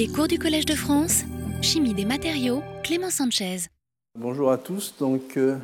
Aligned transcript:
Les 0.00 0.08
cours 0.08 0.28
du 0.28 0.38
Collège 0.38 0.64
de 0.64 0.74
France, 0.74 1.24
Chimie 1.60 1.92
des 1.92 2.06
matériaux, 2.06 2.62
Clément 2.82 3.10
Sanchez. 3.10 3.66
Bonjour 4.18 4.50
à 4.50 4.56
tous. 4.56 4.94
Donc, 4.98 5.36
euh, 5.36 5.56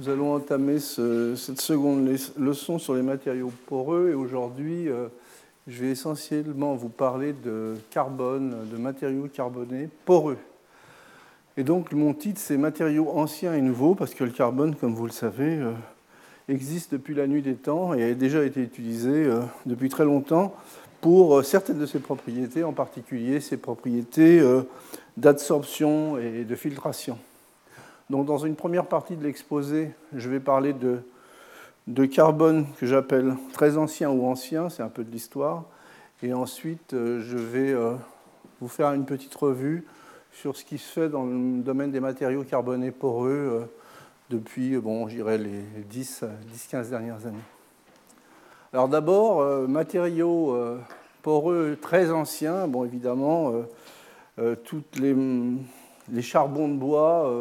nous 0.00 0.08
allons 0.08 0.34
entamer 0.34 0.80
cette 0.80 1.60
seconde 1.60 2.12
leçon 2.36 2.80
sur 2.80 2.94
les 2.94 3.02
matériaux 3.02 3.52
poreux. 3.66 4.10
Et 4.10 4.14
aujourd'hui, 4.14 4.88
euh, 4.88 5.06
je 5.68 5.80
vais 5.80 5.90
essentiellement 5.90 6.74
vous 6.74 6.88
parler 6.88 7.32
de 7.32 7.76
carbone, 7.90 8.68
de 8.68 8.76
matériaux 8.76 9.28
carbonés 9.32 9.88
poreux. 10.06 10.38
Et 11.56 11.62
donc, 11.62 11.92
mon 11.92 12.14
titre, 12.14 12.40
c'est 12.42 12.56
Matériaux 12.56 13.10
anciens 13.10 13.54
et 13.54 13.60
nouveaux, 13.60 13.94
parce 13.94 14.12
que 14.12 14.24
le 14.24 14.32
carbone, 14.32 14.74
comme 14.74 14.96
vous 14.96 15.06
le 15.06 15.12
savez, 15.12 15.56
euh, 15.56 15.70
existe 16.48 16.90
depuis 16.90 17.14
la 17.14 17.28
nuit 17.28 17.42
des 17.42 17.54
temps 17.54 17.94
et 17.94 18.02
a 18.02 18.12
déjà 18.14 18.42
été 18.42 18.60
utilisé 18.60 19.30
depuis 19.66 19.88
très 19.88 20.04
longtemps 20.04 20.52
pour 21.00 21.38
euh, 21.38 21.42
certaines 21.42 21.78
de 21.78 21.86
ses 21.86 21.98
propriétés, 21.98 22.64
en 22.64 22.72
particulier 22.72 23.40
ses 23.40 23.56
propriétés 23.56 24.40
euh, 24.40 24.62
d'absorption 25.16 26.18
et 26.18 26.44
de 26.44 26.54
filtration. 26.54 27.18
Donc, 28.08 28.26
dans 28.26 28.38
une 28.38 28.56
première 28.56 28.86
partie 28.86 29.16
de 29.16 29.22
l'exposé, 29.22 29.90
je 30.14 30.28
vais 30.28 30.40
parler 30.40 30.72
de, 30.72 31.00
de 31.86 32.04
carbone 32.04 32.66
que 32.78 32.86
j'appelle 32.86 33.34
très 33.52 33.76
ancien 33.76 34.10
ou 34.10 34.26
ancien, 34.26 34.68
c'est 34.68 34.82
un 34.82 34.88
peu 34.88 35.04
de 35.04 35.10
l'histoire. 35.10 35.64
Et 36.22 36.32
ensuite, 36.32 36.92
euh, 36.92 37.22
je 37.22 37.36
vais 37.36 37.74
vous 38.60 38.68
faire 38.68 38.92
une 38.92 39.06
petite 39.06 39.34
revue 39.34 39.86
sur 40.32 40.56
ce 40.56 40.64
qui 40.64 40.78
se 40.78 40.90
fait 40.92 41.08
dans 41.08 41.24
le 41.24 41.62
domaine 41.62 41.90
des 41.90 42.00
matériaux 42.00 42.44
carbonés 42.44 42.90
poreux 42.90 43.68
depuis, 44.28 44.76
bon, 44.76 45.06
les 45.06 45.64
10-15 45.90 46.90
dernières 46.90 47.26
années. 47.26 47.38
Alors 48.72 48.86
d'abord, 48.86 49.40
euh, 49.40 49.66
matériaux 49.66 50.54
euh, 50.54 50.78
poreux 51.22 51.76
très 51.82 52.12
anciens, 52.12 52.68
bon 52.68 52.84
évidemment, 52.84 53.52
euh, 54.38 54.54
tous 54.64 54.84
les, 55.00 55.12
les, 56.12 56.22
charbons 56.22 56.68
de 56.68 56.74
bois 56.74 57.34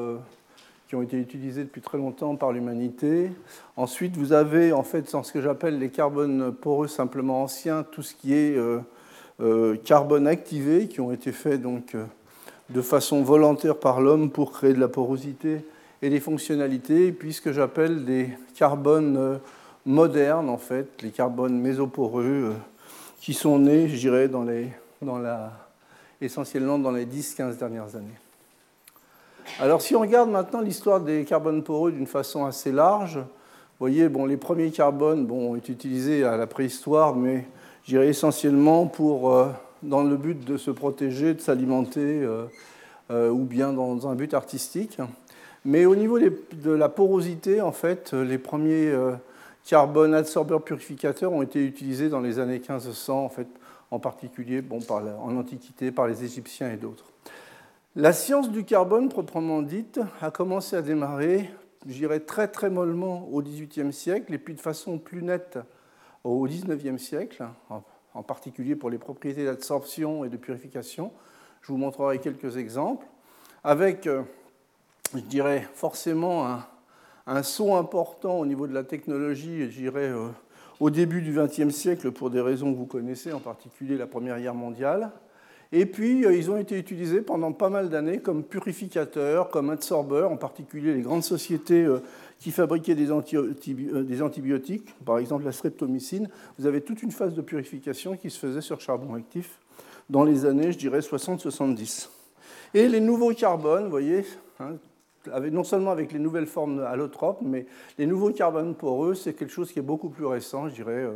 qui 0.87 0.95
ont 0.95 1.03
été 1.03 1.17
utilisés 1.17 1.63
depuis 1.63 1.81
très 1.81 1.99
longtemps 1.99 2.35
par 2.35 2.51
l'humanité. 2.51 3.31
Ensuite, 3.77 4.17
vous 4.17 4.33
avez 4.33 4.73
en 4.73 4.81
fait 4.81 5.11
dans 5.11 5.21
ce 5.21 5.31
que 5.31 5.39
j'appelle 5.39 5.77
les 5.77 5.89
carbones 5.89 6.51
poreux 6.51 6.87
simplement 6.87 7.43
anciens, 7.43 7.83
tout 7.83 8.01
ce 8.01 8.15
qui 8.15 8.33
est 8.33 8.57
carbone 9.85 10.27
activé, 10.27 10.87
qui 10.87 10.99
ont 10.99 11.13
été 11.13 11.31
faits 11.31 11.61
donc 11.61 11.95
de 12.69 12.81
façon 12.81 13.21
volontaire 13.21 13.77
par 13.77 14.01
l'homme 14.01 14.29
pour 14.29 14.51
créer 14.51 14.73
de 14.73 14.79
la 14.79 14.89
porosité 14.89 15.63
et 16.01 16.09
des 16.09 16.19
fonctionnalités, 16.19 17.13
puis 17.13 17.31
ce 17.31 17.41
que 17.41 17.53
j'appelle 17.53 18.03
des 18.03 18.29
carbones 18.55 19.39
modernes, 19.89 20.49
en 20.49 20.57
fait, 20.57 21.01
les 21.01 21.09
carbones 21.09 21.59
mésoporeux, 21.59 22.23
euh, 22.23 22.53
qui 23.19 23.33
sont 23.33 23.57
nés, 23.57 23.89
je 23.89 23.97
dirais, 23.97 24.27
dans 24.27 24.43
les, 24.43 24.69
dans 25.01 25.17
la, 25.17 25.51
essentiellement 26.21 26.77
dans 26.77 26.91
les 26.91 27.07
10-15 27.07 27.57
dernières 27.57 27.95
années. 27.95 28.19
Alors, 29.59 29.81
si 29.81 29.95
on 29.95 30.01
regarde 30.01 30.29
maintenant 30.29 30.61
l'histoire 30.61 31.01
des 31.01 31.25
carbones 31.25 31.63
poreux 31.63 31.91
d'une 31.91 32.05
façon 32.05 32.45
assez 32.45 32.71
large, 32.71 33.15
vous 33.17 33.85
voyez, 33.85 34.09
bon, 34.09 34.27
les 34.27 34.37
premiers 34.37 34.69
carbones 34.69 35.25
bon, 35.25 35.53
ont 35.53 35.55
été 35.55 35.73
utilisés 35.73 36.23
à 36.23 36.37
la 36.37 36.45
préhistoire, 36.45 37.15
mais 37.15 37.47
je 37.83 37.89
dirais 37.89 38.09
essentiellement 38.09 38.85
pour, 38.85 39.33
euh, 39.33 39.47
dans 39.81 40.03
le 40.03 40.17
but 40.17 40.45
de 40.45 40.57
se 40.57 40.69
protéger, 40.69 41.33
de 41.33 41.41
s'alimenter, 41.41 42.21
euh, 43.09 43.29
ou 43.31 43.43
bien 43.43 43.73
dans 43.73 44.07
un 44.07 44.13
but 44.13 44.35
artistique. 44.35 44.99
Mais 45.65 45.85
au 45.85 45.95
niveau 45.95 46.19
de 46.19 46.71
la 46.71 46.89
porosité, 46.89 47.59
en 47.59 47.71
fait, 47.71 48.13
les 48.13 48.37
premiers 48.37 48.93
carbone 49.65 50.13
adsorbeurs 50.13 50.63
purificateurs 50.63 51.31
ont 51.31 51.41
été 51.41 51.65
utilisés 51.65 52.09
dans 52.09 52.19
les 52.19 52.39
années 52.39 52.59
1500, 52.59 53.25
en, 53.25 53.29
fait, 53.29 53.47
en 53.91 53.99
particulier 53.99 54.61
bon, 54.61 54.81
par 54.81 55.03
en 55.21 55.35
Antiquité 55.35 55.91
par 55.91 56.07
les 56.07 56.23
Égyptiens 56.23 56.71
et 56.71 56.77
d'autres. 56.77 57.05
La 57.95 58.13
science 58.13 58.51
du 58.51 58.63
carbone 58.63 59.09
proprement 59.09 59.61
dite 59.61 59.99
a 60.21 60.31
commencé 60.31 60.75
à 60.75 60.81
démarrer, 60.81 61.49
je 61.87 61.93
dirais 61.93 62.19
très 62.19 62.47
très 62.47 62.69
mollement 62.69 63.27
au 63.31 63.41
XVIIIe 63.41 63.91
siècle 63.91 64.33
et 64.33 64.37
puis 64.37 64.53
de 64.53 64.61
façon 64.61 64.99
plus 64.99 65.23
nette 65.23 65.59
au 66.23 66.45
XIXe 66.45 67.01
siècle, 67.01 67.45
en 68.13 68.23
particulier 68.23 68.75
pour 68.75 68.89
les 68.89 68.97
propriétés 68.97 69.45
d'absorption 69.45 70.23
et 70.23 70.29
de 70.29 70.37
purification. 70.37 71.11
Je 71.61 71.71
vous 71.71 71.77
montrerai 71.77 72.19
quelques 72.19 72.57
exemples, 72.57 73.05
avec, 73.63 74.07
euh, 74.07 74.23
je 75.13 75.19
dirais, 75.19 75.67
forcément 75.73 76.47
un, 76.47 76.65
un 77.29 77.43
saut 77.43 77.75
important 77.75 78.39
au 78.39 78.45
niveau 78.45 78.65
de 78.65 78.73
la 78.73 78.83
technologie, 78.83 79.69
je 79.69 79.77
dirais, 79.77 80.09
euh, 80.09 80.29
au 80.79 80.89
début 80.89 81.21
du 81.21 81.31
XXe 81.31 81.69
siècle, 81.69 82.11
pour 82.11 82.31
des 82.31 82.41
raisons 82.41 82.73
que 82.73 82.77
vous 82.77 82.87
connaissez, 82.87 83.31
en 83.31 83.39
particulier 83.39 83.97
la 83.97 84.07
Première 84.07 84.39
Guerre 84.39 84.55
mondiale. 84.55 85.11
Et 85.71 85.85
puis, 85.85 86.25
euh, 86.25 86.35
ils 86.35 86.49
ont 86.49 86.57
été 86.57 86.79
utilisés 86.79 87.21
pendant 87.21 87.51
pas 87.51 87.69
mal 87.69 87.89
d'années 87.89 88.17
comme 88.19 88.43
purificateurs, 88.43 89.51
comme 89.51 89.69
absorbeurs, 89.69 90.31
en 90.31 90.37
particulier 90.37 90.95
les 90.95 91.01
grandes 91.01 91.23
sociétés 91.23 91.83
euh, 91.85 91.99
qui 92.39 92.49
fabriquaient 92.49 92.95
des, 92.95 93.11
antibiotiques, 93.11 94.95
par 95.05 95.19
exemple 95.19 95.45
la 95.45 95.51
streptomycine. 95.51 96.29
Vous 96.57 96.65
avez 96.65 96.81
toute 96.81 97.03
une 97.03 97.11
phase 97.11 97.35
de 97.35 97.41
purification 97.41 98.17
qui 98.17 98.31
se 98.31 98.39
faisait 98.39 98.61
sur 98.61 98.81
charbon 98.81 99.13
actif 99.13 99.59
dans 100.09 100.23
les 100.23 100.47
années, 100.47 100.71
je 100.71 100.79
dirais, 100.79 101.01
60-70. 101.01 102.09
Et 102.73 102.87
les 102.87 102.99
nouveaux 102.99 103.33
carbones, 103.33 103.83
vous 103.83 103.91
voyez, 103.91 104.25
hein, 104.59 104.77
non 105.27 105.63
seulement 105.63 105.91
avec 105.91 106.11
les 106.11 106.19
nouvelles 106.19 106.45
formes 106.45 106.79
allotropes, 106.79 107.41
mais 107.41 107.65
les 107.97 108.05
nouveaux 108.05 108.31
carbones 108.31 108.75
poreux, 108.75 109.15
c'est 109.15 109.33
quelque 109.33 109.51
chose 109.51 109.71
qui 109.71 109.79
est 109.79 109.83
beaucoup 109.83 110.09
plus 110.09 110.25
récent, 110.25 110.69
je 110.69 110.75
dirais, 110.75 111.03
euh, 111.03 111.13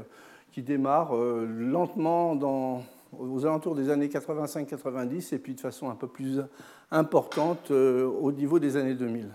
qui 0.52 0.62
démarre 0.62 1.16
euh, 1.16 1.48
lentement 1.48 2.38
aux 3.18 3.46
alentours 3.46 3.76
des 3.76 3.90
années 3.90 4.08
85-90 4.08 5.34
et 5.34 5.40
puis 5.40 5.56
de 5.56 5.60
façon 5.60 5.90
un 5.90 5.96
peu 5.96 6.08
plus 6.08 6.42
importante 6.92 7.72
euh, 7.72 8.06
au 8.06 8.32
niveau 8.32 8.60
des 8.60 8.78
années 8.78 8.96
2000. 8.96 9.30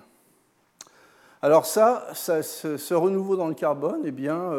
Alors 1.40 1.66
ça, 1.66 2.08
ce, 2.14 2.94
renouveau 2.94 3.36
dans 3.36 3.46
le 3.46 3.54
carbone 3.54 4.00
eh 4.04 4.10
bien, 4.10 4.50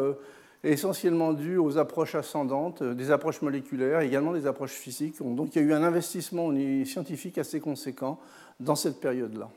est 0.64 0.72
essentiellement 0.72 1.34
dû 1.34 1.58
aux 1.58 1.76
approches 1.76 2.14
ascendantes, 2.14 2.82
des 2.82 3.10
approches 3.10 3.42
moléculaires, 3.42 4.00
également 4.00 4.32
des 4.32 4.46
approches 4.46 4.72
physiques. 4.72 5.22
Donc 5.22 5.54
il 5.54 5.60
y 5.60 5.62
a 5.62 5.68
eu 5.68 5.74
un 5.74 5.82
investissement 5.82 6.50
scientifique 6.86 7.36
assez 7.36 7.60
conséquent 7.60 8.18
dans 8.60 8.76
cette 8.76 8.98
période-là. 8.98 9.50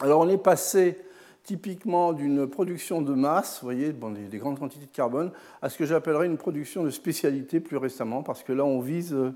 Alors 0.00 0.20
on 0.20 0.28
est 0.28 0.38
passé 0.38 0.98
typiquement 1.44 2.12
d'une 2.12 2.48
production 2.48 3.00
de 3.00 3.14
masse, 3.14 3.60
vous 3.60 3.66
voyez, 3.66 3.92
des, 3.92 4.38
grandes 4.38 4.58
quantités 4.58 4.86
de 4.86 4.90
carbone, 4.90 5.30
à 5.62 5.68
ce 5.68 5.78
que 5.78 5.84
j'appellerais 5.84 6.26
une 6.26 6.38
production 6.38 6.82
de 6.82 6.90
spécialité 6.90 7.60
plus 7.60 7.76
récemment, 7.76 8.22
parce 8.22 8.42
que 8.42 8.52
là 8.52 8.64
on 8.64 8.80
vise, 8.80 9.12
euh, 9.12 9.32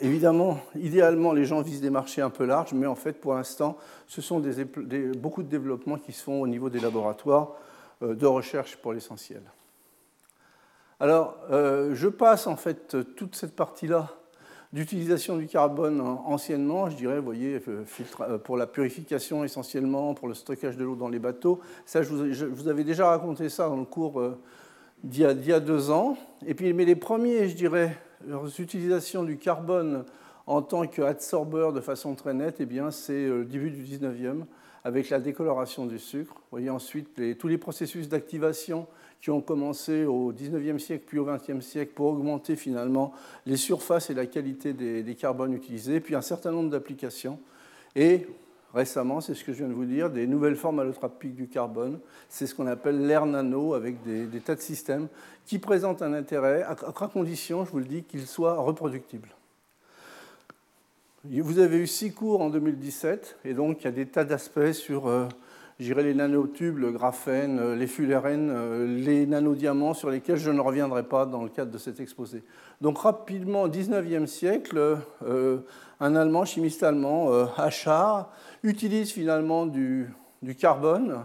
évidemment, 0.00 0.60
idéalement 0.74 1.32
les 1.32 1.44
gens 1.44 1.62
visent 1.62 1.80
des 1.80 1.90
marchés 1.90 2.20
un 2.20 2.30
peu 2.30 2.44
larges, 2.44 2.74
mais 2.74 2.86
en 2.86 2.96
fait 2.96 3.14
pour 3.14 3.34
l'instant 3.34 3.78
ce 4.06 4.20
sont 4.20 4.42
beaucoup 5.16 5.42
de 5.42 5.48
développements 5.48 5.96
qui 5.96 6.12
se 6.12 6.24
font 6.24 6.42
au 6.42 6.48
niveau 6.48 6.68
des 6.68 6.80
laboratoires 6.80 7.52
euh, 8.02 8.14
de 8.14 8.26
recherche 8.26 8.76
pour 8.76 8.92
l'essentiel. 8.92 9.42
Alors 11.00 11.38
euh, 11.50 11.94
je 11.94 12.08
passe 12.08 12.46
en 12.46 12.56
fait 12.56 12.96
toute 13.14 13.36
cette 13.36 13.54
partie-là 13.54 14.15
d'utilisation 14.76 15.38
du 15.38 15.46
carbone 15.46 16.02
anciennement, 16.02 16.90
je 16.90 16.96
dirais, 16.96 17.16
vous 17.16 17.24
voyez, 17.24 17.62
euh, 17.66 17.84
euh, 18.20 18.36
pour 18.36 18.58
la 18.58 18.66
purification 18.66 19.42
essentiellement, 19.42 20.12
pour 20.12 20.28
le 20.28 20.34
stockage 20.34 20.76
de 20.76 20.84
l'eau 20.84 20.96
dans 20.96 21.08
les 21.08 21.18
bateaux. 21.18 21.60
Ça, 21.86 22.02
je 22.02 22.44
vous, 22.44 22.68
avais 22.68 22.84
déjà 22.84 23.08
raconté 23.08 23.48
ça 23.48 23.70
dans 23.70 23.78
le 23.78 23.86
cours 23.86 24.20
euh, 24.20 24.38
d'il 25.02 25.22
y, 25.22 25.52
a 25.52 25.60
deux 25.60 25.90
ans. 25.90 26.18
Et 26.46 26.52
puis, 26.52 26.74
mais 26.74 26.84
les 26.84 26.94
premiers, 26.94 27.48
je 27.48 27.56
dirais, 27.56 27.96
utilisations 28.58 29.22
du 29.22 29.38
carbone 29.38 30.04
en 30.46 30.60
tant 30.60 30.86
qu'adsorbeur 30.86 31.72
de 31.72 31.80
façon 31.80 32.14
très 32.14 32.34
nette, 32.34 32.56
eh 32.60 32.66
bien, 32.66 32.90
c'est 32.90 33.28
le 33.28 33.46
début 33.46 33.70
du 33.70 33.82
19e, 33.82 34.44
avec 34.84 35.08
la 35.08 35.20
décoloration 35.20 35.86
du 35.86 35.98
sucre. 35.98 36.34
Voyez 36.50 36.68
ensuite 36.68 37.38
tous 37.38 37.48
les 37.48 37.56
processus 37.56 38.10
d'activation 38.10 38.86
qui 39.20 39.30
ont 39.30 39.40
commencé 39.40 40.04
au 40.04 40.32
19e 40.32 40.78
siècle 40.78 41.04
puis 41.06 41.18
au 41.18 41.26
20e 41.26 41.60
siècle 41.60 41.92
pour 41.94 42.06
augmenter 42.06 42.56
finalement 42.56 43.12
les 43.44 43.56
surfaces 43.56 44.10
et 44.10 44.14
la 44.14 44.26
qualité 44.26 44.72
des, 44.72 45.14
carbones 45.14 45.52
utilisés, 45.54 46.00
puis 46.00 46.14
un 46.14 46.20
certain 46.20 46.52
nombre 46.52 46.70
d'applications. 46.70 47.38
Et 47.94 48.26
récemment, 48.74 49.20
c'est 49.20 49.34
ce 49.34 49.42
que 49.42 49.52
je 49.52 49.58
viens 49.58 49.68
de 49.68 49.72
vous 49.72 49.86
dire, 49.86 50.10
des 50.10 50.26
nouvelles 50.26 50.56
formes 50.56 50.80
allotropiques 50.80 51.34
du 51.34 51.48
carbone. 51.48 51.98
C'est 52.28 52.46
ce 52.46 52.54
qu'on 52.54 52.66
appelle 52.66 53.06
l'air 53.06 53.26
nano 53.26 53.74
avec 53.74 54.02
des, 54.02 54.40
tas 54.40 54.54
de 54.54 54.60
systèmes 54.60 55.08
qui 55.46 55.58
présentent 55.58 56.02
un 56.02 56.12
intérêt, 56.12 56.62
à, 56.62 56.72
à 56.72 57.08
condition, 57.08 57.64
je 57.64 57.70
vous 57.70 57.78
le 57.78 57.84
dis, 57.84 58.02
qu'ils 58.02 58.26
soient 58.26 58.56
reproductibles. 58.56 59.34
Vous 61.28 61.58
avez 61.58 61.78
eu 61.78 61.86
six 61.86 62.12
cours 62.12 62.40
en 62.40 62.50
2017, 62.50 63.38
et 63.44 63.54
donc 63.54 63.80
il 63.80 63.84
y 63.84 63.88
a 63.88 63.92
des 63.92 64.06
tas 64.06 64.24
d'aspects 64.24 64.72
sur 64.72 65.08
euh, 65.08 65.26
j'irai 65.78 66.02
les 66.02 66.14
nanotubes, 66.14 66.78
le 66.78 66.90
graphène, 66.90 67.58
euh, 67.58 67.76
les 67.76 67.86
fullerènes, 67.86 68.50
euh, 68.50 68.86
les 68.86 69.26
nanodiamants 69.26 69.94
sur 69.94 70.10
lesquels 70.10 70.38
je 70.38 70.50
ne 70.50 70.60
reviendrai 70.60 71.02
pas 71.02 71.26
dans 71.26 71.42
le 71.42 71.48
cadre 71.48 71.70
de 71.70 71.78
cet 71.78 72.00
exposé. 72.00 72.42
Donc 72.80 72.98
rapidement, 72.98 73.62
au 73.62 73.68
XIXe 73.68 74.30
siècle, 74.30 74.98
euh, 75.24 75.58
un 76.00 76.44
chimiste 76.44 76.82
allemand, 76.82 77.30
Achard, 77.56 78.30
utilise 78.62 79.12
finalement 79.12 79.66
du, 79.66 80.12
carbone 80.58 81.24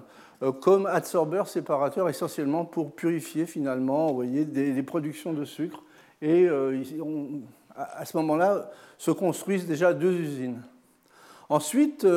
comme 0.61 0.85
adsorbeur 0.87 1.47
séparateur 1.47 2.09
essentiellement 2.09 2.65
pour 2.65 2.95
purifier 2.95 3.45
finalement 3.45 4.07
vous 4.07 4.15
voyez, 4.15 4.45
des, 4.45 4.81
productions 4.81 5.33
de 5.33 5.43
sucre. 5.43 5.83
Et 6.21 6.47
à 7.75 8.05
ce 8.05 8.15
moment-là, 8.17 8.71
se 8.97 9.11
construisent 9.11 9.67
déjà 9.67 9.93
deux 9.93 10.13
usines. 10.13 10.61
Ensuite, 11.51 12.07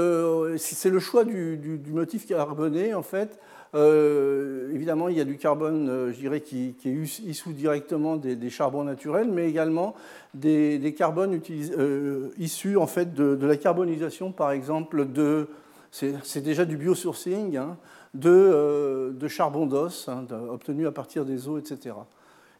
c'est 0.58 0.90
le 0.90 1.00
choix 1.00 1.25
du, 1.25 1.81
motif 1.90 2.25
carboné, 2.25 2.94
en 2.94 3.02
fait, 3.02 3.40
euh, 3.75 4.70
évidemment, 4.72 5.08
il 5.08 5.16
y 5.16 5.20
a 5.20 5.25
du 5.25 5.36
carbone, 5.36 5.88
euh, 5.88 6.12
je 6.12 6.20
dirais, 6.20 6.40
qui, 6.40 6.76
est 6.84 6.88
issu 6.88 7.52
directement 7.52 8.16
des, 8.16 8.48
charbons 8.48 8.84
naturels, 8.84 9.28
mais 9.32 9.48
également 9.48 9.96
des, 10.34 10.94
carbones 10.96 11.40
euh, 11.50 12.28
issus 12.38 12.76
en 12.76 12.86
fait 12.86 13.12
de, 13.12 13.44
la 13.44 13.56
carbonisation, 13.56 14.31
par 14.31 14.52
exemple, 14.52 15.10
de 15.10 15.48
c'est 15.90 16.40
déjà 16.40 16.64
du 16.64 16.76
biosourcing, 16.76 17.56
hein, 17.56 17.76
de, 18.14 19.26
charbon 19.26 19.66
d'os 19.66 20.08
hein, 20.08 20.25
obtenu 20.48 20.86
à 20.86 20.92
partir 20.92 21.25
des 21.25 21.48
eaux, 21.48 21.58
etc. 21.58 21.96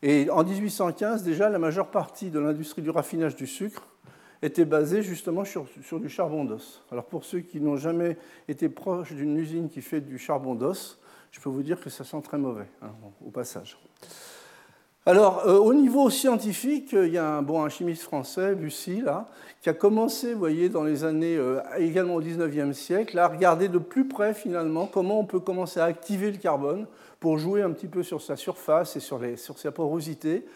Et 0.02 0.28
en 0.28 0.42
1815, 0.42 1.22
déjà, 1.22 1.48
la 1.48 1.60
majeure 1.60 1.92
partie 1.92 2.30
de 2.30 2.40
l'industrie 2.40 2.82
du 2.82 2.90
raffinage 2.90 3.36
du 3.36 3.46
sucre 3.46 3.86
était 4.44 4.64
basée 4.64 5.02
justement 5.02 5.44
sur, 5.44 5.67
sur 5.82 5.99
du 6.00 6.08
charbon 6.08 6.44
d'os. 6.44 6.82
Alors 6.93 7.05
pour 7.05 7.25
ceux 7.25 7.41
qui 7.41 7.61
n'ont 7.61 7.76
jamais 7.76 8.17
été 8.49 8.69
proches 8.69 9.12
d'une 9.12 9.37
usine 9.37 9.69
qui 9.69 9.81
fait 9.81 10.00
du 10.00 10.19
charbon 10.19 10.55
d'os, 10.55 10.99
je 11.31 11.41
peux 11.41 11.49
vous 11.49 11.62
dire 11.62 11.81
que 11.81 11.91
ça 11.91 12.05
sent 12.05 12.20
très 12.23 12.38
mauvais, 12.38 12.67
hein, 12.82 12.91
au 13.26 13.31
passage. 13.31 13.76
Alors, 15.06 15.46
euh, 15.46 15.58
au 15.58 15.75
niveau 15.75 16.08
scientifique, 16.08 16.93
il 16.93 17.12
y 17.12 17.19
a 17.19 17.26
un, 17.26 17.43
bon, 17.43 17.69
chimiste 17.69 18.05
français, 18.05 18.55
Bussy, 18.55 19.02
là, 19.02 19.29
qui 19.61 19.69
a 19.69 19.75
commencé, 19.75 20.32
vous 20.32 20.38
voyez, 20.38 20.70
dans 20.70 20.82
les 20.82 21.05
années, 21.05 21.37
euh, 21.37 21.61
également 21.76 22.14
au 22.14 22.23
19e 22.23 22.73
siècle, 22.73 23.19
à 23.19 23.29
regarder 23.29 23.69
de 23.69 23.76
plus 23.76 24.08
près, 24.08 24.32
finalement, 24.32 24.87
comment 24.87 25.20
on 25.20 25.26
peut 25.26 25.41
commencer 25.41 25.79
à 25.79 25.85
activer 25.85 26.31
le 26.31 26.38
carbone 26.38 26.87
pour 27.20 27.37
jouer 27.37 27.61
un 27.61 27.73
petit 27.73 27.87
peu 27.87 28.02
sur 28.02 28.23
sa 28.23 28.37
surface 28.37 28.96
et 28.96 29.00
sur, 29.00 29.19
les, 29.19 29.37
sur 29.37 29.58
sa 29.58 29.73
porosité, 29.73 30.46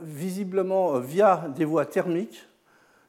visiblement 0.00 0.94
euh, 0.94 1.00
via 1.00 1.48
des 1.56 1.64
voies 1.64 1.86
thermiques, 1.86 2.46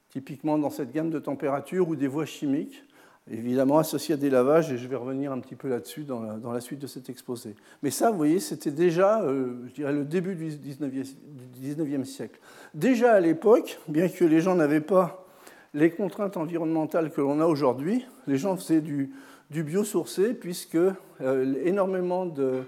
typiquement 0.09 0.57
dans 0.57 0.69
cette 0.69 0.92
gamme 0.92 1.09
de 1.09 1.19
température, 1.19 1.88
ou 1.89 1.95
des 1.95 2.07
voies 2.07 2.25
chimiques, 2.25 2.83
évidemment 3.30 3.77
associé 3.77 4.13
à 4.13 4.18
des 4.18 4.30
lavages, 4.30 4.71
et 4.71 4.77
je 4.77 4.88
vais 4.88 4.95
revenir 4.95 5.31
un 5.31 5.39
petit 5.39 5.56
peu 5.56 5.68
là-dessus 5.68 6.04
dans, 6.04 6.21
la, 6.21 6.62
suite 6.62 6.80
de 6.80 6.88
cet 6.88 7.09
exposé. 7.09 7.56
Mais 7.83 7.89
ça, 7.89 8.12
vous 8.12 8.18
voyez, 8.18 8.39
c'était 8.39 8.71
déjà, 8.71 9.21
euh, 9.21 9.56
je 9.75 9.83
le 9.83 10.06
début 10.06 10.36
du 10.36 10.48
19e, 10.48 12.06
siècle. 12.06 12.39
Déjà 12.74 13.13
à 13.13 13.19
l'époque, 13.19 13.80
bien 13.88 14.07
que 14.07 14.24
les 14.24 14.42
gens 14.42 14.56
n'avaient 14.56 14.81
pas 14.81 15.25
les 15.74 15.92
contraintes 15.92 16.38
environnementales 16.38 17.12
que 17.12 17.21
l'on 17.21 17.39
a 17.39 17.45
aujourd'hui, 17.45 18.06
les 18.27 18.38
gens 18.38 18.56
faisaient 18.56 18.81
du, 18.81 19.12
biosourcé, 19.51 20.33
puisque 20.33 20.75
euh, 20.75 21.56
énormément 21.63 22.25
de, 22.25 22.63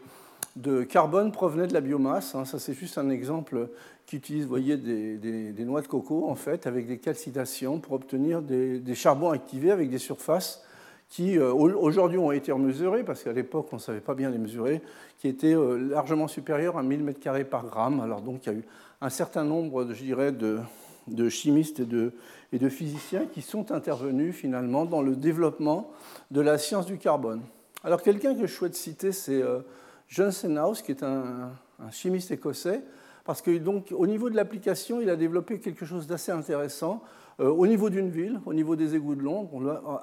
carbone 0.83 1.31
provenait 1.31 1.67
de 1.67 1.73
la 1.73 1.81
biomasse. 1.81 2.35
Hein. 2.35 2.43
ça, 2.43 2.59
c'est 2.59 2.73
juste 2.73 2.97
un 2.97 3.09
exemple 3.09 3.69
qui 4.09 4.15
utilisent 4.15 4.47
voyez, 4.47 4.75
des, 4.75 5.65
noix 5.65 5.83
de 5.83 5.87
coco 5.87 6.27
en 6.27 6.33
fait, 6.33 6.65
avec 6.65 6.87
des 6.87 6.97
calcinations 6.97 7.79
pour 7.79 7.93
obtenir 7.93 8.41
des, 8.41 8.95
charbons 8.95 9.29
activés 9.29 9.69
avec 9.69 9.91
des 9.91 9.99
surfaces 9.99 10.63
qui 11.09 11.37
euh, 11.37 11.53
aujourd'hui 11.53 12.17
ont 12.17 12.31
été 12.31 12.51
mesurées, 12.51 13.03
parce 13.03 13.23
qu'à 13.23 13.33
l'époque 13.33 13.67
on 13.71 13.75
ne 13.75 13.81
savait 13.81 13.99
pas 13.99 14.15
bien 14.15 14.31
les 14.31 14.39
mesurer, 14.39 14.81
qui 15.19 15.27
étaient 15.27 15.55
euh, 15.55 15.77
largement 15.77 16.27
supérieures 16.27 16.79
à 16.79 16.81
1000 16.81 17.05
m2 17.05 17.43
par 17.45 17.67
gramme. 17.67 17.99
Alors 17.99 18.21
donc 18.21 18.47
il 18.47 18.53
y 18.53 18.55
a 18.55 18.57
eu 18.57 18.63
un 18.99 19.09
certain 19.09 19.43
nombre, 19.43 19.87
je 19.93 20.03
dirais, 20.03 20.31
de, 20.31 21.29
chimistes 21.29 21.79
et 21.79 21.85
de, 21.85 22.13
et 22.51 22.57
de, 22.57 22.67
physiciens 22.67 23.27
qui 23.31 23.43
sont 23.43 23.71
intervenus 23.71 24.33
finalement 24.33 24.85
dans 24.85 25.03
le 25.03 25.15
développement 25.15 25.91
de 26.31 26.41
la 26.41 26.57
science 26.57 26.87
du 26.87 26.97
carbone. 26.97 27.41
Alors 27.83 28.01
quelqu'un 28.01 28.33
que 28.33 28.47
je 28.47 28.53
souhaite 28.53 28.73
citer, 28.73 29.11
c'est 29.11 29.39
euh, 29.39 29.59
John 30.07 30.31
Senhouse, 30.31 30.81
qui 30.81 30.93
est 30.93 31.03
un 31.03 31.51
chimiste 31.91 32.31
écossais, 32.31 32.81
parce 33.25 33.41
que 33.41 33.57
donc, 33.57 33.93
au 33.95 34.07
niveau 34.07 34.29
de 34.29 34.35
l'application, 34.35 35.01
il 35.01 35.09
a 35.09 35.15
développé 35.15 35.59
quelque 35.59 35.85
chose 35.85 36.07
d'assez 36.07 36.31
intéressant 36.31 37.03
euh, 37.39 37.49
au 37.49 37.67
niveau 37.67 37.89
d'une 37.89 38.09
ville, 38.09 38.39
au 38.45 38.53
niveau 38.53 38.75
des 38.75 38.95
égouts 38.95 39.15
de 39.15 39.23
Londres, 39.23 39.49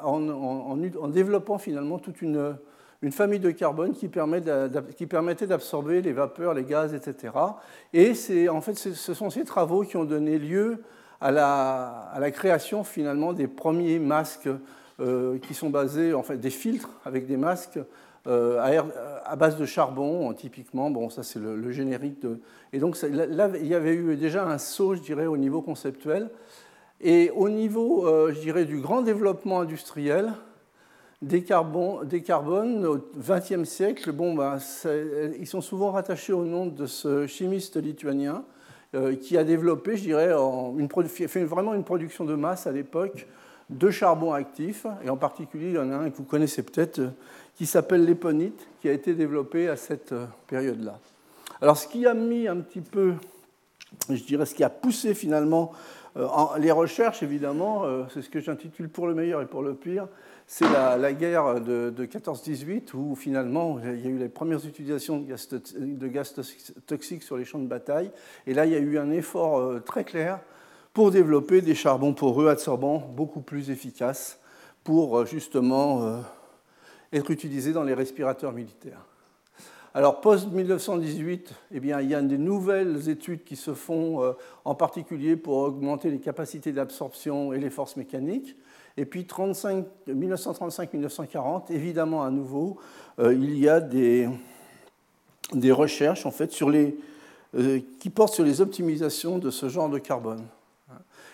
en, 0.02 1.08
développant 1.08 1.58
finalement 1.58 1.98
toute 1.98 2.22
une, 2.22 2.56
famille 3.10 3.40
de 3.40 3.50
carbone 3.50 3.92
qui, 3.92 4.08
permettait 4.08 5.46
d'absorber 5.46 6.00
les 6.02 6.12
vapeurs, 6.12 6.54
les 6.54 6.64
gaz, 6.64 6.94
etc. 6.94 7.34
Et 7.92 8.48
en 8.48 8.60
fait, 8.60 8.74
ce 8.74 9.14
sont 9.14 9.30
ces 9.30 9.44
travaux 9.44 9.82
qui 9.82 9.96
ont 9.96 10.04
donné 10.04 10.38
lieu 10.38 10.82
à 11.20 11.30
la, 11.30 12.30
création 12.30 12.84
finalement 12.84 13.32
des 13.32 13.48
premiers 13.48 13.98
masques 13.98 14.48
euh, 15.00 15.38
qui 15.38 15.52
sont 15.52 15.70
basés, 15.70 16.14
en 16.14 16.22
fait, 16.22 16.38
des 16.38 16.50
filtres 16.50 16.90
avec 17.04 17.26
des 17.26 17.36
masques 17.36 17.78
à, 18.26 19.36
base 19.36 19.56
de 19.56 19.66
charbon, 19.66 20.32
typiquement. 20.34 20.90
Bon, 20.90 21.10
ça 21.10 21.22
c'est 21.22 21.38
le, 21.38 21.70
générique. 21.70 22.20
De... 22.20 22.40
Et 22.72 22.78
donc 22.78 23.00
là, 23.02 23.48
il 23.60 23.66
y 23.66 23.74
avait 23.74 23.94
eu 23.94 24.16
déjà 24.16 24.46
un 24.46 24.58
saut, 24.58 24.94
je 24.94 25.00
dirais, 25.00 25.26
au 25.26 25.36
niveau 25.36 25.62
conceptuel. 25.62 26.30
Et 27.00 27.30
au 27.34 27.48
niveau, 27.48 28.06
euh, 28.06 28.32
je 28.32 28.40
dirais, 28.40 28.64
du 28.64 28.80
grand 28.80 29.02
développement 29.02 29.60
industriel, 29.60 30.32
des, 31.22 31.42
carbones 31.42 32.86
au 32.86 32.98
XXe 33.18 33.64
siècle, 33.64 34.12
bon, 34.12 34.34
ben, 34.34 34.58
ils 35.38 35.46
sont 35.46 35.60
souvent 35.60 35.90
rattachés 35.90 36.32
au 36.32 36.44
nom 36.44 36.66
de 36.66 36.86
ce 36.86 37.26
chimiste 37.26 37.76
lituanien 37.76 38.44
euh, 38.94 39.16
qui 39.16 39.36
a 39.36 39.44
développé, 39.44 39.96
je 39.96 40.02
dirais, 40.02 40.32
une, 40.32 40.88
fait 41.08 41.44
vraiment 41.44 41.74
une 41.74 41.84
production 41.84 42.24
de 42.24 42.34
masse 42.34 42.66
à 42.66 42.72
l'époque 42.72 43.26
de 43.70 43.90
charbon 43.90 44.32
actif, 44.32 44.86
et 45.04 45.10
en 45.10 45.16
particulier, 45.16 45.68
il 45.68 45.74
y 45.74 45.78
en 45.78 45.90
a 45.90 45.96
un 45.96 46.10
que 46.10 46.16
vous 46.16 46.24
connaissez 46.24 46.62
peut-être, 46.62 47.00
qui 47.56 47.66
s'appelle 47.66 48.04
l'éponite, 48.04 48.68
qui 48.80 48.88
a 48.88 48.92
été 48.92 49.14
développé 49.14 49.68
à 49.68 49.76
cette 49.76 50.12
euh, 50.12 50.26
période-là. 50.46 50.98
Alors 51.60 51.76
ce 51.76 51.88
qui 51.88 52.06
a 52.06 52.14
mis 52.14 52.46
un 52.46 52.58
petit 52.58 52.82
peu, 52.82 53.14
je 54.10 54.22
dirais, 54.22 54.46
ce 54.46 54.54
qui 54.54 54.62
a 54.62 54.68
poussé 54.68 55.14
finalement 55.14 55.72
euh, 56.16 56.28
les 56.58 56.70
recherches, 56.70 57.22
évidemment, 57.22 57.84
euh, 57.84 58.04
c'est 58.12 58.20
ce 58.22 58.28
que 58.28 58.40
j'intitule 58.40 58.88
pour 58.90 59.06
le 59.06 59.14
meilleur 59.14 59.40
et 59.40 59.46
pour 59.46 59.62
le 59.62 59.74
pire, 59.74 60.06
c'est 60.46 60.66
la, 60.70 61.12
guerre 61.12 61.60
de, 61.60 61.92
14-18 61.98 62.94
où 62.94 63.16
finalement 63.16 63.80
il 63.82 64.00
y 64.00 64.06
a 64.06 64.10
eu 64.10 64.18
les 64.18 64.28
premières 64.28 64.64
utilisations 64.64 65.18
de 65.18 65.26
gaz, 65.26 65.48
de 65.48 66.06
gaz, 66.06 66.34
toxiques 66.86 67.24
sur 67.24 67.36
les 67.36 67.44
champs 67.44 67.58
de 67.58 67.66
bataille. 67.66 68.12
Et 68.46 68.54
là, 68.54 68.64
il 68.64 68.70
y 68.70 68.76
a 68.76 68.78
eu 68.78 68.96
un 68.96 69.10
effort 69.10 69.82
très 69.82 70.04
clair 70.04 70.38
pour 70.96 71.10
développer 71.10 71.60
des 71.60 71.74
charbons 71.74 72.14
poreux 72.14 72.48
absorbants 72.48 73.06
beaucoup 73.14 73.42
plus 73.42 73.68
efficaces 73.68 74.40
pour 74.82 75.26
justement 75.26 76.22
être 77.12 77.30
utilisés 77.30 77.74
dans 77.74 77.82
les 77.82 77.92
respirateurs 77.92 78.52
militaires. 78.52 79.04
Alors, 79.92 80.22
post-1918, 80.22 81.48
eh 81.72 81.80
bien, 81.80 82.00
il 82.00 82.10
y 82.10 82.14
a 82.14 82.22
des 82.22 82.38
nouvelles 82.38 83.10
études 83.10 83.44
qui 83.44 83.56
se 83.56 83.74
font, 83.74 84.22
euh, 84.22 84.32
en 84.64 84.74
particulier 84.74 85.36
pour 85.36 85.58
augmenter 85.58 86.10
les 86.10 86.18
capacités 86.18 86.72
d'absorption 86.72 87.52
et 87.52 87.58
les 87.58 87.68
forces 87.68 87.96
mécaniques. 87.96 88.56
Et 88.96 89.04
puis, 89.04 89.20
1935-1940, 89.22 91.70
évidemment, 91.72 92.24
à 92.24 92.30
nouveau, 92.30 92.78
euh, 93.18 93.34
il 93.34 93.58
y 93.58 93.68
a 93.68 93.80
des, 93.80 94.30
recherches 95.72 96.24
en 96.24 96.30
fait, 96.30 96.58
euh, 96.62 97.80
qui 97.98 98.08
portent 98.08 98.32
sur 98.32 98.44
les 98.44 98.62
optimisations 98.62 99.38
de 99.38 99.50
ce 99.50 99.68
genre 99.68 99.90
de 99.90 99.98
carbone. 99.98 100.46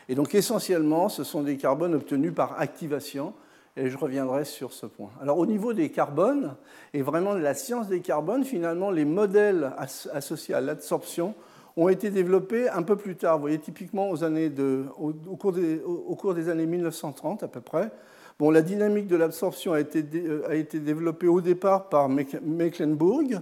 Et 0.09 0.15
donc, 0.15 0.35
essentiellement, 0.35 1.09
ce 1.09 1.25
sont 1.25 1.43
des 1.43 1.57
carbones 1.57 1.95
obtenus 1.95 2.35
par 2.35 2.61
activation 2.61 3.35
et 3.77 3.89
je 3.89 3.97
reviendrai 3.97 4.45
sur 4.45 4.73
ce 4.73 4.87
point. 4.87 5.11
Alors 5.21 5.39
au 5.39 5.47
niveau 5.47 5.73
des 5.73 5.91
carbones, 5.91 6.55
et 6.93 7.03
vraiment 7.03 7.35
de 7.35 7.41
la 7.41 7.55
science 7.55 7.89
des 7.89 8.01
carbones, 8.01 8.45
finalement, 8.45 8.91
les 8.91 9.05
modèles 9.05 9.73
associés 10.13 10.55
à 10.55 10.61
l'absorption 10.61 11.35
ont 11.77 11.89
été 11.89 12.11
développés 12.11 12.69
un 12.69 12.83
peu 12.83 12.97
plus 12.97 13.17
tard. 13.17 13.37
Vous 13.37 13.43
voyez, 13.43 13.59
typiquement 13.59 14.11
aux 14.11 14.25
années 14.25 14.53
au, 14.99 15.13
cours 15.37 16.35
des, 16.35 16.49
années 16.51 16.67
1930 16.67 17.43
à 17.45 17.49
peu 17.49 17.61
près. 17.61 17.91
Bon, 18.39 18.51
la 18.51 18.61
dynamique 18.61 19.07
de 19.07 19.17
l'absorption 19.17 19.73
a, 19.73 19.79
euh, 19.79 20.49
a 20.49 20.55
été 20.55 20.79
développée 20.79 21.29
au 21.29 21.41
départ 21.41 21.89
par 21.89 22.09
Mecklenburg. 22.09 23.41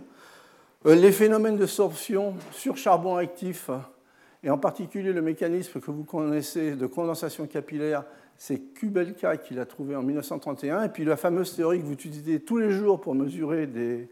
Euh, 0.87 0.95
les 0.95 1.12
phénomènes 1.12 1.57
de 1.57 1.67
sorption 1.67 2.35
sur 2.52 2.76
charbon 2.76 3.17
actif, 3.17 3.71
et 4.42 4.50
en 4.50 4.59
particulier 4.59 5.12
le 5.12 5.23
mécanisme 5.23 5.80
que 5.80 5.90
vous 5.90 6.04
connaissez 6.04 6.75
de 6.75 6.87
condensation 6.87 7.47
capillaire, 7.47 8.04
c'est 8.38 8.59
Kubelka 8.59 9.37
qui 9.37 9.54
l'a 9.54 9.66
trouvé 9.66 9.94
en 9.94 10.02
1931. 10.02 10.85
Et 10.85 10.88
puis 10.88 11.04
la 11.04 11.16
fameuse 11.16 11.54
théorie 11.54 11.80
que 11.80 11.85
vous 11.85 11.92
utilisez 11.92 12.40
tous 12.40 12.56
les 12.56 12.70
jours 12.70 13.00
pour 13.00 13.14
mesurer 13.14 13.66
des, 13.66 14.09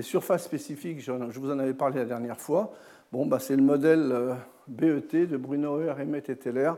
surfaces 0.00 0.44
spécifiques, 0.44 1.00
je, 1.00 1.12
vous 1.12 1.50
en 1.50 1.58
avais 1.58 1.74
parlé 1.74 1.96
la 1.98 2.04
dernière 2.04 2.40
fois. 2.40 2.72
Bon, 3.10 3.26
bah, 3.26 3.38
c'est 3.40 3.56
le 3.56 3.62
modèle 3.62 4.10
euh, 4.12 4.34
BET 4.68 5.26
de 5.26 5.36
Brunauer, 5.36 5.90
Emmet 5.90 6.22
et 6.28 6.36
Teller 6.36 6.72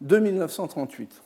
de 0.00 0.18
1938. 0.18 1.22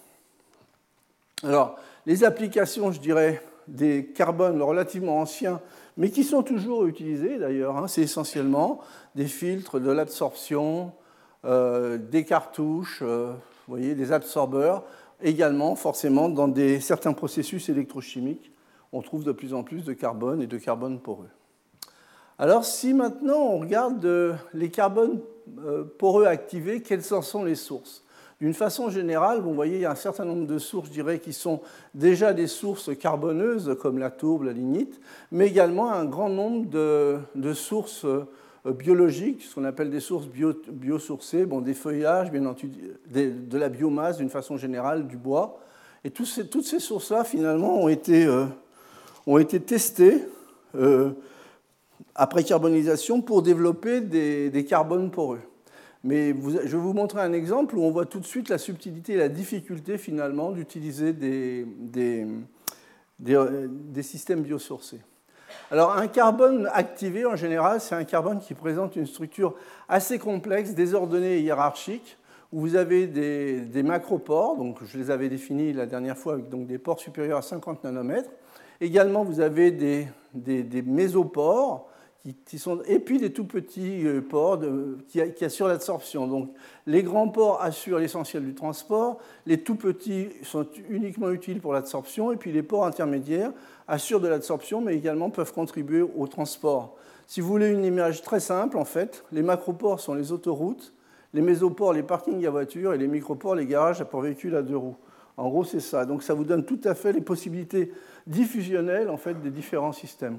Alors, 1.44 1.76
les 2.06 2.24
applications, 2.24 2.92
je 2.92 3.00
dirais, 3.00 3.42
des 3.68 4.06
carbones 4.06 4.60
relativement 4.62 5.20
anciens, 5.20 5.60
mais 5.96 6.10
qui 6.10 6.24
sont 6.24 6.42
toujours 6.42 6.86
utilisés 6.86 7.38
d'ailleurs, 7.38 7.76
hein, 7.76 7.86
c'est 7.86 8.02
essentiellement 8.02 8.80
des 9.14 9.26
filtres, 9.26 9.78
de 9.78 9.90
l'absorption, 9.90 10.92
des 11.44 12.24
cartouches, 12.24 13.00
euh, 13.02 13.32
vous 13.66 13.74
voyez, 13.74 13.94
des 13.94 14.12
absorbeurs, 14.12 14.84
également, 15.20 15.74
forcément, 15.74 16.28
dans 16.28 16.52
certains 16.80 17.12
processus 17.12 17.68
électrochimiques, 17.68 18.52
on 18.92 19.02
trouve 19.02 19.24
de 19.24 19.32
plus 19.32 19.54
en 19.54 19.62
plus 19.62 19.84
de 19.84 19.92
carbone 19.92 20.42
et 20.42 20.46
de 20.46 20.58
carbone 20.58 21.00
poreux. 21.00 21.30
Alors 22.38 22.64
si 22.64 22.92
maintenant 22.92 23.38
on 23.38 23.58
regarde 23.60 24.04
les 24.52 24.70
carbones 24.70 25.20
poreux 25.98 26.26
activés, 26.26 26.82
quelles 26.82 27.14
en 27.14 27.22
sont 27.22 27.44
les 27.44 27.54
sources? 27.54 28.02
D'une 28.42 28.54
façon 28.54 28.90
générale, 28.90 29.40
vous 29.40 29.54
voyez, 29.54 29.76
il 29.76 29.80
y 29.82 29.84
a 29.84 29.92
un 29.92 29.94
certain 29.94 30.24
nombre 30.24 30.48
de 30.48 30.58
sources, 30.58 30.88
je 30.88 30.92
dirais, 30.92 31.20
qui 31.20 31.32
sont 31.32 31.60
déjà 31.94 32.32
des 32.32 32.48
sources 32.48 32.90
carboneuses, 32.98 33.76
comme 33.80 33.98
la 33.98 34.10
tourbe, 34.10 34.42
la 34.42 34.52
lignite, 34.52 35.00
mais 35.30 35.46
également 35.46 35.92
un 35.92 36.04
grand 36.04 36.28
nombre 36.28 36.68
de, 36.68 37.52
sources 37.54 38.04
euh, 38.04 38.26
biologiques, 38.64 39.42
ce 39.42 39.54
qu'on 39.54 39.64
appelle 39.64 39.90
des 39.90 40.00
sources 40.00 40.28
biosourcées, 40.28 41.46
bon, 41.46 41.60
des 41.60 41.74
feuillages, 41.74 42.30
bien 42.30 42.46
entendu, 42.46 42.70
de 43.10 43.58
la 43.58 43.68
biomasse 43.68 44.18
d'une 44.18 44.30
façon 44.30 44.56
générale, 44.56 45.06
du 45.08 45.16
bois. 45.16 45.58
Et 46.04 46.10
toutes 46.10 46.26
ces, 46.26 46.80
sources-là, 46.80 47.24
finalement, 47.24 47.82
ont 47.82 47.88
été, 47.88 48.24
euh, 48.24 48.46
ont 49.26 49.38
été 49.38 49.60
testées 49.60 50.24
euh, 50.74 51.10
après 52.14 52.44
carbonisation 52.44 53.20
pour 53.20 53.42
développer 53.42 54.00
des, 54.00 54.50
des 54.50 54.64
carbones 54.64 55.10
poreux. 55.10 55.40
Mais 56.04 56.30
je 56.30 56.76
vais 56.76 56.82
vous 56.82 56.92
montrer 56.92 57.20
un 57.20 57.32
exemple 57.32 57.76
où 57.76 57.82
on 57.82 57.90
voit 57.90 58.06
tout 58.06 58.18
de 58.18 58.26
suite 58.26 58.48
la 58.48 58.58
subtilité 58.58 59.12
et 59.12 59.16
la 59.16 59.28
difficulté 59.28 59.98
finalement 59.98 60.50
d'utiliser 60.50 61.12
des, 61.12 61.64
des, 63.18 64.02
systèmes 64.02 64.42
biosourcés. 64.42 65.00
Alors 65.70 65.96
un 65.96 66.06
carbone 66.06 66.68
activé 66.72 67.24
en 67.24 67.36
général, 67.36 67.80
c'est 67.80 67.94
un 67.94 68.04
carbone 68.04 68.40
qui 68.40 68.54
présente 68.54 68.96
une 68.96 69.06
structure 69.06 69.54
assez 69.88 70.18
complexe, 70.18 70.74
désordonnée 70.74 71.38
et 71.38 71.40
hiérarchique, 71.40 72.18
où 72.52 72.60
vous 72.60 72.76
avez 72.76 73.06
des, 73.06 73.82
macropores, 73.82 74.56
donc 74.56 74.78
je 74.84 74.98
les 74.98 75.10
avais 75.10 75.28
définis 75.28 75.72
la 75.72 75.86
dernière 75.86 76.18
fois 76.18 76.34
avec 76.34 76.48
des 76.66 76.78
pores 76.78 77.00
supérieurs 77.00 77.38
à 77.38 77.42
50 77.42 77.84
nanomètres. 77.84 78.30
Également, 78.80 79.24
vous 79.24 79.40
avez 79.40 79.70
des, 79.70 80.08
des 80.34 80.82
et 82.24 82.98
puis 83.00 83.18
des 83.18 83.32
tout 83.32 83.44
petits 83.44 84.06
euh, 84.06 84.20
ports 84.20 84.60
qui, 85.08 85.44
assurent 85.44 85.68
l'absorption. 85.68 86.28
Donc 86.28 86.50
les 86.86 87.02
grands 87.02 87.28
ports 87.28 87.60
assurent 87.60 87.98
l'essentiel 87.98 88.44
du 88.44 88.54
transport, 88.54 89.18
les 89.44 89.58
tout 89.58 89.74
petits 89.74 90.28
sont 90.42 90.66
uniquement 90.88 91.30
utiles 91.30 91.60
pour 91.60 91.72
l'absorption, 91.72 92.32
et 92.32 92.36
puis 92.36 92.52
les 92.52 92.62
ports 92.62 92.86
intermédiaires 92.86 93.52
assurent 93.88 94.20
de 94.20 94.28
l'absorption, 94.28 94.80
mais 94.80 94.94
également 94.94 95.30
peuvent 95.30 95.52
contribuer 95.52 96.02
au 96.02 96.26
transport. 96.28 96.96
Si 97.26 97.40
vous 97.40 97.48
voulez 97.48 97.70
une 97.70 97.84
image 97.84 98.22
très 98.22 98.40
simple, 98.40 98.76
en 98.76 98.84
fait, 98.84 99.24
les 99.32 99.42
macropores 99.42 99.98
sont 99.98 100.14
les 100.14 100.30
autoroutes, 100.30 100.94
les 101.34 101.42
mésopores 101.42 101.92
les 101.92 102.02
parkings 102.04 102.46
à 102.46 102.50
voitures, 102.50 102.94
et 102.94 102.98
les 102.98 103.08
micropores 103.08 103.56
les 103.56 103.66
garages 103.66 104.04
pour 104.04 104.20
véhicules 104.20 104.54
à 104.54 104.62
deux 104.62 104.76
roues. 104.76 104.96
En 105.36 105.48
gros, 105.48 105.64
c'est 105.64 105.80
ça. 105.80 106.04
Donc 106.04 106.22
ça 106.22 106.34
vous 106.34 106.44
donne 106.44 106.64
tout 106.64 106.80
à 106.84 106.94
fait 106.94 107.12
les 107.12 107.20
possibilités 107.20 107.90
diffusionnelles 108.28 109.10
en 109.10 109.16
fait, 109.16 109.34
des 109.42 109.50
différents 109.50 109.92
systèmes. 109.92 110.38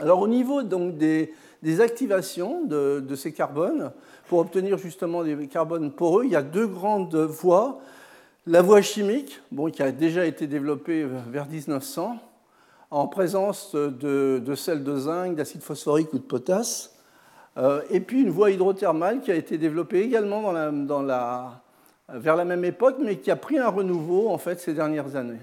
Alors 0.00 0.20
au 0.20 0.28
niveau 0.28 0.62
donc, 0.62 0.96
des, 0.96 1.32
activations 1.80 2.64
de, 2.64 3.14
ces 3.14 3.32
carbones, 3.32 3.92
pour 4.28 4.38
obtenir 4.38 4.78
justement 4.78 5.22
des 5.22 5.46
carbones 5.46 5.92
poreux, 5.92 6.24
il 6.24 6.30
y 6.30 6.36
a 6.36 6.42
deux 6.42 6.66
grandes 6.66 7.14
voies. 7.16 7.80
La 8.46 8.62
voie 8.62 8.80
chimique, 8.80 9.40
bon, 9.52 9.70
qui 9.70 9.82
a 9.82 9.92
déjà 9.92 10.24
été 10.24 10.46
développée 10.46 11.04
vers 11.04 11.46
1900, 11.46 12.16
en 12.90 13.06
présence 13.08 13.74
de, 13.74 14.54
sels 14.56 14.82
de 14.82 14.96
zinc, 14.96 15.34
d'acide 15.36 15.62
phosphorique 15.62 16.12
ou 16.14 16.18
de 16.18 16.24
potasse, 16.24 16.96
euh, 17.58 17.82
et 17.90 18.00
puis 18.00 18.22
une 18.22 18.30
voie 18.30 18.50
hydrothermale 18.50 19.20
qui 19.20 19.30
a 19.30 19.34
été 19.34 19.58
développée 19.58 20.00
également 20.00 20.52
vers 22.08 22.36
la 22.36 22.44
même 22.44 22.64
époque, 22.64 22.96
mais 23.00 23.18
qui 23.18 23.30
a 23.30 23.36
pris 23.36 23.58
un 23.58 23.68
renouveau 23.68 24.30
en 24.30 24.38
fait 24.38 24.60
ces 24.60 24.72
dernières 24.72 25.14
années. 25.16 25.40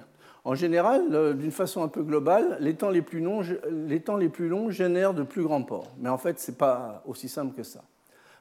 En 0.47 0.55
général, 0.55 1.01
euh, 1.11 1.33
d'une 1.33 1.51
façon 1.51 1.83
un 1.83 1.89
peu 1.89 2.01
globale, 2.03 2.55
les 2.61 2.75
temps 2.75 2.89
les 2.89 3.01
plus 3.01 3.19
longs, 3.19 3.41
génèrent 4.71 5.13
de 5.13 5.23
plus 5.23 5.43
grands 5.43 5.61
ports. 5.61 5.91
Mais 5.99 6.07
en 6.07 6.17
fait, 6.17 6.39
ce 6.39 6.51
n'est 6.51 6.57
pas 6.57 7.03
aussi 7.05 7.27
simple 7.27 7.53
que 7.53 7.63
ça. 7.63 7.81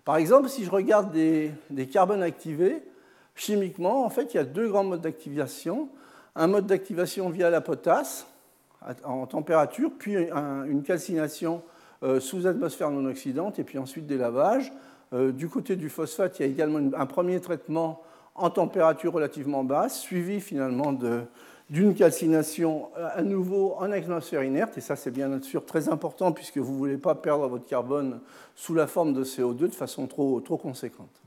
Par 0.05 0.17
exemple, 0.17 0.49
si 0.49 0.65
je 0.65 0.71
regarde 0.71 1.11
des, 1.11 1.51
carbones 1.91 2.23
activés, 2.23 2.81
chimiquement, 3.35 4.05
en 4.05 4.09
fait, 4.09 4.35
il 4.35 4.37
y 4.37 4.39
a 4.39 4.45
deux 4.45 4.69
grands 4.69 4.85
modes 4.85 5.01
d'activation. 5.01 5.89
Un 6.37 6.47
mode 6.47 6.67
d'activation 6.67 7.29
via 7.29 7.51
la 7.51 7.61
potasse, 7.61 8.29
en 9.03 9.27
température, 9.27 9.91
puis 9.99 10.15
une 10.15 10.85
calcination 10.85 11.61
euh, 12.05 12.21
sous 12.21 12.47
atmosphère 12.47 12.93
non 12.93 13.05
oxydante, 13.11 13.59
et 13.59 13.65
puis 13.65 13.79
ensuite 13.79 14.07
des 14.07 14.17
lavages. 14.17 14.73
Euh, 15.13 15.33
du 15.33 15.49
côté 15.49 15.75
du 15.75 15.89
phosphate, 15.89 16.39
il 16.39 16.47
y 16.47 16.49
a 16.49 16.53
également 16.53 16.97
un 16.97 17.07
premier 17.07 17.41
traitement 17.41 18.01
en 18.37 18.51
température 18.51 19.13
relativement 19.13 19.65
basse, 19.65 19.99
suivi 19.99 20.41
finalement 20.41 20.93
de, 20.93 21.23
d'une 21.71 21.95
calcination 21.95 22.91
euh, 22.97 23.09
à 23.15 23.23
nouveau 23.23 23.75
en 23.79 23.91
atmosphère 23.91 24.45
inerte, 24.45 24.79
et 24.79 24.81
ça 24.81 24.97
c'est 24.97 25.11
bien 25.11 25.41
sûr 25.43 25.65
très 25.65 25.89
important 25.89 26.33
puisque 26.33 26.59
vous 26.59 26.73
ne 26.73 26.79
voulez 26.79 26.97
pas 26.97 27.15
perdre 27.15 27.49
votre 27.49 27.67
carbone 27.67 28.21
sous 28.55 28.75
la 28.75 28.87
forme 28.87 29.13
de 29.13 29.25
CO2 29.25 29.57
de 29.57 29.69
façon 29.69 30.07
trop, 30.07 30.41
trop 30.41 30.57
conséquente. 30.57 31.23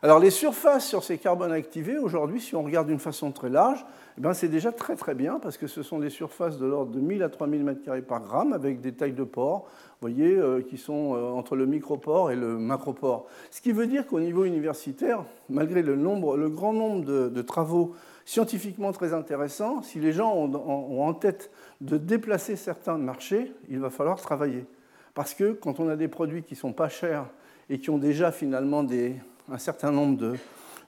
Alors 0.00 0.20
les 0.20 0.30
surfaces 0.30 0.86
sur 0.86 1.02
ces 1.02 1.18
carbones 1.18 1.50
activés, 1.50 1.98
aujourd'hui, 1.98 2.40
si 2.40 2.54
on 2.54 2.62
regarde 2.62 2.86
d'une 2.86 3.00
façon 3.00 3.32
très 3.32 3.48
large, 3.48 3.84
eh 4.16 4.20
ben, 4.20 4.32
c'est 4.32 4.48
déjà 4.48 4.70
très 4.70 4.94
très 4.94 5.14
bien 5.14 5.40
parce 5.40 5.56
que 5.56 5.66
ce 5.66 5.82
sont 5.82 5.98
des 5.98 6.10
surfaces 6.10 6.56
de 6.58 6.66
l'ordre 6.66 6.92
de 6.92 7.00
1000 7.00 7.22
à 7.24 7.28
3000 7.28 7.64
m2 7.64 8.02
par 8.02 8.20
gramme 8.20 8.52
avec 8.52 8.80
des 8.80 8.92
tailles 8.92 9.12
de 9.12 9.24
pores, 9.24 9.66
voyez, 10.00 10.36
euh, 10.36 10.60
qui 10.60 10.76
sont 10.76 11.14
euh, 11.14 11.30
entre 11.30 11.56
le 11.56 11.66
micropore 11.66 12.30
et 12.30 12.36
le 12.36 12.58
macropore. 12.58 13.26
Ce 13.50 13.60
qui 13.60 13.72
veut 13.72 13.88
dire 13.88 14.06
qu'au 14.06 14.20
niveau 14.20 14.44
universitaire, 14.44 15.24
malgré 15.48 15.82
le, 15.82 15.96
nombre, 15.96 16.36
le 16.36 16.48
grand 16.48 16.72
nombre 16.72 17.04
de 17.04 17.42
travaux 17.42 17.94
scientifiquement 18.28 18.92
très 18.92 19.14
intéressant. 19.14 19.80
Si 19.80 20.00
les 20.00 20.12
gens 20.12 20.34
ont 20.34 21.02
en 21.02 21.14
tête 21.14 21.50
de 21.80 21.96
déplacer 21.96 22.56
certains 22.56 22.98
marchés, 22.98 23.54
il 23.70 23.78
va 23.78 23.88
falloir 23.88 24.20
travailler. 24.20 24.66
Parce 25.14 25.32
que 25.32 25.52
quand 25.52 25.80
on 25.80 25.88
a 25.88 25.96
des 25.96 26.08
produits 26.08 26.42
qui 26.42 26.52
ne 26.52 26.58
sont 26.58 26.74
pas 26.74 26.90
chers 26.90 27.24
et 27.70 27.78
qui 27.78 27.88
ont 27.88 27.96
déjà 27.96 28.30
finalement 28.30 28.84
un 29.50 29.56
certain 29.56 29.92
nombre 29.92 30.36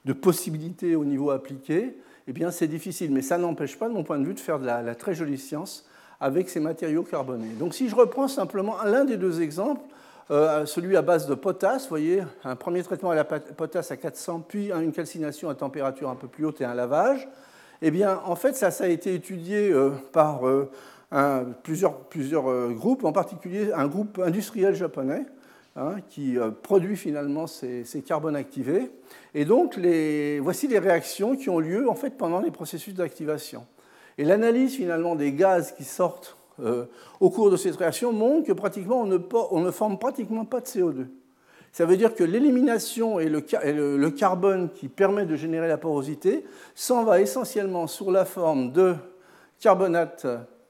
de, 0.05 0.13
possibilités 0.13 0.95
au 0.95 1.03
niveau 1.03 1.31
appliqué, 1.31 1.97
eh 2.27 2.31
bien 2.31 2.51
c'est 2.51 2.67
difficile. 2.67 3.11
Mais 3.11 3.23
ça 3.23 3.39
n'empêche 3.39 3.75
pas, 3.75 3.89
de 3.89 3.93
mon 3.95 4.03
point 4.03 4.19
de 4.19 4.25
vue, 4.25 4.35
de 4.35 4.39
faire 4.39 4.59
de 4.59 4.67
la, 4.67 4.93
très 4.93 5.15
jolie 5.15 5.39
science 5.39 5.89
avec 6.19 6.47
ces 6.47 6.59
matériaux 6.59 7.01
carbonés. 7.01 7.53
Donc 7.57 7.73
si 7.73 7.89
je 7.89 7.95
reprends 7.95 8.27
simplement 8.27 8.75
l'un 8.85 9.03
des 9.03 9.17
deux 9.17 9.41
exemples, 9.41 9.81
euh, 10.29 10.65
celui 10.65 10.95
à 10.95 11.01
base 11.01 11.27
de 11.27 11.35
potasse, 11.35 11.83
vous 11.83 11.89
voyez, 11.89 12.23
un 12.43 12.55
premier 12.55 12.83
traitement 12.83 13.11
à 13.11 13.15
la 13.15 13.23
potasse 13.23 13.91
à 13.91 13.97
400, 13.97 14.45
puis 14.47 14.71
une 14.71 14.91
calcination 14.91 15.49
à 15.49 15.55
température 15.55 16.09
un 16.09 16.15
peu 16.15 16.27
plus 16.27 16.45
haute 16.45 16.61
et 16.61 16.65
un 16.65 16.73
lavage. 16.73 17.27
Eh 17.81 17.91
bien, 17.91 18.21
en 18.25 18.35
fait, 18.35 18.55
ça, 18.55 18.69
a 18.83 18.87
été 18.87 19.13
étudié 19.13 19.71
euh, 19.71 19.89
par 20.11 20.47
euh, 20.47 20.69
plusieurs, 21.63 21.97
groupes, 22.73 23.03
en 23.03 23.11
particulier 23.11 23.71
un 23.73 23.87
groupe 23.87 24.19
industriel 24.23 24.75
japonais 24.75 25.25
hein, 25.75 25.95
qui 26.07 26.37
produit 26.61 26.95
finalement 26.95 27.47
ces, 27.47 28.03
carbones 28.05 28.35
activés. 28.35 28.91
Et 29.33 29.43
donc, 29.43 29.77
voici 30.41 30.67
les 30.67 30.79
réactions 30.79 31.35
qui 31.35 31.49
ont 31.49 31.59
lieu 31.59 31.89
en 31.89 31.95
fait 31.95 32.11
pendant 32.11 32.39
les 32.39 32.51
processus 32.51 32.93
d'activation. 32.93 33.65
Et 34.17 34.23
l'analyse 34.23 34.75
finalement 34.75 35.15
des 35.15 35.31
gaz 35.33 35.73
qui 35.73 35.83
sortent 35.83 36.37
euh, 36.61 36.85
au 37.19 37.29
cours 37.29 37.49
de 37.49 37.57
cette 37.57 37.75
réaction 37.75 38.11
montre 38.11 38.47
que 38.47 38.53
pratiquement 38.53 39.01
on 39.01 39.59
ne, 39.61 39.71
forme 39.71 39.97
pratiquement 39.97 40.45
pas 40.45 40.59
de 40.59 40.65
CO2. 40.65 41.07
Ça 41.71 41.85
veut 41.85 41.95
dire 41.95 42.13
que 42.13 42.23
l'élimination 42.23 43.19
et 43.19 43.29
le, 43.29 44.09
carbone 44.09 44.69
qui 44.73 44.89
permet 44.89 45.25
de 45.25 45.35
générer 45.35 45.67
la 45.67 45.77
porosité 45.77 46.45
s'en 46.75 47.03
va 47.03 47.21
essentiellement 47.21 47.87
sous 47.87 48.11
la 48.11 48.25
forme 48.25 48.71
de 48.71 48.95
carbonate 49.59 50.27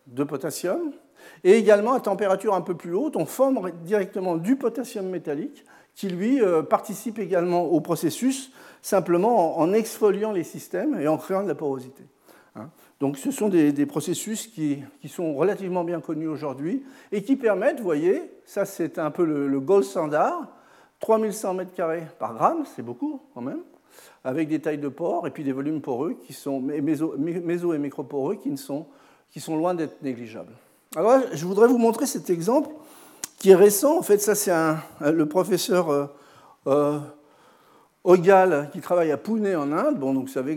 de 0.08 0.24
potassium 0.24 0.92
et 1.44 1.54
également 1.54 1.94
à 1.94 2.00
température 2.00 2.54
un 2.54 2.62
peu 2.62 2.76
plus 2.76 2.94
haute, 2.94 3.16
on 3.16 3.26
forme 3.26 3.72
directement 3.84 4.38
du 4.38 4.56
potassium 4.56 5.08
métallique 5.08 5.66
qui 5.96 6.08
lui 6.08 6.42
euh, 6.42 6.64
participe 6.64 7.20
également 7.20 7.64
au 7.64 7.82
processus 7.82 8.52
simplement 8.82 9.60
en 9.60 9.74
exfoliant 9.74 10.32
les 10.32 10.44
systèmes 10.44 11.00
et 11.00 11.08
en 11.08 11.18
créant 11.18 11.44
de 11.44 11.48
la 11.48 11.56
porosité. 11.56 12.04
Hein. 12.56 12.70
Donc 13.02 13.18
ce 13.18 13.32
sont 13.32 13.50
des, 13.50 13.86
processus 13.88 14.46
qui, 14.46 14.84
sont 15.08 15.34
relativement 15.34 15.84
bien 15.84 16.00
connus 16.00 16.28
aujourd'hui 16.28 16.84
et 17.12 17.24
qui 17.24 17.36
permettent, 17.36 17.80
vous 17.80 17.84
voyez, 17.84 18.32
ça 18.46 18.64
c'est 18.64 19.00
un 19.00 19.10
peu 19.10 19.26
le, 19.26 19.60
gold 19.60 19.84
standard, 19.84 20.48
3100 21.00 21.56
m2 21.56 22.02
par 22.20 22.36
gramme, 22.36 22.64
c'est 22.76 22.84
beaucoup 22.84 23.20
quand 23.34 23.42
même, 23.42 23.62
avec 24.24 24.48
des 24.50 24.60
tailles 24.60 24.78
de 24.78 24.88
pores 24.88 25.26
et 25.26 25.32
puis 25.32 25.44
des 25.44 25.52
volumes 25.52 25.82
poreux 25.82 26.14
qui 26.28 26.34
sont 26.34 26.62
méso, 26.62 27.74
et 27.74 27.80
microporeux 27.80 28.36
qui, 28.36 28.56
sont, 28.56 28.86
qui 29.32 29.40
sont 29.40 29.58
loin 29.58 29.74
d'être 29.74 30.04
négligeables. 30.04 30.54
Alors 30.96 31.22
je 31.34 31.44
voudrais 31.48 31.68
vous 31.68 31.80
montrer 31.80 32.06
cet 32.06 32.30
exemple 32.30 32.70
qui 33.40 33.50
est 33.50 33.56
récent. 33.56 33.98
En 33.98 34.04
fait, 34.04 34.20
ça 34.20 34.36
c'est 34.36 34.54
le 35.00 35.26
professeur 35.26 35.90
euh, 35.90 36.06
euh, 36.68 37.00
Ogal 38.04 38.70
qui 38.72 38.80
travaille 38.80 39.12
à 39.12 39.18
Pune 39.18 39.56
en 39.56 39.72
Inde. 39.72 39.98
Bon, 39.98 40.14
donc 40.14 40.28
vous 40.28 40.32
savez, 40.32 40.56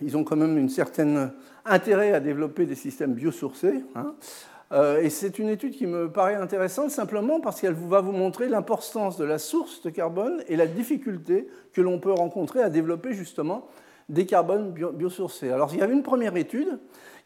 ils 0.00 0.16
ont 0.16 0.24
quand 0.24 0.36
même 0.36 0.58
un 0.58 0.68
certain 0.68 1.30
intérêt 1.66 2.12
à 2.12 2.20
développer 2.20 2.66
des 2.66 2.74
systèmes 2.74 3.14
biosourcés. 3.14 3.84
Hein. 3.94 4.14
Euh, 4.72 5.00
et 5.00 5.10
c'est 5.10 5.38
une 5.38 5.48
étude 5.48 5.74
qui 5.74 5.86
me 5.86 6.10
paraît 6.10 6.34
intéressante 6.34 6.90
simplement 6.90 7.40
parce 7.40 7.60
qu'elle 7.60 7.74
va 7.74 8.00
vous 8.00 8.12
montrer 8.12 8.48
l'importance 8.48 9.16
de 9.16 9.24
la 9.24 9.38
source 9.38 9.82
de 9.82 9.90
carbone 9.90 10.42
et 10.48 10.56
la 10.56 10.66
difficulté 10.66 11.48
que 11.72 11.80
l'on 11.80 12.00
peut 12.00 12.12
rencontrer 12.12 12.62
à 12.62 12.68
développer 12.68 13.12
justement 13.12 13.68
des 14.08 14.26
carbones 14.26 14.72
biosourcés. 14.72 15.50
Alors 15.50 15.70
il 15.72 15.78
y 15.78 15.82
avait 15.82 15.92
une 15.92 16.02
première 16.02 16.36
étude 16.36 16.78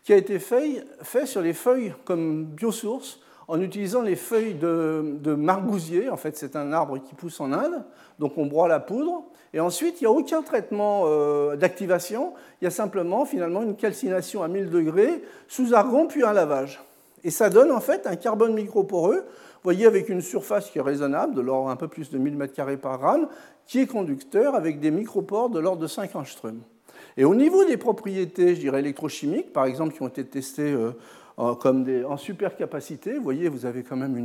qui 0.03 0.13
a 0.13 0.17
été 0.17 0.39
faite 0.39 0.87
fait 1.03 1.27
sur 1.27 1.41
les 1.41 1.53
feuilles 1.53 1.95
comme 2.05 2.45
biosources 2.45 3.21
en 3.51 3.61
utilisant 3.61 4.03
les 4.03 4.15
feuilles 4.15 4.55
de, 4.55 5.35
margousier. 5.35 6.09
En 6.09 6.17
fait, 6.17 6.37
c'est 6.37 6.55
un 6.55 6.73
arbre 6.73 6.99
qui 6.99 7.15
pousse 7.15 7.41
en 7.41 7.53
Inde. 7.53 7.83
Donc 8.21 8.39
on 8.39 8.47
broie 8.47 8.69
la 8.69 8.79
poudre. 8.79 9.25
Et 9.53 9.59
ensuite, 9.59 10.01
il 10.01 10.05
n'y 10.05 10.07
a 10.07 10.13
aucun 10.13 10.43
traitement 10.43 11.03
euh, 11.07 11.57
d'activation. 11.57 12.33
Il 12.61 12.65
y 12.65 12.69
a 12.69 12.71
simplement 12.71 13.25
finalement 13.25 13.63
une 13.63 13.75
calcination 13.75 14.45
à 14.45 14.49
1000 14.49 14.71
degrés 14.71 15.25
sous 15.49 15.75
argon 15.75 16.07
puis 16.07 16.23
un 16.23 16.33
lavage. 16.33 16.81
Et 17.25 17.31
ça 17.31 17.51
donne 17.51 17.73
en 17.73 17.81
fait 17.81 18.07
un 18.07 18.15
carbone 18.15 18.55
microporeux, 18.55 19.17
vous 19.17 19.65
voyez, 19.65 19.85
avec 19.85 20.09
une 20.09 20.21
surface 20.21 20.71
qui 20.71 20.79
est 20.79 20.83
raisonnable, 20.83 21.35
de 21.35 21.41
l'ordre 21.41 21.71
un 21.71 21.77
peu 21.77 21.89
plus 21.89 22.09
de 22.11 22.19
1000 22.19 22.39
m2 22.39 22.77
par 22.77 22.99
gramme, 22.99 23.27
qui 23.67 23.81
est 23.81 23.87
conducteur 23.87 24.55
avec 24.55 24.79
des 24.79 24.93
micropores 24.93 25.51
de 25.51 25.59
l'ordre 25.59 25.83
de 25.83 25.89
5 25.89 26.15
angström. 26.15 26.61
Et 27.17 27.25
au 27.25 27.35
niveau 27.35 27.65
des 27.65 27.77
propriétés, 27.77 28.55
je 28.55 28.61
dirais 28.61 28.79
électrochimiques, 28.79 29.53
par 29.53 29.65
exemple, 29.65 29.95
qui 29.95 30.03
ont 30.03 30.09
été 30.09 30.25
testées 30.25 30.73
euh, 30.73 30.93
en 31.41 32.17
supercapacité, 32.17 33.15
vous 33.15 33.23
voyez, 33.23 33.49
vous 33.49 33.65
avez 33.65 33.83
quand 33.83 33.97
même 33.97 34.17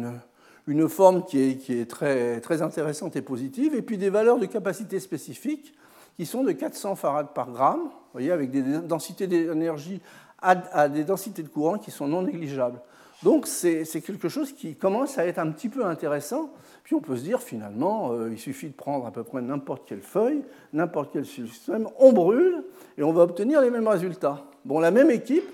une, 0.68 0.90
forme 0.90 1.24
qui 1.26 1.40
est, 1.42 1.90
très, 1.90 2.62
intéressante 2.62 3.16
et 3.16 3.22
positive, 3.22 3.74
et 3.76 3.82
puis 3.82 3.98
des 3.98 4.10
valeurs 4.10 4.38
de 4.38 4.46
capacité 4.46 5.00
spécifiques 5.00 5.74
qui 6.18 6.26
sont 6.26 6.44
de 6.44 6.52
400 6.52 6.96
farads 6.96 7.34
par 7.34 7.52
gramme, 7.52 7.84
vous 7.84 8.12
voyez, 8.14 8.32
avec 8.32 8.52
des 8.52 8.62
densités 8.62 9.28
d'énergie 9.28 10.02
à, 10.42 10.90
des 10.90 11.04
densités 11.04 11.42
de 11.42 11.48
courant 11.48 11.78
qui 11.78 11.92
sont 11.92 12.08
non 12.08 12.22
négligeables. 12.22 12.80
Donc 13.24 13.48
c'est 13.48 13.86
quelque 14.06 14.30
chose 14.30 14.52
qui 14.52 14.76
commence 14.76 15.18
à 15.18 15.26
être 15.26 15.40
un 15.40 15.50
petit 15.52 15.70
peu 15.70 15.86
intéressant. 15.86 16.52
Puis 16.84 16.96
on 16.96 17.02
peut 17.02 17.16
se 17.16 17.24
dire 17.24 17.42
finalement, 17.42 18.12
euh, 18.12 18.30
il 18.32 18.38
suffit 18.38 18.68
de 18.68 18.74
prendre 18.74 19.08
à 19.08 19.12
peu 19.12 19.24
près 19.24 19.42
n'importe 19.42 19.88
quelle 19.88 20.02
feuille, 20.02 20.44
n'importe 20.74 21.12
quel 21.14 21.26
système, 21.26 21.88
on 21.98 22.14
brûle 22.14 22.64
et 22.98 23.04
on 23.04 23.12
va 23.12 23.24
obtenir 23.24 23.62
les 23.62 23.72
mêmes 23.72 23.88
résultats. 23.88 24.44
Bon, 24.66 24.80
la 24.80 24.92
même 24.92 25.10
équipe 25.10 25.50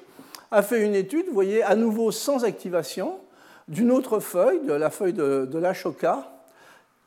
a 0.52 0.62
fait 0.62 0.84
une 0.84 0.96
étude, 0.96 1.28
vous 1.28 1.34
voyez, 1.34 1.64
à 1.64 1.76
nouveau 1.76 2.12
sans 2.12 2.44
activation, 2.44 3.20
d'une 3.68 3.92
autre 3.92 4.20
feuille, 4.20 4.60
de 4.66 4.74
la 4.74 4.90
feuille 4.90 5.14
de, 5.14 5.46
de 5.46 5.62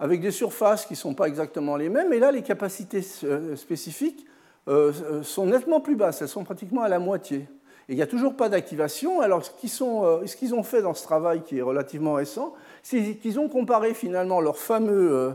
avec 0.01 0.21
des 0.21 0.31
surfaces 0.31 0.87
qui 0.87 0.95
ne 0.95 0.99
sont 0.99 1.15
pas 1.15 1.27
exactement 1.27 1.77
les 1.77 1.89
mêmes, 1.89 2.13
et 2.13 2.19
là 2.19 2.33
les 2.33 2.43
capacités 2.43 3.03
euh, 3.25 3.55
spécifiques 3.55 4.27
euh, 4.69 5.23
sont 5.23 5.47
nettement 5.47 5.81
plus 5.81 5.95
basses, 5.95 6.23
elles 6.23 6.29
sont 6.29 6.45
pratiquement 6.45 6.83
à 6.83 6.89
la 6.89 6.99
moitié. 6.99 7.47
Et 7.89 7.93
il 7.93 7.97
n'y 7.97 8.03
a 8.03 8.07
toujours 8.07 8.35
pas 8.35 8.49
d'activation. 8.49 9.21
Alors, 9.21 9.41
euh, 9.41 10.27
ce 10.27 10.37
qu'ils 10.37 10.55
ont 10.55 10.63
fait 10.63 10.81
dans 10.81 10.95
ce 10.95 11.03
travail 11.03 11.43
qui 11.43 11.59
est 11.59 11.63
relativement 11.63 12.15
récent, 12.15 12.55
c'est 12.83 13.17
qu'ils 13.17 13.39
ont 13.39 13.49
comparé 13.49 13.93
finalement 13.93 14.41
leur 14.41 14.57
fameux, 14.57 15.35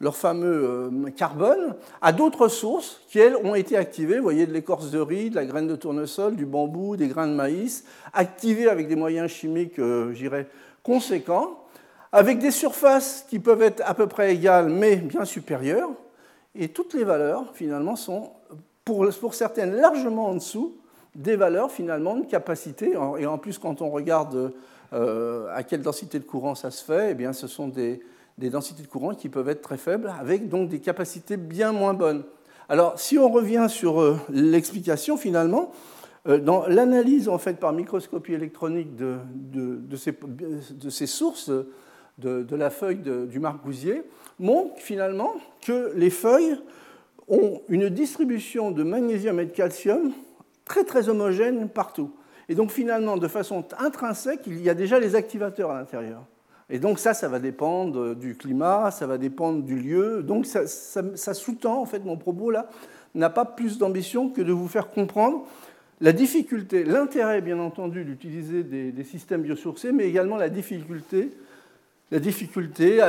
leur 0.00 0.16
fameux 0.16 0.64
euh, 0.64 1.10
carbone 1.10 1.74
à 2.00 2.12
d'autres 2.12 2.48
sources 2.48 3.00
qui, 3.08 3.18
elles, 3.18 3.36
ont 3.36 3.54
été 3.54 3.76
activées. 3.76 4.16
Vous 4.16 4.22
voyez, 4.22 4.46
de 4.46 4.52
l'écorce 4.52 4.90
de 4.90 4.98
riz, 4.98 5.30
de 5.30 5.34
la 5.36 5.44
graine 5.44 5.66
de 5.66 5.76
tournesol, 5.76 6.36
du 6.36 6.46
bambou, 6.46 6.96
des 6.96 7.08
grains 7.08 7.26
de 7.26 7.34
maïs, 7.34 7.84
activées 8.12 8.68
avec 8.68 8.88
des 8.88 8.96
moyens 8.96 9.30
chimiques, 9.30 9.76
je 9.76 10.14
dirais, 10.14 10.46
conséquents, 10.82 11.64
avec 12.12 12.38
des 12.38 12.50
surfaces 12.50 13.26
qui 13.28 13.38
peuvent 13.38 13.62
être 13.62 13.82
à 13.84 13.94
peu 13.94 14.06
près 14.06 14.34
égales, 14.34 14.68
mais 14.68 14.96
bien 14.96 15.24
supérieures. 15.24 15.90
Et 16.54 16.68
toutes 16.68 16.94
les 16.94 17.04
valeurs, 17.04 17.52
finalement, 17.54 17.96
sont, 17.96 18.30
pour, 18.84 19.06
pour 19.20 19.34
certaines, 19.34 19.74
largement 19.74 20.28
en 20.28 20.34
dessous 20.34 20.76
des 21.14 21.36
valeurs 21.36 21.70
finalement 21.70 22.16
de 22.16 22.24
capacité. 22.24 22.94
Et 23.18 23.26
en 23.26 23.38
plus, 23.38 23.58
quand 23.58 23.82
on 23.82 23.90
regarde 23.90 24.52
euh, 24.92 25.48
à 25.54 25.62
quelle 25.62 25.82
densité 25.82 26.18
de 26.18 26.24
courant 26.24 26.54
ça 26.54 26.70
se 26.70 26.84
fait, 26.84 27.10
eh 27.10 27.14
bien, 27.14 27.32
ce 27.32 27.46
sont 27.46 27.68
des, 27.68 28.00
densités 28.38 28.82
de 28.82 28.88
courant 28.88 29.14
qui 29.14 29.28
peuvent 29.28 29.48
être 29.48 29.62
très 29.62 29.76
faibles, 29.76 30.12
avec 30.18 30.48
donc 30.48 30.68
des 30.68 30.78
capacités 30.80 31.36
bien 31.36 31.72
moins 31.72 31.94
bonnes. 31.94 32.22
Alors, 32.68 32.98
si 32.98 33.18
on 33.18 33.28
revient 33.28 33.66
sur 33.68 34.00
euh, 34.00 34.16
l'explication, 34.30 35.16
finalement, 35.16 35.72
euh, 36.28 36.38
dans 36.38 36.66
l'analyse 36.66 37.28
en 37.28 37.38
fait 37.38 37.54
par 37.54 37.72
microscopie 37.72 38.34
électronique 38.34 38.94
de, 38.94 39.16
de, 39.34 39.96
ces, 39.96 40.12
de 40.12 40.90
ces, 40.90 41.06
sources 41.06 41.50
de, 42.18 42.56
la 42.56 42.70
feuille 42.70 43.02
du 43.28 43.38
margousier, 43.38 44.02
montre 44.38 44.76
finalement 44.78 45.34
que 45.62 45.92
les 45.96 46.10
feuilles 46.10 46.58
ont 47.28 47.60
une 47.68 47.88
distribution 47.88 48.70
de 48.70 48.82
magnésium 48.82 49.40
et 49.40 49.46
de 49.46 49.52
calcium 49.52 50.12
très 50.64 50.84
très 50.84 51.08
homogène 51.08 51.68
partout. 51.68 52.10
Et 52.48 52.54
donc 52.54 52.70
finalement, 52.70 53.16
de 53.16 53.28
façon 53.28 53.64
intrinsèque, 53.78 54.40
il 54.46 54.60
y 54.62 54.70
a 54.70 54.74
déjà 54.74 54.98
les 54.98 55.14
activateurs 55.14 55.70
à 55.70 55.78
l'intérieur. 55.78 56.24
Et 56.70 56.78
donc 56.78 56.98
ça, 56.98 57.14
ça 57.14 57.28
va 57.28 57.38
dépendre 57.38 58.14
du 58.14 58.36
climat, 58.36 58.90
ça 58.90 59.06
va 59.06 59.18
dépendre 59.18 59.62
du 59.62 59.78
lieu. 59.78 60.22
Donc 60.22 60.46
ça, 60.46 60.66
sous-tend, 61.34 61.80
en 61.80 61.86
fait, 61.86 62.04
mon 62.04 62.16
propos 62.16 62.50
là, 62.50 62.68
n'a 63.14 63.30
pas 63.30 63.44
plus 63.44 63.78
d'ambition 63.78 64.28
que 64.28 64.42
de 64.42 64.52
vous 64.52 64.68
faire 64.68 64.88
comprendre 64.88 65.46
la 66.00 66.12
difficulté, 66.12 66.84
l'intérêt 66.84 67.40
bien 67.40 67.58
entendu 67.58 68.04
d'utiliser 68.04 68.62
des, 68.62 69.04
systèmes 69.04 69.42
biosourcés, 69.42 69.90
mais 69.90 70.04
également 70.04 70.36
la 70.36 70.48
difficulté, 70.48 71.32
la 72.12 72.20
difficulté 72.20 73.00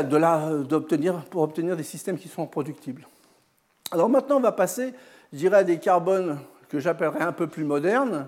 d'obtenir, 0.68 1.24
pour 1.26 1.44
obtenir 1.44 1.78
des 1.78 1.84
systèmes 1.84 2.18
qui 2.18 2.28
sont 2.28 2.48
productibles. 2.48 3.08
Alors 3.92 4.10
maintenant, 4.10 4.38
on 4.38 4.42
va 4.42 4.52
passer, 4.52 4.94
je 5.32 5.38
dirais, 5.38 5.58
à 5.58 5.64
des 5.64 5.78
carbones 5.78 6.40
que 6.68 6.80
j'appellerais 6.80 7.22
un 7.22 7.32
peu 7.32 7.48
plus 7.48 7.64
modernes, 7.64 8.28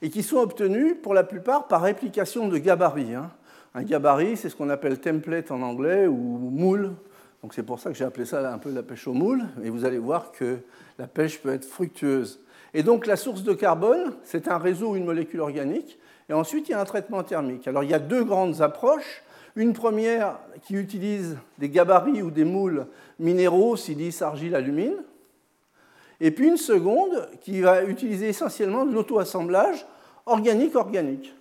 et 0.00 0.10
qui 0.10 0.22
sont 0.22 0.38
obtenus 0.38 0.94
pour 1.02 1.12
la 1.12 1.24
plupart 1.24 1.66
par 1.66 1.82
réplication 1.82 2.48
de 2.48 2.56
gabarits. 2.56 3.14
Hein. 3.14 3.30
Un 3.74 3.82
gabarit, 3.82 4.36
c'est 4.36 4.48
ce 4.48 4.56
qu'on 4.56 4.70
appelle 4.70 4.98
template 4.98 5.50
en 5.50 5.62
anglais 5.62 6.06
ou 6.06 6.14
moule. 6.14 6.94
Donc 7.42 7.54
c'est 7.54 7.62
pour 7.62 7.78
ça 7.78 7.90
que 7.90 7.96
j'ai 7.96 8.04
appelé 8.04 8.24
ça 8.24 8.52
un 8.52 8.58
peu 8.58 8.72
la 8.72 8.82
pêche 8.82 9.06
au 9.06 9.12
moule. 9.12 9.42
Et 9.62 9.70
vous 9.70 9.84
allez 9.84 9.98
voir 9.98 10.32
que 10.32 10.58
la 10.98 11.06
pêche 11.06 11.40
peut 11.40 11.52
être 11.52 11.64
fructueuse. 11.64 12.40
Et 12.74 12.82
donc 12.82 13.06
la 13.06 13.16
source 13.16 13.42
de 13.42 13.52
carbone, 13.52 14.14
c'est 14.24 14.48
un 14.48 14.58
réseau 14.58 14.90
ou 14.90 14.96
une 14.96 15.04
molécule 15.04 15.40
organique. 15.40 15.98
Et 16.28 16.32
ensuite, 16.32 16.68
il 16.68 16.72
y 16.72 16.74
a 16.74 16.80
un 16.80 16.84
traitement 16.84 17.22
thermique. 17.22 17.66
Alors 17.68 17.84
il 17.84 17.90
y 17.90 17.94
a 17.94 17.98
deux 17.98 18.24
grandes 18.24 18.60
approches. 18.60 19.22
Une 19.56 19.72
première 19.72 20.38
qui 20.62 20.74
utilise 20.74 21.36
des 21.58 21.68
gabarits 21.68 22.22
ou 22.22 22.30
des 22.30 22.44
moules 22.44 22.86
minéraux, 23.18 23.76
silice, 23.76 24.22
argile, 24.22 24.54
alumine. 24.54 24.96
Et 26.20 26.30
puis 26.30 26.48
une 26.48 26.56
seconde 26.56 27.28
qui 27.40 27.60
va 27.60 27.84
utiliser 27.84 28.28
essentiellement 28.28 28.84
de 28.84 28.92
l'auto-assemblage 28.92 29.86
organique-organique. 30.26 31.34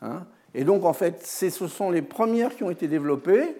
Hein. 0.00 0.26
Et 0.54 0.64
donc, 0.64 0.84
en 0.84 0.92
fait, 0.92 1.26
ce 1.26 1.50
sont 1.50 1.90
les 1.90 2.02
premières 2.02 2.54
qui 2.54 2.62
ont 2.62 2.70
été 2.70 2.86
développées 2.86 3.56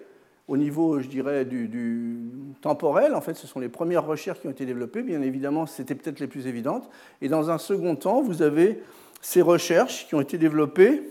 au 0.47 0.57
niveau, 0.57 0.99
je 0.99 1.07
dirais, 1.07 1.43
du, 1.43 2.31
temporel. 2.61 3.15
En 3.15 3.21
fait, 3.21 3.33
ce 3.33 3.47
sont 3.47 3.59
les 3.59 3.69
premières 3.69 4.05
recherches 4.05 4.39
qui 4.39 4.47
ont 4.47 4.51
été 4.51 4.65
développées. 4.65 5.01
Bien 5.01 5.21
évidemment, 5.21 5.65
c'était 5.65 5.95
peut-être 5.95 6.19
les 6.19 6.27
plus 6.27 6.47
évidentes. 6.47 6.89
Et 7.21 7.27
dans 7.27 7.49
un 7.49 7.57
second 7.57 7.95
temps, 7.95 8.21
vous 8.21 8.41
avez 8.41 8.81
ces 9.21 9.41
recherches 9.41 10.07
qui 10.07 10.15
ont 10.15 10.21
été 10.21 10.37
développées 10.37 11.03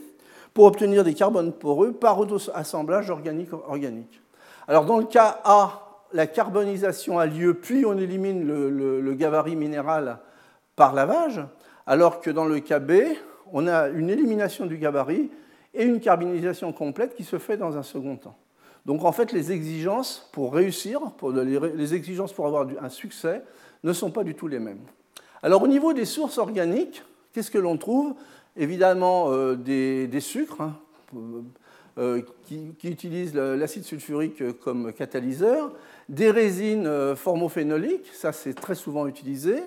pour 0.55 0.65
obtenir 0.67 1.05
des 1.05 1.15
carbones 1.15 1.53
poreux 1.53 1.93
par 1.93 2.19
auto-assemblage 2.19 3.11
organique-organique. 3.11 4.23
Alors, 4.69 4.85
dans 4.87 4.99
le 4.99 5.05
cas 5.05 5.41
A, 5.45 5.85
la 6.13 6.27
carbonisation 6.27 7.19
a 7.19 7.27
lieu, 7.27 7.55
puis 7.55 7.85
on 7.85 7.99
élimine 7.99 8.47
le, 8.47 9.15
gabarit 9.15 9.57
minéral 9.57 10.19
par 10.77 10.95
lavage, 10.95 11.41
alors 11.87 12.21
que 12.21 12.31
dans 12.31 12.47
le 12.47 12.61
cas 12.61 12.79
B, 12.79 12.93
on 13.53 13.67
a 13.67 13.89
une 13.89 14.09
élimination 14.09 14.67
du 14.67 14.79
gabarit 14.79 15.31
et 15.75 15.85
une 15.85 16.01
carbonisation 16.01 16.73
complète 16.73 17.15
qui 17.15 17.25
se 17.25 17.39
fait 17.39 17.57
dans 17.57 17.77
un 17.77 17.83
second 17.83 18.17
temps. 18.17 18.37
Donc 18.87 19.05
en 19.05 19.13
fait, 19.13 19.33
les 19.33 19.53
exigences 19.53 20.29
pour 20.33 20.55
réussir, 20.55 21.01
les 21.75 21.95
exigences 21.95 22.33
pour 22.33 22.47
avoir 22.47 22.67
un 22.81 22.89
succès, 22.89 23.43
ne 23.83 23.93
sont 23.93 24.11
pas 24.11 24.25
du 24.25 24.35
tout 24.35 24.49
les 24.49 24.59
mêmes. 24.59 24.81
Alors 25.43 25.63
au 25.63 25.69
niveau 25.69 25.93
des 25.93 26.05
sources 26.05 26.39
organiques, 26.39 27.03
qu'est-ce 27.33 27.51
que 27.51 27.59
l'on 27.59 27.77
trouve? 27.77 28.15
Évidemment 28.57 29.33
euh, 29.33 29.57
des, 29.57 30.21
sucres, 30.21 30.61
hein, 30.61 30.77
euh, 31.99 32.23
qui, 32.47 32.75
utilisent 32.85 33.35
l'acide 33.35 33.85
sulfurique 33.85 34.59
comme 34.61 34.93
catalyseur, 34.93 35.73
des 36.09 36.31
résines 36.31 36.87
euh, 36.87 37.17
formophénoliques, 37.17 38.11
ça 38.13 38.33
c'est 38.33 38.55
très 38.55 38.75
souvent 38.75 39.07
utilisé, 39.07 39.63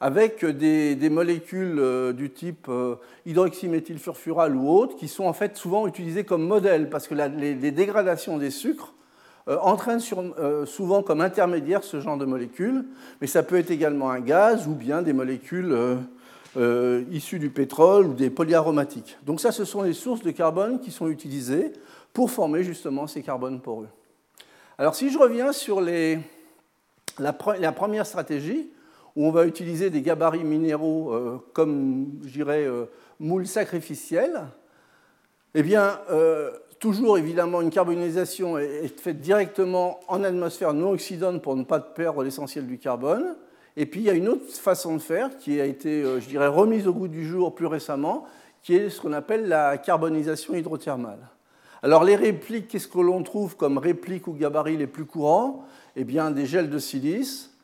avec 0.00 0.44
des, 0.44 1.10
molécules 1.10 1.78
euh, 1.78 2.12
du 2.12 2.30
type 2.30 2.70
hydroxyméthylfurfural 3.26 4.54
ou 4.54 4.68
autres, 4.68 4.96
qui 4.96 5.08
sont 5.08 5.24
en 5.24 5.32
fait 5.32 5.56
souvent 5.56 5.86
utilisées 5.86 6.24
comme 6.24 6.46
modèle, 6.46 6.90
parce 6.90 7.08
que 7.08 7.14
les, 7.14 7.54
dégradations 7.72 8.38
des 8.38 8.50
sucres 8.50 8.92
entraînent 9.48 10.00
souvent 10.00 11.04
comme 11.04 11.20
intermédiaire 11.20 11.84
ce 11.84 12.00
genre 12.00 12.18
de 12.18 12.24
molécules, 12.24 12.84
mais 13.20 13.28
ça 13.28 13.44
peut 13.44 13.56
être 13.56 13.70
également 13.70 14.10
un 14.10 14.18
gaz 14.18 14.66
ou 14.66 14.74
bien 14.74 15.02
des 15.02 15.12
molécules 15.12 15.72
euh, 16.56 17.04
issus 17.10 17.38
du 17.38 17.50
pétrole 17.50 18.06
ou 18.06 18.14
des 18.14 18.30
polyaromatiques. 18.30 19.18
Donc 19.26 19.42
ça, 19.42 19.52
ce 19.52 19.66
sont 19.66 19.82
les 19.82 19.92
sources 19.92 20.22
de 20.22 20.30
carbone 20.30 20.80
qui 20.80 20.90
sont 20.90 21.08
utilisées 21.10 21.70
pour 22.14 22.30
former 22.30 22.62
justement 22.62 23.06
ces 23.06 23.20
carbones 23.20 23.60
poreux. 23.60 23.88
Alors 24.78 24.94
si 24.94 25.10
je 25.10 25.18
reviens 25.18 25.52
sur 25.52 25.82
la, 25.82 27.32
première 27.34 28.06
stratégie, 28.06 28.70
où 29.16 29.26
on 29.26 29.30
va 29.30 29.46
utiliser 29.46 29.90
des 29.90 30.02
gabarits 30.02 30.44
minéraux 30.44 31.12
euh, 31.12 31.38
comme, 31.52 32.20
je 32.24 32.42
euh, 32.42 32.84
moules 33.18 33.46
sacrificiels, 33.46 34.42
eh 35.54 35.62
bien, 35.62 35.98
toujours 36.78 37.16
évidemment, 37.16 37.62
une 37.62 37.70
carbonisation 37.70 38.58
est 38.58 39.00
faite 39.00 39.20
directement 39.20 40.00
en 40.08 40.22
atmosphère 40.22 40.74
non 40.74 40.90
oxydante 40.90 41.40
pour 41.40 41.56
ne 41.56 41.64
pas 41.64 41.80
perdre 41.80 42.22
l'essentiel 42.22 42.66
du 42.66 42.78
carbone. 42.78 43.36
Et 43.76 43.86
puis 43.86 44.00
il 44.00 44.06
y 44.06 44.10
a 44.10 44.14
une 44.14 44.28
autre 44.28 44.50
façon 44.52 44.96
de 44.96 45.02
faire 45.02 45.36
qui 45.38 45.60
a 45.60 45.66
été, 45.66 46.02
euh, 46.02 46.20
je 46.20 46.28
dirais, 46.28 46.46
remise 46.46 46.86
au 46.86 46.94
goût 46.94 47.08
du 47.08 47.26
jour 47.26 47.54
plus 47.54 47.66
récemment, 47.66 48.24
qui 48.62 48.74
est 48.74 48.90
ce 48.90 49.00
qu'on 49.00 49.12
appelle 49.12 49.48
la 49.48 49.76
carbonisation 49.76 50.54
hydrothermale. 50.54 51.28
Alors 51.82 52.02
les 52.02 52.16
répliques, 52.16 52.68
qu'est-ce 52.68 52.88
que 52.88 52.98
l'on 52.98 53.22
trouve 53.22 53.56
comme 53.56 53.78
répliques 53.78 54.26
ou 54.28 54.32
gabarits 54.32 54.78
les 54.78 54.86
plus 54.86 55.04
courants? 55.04 55.64
Eh 55.94 56.04
bien 56.04 56.30
des 56.30 56.46
gels 56.46 56.70
de 56.70 56.78
silice, 56.78 57.55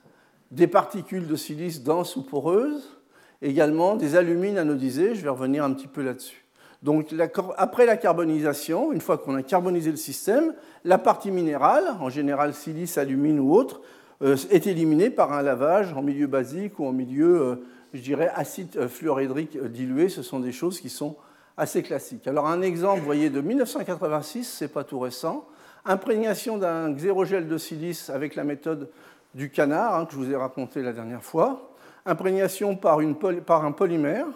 des 0.53 0.67
particules 0.67 1.27
de 1.27 1.35
silice 1.35 1.83
denses 1.83 2.15
ou 2.17 2.23
poreuses, 2.23 3.01
également 3.41 3.97
des 3.97 4.17
alumines 4.17 4.59
anodisées, 4.59 5.15
je 5.15 5.23
vais 5.23 5.31
revenir 5.31 5.65
un 5.65 5.73
petit 5.73 5.89
peu 5.89 6.03
là-dessus. 6.03 6.45
Donc 6.83 7.15
après 7.57 7.87
la 7.87 7.97
carbonisation, 7.97 8.93
une 8.93 9.01
fois 9.01 9.17
qu'on 9.17 9.35
a 9.35 9.43
carbonisé 9.43 9.91
le 9.91 9.97
système, 9.97 10.55
la 10.85 10.99
partie 10.99 11.31
minérale, 11.31 11.85
en 12.01 12.11
général 12.11 12.55
silice, 12.55 12.99
alumine 12.99 13.41
ou 13.41 13.55
autre, 13.55 13.81
euh, 14.23 14.37
est 14.51 14.67
éliminée 14.67 15.09
par 15.09 15.33
un 15.33 15.43
lavage 15.43 15.93
en 15.95 16.03
milieu 16.03 16.27
basique 16.27 16.79
ou 16.79 16.87
en 16.87 16.93
milieu, 16.93 17.41
euh, 17.41 17.55
je 17.95 18.03
dirais, 18.03 18.31
acide 18.35 18.77
euh, 18.77 18.89
fluorhydrique 18.89 19.57
dilué. 19.69 20.09
Ce 20.09 20.23
sont 20.23 20.41
des 20.41 20.53
choses 20.53 20.81
qui 20.81 20.91
sont 20.91 21.17
assez 21.57 21.83
classiques. 21.83 22.27
Alors 22.27 22.47
un 22.47 22.63
exemple, 22.63 23.01
vous 23.01 23.07
voyez, 23.07 23.31
de 23.31 23.41
1986, 23.41 24.45
c'est 24.45 24.69
pas 24.73 24.85
tout 24.85 24.99
récent, 24.99 25.47
imprégnation 25.85 26.59
d'un 26.59 26.93
xérogel 26.93 27.49
de 27.49 27.59
silice 27.59 28.11
avec 28.11 28.35
la 28.35 28.45
méthode 28.45 28.91
du 29.35 29.51
canard 29.51 29.95
hein, 29.95 30.07
que 30.07 30.13
je 30.13 30.17
vous 30.17 30.31
ai 30.31 30.37
raconté 30.37 30.83
la 30.83 30.93
dernière 30.93 31.23
fois, 31.23 31.75
imprégnation 32.07 32.77
par, 32.77 32.99
par 33.47 33.65
un 33.65 33.73
polymère, 33.73 34.27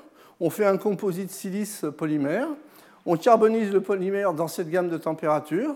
on 0.40 0.50
fait 0.50 0.66
un 0.66 0.76
composite 0.76 1.30
silice 1.30 1.84
polymère, 1.96 2.48
on 3.04 3.16
carbonise 3.16 3.72
le 3.72 3.80
polymère 3.80 4.34
dans 4.34 4.48
cette 4.48 4.68
gamme 4.68 4.88
de 4.88 4.98
température, 4.98 5.74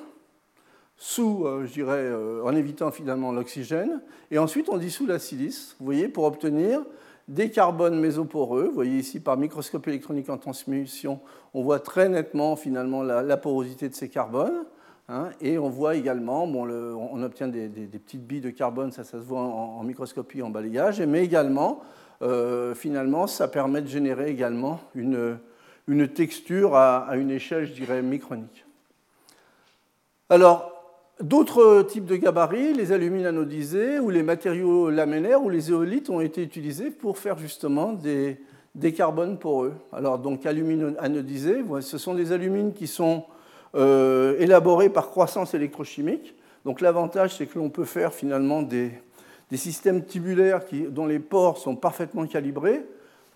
sous, 0.96 1.44
euh, 1.46 1.64
je 1.66 1.72
dirais, 1.72 1.96
euh, 1.96 2.44
en 2.44 2.54
évitant 2.54 2.90
finalement 2.90 3.32
l'oxygène, 3.32 4.02
et 4.30 4.38
ensuite 4.38 4.68
on 4.68 4.76
dissout 4.76 5.06
la 5.06 5.18
silice, 5.18 5.76
vous 5.78 5.86
voyez, 5.86 6.08
pour 6.08 6.24
obtenir 6.24 6.82
des 7.30 7.50
carbones 7.50 7.98
mésoporeux. 7.98 8.66
Vous 8.66 8.74
voyez 8.74 8.98
ici 8.98 9.20
par 9.20 9.36
microscopie 9.36 9.90
électronique 9.90 10.28
en 10.28 10.36
transmission, 10.36 11.20
on 11.54 11.62
voit 11.62 11.78
très 11.78 12.08
nettement 12.08 12.56
finalement 12.56 13.02
la, 13.02 13.36
porosité 13.36 13.88
de 13.88 13.94
ces 13.94 14.08
carbones. 14.08 14.64
Hein, 15.12 15.30
et 15.40 15.58
on 15.58 15.68
voit 15.68 15.96
également, 15.96 16.46
bon, 16.46 16.70
on 16.70 17.20
obtient 17.24 17.48
des, 17.48 17.68
petites 17.68 18.24
billes 18.24 18.40
de 18.40 18.50
carbone, 18.50 18.92
ça, 18.92 19.02
se 19.02 19.16
voit 19.16 19.40
en, 19.40 19.82
microscopie, 19.82 20.40
en 20.40 20.50
balayage, 20.50 21.00
mais 21.00 21.24
également, 21.24 21.80
euh, 22.22 22.76
finalement, 22.76 23.26
ça 23.26 23.48
permet 23.48 23.82
de 23.82 23.88
générer 23.88 24.30
également 24.30 24.78
une, 24.94 25.36
une 25.88 26.06
texture 26.06 26.76
à, 26.76 27.08
une 27.16 27.32
échelle, 27.32 27.66
je 27.66 27.72
dirais, 27.72 28.02
micronique. 28.02 28.64
Alors, 30.28 30.76
D'autres 31.20 31.82
types 31.82 32.06
de 32.06 32.16
gabarits, 32.16 32.72
les 32.72 32.92
alumines 32.92 33.26
anodisés 33.26 33.98
ou 33.98 34.08
les 34.08 34.22
matériaux 34.22 34.88
laminaires 34.88 35.42
ou 35.42 35.50
les 35.50 35.68
éolites 35.68 36.08
ont 36.08 36.22
été 36.22 36.42
utilisés 36.42 36.90
pour 36.90 37.18
faire 37.18 37.36
justement 37.36 37.92
des, 37.92 38.38
des 38.74 38.94
carbones 38.94 39.38
poreux. 39.38 39.74
Alors 39.92 40.18
donc 40.18 40.46
alumine 40.46 40.94
anodisé, 40.98 41.62
ce 41.82 41.98
sont 41.98 42.14
des 42.14 42.32
alumines 42.32 42.72
qui 42.72 42.86
sont 42.86 43.24
euh, 43.76 44.34
élaborées 44.40 44.88
par 44.88 45.10
croissance 45.10 45.54
électrochimique. 45.54 46.34
Donc 46.64 46.80
l'avantage 46.80 47.36
c'est 47.36 47.46
que 47.46 47.58
l'on 47.58 47.70
peut 47.70 47.84
faire 47.84 48.12
finalement 48.12 48.62
des, 48.62 48.90
systèmes 49.54 50.04
tubulaires 50.04 50.60
dont 50.88 51.06
les 51.06 51.20
pores 51.20 51.58
sont 51.58 51.76
parfaitement 51.76 52.26
calibrés. 52.26 52.84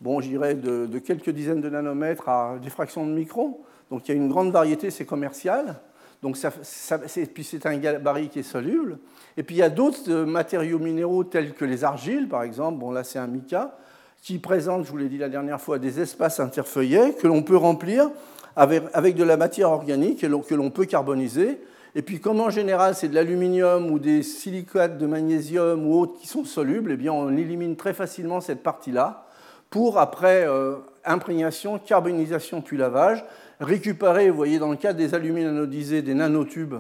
Bon, 0.00 0.20
j'irais 0.20 0.54
de, 0.54 0.98
quelques 0.98 1.30
dizaines 1.30 1.60
de 1.60 1.70
nanomètres 1.70 2.28
à 2.28 2.56
des 2.60 2.70
fractions 2.70 3.06
de 3.06 3.12
microns. 3.12 3.58
Donc 3.90 4.08
il 4.08 4.12
y 4.12 4.14
a 4.14 4.16
une 4.16 4.28
grande 4.28 4.50
variété, 4.50 4.90
c'est 4.90 5.04
commercial. 5.04 5.76
Donc 6.20 6.36
puis 7.34 7.44
c'est 7.44 7.66
un 7.66 7.76
gabarit 7.76 8.28
qui 8.28 8.40
est 8.40 8.42
soluble. 8.42 8.98
Et 9.36 9.42
puis 9.44 9.56
il 9.56 9.58
y 9.58 9.62
a 9.62 9.70
d'autres 9.70 10.10
euh, 10.10 10.26
matériaux 10.26 10.78
minéraux 10.78 11.22
tels 11.22 11.54
que 11.54 11.64
les 11.64 11.84
argiles, 11.84 12.28
par 12.28 12.42
exemple. 12.42 12.78
Bon 12.78 12.90
là 12.90 13.04
c'est 13.04 13.18
un 13.20 13.28
mica 13.28 13.76
qui 14.20 14.38
présente, 14.38 14.84
je 14.84 14.90
vous 14.90 14.96
l'ai 14.96 15.10
dit 15.10 15.18
la 15.18 15.28
dernière 15.28 15.60
fois, 15.60 15.78
des 15.78 16.00
espaces 16.00 16.40
interfeuillets 16.40 17.12
que 17.12 17.26
l'on 17.26 17.42
peut 17.42 17.58
remplir 17.58 18.10
avec, 18.56 19.14
de 19.14 19.24
la 19.24 19.36
matière 19.36 19.70
organique 19.70 20.20
que 20.20 20.54
l'on 20.54 20.70
peut 20.70 20.84
carboniser. 20.84 21.60
Et 21.94 22.02
puis 22.02 22.20
comme 22.20 22.40
en 22.40 22.50
général 22.50 22.94
c'est 22.94 23.08
de 23.08 23.14
l'aluminium 23.14 23.90
ou 23.90 23.98
des 23.98 24.22
silicates 24.22 24.98
de 24.98 25.06
magnésium 25.06 25.86
ou 25.86 26.00
autres 26.00 26.18
qui 26.18 26.26
sont 26.26 26.44
solubles, 26.44 26.92
eh 26.92 26.96
bien 26.96 27.12
on 27.12 27.36
élimine 27.36 27.76
très 27.76 27.94
facilement 27.94 28.40
cette 28.40 28.62
partie-là 28.62 29.26
pour 29.70 29.98
après 29.98 30.46
euh, 30.46 30.76
imprégnation, 31.04 31.78
carbonisation 31.78 32.60
puis 32.60 32.76
lavage 32.76 33.24
récupérer, 33.60 34.30
vous 34.30 34.36
voyez, 34.36 34.58
dans 34.58 34.70
le 34.70 34.76
cas 34.76 34.92
des 34.92 35.14
alumines 35.14 35.46
anodisés, 35.46 36.02
des 36.02 36.14
nanotubes, 36.14 36.76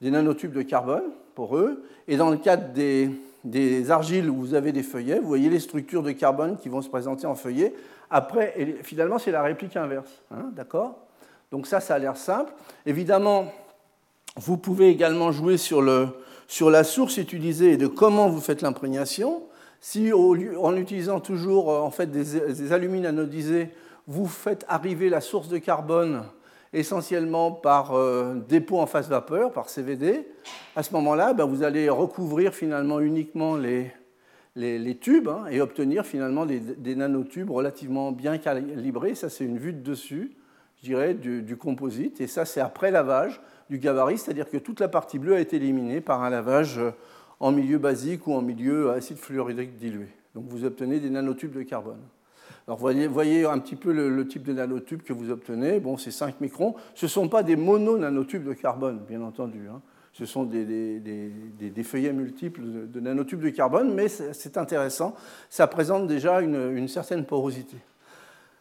des 0.00 0.10
nanotubes 0.10 0.52
de 0.52 0.62
carbone 0.62 1.04
pour 1.34 1.56
eux, 1.56 1.82
et 2.08 2.16
dans 2.16 2.30
le 2.30 2.36
cas 2.36 2.56
des, 2.56 3.10
des 3.44 3.90
argiles 3.90 4.28
où 4.28 4.36
vous 4.36 4.54
avez 4.54 4.72
des 4.72 4.82
feuillets, 4.82 5.18
vous 5.18 5.28
voyez 5.28 5.48
les 5.48 5.60
structures 5.60 6.02
de 6.02 6.12
carbone 6.12 6.56
qui 6.56 6.68
vont 6.68 6.82
se 6.82 6.88
présenter 6.88 7.26
en 7.26 7.34
feuillet. 7.34 7.74
Après, 8.14 8.78
finalement, 8.82 9.18
c'est 9.18 9.30
la 9.30 9.42
réplique 9.42 9.74
inverse. 9.74 10.22
Hein, 10.30 10.50
D'accord? 10.54 10.98
Donc 11.50 11.66
ça, 11.66 11.80
ça 11.80 11.94
a 11.94 11.98
l'air 11.98 12.18
simple. 12.18 12.52
Évidemment, 12.84 13.50
vous 14.36 14.58
pouvez 14.58 14.90
également 14.90 15.32
jouer 15.32 15.56
sur, 15.56 15.80
le, 15.80 16.08
sur 16.46 16.68
la 16.68 16.84
source 16.84 17.16
utilisée 17.16 17.72
et 17.72 17.76
de 17.78 17.86
comment 17.86 18.28
vous 18.28 18.42
faites 18.42 18.60
l'imprégnation. 18.60 19.44
Si 19.80 20.12
en 20.12 20.76
utilisant 20.76 21.20
toujours 21.20 21.70
en 21.70 21.90
fait, 21.90 22.06
des, 22.06 22.52
des 22.52 22.72
alumines 22.72 23.06
anodisées, 23.06 23.70
vous 24.06 24.26
faites 24.26 24.66
arriver 24.68 25.08
la 25.08 25.22
source 25.22 25.48
de 25.48 25.56
carbone 25.56 26.22
essentiellement 26.74 27.50
par 27.50 27.94
euh, 27.94 28.34
dépôt 28.46 28.78
en 28.78 28.86
phase 28.86 29.08
vapeur, 29.08 29.52
par 29.52 29.70
CVD, 29.70 30.26
à 30.76 30.82
ce 30.82 30.92
moment-là, 30.94 31.32
ben, 31.32 31.46
vous 31.46 31.62
allez 31.62 31.88
recouvrir 31.88 32.54
finalement 32.54 33.00
uniquement 33.00 33.56
les, 33.56 33.90
les, 34.54 34.96
tubes 34.96 35.28
hein, 35.28 35.46
et 35.50 35.60
obtenir 35.60 36.04
finalement 36.04 36.46
des, 36.46 36.96
nanotubes 36.96 37.50
relativement 37.50 38.12
bien 38.12 38.38
calibrés. 38.38 39.14
Ça, 39.14 39.28
c'est 39.28 39.44
une 39.44 39.58
vue 39.58 39.72
de 39.72 39.82
dessus, 39.82 40.32
je 40.78 40.84
dirais, 40.84 41.14
du, 41.14 41.56
composite. 41.56 42.20
Et 42.20 42.26
ça, 42.26 42.44
c'est 42.44 42.60
après 42.60 42.90
lavage 42.90 43.40
du 43.70 43.78
gabarit, 43.78 44.18
c'est-à-dire 44.18 44.50
que 44.50 44.58
toute 44.58 44.80
la 44.80 44.88
partie 44.88 45.18
bleue 45.18 45.34
a 45.34 45.40
été 45.40 45.56
éliminée 45.56 46.00
par 46.00 46.22
un 46.22 46.30
lavage 46.30 46.80
en 47.40 47.52
milieu 47.52 47.78
basique 47.78 48.26
ou 48.26 48.34
en 48.34 48.42
milieu 48.42 48.90
acide 48.90 49.16
fluorhydrique 49.16 49.76
dilué. 49.76 50.08
Donc 50.34 50.44
vous 50.48 50.64
obtenez 50.64 51.00
des 51.00 51.10
nanotubes 51.10 51.52
de 51.52 51.62
carbone. 51.62 52.00
Alors 52.66 52.78
voyez, 52.78 53.44
un 53.44 53.58
petit 53.58 53.74
peu 53.74 53.92
le, 53.92 54.26
type 54.28 54.44
de 54.44 54.52
nanotube 54.52 55.02
que 55.02 55.12
vous 55.12 55.30
obtenez. 55.30 55.80
Bon, 55.80 55.96
c'est 55.96 56.12
5 56.12 56.40
microns. 56.40 56.74
Ce 56.94 57.06
ne 57.06 57.10
sont 57.10 57.28
pas 57.28 57.42
des 57.42 57.56
mono-nanotubes 57.56 58.44
de 58.44 58.52
carbone, 58.52 59.00
bien 59.08 59.20
entendu. 59.22 59.66
Hein. 59.68 59.80
Ce 60.12 60.26
sont 60.26 60.44
des, 60.44 61.82
feuillets 61.82 62.12
multiples 62.12 62.62
de, 62.88 63.00
nanotubes 63.00 63.40
de 63.40 63.48
carbone, 63.48 63.94
mais 63.94 64.08
c'est 64.08 64.58
intéressant. 64.58 65.14
Ça 65.48 65.66
présente 65.66 66.06
déjà 66.06 66.40
une, 66.40 66.86
certaine 66.88 67.24
porosité. 67.24 67.76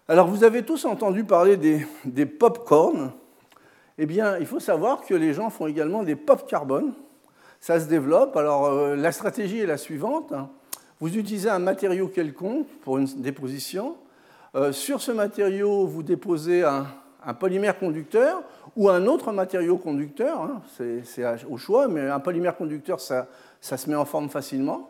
Alors 0.08 0.28
vous 0.28 0.44
avez 0.44 0.64
tous 0.64 0.86
entendu 0.86 1.26
parler 1.26 1.58
des, 1.58 2.26
pop-corns. 2.26 3.12
Eh 3.98 4.06
bien, 4.06 4.38
il 4.38 4.46
faut 4.46 4.62
savoir 4.62 5.02
que 5.02 5.14
les 5.14 5.34
gens 5.34 5.50
font 5.50 5.68
également 5.68 6.04
des 6.04 6.16
pop-carbone. 6.16 6.94
Ça 7.60 7.80
se 7.80 7.86
développe. 7.86 8.36
Alors 8.38 8.66
euh, 8.66 8.96
la 8.96 9.12
stratégie 9.12 9.60
est 9.60 9.68
la 9.68 9.78
suivante. 9.78 10.32
Hein. 10.32 10.50
Vous 11.00 11.16
utilisez 11.18 11.50
un 11.50 11.60
matériau 11.60 12.08
quelconque 12.08 12.68
pour 12.82 12.98
une 12.98 13.06
déposition. 13.06 13.98
Euh, 14.56 14.72
sur 14.72 15.02
ce 15.02 15.12
matériau, 15.12 15.86
vous 15.86 16.02
déposez 16.02 16.64
un, 16.64 16.88
polymère 17.38 17.78
conducteur 17.78 18.44
ou 18.76 18.90
un 18.90 19.06
autre 19.06 19.32
matériau 19.32 19.78
conducteur. 19.78 20.42
Hein. 20.42 20.62
c'est 21.04 21.26
au 21.50 21.58
choix, 21.58 21.88
mais 21.88 22.02
un 22.10 22.20
polymère 22.20 22.56
conducteur, 22.56 23.00
ça, 23.00 23.28
se 23.62 23.90
met 23.90 23.96
en 23.96 24.06
forme 24.06 24.30
facilement. 24.30 24.90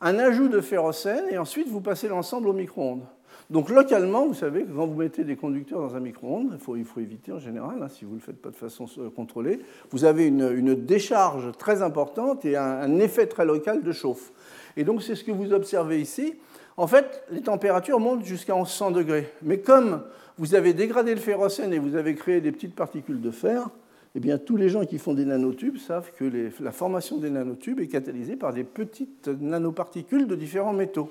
Un 0.00 0.18
ajout 0.18 0.48
de 0.48 0.60
ferrocène 0.60 1.24
et 1.30 1.38
ensuite 1.38 1.68
vous 1.68 1.80
passez 1.80 2.08
l'ensemble 2.08 2.48
au 2.48 2.52
micro-ondes. 2.52 3.04
Donc 3.50 3.68
localement, 3.68 4.26
vous 4.26 4.34
savez 4.34 4.64
que 4.64 4.72
quand 4.72 4.86
vous 4.86 4.96
mettez 4.96 5.24
des 5.24 5.36
conducteurs 5.36 5.80
dans 5.80 5.94
un 5.94 6.00
micro-ondes, 6.00 6.58
il 6.76 6.84
faut, 6.84 7.00
éviter 7.00 7.32
en 7.32 7.38
général, 7.38 7.82
hein, 7.82 7.88
si 7.88 8.04
vous 8.04 8.12
ne 8.12 8.16
le 8.16 8.22
faites 8.22 8.40
pas 8.40 8.50
de 8.50 8.56
façon 8.56 8.86
euh, 8.98 9.10
contrôlée, 9.10 9.60
vous 9.90 10.04
avez 10.04 10.26
une, 10.26 10.74
décharge 10.74 11.52
très 11.58 11.82
importante 11.82 12.44
et 12.44 12.56
un 12.56 12.98
effet 12.98 13.26
très 13.26 13.44
local 13.44 13.82
de 13.82 13.92
chauffe. 13.92 14.32
Et 14.76 14.84
donc 14.84 15.02
c'est 15.02 15.14
ce 15.14 15.24
que 15.24 15.32
vous 15.32 15.52
observez 15.52 16.00
ici. 16.00 16.34
En 16.76 16.86
fait, 16.86 17.24
les 17.30 17.42
températures 17.42 18.00
montent 18.00 18.24
jusqu'à 18.24 18.54
100 18.64 18.92
degrés. 18.92 19.30
Mais 19.42 19.58
comme 19.58 20.02
vous 20.38 20.54
avez 20.54 20.72
dégradé 20.72 21.14
le 21.14 21.20
ferrocène 21.20 21.72
et 21.72 21.78
vous 21.78 21.96
avez 21.96 22.14
créé 22.14 22.40
des 22.40 22.52
petites 22.52 22.74
particules 22.74 23.20
de 23.20 23.30
fer, 23.30 23.68
eh 24.14 24.20
bien, 24.20 24.38
tous 24.38 24.56
les 24.56 24.68
gens 24.68 24.84
qui 24.84 24.98
font 24.98 25.14
des 25.14 25.24
nanotubes 25.24 25.78
savent 25.78 26.10
que 26.18 26.24
la 26.60 26.72
formation 26.72 27.18
des 27.18 27.30
nanotubes 27.30 27.80
est 27.80 27.88
catalysée 27.88 28.36
par 28.36 28.52
des 28.52 28.64
petites 28.64 29.28
nanoparticules 29.28 30.26
de 30.26 30.34
différents 30.34 30.74
métaux. 30.74 31.10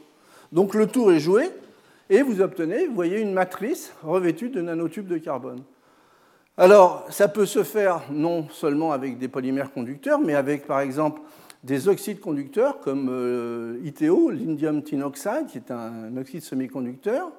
Donc 0.52 0.76
le 0.76 0.86
tour 0.86 1.12
est 1.12 1.20
joué 1.20 1.50
et 2.10 2.22
vous 2.22 2.42
obtenez, 2.42 2.88
voyez, 2.88 3.20
une 3.20 3.34
matrice 3.34 3.94
revêtue 4.04 4.50
de 4.50 4.62
nanotubes 4.62 5.08
de 5.08 5.18
carbone. 5.18 5.64
Alors, 6.58 7.06
ça 7.10 7.28
peut 7.28 7.46
se 7.46 7.64
faire 7.64 8.02
non 8.12 8.48
seulement 8.50 8.92
avec 8.92 9.18
des 9.18 9.30
polymères 9.30 9.72
conducteurs, 9.72 10.20
mais 10.20 10.36
avec, 10.36 10.68
par 10.68 10.82
exemple, 10.82 11.22
des 11.64 11.88
oxydes 11.88 12.20
conducteurs 12.20 12.80
comme 12.80 13.08
euh, 13.10 13.80
ITO, 13.84 14.30
l'indium 14.30 14.84
tin 14.84 15.02
oxide, 15.02 15.48
qui 15.48 15.58
est 15.58 15.72
un 15.72 16.16
oxyde 16.18 16.44
semi-conducteur. 16.44 17.32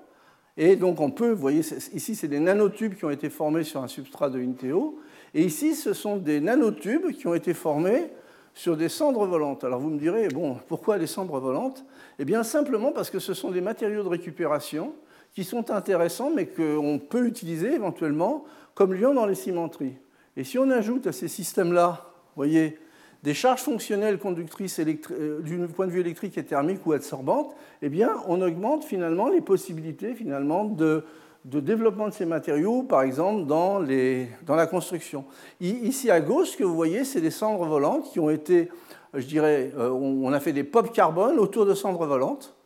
Et 0.56 0.76
donc 0.76 1.00
on 1.00 1.10
peut, 1.10 1.30
vous 1.30 1.40
voyez, 1.40 1.60
ici 1.94 2.14
c'est 2.14 2.28
des 2.28 2.40
nanotubes 2.40 2.94
qui 2.94 3.04
ont 3.04 3.10
été 3.10 3.30
formés 3.30 3.64
sur 3.64 3.82
un 3.82 3.88
substrat 3.88 4.30
de 4.30 4.40
ITO. 4.40 4.98
Et 5.34 5.42
ici 5.42 5.74
ce 5.74 5.92
sont 5.92 6.16
des 6.16 6.40
nanotubes 6.40 7.12
qui 7.12 7.26
ont 7.26 7.34
été 7.34 7.54
formés 7.54 8.10
sur 8.54 8.76
des 8.76 8.88
cendres 8.88 9.26
volantes. 9.26 9.64
Alors 9.64 9.80
vous 9.80 9.88
me 9.88 9.98
direz, 9.98 10.28
bon, 10.28 10.58
pourquoi 10.68 10.98
des 10.98 11.06
cendres 11.06 11.40
volantes? 11.40 11.84
Eh 12.18 12.24
bien 12.24 12.42
simplement 12.42 12.92
parce 12.92 13.10
que 13.10 13.18
ce 13.18 13.32
sont 13.32 13.50
des 13.50 13.62
matériaux 13.62 14.02
de 14.02 14.08
récupération 14.08 14.92
qui 15.34 15.44
sont 15.44 15.70
intéressants 15.70 16.30
mais 16.30 16.46
qu'on 16.46 16.98
peut 16.98 17.26
utiliser 17.26 17.74
éventuellement 17.74 18.44
comme 18.74 18.92
liant 18.92 19.14
dans 19.14 19.26
les 19.26 19.34
cimenteries. 19.34 19.96
Et 20.36 20.44
si 20.44 20.58
on 20.58 20.70
ajoute 20.70 21.06
à 21.06 21.12
ces 21.12 21.28
systèmes-là, 21.28 22.12
vous 22.34 22.36
voyez, 22.36 22.78
des 23.22 23.34
charges 23.34 23.60
fonctionnelles 23.60 24.18
conductrices 24.18 24.80
euh, 24.80 25.40
du 25.40 25.58
point 25.68 25.86
de 25.86 25.92
vue 25.92 26.00
électrique 26.00 26.36
et 26.38 26.44
thermique 26.44 26.84
ou 26.86 26.92
absorbantes, 26.92 27.54
eh 27.80 27.88
bien, 27.88 28.10
on 28.26 28.40
augmente 28.42 28.84
finalement 28.84 29.28
les 29.28 29.40
possibilités 29.40 30.14
finalement 30.14 30.64
de, 30.64 31.04
développement 31.44 32.08
de 32.08 32.12
ces 32.12 32.26
matériaux, 32.26 32.82
par 32.82 33.02
exemple 33.02 33.46
dans, 33.46 33.78
la 33.80 34.66
construction. 34.66 35.24
Ici 35.60 36.10
à 36.10 36.20
gauche, 36.20 36.50
ce 36.50 36.56
que 36.56 36.64
vous 36.64 36.74
voyez, 36.74 37.04
c'est 37.04 37.20
des 37.20 37.30
cendres 37.30 37.64
volantes 37.64 38.10
qui 38.10 38.18
ont 38.18 38.30
été, 38.30 38.70
je 39.14 39.26
dirais, 39.26 39.72
euh, 39.78 39.90
on 39.90 40.32
a 40.32 40.40
fait 40.40 40.52
des 40.52 40.64
pop 40.64 40.92
carbone 40.92 41.38
autour 41.38 41.64
de 41.64 41.74
cendres 41.74 42.06
volantes. 42.06 42.56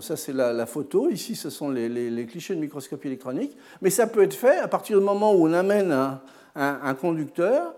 ça, 0.00 0.16
c'est 0.16 0.32
la, 0.32 0.66
photo. 0.66 1.08
Ici, 1.08 1.36
ce 1.36 1.50
sont 1.50 1.70
les, 1.70 2.26
clichés 2.26 2.56
de 2.56 2.60
microscopie 2.60 3.06
électronique. 3.06 3.56
Mais 3.80 3.90
ça 3.90 4.08
peut 4.08 4.24
être 4.24 4.34
fait 4.34 4.58
à 4.58 4.66
partir 4.66 4.98
du 4.98 5.04
moment 5.04 5.32
où 5.34 5.46
on 5.46 5.52
amène 5.52 6.18
un 6.56 6.94
conducteur 6.94 7.74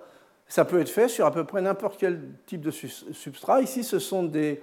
ça 0.52 0.66
peut 0.66 0.80
être 0.80 0.90
fait 0.90 1.08
sur 1.08 1.24
à 1.24 1.30
peu 1.30 1.44
près 1.44 1.62
n'importe 1.62 1.96
quel 1.98 2.20
type 2.44 2.60
de 2.60 2.70
substrat. 2.70 3.62
Ici, 3.62 3.82
ce 3.82 3.98
sont 3.98 4.22
des, 4.22 4.60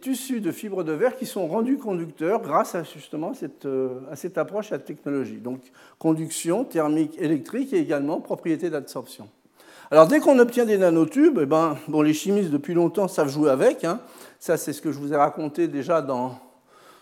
tissus 0.00 0.40
de 0.40 0.52
fibres 0.52 0.84
de 0.84 0.92
verre 0.92 1.16
qui 1.16 1.26
sont 1.26 1.48
rendus 1.48 1.78
conducteurs 1.78 2.40
grâce 2.40 2.76
à 2.76 2.84
justement 2.84 3.34
cette, 3.34 3.66
euh, 3.66 4.02
à 4.08 4.14
cette 4.14 4.38
approche 4.38 4.70
à 4.70 4.76
la 4.76 4.84
technologie. 4.84 5.38
Donc 5.38 5.62
conduction 5.98 6.62
thermique, 6.62 7.20
électrique 7.20 7.72
et 7.72 7.78
également 7.78 8.20
propriété 8.20 8.70
d'absorption. 8.70 9.28
Alors 9.90 10.06
dès 10.06 10.20
qu'on 10.20 10.38
obtient 10.38 10.64
des 10.64 10.78
nanotubes, 10.78 11.40
eh 11.42 11.46
ben, 11.46 11.76
bon, 11.88 12.02
les 12.02 12.14
chimistes 12.14 12.50
depuis 12.50 12.74
longtemps 12.74 13.08
savent 13.08 13.28
jouer 13.28 13.50
avec. 13.50 13.82
Hein. 13.82 13.98
Ça 14.38 14.56
c'est 14.56 14.72
ce 14.72 14.80
que 14.80 14.92
je 14.92 14.98
vous 15.00 15.12
ai 15.12 15.16
raconté 15.16 15.66
déjà 15.66 16.02
dans, 16.02 16.38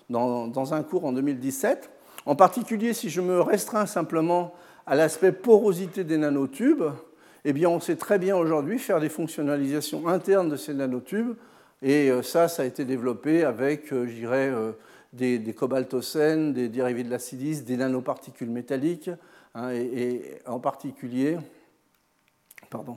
dans, 0.09 0.49
dans 0.49 0.73
un 0.73 0.83
cours 0.83 1.05
en 1.05 1.13
2017. 1.13 1.91
En 2.25 2.37
particulier 2.37 2.95
si 2.95 3.11
je 3.11 3.21
me 3.21 3.43
restreins 3.43 3.85
simplement 3.85 4.55
à 4.87 4.95
l'aspect 4.95 5.33
porosité 5.33 6.05
des 6.05 6.17
nanotubes, 6.17 6.85
eh 7.47 7.53
bien, 7.53 7.69
on 7.69 7.81
sait 7.81 7.97
très 7.97 8.19
bien 8.19 8.37
aujourd'hui 8.37 8.79
faire 8.79 9.01
des 9.01 9.11
fonctionnalisations 9.11 10.09
internes 10.09 10.49
de 10.49 10.57
ces 10.57 10.73
nanotubes. 10.73 11.37
Et 11.83 12.11
euh, 12.11 12.23
ça, 12.23 12.49
ça 12.49 12.63
a 12.63 12.65
été 12.65 12.87
développé 12.87 13.45
avec, 13.45 13.93
euh, 13.93 14.07
je 14.07 14.27
euh, 14.27 14.73
des, 15.13 15.55
cobaltocènes, 15.55 16.55
des 16.55 16.71
dérivés 16.71 17.05
de 17.05 17.11
la 17.11 17.19
des 17.19 17.77
nanoparticules 17.77 18.49
métalliques, 18.49 19.11
hein, 19.55 19.71
et, 19.73 20.41
en 20.47 20.59
particulier, 20.59 21.37
pardon, 22.71 22.97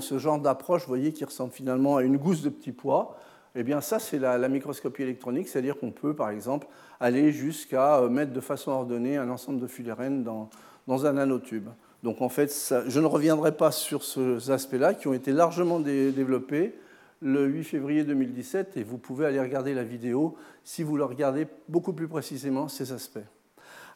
ce 0.00 0.18
genre 0.18 0.38
d'approche, 0.38 0.86
voyez, 0.86 1.12
qui 1.12 1.24
ressemble 1.24 1.52
finalement 1.52 1.96
à 1.96 2.04
une 2.04 2.16
gousse 2.16 2.42
de 2.42 2.50
petits 2.50 2.72
pois, 2.72 3.16
eh 3.56 3.64
bien, 3.64 3.80
ça, 3.80 3.98
c'est 3.98 4.20
la, 4.20 4.48
microscopie 4.48 5.02
électronique, 5.02 5.48
c'est-à-dire 5.48 5.76
qu'on 5.76 5.90
peut, 5.90 6.14
par 6.14 6.30
exemple, 6.30 6.68
aller 7.00 7.32
jusqu'à 7.32 8.00
mettre 8.08 8.32
de 8.32 8.40
façon 8.40 8.70
ordonnée 8.70 9.16
un 9.16 9.30
ensemble 9.30 9.60
de 9.60 9.66
fullerènes 9.66 10.22
dans, 10.22 10.48
dans 10.86 11.06
un 11.06 11.14
nanotube. 11.14 11.68
Donc 12.04 12.20
en 12.20 12.28
fait, 12.28 12.74
je 12.86 13.00
ne 13.00 13.06
reviendrai 13.06 13.56
pas 13.56 13.72
sur 13.72 14.04
ces 14.04 14.50
aspects-là 14.50 14.92
qui 14.92 15.08
ont 15.08 15.14
été 15.14 15.32
largement 15.32 15.80
développés 15.80 16.74
le 17.22 17.46
8 17.46 17.64
février 17.64 18.04
2017 18.04 18.76
et 18.76 18.82
vous 18.82 18.98
pouvez 18.98 19.24
aller 19.24 19.40
regarder 19.40 19.72
la 19.72 19.84
vidéo 19.84 20.36
si 20.64 20.82
vous 20.82 20.98
le 20.98 21.04
regardez 21.06 21.46
beaucoup 21.66 21.94
plus 21.94 22.06
précisément 22.06 22.68
ces 22.68 22.92
aspects. 22.92 23.24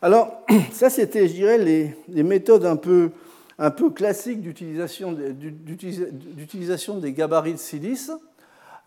Alors 0.01 0.43
ça 0.73 0.89
c'était, 0.89 1.29
je 1.29 1.35
dirais, 1.35 1.59
les, 1.59 2.23
méthodes 2.23 2.65
un 2.65 2.77
peu, 2.77 3.11
classiques 3.95 4.41
d'utilisation 4.41 5.13
des 5.13 7.13
gabarits 7.13 7.53
de 7.53 7.59
silice. 7.59 8.11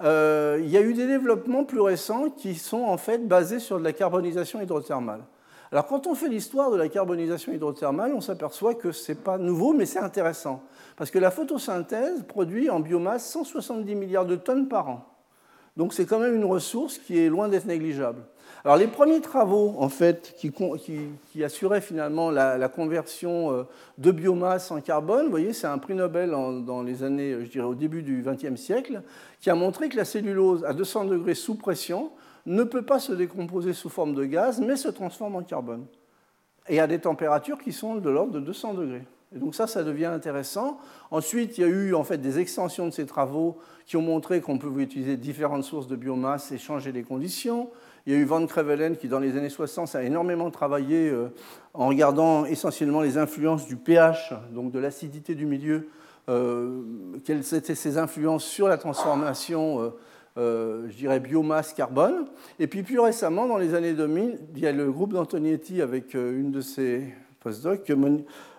Euh, 0.03 0.59
il 0.63 0.69
y 0.71 0.77
a 0.77 0.81
eu 0.81 0.95
des 0.95 1.05
développements 1.05 1.63
plus 1.63 1.81
récents 1.81 2.31
qui 2.31 2.55
sont 2.55 2.85
en 2.85 2.97
fait 2.97 3.27
basés 3.27 3.59
sur 3.59 3.77
de 3.77 3.83
la 3.83 3.93
carbonisation 3.93 4.59
hydrothermale. 4.59 5.21
Alors 5.71 5.87
quand 5.87 6.05
on 6.05 6.15
fait 6.15 6.27
l'histoire 6.27 6.69
de 6.69 6.75
la 6.75 6.89
carbonisation 6.89 7.53
hydrothermale, 7.53 8.13
on 8.13 8.19
s'aperçoit 8.19 8.75
que 8.75 8.91
ce 8.91 9.11
n'est 9.11 9.17
pas 9.17 9.37
nouveau, 9.37 9.71
mais 9.71 9.85
c'est 9.85 9.99
intéressant. 9.99 10.61
Parce 10.97 11.11
que 11.11 11.19
la 11.19 11.31
photosynthèse 11.31 12.23
produit 12.27 12.69
en 12.69 12.81
biomasse 12.81 13.29
170 13.29 13.95
milliards 13.95 14.25
de 14.25 14.35
tonnes 14.35 14.67
par 14.67 14.89
an. 14.89 15.05
Donc 15.77 15.93
c'est 15.93 16.05
quand 16.05 16.19
même 16.19 16.35
une 16.35 16.43
ressource 16.43 16.97
qui 16.97 17.17
est 17.17 17.29
loin 17.29 17.47
d'être 17.47 17.65
négligeable. 17.65 18.23
Alors 18.65 18.75
les 18.75 18.87
premiers 18.87 19.21
travaux 19.21 19.75
en 19.77 19.87
fait, 19.87 20.35
qui, 20.37 20.51
assuraient 21.41 21.79
finalement 21.79 22.29
la, 22.31 22.67
conversion 22.67 23.53
euh, 23.53 23.63
de 23.97 24.11
biomasse 24.11 24.71
en 24.71 24.81
carbone, 24.81 25.23
vous 25.25 25.31
voyez, 25.31 25.53
c'est 25.53 25.67
un 25.67 25.77
prix 25.77 25.95
Nobel 25.95 26.31
dans 26.31 26.83
les 26.83 27.03
années, 27.03 27.37
je 27.45 27.49
dirais 27.49 27.65
au 27.65 27.75
début 27.75 28.03
du 28.03 28.23
XXe 28.25 28.59
siècle, 28.59 29.03
qui 29.39 29.49
a 29.49 29.55
montré 29.55 29.87
que 29.87 29.95
la 29.95 30.05
cellulose 30.05 30.65
à 30.65 30.73
200 30.73 31.05
degrés 31.05 31.33
sous 31.33 31.55
pression 31.55 32.11
ne 32.45 32.63
peut 32.63 32.83
pas 32.83 32.99
se 32.99 33.13
décomposer 33.13 33.73
sous 33.73 33.89
forme 33.89 34.13
de 34.13 34.25
gaz, 34.25 34.59
mais 34.59 34.75
se 34.75 34.89
transforme 34.89 35.35
en 35.35 35.43
carbone. 35.43 35.85
Et 36.67 36.79
à 36.79 36.87
des 36.87 36.99
températures 36.99 37.57
qui 37.57 37.71
sont 37.71 37.95
de 37.95 38.09
l'ordre 38.09 38.33
de 38.33 38.39
200 38.39 38.73
degrés. 38.75 39.05
Et 39.33 39.39
donc 39.39 39.55
ça, 39.55 39.65
ça 39.65 39.83
devient 39.83 40.05
intéressant. 40.05 40.77
Ensuite, 41.09 41.57
il 41.57 41.61
y 41.61 41.63
a 41.63 41.67
eu 41.67 41.95
en 41.95 42.03
fait 42.03 42.17
des 42.17 42.39
extensions 42.39 42.85
de 42.85 42.91
ces 42.91 43.05
travaux 43.05 43.57
qui 43.85 43.95
ont 43.95 44.01
montré 44.01 44.41
qu'on 44.41 44.57
pouvait 44.57 44.83
utiliser 44.83 45.15
différentes 45.15 45.63
sources 45.63 45.87
de 45.87 45.95
biomasse 45.95 46.51
et 46.51 46.57
changer 46.57 46.91
les 46.91 47.03
conditions. 47.03 47.69
Il 48.05 48.13
y 48.13 48.15
a 48.15 48.19
eu 48.19 48.25
Van 48.25 48.45
Crevelen 48.45 48.97
qui, 48.97 49.07
dans 49.07 49.19
les 49.19 49.37
années 49.37 49.49
60, 49.49 49.95
a 49.95 50.03
énormément 50.03 50.49
travaillé 50.51 51.09
euh, 51.09 51.29
en 51.73 51.87
regardant 51.87 52.45
essentiellement 52.45 53.01
les 53.01 53.17
influences 53.17 53.67
du 53.67 53.77
pH, 53.77 54.33
donc 54.53 54.71
de 54.71 54.79
l'acidité 54.79 55.33
du 55.33 55.45
milieu, 55.45 55.87
euh, 56.27 56.81
quelles 57.23 57.53
étaient 57.53 57.75
ces 57.75 57.97
influences 57.97 58.43
sur 58.43 58.67
la 58.67 58.77
transformation 58.77 59.81
euh, 59.81 59.89
euh, 60.37 60.87
je 60.89 60.95
dirais, 60.95 61.19
biomasse 61.19 61.73
carbone. 61.73 62.25
Et 62.57 62.67
puis 62.67 62.83
plus 62.83 62.99
récemment, 62.99 63.47
dans 63.47 63.57
les 63.57 63.73
années 63.73 63.91
2000, 63.91 64.39
il 64.55 64.61
y 64.61 64.67
a 64.67 64.71
le 64.71 64.89
groupe 64.89 65.11
d'Antonietti 65.11 65.81
avec 65.81 66.15
euh, 66.15 66.39
une 66.39 66.51
de 66.51 66.61
ses 66.61 67.13
postdocs, 67.41 67.91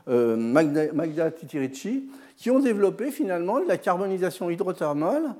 euh, 0.09 0.37
Magda, 0.37 1.31
Titirici, 1.31 2.11
qui 2.37 2.51
ont 2.51 2.59
développé 2.59 3.11
finalement 3.11 3.59
la 3.67 3.79
carbonisation 3.79 4.51
hydrothermale, 4.51 5.35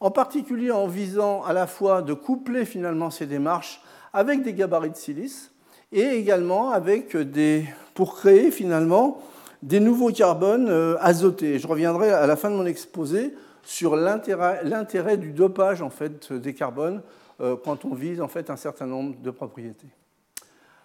en 0.00 0.10
particulier 0.10 0.70
en 0.70 0.86
visant 0.86 1.42
à 1.44 1.54
la 1.54 1.66
fois 1.66 2.02
de 2.02 2.12
coupler 2.12 2.66
finalement 2.66 3.10
ces 3.10 3.24
démarches 3.24 3.80
avec 4.12 4.42
des 4.42 4.52
gabarits 4.52 4.90
de 4.90 4.96
silice 4.96 5.50
et 5.92 6.02
également 6.02 6.72
avec 6.72 7.16
des, 7.16 7.64
pour 7.94 8.16
créer 8.16 8.50
finalement 8.50 9.22
des 9.62 9.80
nouveaux 9.80 10.10
carbones 10.10 10.96
azotés. 11.00 11.58
Je 11.58 11.66
reviendrai 11.66 12.10
à 12.10 12.26
la 12.26 12.36
fin 12.36 12.50
de 12.50 12.56
mon 12.56 12.66
exposé 12.66 13.34
sur 13.62 13.96
l'intérêt 13.96 15.16
du 15.16 15.32
dopage 15.32 15.82
en 15.82 15.90
fait, 15.90 16.32
des 16.32 16.54
carbones 16.54 17.02
euh, 17.40 17.56
quand 17.62 17.84
on 17.84 17.94
vise 17.94 18.20
en 18.20 18.28
fait, 18.28 18.50
un 18.50 18.56
certain 18.56 18.86
nombre 18.86 19.16
de 19.20 19.30
propriétés. 19.30 19.88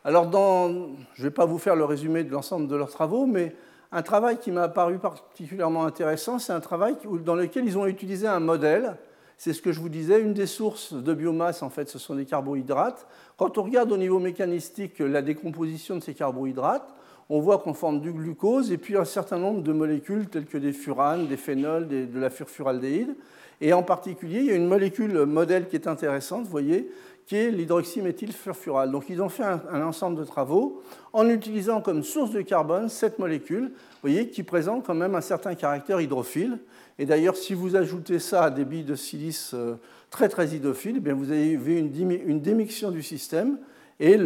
Alors, 0.03 0.27
dans, 0.27 0.69
je 1.15 1.23
ne 1.23 1.27
vais 1.27 1.31
pas 1.31 1.45
vous 1.45 1.57
faire 1.57 1.75
le 1.75 1.83
résumé 1.83 2.23
de 2.23 2.31
l'ensemble 2.31 2.67
de 2.67 2.75
leurs 2.75 2.91
travaux, 2.91 3.25
mais 3.25 3.55
un 3.91 4.03
travail 4.03 4.38
qui 4.38 4.51
m'a 4.51 4.69
paru 4.69 4.99
particulièrement 4.99 5.83
intéressant, 5.83 6.38
c'est 6.38 6.53
un 6.53 6.59
travail 6.59 6.95
dans 7.23 7.35
lequel 7.35 7.65
ils 7.65 7.77
ont 7.77 7.88
utilisé 7.88 8.27
un 8.27 8.39
modèle. 8.39 8.97
C'est 9.38 9.51
ce 9.51 9.61
que 9.61 9.71
je 9.71 9.79
vous 9.79 9.89
disais, 9.89 10.21
une 10.21 10.33
des 10.33 10.45
sources 10.45 10.93
de 10.93 11.13
biomasse, 11.13 11.63
en 11.63 11.69
fait, 11.69 11.89
ce 11.89 11.97
sont 11.97 12.15
des 12.15 12.25
carbohydrates. 12.25 13.07
Quand 13.35 13.57
on 13.57 13.63
regarde 13.63 13.91
au 13.91 13.97
niveau 13.97 14.19
mécanistique 14.19 14.99
la 14.99 15.21
décomposition 15.21 15.95
de 15.95 16.03
ces 16.03 16.13
carbohydrates, 16.13 16.93
on 17.29 17.39
voit 17.39 17.57
qu'on 17.57 17.73
forme 17.73 18.01
du 18.01 18.11
glucose 18.11 18.71
et 18.71 18.77
puis 18.77 18.95
un 18.95 19.05
certain 19.05 19.38
nombre 19.38 19.61
de 19.63 19.73
molécules 19.73 20.27
telles 20.27 20.45
que 20.45 20.57
des 20.57 20.73
furanes, 20.73 21.27
des 21.27 21.38
phénols, 21.38 21.88
de 21.88 22.19
la 22.19 22.29
furfuraldéhyde. 22.29 23.15
Et 23.61 23.73
en 23.73 23.83
particulier, 23.83 24.39
il 24.39 24.45
y 24.45 24.51
a 24.51 24.55
une 24.55 24.67
molécule 24.67 25.25
modèle 25.25 25.67
qui 25.67 25.75
est 25.75 25.88
intéressante, 25.88 26.43
vous 26.43 26.51
voyez, 26.51 26.91
qui 27.25 27.38
est 27.38 27.51
l'hydroxyméthylfurfural. 27.51 28.91
Donc 28.91 29.05
ils 29.09 29.21
ont 29.21 29.29
fait 29.29 29.43
un, 29.43 29.81
ensemble 29.81 30.17
de 30.17 30.23
travaux 30.23 30.83
en 31.13 31.27
utilisant 31.29 31.81
comme 31.81 32.03
source 32.03 32.31
de 32.31 32.41
carbone 32.41 32.89
cette 32.89 33.17
molécule, 33.17 33.69
vous 33.69 34.01
voyez, 34.01 34.29
qui 34.29 34.43
présente 34.43 34.85
quand 34.85 34.93
même 34.93 35.15
un 35.15 35.21
certain 35.21 35.55
caractère 35.55 36.01
hydrophile. 36.01 36.59
Et 36.99 37.05
d'ailleurs, 37.05 37.35
si 37.35 37.53
vous 37.53 37.75
ajoutez 37.75 38.19
ça 38.19 38.43
à 38.45 38.49
des 38.51 38.65
billes 38.65 38.83
de 38.83 38.95
silice 38.95 39.51
euh, 39.53 39.75
très 40.09 40.29
très 40.29 40.49
hydrophiles, 40.49 41.01
eh 41.05 41.11
vous 41.11 41.31
avez 41.31 41.51
une 41.51 42.41
démixion 42.41 42.91
du 42.91 43.01
système 43.01 43.57
et 43.99 44.17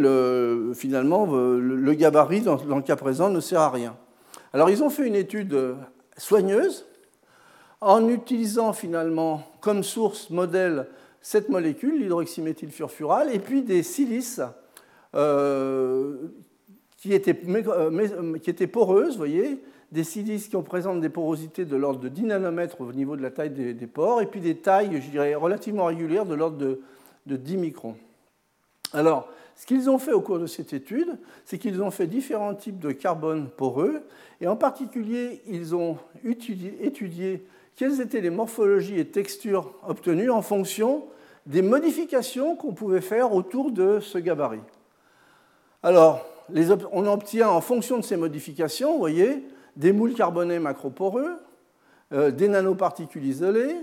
finalement, 0.74 1.26
le, 1.26 1.94
gabarit, 1.94 2.40
dans, 2.40 2.56
le 2.56 2.82
cas 2.82 2.96
présent, 2.96 3.30
ne 3.30 3.40
sert 3.40 3.60
à 3.60 3.70
rien. 3.70 3.96
Alors, 4.52 4.68
ils 4.68 4.82
ont 4.82 4.90
fait 4.90 5.06
une 5.06 5.14
étude 5.14 5.56
soigneuse 6.16 6.86
en 7.80 8.08
utilisant 8.08 8.72
finalement 8.72 9.42
comme 9.60 9.82
source 9.82 10.30
modèle 10.30 10.86
cette 11.22 11.48
molécule, 11.48 12.00
l'hydroxyméthylfurfural, 12.00 13.34
et 13.34 13.38
puis 13.38 13.62
des 13.62 13.82
silices 13.82 14.40
euh, 15.14 16.16
qui, 16.96 17.12
étaient, 17.12 17.38
euh, 17.46 18.38
qui, 18.38 18.50
étaient, 18.50 18.66
poreuses, 18.66 19.16
voyez, 19.16 19.62
des 19.92 20.04
silices 20.04 20.48
qui 20.48 20.56
présentent 20.62 21.00
des 21.00 21.08
porosités 21.08 21.64
de 21.64 21.76
l'ordre 21.76 22.00
de 22.00 22.08
10 22.08 22.22
nanomètres 22.24 22.80
au 22.80 22.92
niveau 22.92 23.16
de 23.16 23.22
la 23.22 23.30
taille 23.30 23.50
des, 23.50 23.86
pores, 23.86 24.22
et 24.22 24.26
puis 24.26 24.40
des 24.40 24.56
tailles, 24.56 25.00
je 25.02 25.10
dirais, 25.10 25.34
relativement 25.34 25.86
régulières 25.86 26.26
de 26.26 26.34
l'ordre 26.34 26.56
de, 26.56 26.80
de 27.26 27.36
10 27.36 27.56
microns. 27.58 27.96
Alors, 28.92 29.28
ce 29.60 29.66
qu'ils 29.66 29.90
ont 29.90 29.98
fait 29.98 30.14
au 30.14 30.22
cours 30.22 30.38
de 30.38 30.46
cette 30.46 30.72
étude, 30.72 31.18
c'est 31.44 31.58
qu'ils 31.58 31.82
ont 31.82 31.90
fait 31.90 32.06
différents 32.06 32.54
types 32.54 32.78
de 32.78 32.92
carbone 32.92 33.50
poreux, 33.50 34.00
et 34.40 34.48
en 34.48 34.56
particulier, 34.56 35.42
ils 35.46 35.74
ont 35.74 35.98
étudié, 36.24 37.44
quelles 37.76 38.00
étaient 38.00 38.22
les 38.22 38.30
morphologies 38.30 38.98
et 38.98 39.04
textures 39.04 39.74
obtenues 39.86 40.30
en 40.30 40.40
fonction 40.40 41.04
des 41.44 41.60
modifications 41.60 42.56
qu'on 42.56 42.72
pouvait 42.72 43.02
faire 43.02 43.34
autour 43.34 43.70
de 43.70 44.00
ce 44.00 44.16
gabarit. 44.16 44.62
Alors, 45.82 46.24
on 46.92 47.06
obtient 47.06 47.50
en 47.50 47.60
fonction 47.60 47.98
de 47.98 48.02
ces 48.02 48.16
modifications, 48.16 48.92
vous 48.94 48.98
voyez, 48.98 49.44
des 49.76 49.92
moules 49.92 50.14
carbonés 50.14 50.58
macroporeux, 50.58 51.36
euh, 52.14 52.30
des 52.30 52.48
nanoparticules 52.48 53.26
isolées, 53.26 53.76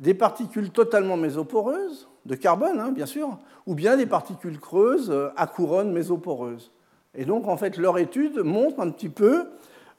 des 0.00 0.14
particules 0.14 0.70
totalement 0.70 1.16
mésoporeuses, 1.16 2.08
de 2.28 2.34
carbone 2.34 2.78
hein, 2.78 2.90
bien 2.90 3.06
sûr, 3.06 3.38
ou 3.68 3.74
bien 3.74 3.98
des 3.98 4.06
particules 4.06 4.58
creuses 4.58 5.10
euh, 5.10 5.28
à 5.36 5.46
couronne 5.46 5.92
mésoporeuse. 5.92 6.72
Et 7.14 7.26
donc 7.26 7.46
en 7.46 7.58
fait 7.58 7.76
leur 7.76 7.98
étude 7.98 8.38
montre 8.38 8.80
un 8.80 8.90
petit 8.90 9.10
peu 9.10 9.44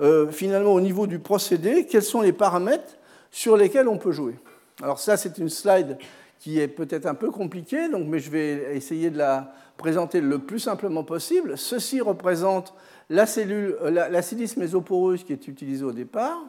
euh, 0.01 0.31
finalement 0.31 0.73
au 0.73 0.81
niveau 0.81 1.05
du 1.05 1.19
procédé 1.19 1.85
quels 1.85 2.03
sont 2.03 2.21
les 2.21 2.33
paramètres 2.33 2.97
sur 3.29 3.55
lesquels 3.55 3.87
on 3.87 3.99
peut 3.99 4.11
jouer. 4.11 4.33
Alors 4.81 4.99
ça 4.99 5.17
c'est 5.17 5.37
une 5.37 5.49
slide 5.49 5.99
qui 6.39 6.59
est 6.59 6.67
peut-être 6.67 7.05
un 7.05 7.15
peu 7.15 7.31
compliquée, 7.31 7.89
donc, 7.89 8.07
mais 8.07 8.19
je 8.19 8.31
vais 8.31 8.75
essayer 8.75 9.09
de 9.09 9.17
la 9.17 9.53
présenter 9.77 10.21
le 10.21 10.39
plus 10.39 10.59
simplement 10.59 11.03
possible. 11.03 11.57
Ceci 11.57 11.99
représente 11.99 12.73
la, 13.09 13.25
cellule, 13.25 13.75
la 13.83 14.21
silice 14.21 14.55
mésoporeuse 14.55 15.25
qui 15.25 15.33
est 15.33 15.47
utilisée 15.49 15.83
au 15.83 15.91
départ. 15.91 16.39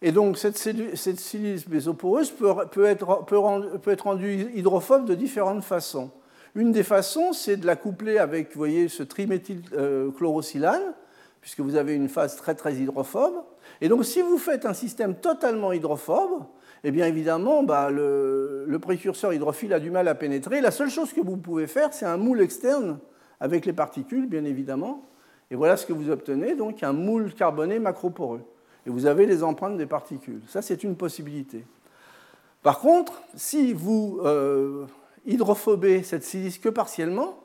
Et 0.00 0.12
donc 0.12 0.38
cette, 0.38 0.56
silice 0.56 1.68
mésoporeuse 1.68 2.30
peut, 2.30 2.84
être, 2.84 4.04
rendue 4.04 4.46
hydrophobe 4.54 5.04
de 5.04 5.14
différentes 5.14 5.64
façons. 5.64 6.10
Une 6.54 6.70
des 6.72 6.84
façons, 6.84 7.32
c'est 7.32 7.56
de 7.56 7.66
la 7.66 7.76
coupler 7.76 8.18
avec, 8.18 8.56
voyez, 8.56 8.88
ce 8.88 9.02
triméthylchlorosilane, 9.02 10.94
puisque 11.40 11.60
vous 11.60 11.76
avez 11.76 11.94
une 11.94 12.08
phase 12.08 12.36
très 12.36 12.54
très 12.54 12.74
hydrophobe. 12.76 13.42
Et 13.80 13.88
donc 13.88 14.04
si 14.04 14.22
vous 14.22 14.38
faites 14.38 14.66
un 14.66 14.72
système 14.72 15.16
totalement 15.16 15.72
hydrophobe, 15.72 16.44
eh 16.84 16.92
bien 16.92 17.06
évidemment, 17.06 17.64
bah, 17.64 17.90
le, 17.90 18.64
le, 18.66 18.78
précurseur 18.78 19.32
hydrophile 19.32 19.72
a 19.72 19.80
du 19.80 19.90
mal 19.90 20.06
à 20.06 20.14
pénétrer. 20.14 20.60
La 20.60 20.70
seule 20.70 20.90
chose 20.90 21.12
que 21.12 21.20
vous 21.20 21.36
pouvez 21.36 21.66
faire, 21.66 21.92
c'est 21.92 22.06
un 22.06 22.16
moule 22.16 22.40
externe 22.40 23.00
avec 23.40 23.66
les 23.66 23.72
particules, 23.72 24.28
bien 24.28 24.44
évidemment. 24.44 25.04
Et 25.50 25.56
voilà 25.56 25.76
ce 25.76 25.86
que 25.86 25.92
vous 25.92 26.08
obtenez, 26.08 26.54
donc 26.54 26.84
un 26.84 26.92
moule 26.92 27.34
carboné 27.34 27.80
macroporeux 27.80 28.42
et 28.86 28.90
vous 28.90 29.06
avez 29.06 29.26
les 29.26 29.42
empreintes 29.42 29.76
des 29.76 29.86
particules. 29.86 30.40
Ça, 30.48 30.62
c'est 30.62 30.82
une 30.82 30.96
possibilité. 30.96 31.64
Par 32.62 32.80
contre, 32.80 33.22
si 33.34 33.72
vous 33.72 34.20
euh, 34.24 34.86
hydrophobez 35.26 36.02
cette 36.02 36.24
silice 36.24 36.58
que 36.58 36.68
partiellement, 36.68 37.40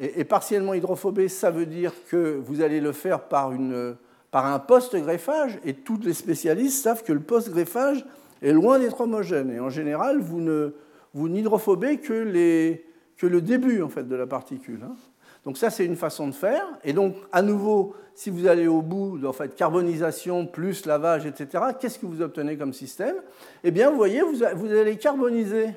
et, 0.00 0.24
partiellement 0.24 0.74
hydrophobé, 0.74 1.28
ça 1.28 1.50
veut 1.50 1.66
dire 1.66 1.92
que 2.08 2.40
vous 2.44 2.62
allez 2.62 2.80
le 2.80 2.92
faire 2.92 3.24
par, 3.24 3.52
une, 3.52 3.96
par 4.30 4.46
un 4.46 4.58
post-greffage, 4.58 5.58
et 5.64 5.74
tous 5.74 6.00
les 6.02 6.14
spécialistes 6.14 6.82
savent 6.82 7.04
que 7.04 7.12
le 7.12 7.20
post-greffage 7.20 8.04
est 8.42 8.52
loin 8.52 8.78
d'être 8.78 9.02
homogène. 9.02 9.50
Et 9.50 9.60
en 9.60 9.68
général, 9.68 10.20
vous, 10.20 10.40
ne, 10.40 10.74
vous 11.14 11.28
n'hydrophobez 11.28 11.98
que, 11.98 12.76
que 13.16 13.26
le 13.26 13.40
début 13.40 13.82
en 13.82 13.88
fait, 13.88 14.08
de 14.08 14.16
la 14.16 14.26
particule. 14.26 14.80
Hein. 14.84 14.94
Donc 15.44 15.56
ça, 15.56 15.70
c'est 15.70 15.84
une 15.84 15.96
façon 15.96 16.28
de 16.28 16.34
faire. 16.34 16.66
Et 16.84 16.92
donc, 16.92 17.16
à 17.32 17.42
nouveau, 17.42 17.94
si 18.14 18.30
vous 18.30 18.46
allez 18.46 18.66
au 18.66 18.82
bout 18.82 19.18
de 19.18 19.32
fait, 19.32 19.54
carbonisation 19.54 20.46
plus 20.46 20.84
lavage, 20.84 21.24
etc., 21.26 21.64
qu'est-ce 21.80 21.98
que 21.98 22.06
vous 22.06 22.20
obtenez 22.20 22.56
comme 22.56 22.74
système? 22.74 23.16
Eh 23.64 23.70
bien, 23.70 23.90
vous 23.90 23.96
voyez, 23.96 24.20
vous, 24.22 24.42
allez 24.42 24.96
carboniser 24.98 25.70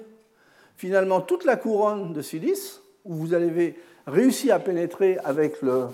finalement 0.76 1.22
toute 1.22 1.46
la 1.46 1.56
couronne 1.56 2.14
de 2.14 2.22
silice, 2.22 2.82
où 3.06 3.14
vous 3.14 3.34
avez 3.34 3.80
réussi 4.06 4.52
à 4.52 4.60
pénétrer 4.60 5.18
avec, 5.24 5.62
le, 5.62 5.86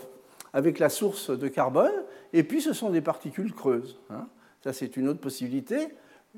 avec 0.53 0.79
la 0.79 0.89
source 0.89 1.29
de 1.29 1.47
carbone, 1.47 1.93
et 2.33 2.43
puis 2.43 2.61
ce 2.61 2.73
sont 2.73 2.89
des 2.89 3.01
particules 3.01 3.53
creuses. 3.53 3.99
Hein. 4.09 4.27
Ça, 4.63 4.73
c'est 4.73 4.97
une 4.97 5.07
autre 5.07 5.19
possibilité. 5.19 5.89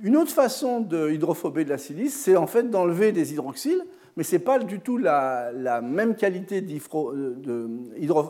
Une 0.02 0.16
autre 0.18 0.32
façon 0.32 0.80
de 0.80 1.10
hydrophober 1.10 1.64
de 1.64 1.70
la 1.70 1.78
silice, 1.78 2.18
c'est 2.18 2.36
en 2.36 2.48
fait 2.48 2.70
d'enlever 2.70 3.12
des 3.12 3.34
hydroxyles 3.34 3.84
mais 4.18 4.24
ce 4.24 4.36
n'est 4.36 4.42
pas 4.42 4.60
du 4.60 4.80
tout 4.80 4.98
la, 4.98 5.52
même 5.82 6.16
qualité 6.16 6.64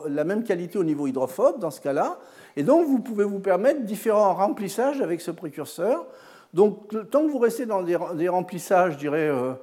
la 0.08 0.24
même 0.24 0.44
qualité 0.44 0.78
au 0.78 0.84
niveau 0.84 1.08
hydrophobe 1.08 1.60
dans 1.60 1.72
ce 1.72 1.82
cas-là. 1.82 2.20
Et 2.56 2.63
donc, 2.63 2.88
vous 2.88 3.00
pouvez 3.00 3.24
vous 3.24 3.39
permettre 3.39 3.82
différents 3.82 4.34
remplissages 4.34 5.02
avec 5.02 5.22
ce 5.22 5.32
précurseur. 5.32 6.06
Donc, 6.54 6.89
tant 7.10 7.26
que 7.26 7.32
vous 7.32 7.39
restez 7.39 7.65
dans 7.65 7.82
des, 7.82 8.28
remplissages, 8.28 8.94
je 8.94 8.98
dirais, 8.98 9.30
euh, 9.30 9.54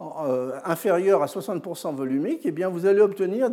euh, 0.00 0.52
inférieurs 0.64 1.22
à 1.22 1.26
60% 1.26 1.94
volumiques, 1.94 2.42
eh 2.44 2.52
bien, 2.52 2.68
vous 2.68 2.86
allez 2.86 3.00
obtenir, 3.00 3.50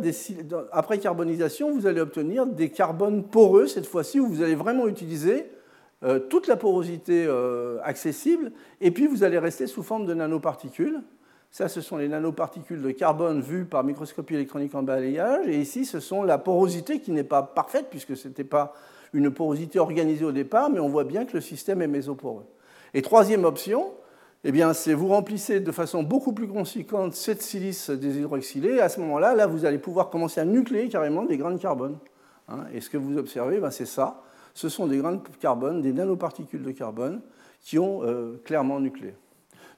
après 0.70 0.98
carbonisation, 0.98 1.72
vous 1.72 1.86
allez 1.86 2.00
obtenir 2.00 2.46
des 2.46 2.70
carbones 2.70 3.24
poreux, 3.24 3.66
cette 3.66 3.86
fois-ci, 3.86 4.20
où 4.20 4.28
vous 4.28 4.42
allez 4.42 4.54
vraiment 4.54 4.86
utiliser 4.86 5.50
euh, 6.04 6.20
toute 6.20 6.46
la 6.46 6.56
porosité 6.56 7.28
accessible, 7.82 8.52
et 8.80 8.92
puis 8.92 9.06
vous 9.06 9.24
allez 9.24 9.38
rester 9.38 9.66
sous 9.66 9.82
forme 9.82 10.06
de 10.06 10.14
nanoparticules. 10.14 11.00
Ça, 11.52 11.68
ce 11.68 11.82
sont 11.82 11.98
les 11.98 12.08
nanoparticules 12.08 12.80
de 12.80 12.90
carbone 12.92 13.42
vues 13.42 13.66
par 13.66 13.84
microscopie 13.84 14.34
électronique 14.34 14.74
en 14.74 14.82
balayage. 14.82 15.46
Et 15.48 15.60
ici, 15.60 15.84
ce 15.84 16.00
sont 16.00 16.22
la 16.22 16.38
porosité 16.38 16.98
qui 16.98 17.12
n'est 17.12 17.24
pas 17.24 17.42
parfaite, 17.42 17.88
puisque 17.90 18.16
ce 18.16 18.26
n'était 18.26 18.42
pas 18.42 18.72
une 19.12 19.30
porosité 19.30 19.78
organisée 19.78 20.24
au 20.24 20.32
départ, 20.32 20.70
mais 20.70 20.80
on 20.80 20.88
voit 20.88 21.04
bien 21.04 21.26
que 21.26 21.34
le 21.34 21.42
système 21.42 21.82
est 21.82 21.88
mésoporeux. 21.88 22.46
Et 22.94 23.02
troisième 23.02 23.44
option, 23.44 23.92
eh 24.44 24.50
bien, 24.50 24.72
c'est 24.72 24.94
vous 24.94 25.08
remplissez 25.08 25.60
de 25.60 25.72
façon 25.72 26.02
beaucoup 26.02 26.32
plus 26.32 26.48
conséquente 26.48 27.12
cette 27.12 27.42
silice 27.42 27.90
déshydroxylée. 27.90 28.80
À 28.80 28.88
ce 28.88 29.00
moment-là, 29.00 29.34
là, 29.34 29.46
vous 29.46 29.66
allez 29.66 29.78
pouvoir 29.78 30.08
commencer 30.08 30.40
à 30.40 30.46
nucléer 30.46 30.88
carrément 30.88 31.24
des 31.24 31.36
grains 31.36 31.52
de 31.52 31.60
carbone. 31.60 31.98
Hein. 32.48 32.64
et 32.72 32.80
ce 32.80 32.88
que 32.88 32.96
vous 32.96 33.18
observez, 33.18 33.60
ben, 33.60 33.70
c'est 33.70 33.86
ça. 33.86 34.22
Ce 34.54 34.70
sont 34.70 34.86
des 34.86 34.96
grains 34.96 35.12
de 35.12 35.20
carbone, 35.38 35.82
des 35.82 35.92
nanoparticules 35.92 36.62
de 36.62 36.72
carbone 36.72 37.20
qui 37.60 37.78
ont 37.78 38.02
euh, 38.04 38.40
clairement 38.42 38.80
nucléé. 38.80 39.14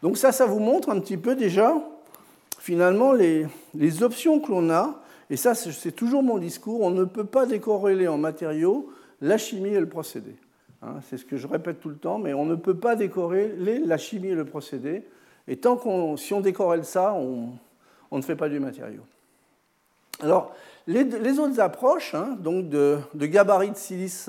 Donc 0.05 0.19
ça, 0.19 0.33
ça 0.33 0.45
vous 0.45 0.61
montre 0.61 0.91
un 0.91 1.01
petit 1.01 1.17
peu 1.17 1.35
déjà, 1.35 1.75
finalement, 2.59 3.15
les, 3.15 3.47
options 4.03 4.39
que 4.39 4.51
l'on 4.51 4.69
a. 4.69 5.01
Et 5.31 5.39
ça, 5.39 5.55
c'est 5.55 5.93
toujours 5.93 6.23
mon 6.23 6.37
discours. 6.37 6.83
On 6.83 6.91
ne 6.91 7.05
peut 7.05 7.25
pas 7.25 7.47
décorréler 7.47 8.07
en 8.07 8.19
matériaux 8.19 8.93
la 9.23 9.39
chimie 9.39 9.71
et 9.71 9.81
le 9.81 9.89
procédé. 9.89 10.37
Hein, 10.83 10.97
c'est 11.09 11.17
ce 11.17 11.25
que 11.25 11.39
je 11.39 11.47
répète 11.47 11.81
tout 11.81 11.89
le 11.89 11.97
temps, 11.97 12.19
mais 12.19 12.35
on 12.35 12.45
ne 12.45 12.55
peut 12.55 12.77
pas 12.77 12.97
décorréler 12.97 13.79
la 13.79 13.97
chimie 13.97 14.29
et 14.29 14.35
le 14.35 14.45
procédé. 14.45 15.05
Et 15.49 15.57
tant 15.57 15.77
qu'on, 15.79 16.19
si 16.19 16.35
on 16.35 16.43
décorrèle 16.43 16.85
ça, 16.85 17.15
on, 17.15 17.55
ne 18.13 18.23
fait 18.23 18.37
pas 18.37 18.51
du 18.51 18.61
matériau. 18.61 19.01
Alors, 20.21 20.55
les, 20.87 21.39
autres 21.39 21.61
approches, 21.61 22.15
hein, 22.15 22.37
donc 22.39 22.69
de, 22.69 22.99
gabarit 23.15 23.71
de 23.71 23.77
silice 23.77 24.29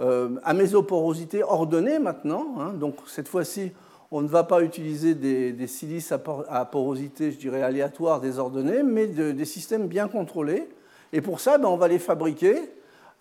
euh, 0.00 0.38
à 0.44 0.52
mésoporosité 0.52 1.42
ordonnée 1.42 1.98
maintenant, 1.98 2.56
hein, 2.60 2.74
donc 2.74 2.96
cette 3.06 3.28
fois-ci, 3.28 3.72
on 4.10 4.22
ne 4.22 4.28
va 4.28 4.44
pas 4.44 4.62
utiliser 4.62 5.14
des, 5.14 5.66
silices 5.66 6.12
à 6.12 6.64
porosité, 6.64 7.30
je 7.30 7.36
dirais, 7.36 7.62
aléatoire, 7.62 8.20
désordonnée, 8.20 8.82
mais 8.82 9.06
des 9.06 9.44
systèmes 9.44 9.86
bien 9.86 10.08
contrôlés. 10.08 10.68
Et 11.12 11.20
pour 11.20 11.40
ça, 11.40 11.58
ben, 11.58 11.68
on 11.68 11.76
va 11.76 11.88
les 11.88 11.98
fabriquer 11.98 12.56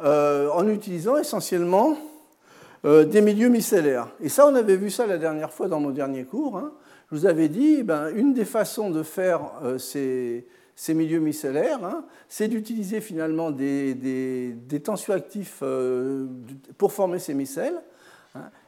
euh, 0.02 0.50
en 0.52 0.68
utilisant 0.68 1.18
essentiellement 1.18 1.98
euh, 2.86 3.04
des 3.04 3.22
milieux 3.22 3.50
micellaires. 3.50 4.10
Et 4.22 4.30
ça, 4.30 4.48
on 4.48 4.56
avait 4.56 4.78
vu 4.78 4.90
ça 4.90 5.06
la 5.08 5.18
dernière 5.18 5.52
fois 5.52 5.68
dans 5.68 5.80
mon 5.80 5.90
dernier 5.90 6.24
cours. 6.24 6.58
Hein. 6.58 6.72
Je 7.12 7.18
vous 7.18 7.26
avais 7.26 7.50
dit, 7.50 7.84
ben, 7.84 8.10
une 8.16 8.34
des 8.34 8.46
façons 8.46 8.90
de 8.90 9.04
faire 9.04 9.42
euh, 9.64 9.78
ces, 9.78 10.46
milieux 10.94 11.20
micellaires, 11.20 11.84
hein, 11.84 12.06
c'est 12.30 12.48
d'utiliser 12.48 13.02
finalement 13.02 13.52
des, 13.52 13.94
des 13.94 14.80
tensioactifs 14.80 15.64
pour 16.78 16.94
former 16.94 17.20
ces 17.20 17.34
micelles. 17.34 17.82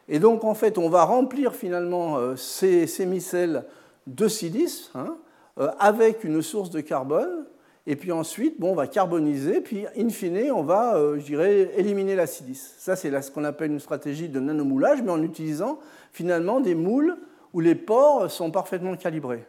Et 0.08 0.20
donc, 0.20 0.44
en 0.44 0.56
fait, 0.56 0.78
on 0.78 0.90
va 0.90 1.04
remplir 1.04 1.54
finalement 1.54 2.18
euh, 2.18 2.36
ces, 2.36 2.88
micelles 3.06 3.64
de 4.08 4.28
silice 4.28 4.92
hein, 4.96 5.18
euh, 5.60 5.70
avec 5.80 6.24
une 6.24 6.42
source 6.42 6.72
de 6.72 6.82
carbone. 6.82 7.46
Et 7.86 7.96
puis 7.96 8.12
ensuite, 8.12 8.60
bon, 8.60 8.72
on 8.72 8.76
va 8.76 8.88
carboniser, 8.88 9.62
puis 9.62 9.86
in 9.98 10.10
fine, 10.10 10.52
on 10.52 10.64
va, 10.64 10.96
euh, 10.96 11.18
je 11.20 11.26
dirais, 11.26 11.72
éliminer 11.76 12.16
la 12.16 12.28
silice. 12.28 12.76
Ça, 12.78 12.96
c'est 12.96 13.22
ce 13.22 13.32
qu'on 13.32 13.44
appelle 13.44 13.72
une 13.72 13.80
stratégie 13.80 14.30
de 14.30 14.40
nanomoulage, 14.40 15.02
mais 15.02 15.12
en 15.12 15.24
utilisant 15.24 15.80
finalement 16.12 16.60
des 16.60 16.76
moules 16.76 17.18
où 17.54 17.60
les 17.60 17.76
pores 17.76 18.30
sont 18.30 18.52
parfaitement 18.52 18.96
calibrés. 18.96 19.46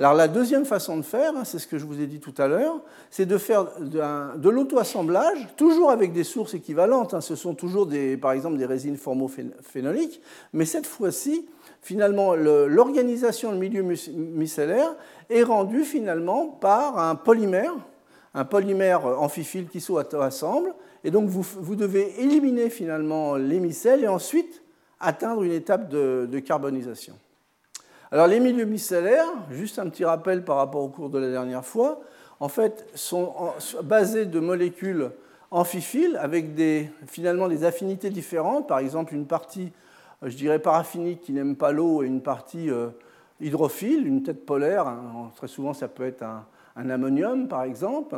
Alors 0.00 0.14
la 0.14 0.28
deuxième 0.28 0.64
façon 0.64 0.96
de 0.96 1.02
faire, 1.02 1.36
hein, 1.36 1.44
c'est 1.44 1.58
ce 1.58 1.66
que 1.66 1.76
je 1.76 1.84
vous 1.84 2.00
ai 2.00 2.06
dit 2.06 2.20
tout 2.20 2.32
à 2.38 2.48
l'heure, 2.48 2.80
c'est 3.10 3.26
de 3.26 3.36
faire 3.36 3.66
de 3.78 4.48
l'auto-assemblage, 4.48 5.48
toujours 5.58 5.90
avec 5.90 6.14
des 6.14 6.24
sources 6.24 6.54
équivalentes. 6.54 7.12
Hein. 7.12 7.20
ce 7.20 7.36
sont 7.36 7.52
toujours 7.52 7.86
par 8.18 8.32
exemple 8.32 8.56
des 8.56 8.64
résines 8.64 8.96
formophénoliques, 8.96 10.22
mais 10.54 10.64
cette 10.64 10.86
fois-ci, 10.86 11.44
finalement, 11.82 12.34
l'organisation 12.34 13.52
du 13.52 13.58
milieu 13.58 13.82
micellaire 13.82 14.96
est 15.28 15.42
rendue 15.42 15.84
finalement 15.84 16.46
par 16.46 16.98
un 16.98 17.14
polymère, 17.14 17.74
un 18.32 18.46
polymère 18.46 19.04
amphiphiles 19.04 19.68
qui 19.68 19.82
s'auto-assemble, 19.82 20.72
et 21.04 21.10
donc 21.10 21.28
vous, 21.28 21.42
vous, 21.42 21.76
devez 21.76 22.22
éliminer 22.22 22.70
finalement 22.70 23.36
les 23.36 23.60
micelles 23.60 24.04
et 24.04 24.08
ensuite 24.08 24.62
atteindre 24.98 25.42
une 25.42 25.52
étape 25.52 25.90
de 25.90 26.38
carbonisation. 26.38 27.16
Alors 28.12 28.26
les 28.26 28.40
milieux 28.40 28.64
micellaires, 28.64 29.28
juste 29.52 29.78
un 29.78 29.88
petit 29.88 30.04
rappel 30.04 30.44
par 30.44 30.56
rapport 30.56 30.82
au 30.82 30.88
cours 30.88 31.10
de 31.10 31.18
la 31.18 31.30
dernière 31.30 31.64
fois, 31.64 32.00
en 32.40 32.48
fait 32.48 32.88
sont 32.94 33.32
basés 33.84 34.26
de 34.26 34.40
molécules 34.40 35.12
amphiphiles 35.52 36.18
avec 36.20 36.54
des, 36.56 36.90
finalement 37.06 37.46
des 37.46 37.62
affinités 37.62 38.10
différentes, 38.10 38.66
par 38.66 38.80
exemple 38.80 39.14
une 39.14 39.26
partie, 39.26 39.70
je 40.24 40.34
dirais 40.34 40.58
paraffinique 40.58 41.20
qui 41.20 41.32
n'aime 41.32 41.54
pas 41.54 41.70
l'eau 41.70 42.02
et 42.02 42.06
une 42.06 42.20
partie 42.20 42.68
euh, 42.68 42.88
hydrophile, 43.40 44.04
une 44.04 44.24
tête 44.24 44.44
polaire, 44.44 44.88
hein. 44.88 45.30
très 45.36 45.46
souvent 45.46 45.72
ça 45.72 45.86
peut 45.86 46.04
être 46.04 46.24
un, 46.24 46.90
ammonium 46.90 47.46
par 47.46 47.62
exemple. 47.62 48.16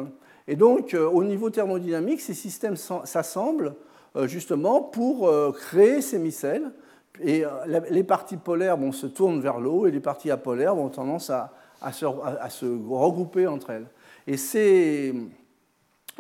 Et 0.48 0.56
donc 0.56 0.94
euh, 0.94 1.06
au 1.06 1.22
niveau 1.22 1.50
thermodynamique, 1.50 2.22
ces 2.22 2.34
systèmes 2.34 2.76
s'assemblent 2.76 3.74
justement 4.24 4.80
pour 4.80 5.30
créer 5.54 6.02
ces 6.02 6.18
micelles. 6.18 6.70
Et 7.24 7.44
les 7.90 8.04
parties 8.04 8.36
polaires 8.36 8.76
vont 8.76 8.92
se 8.92 9.06
tournent 9.06 9.40
vers 9.40 9.60
l'eau 9.60 9.86
et 9.86 9.90
les 9.90 10.00
parties 10.00 10.30
apolaires 10.30 10.74
vont 10.74 10.88
tendance 10.88 11.30
à, 11.30 11.52
se, 11.92 12.04
regrouper 12.04 13.46
entre 13.46 13.70
elles. 13.70 13.86
Et 14.26 14.36
ces, 14.36 15.14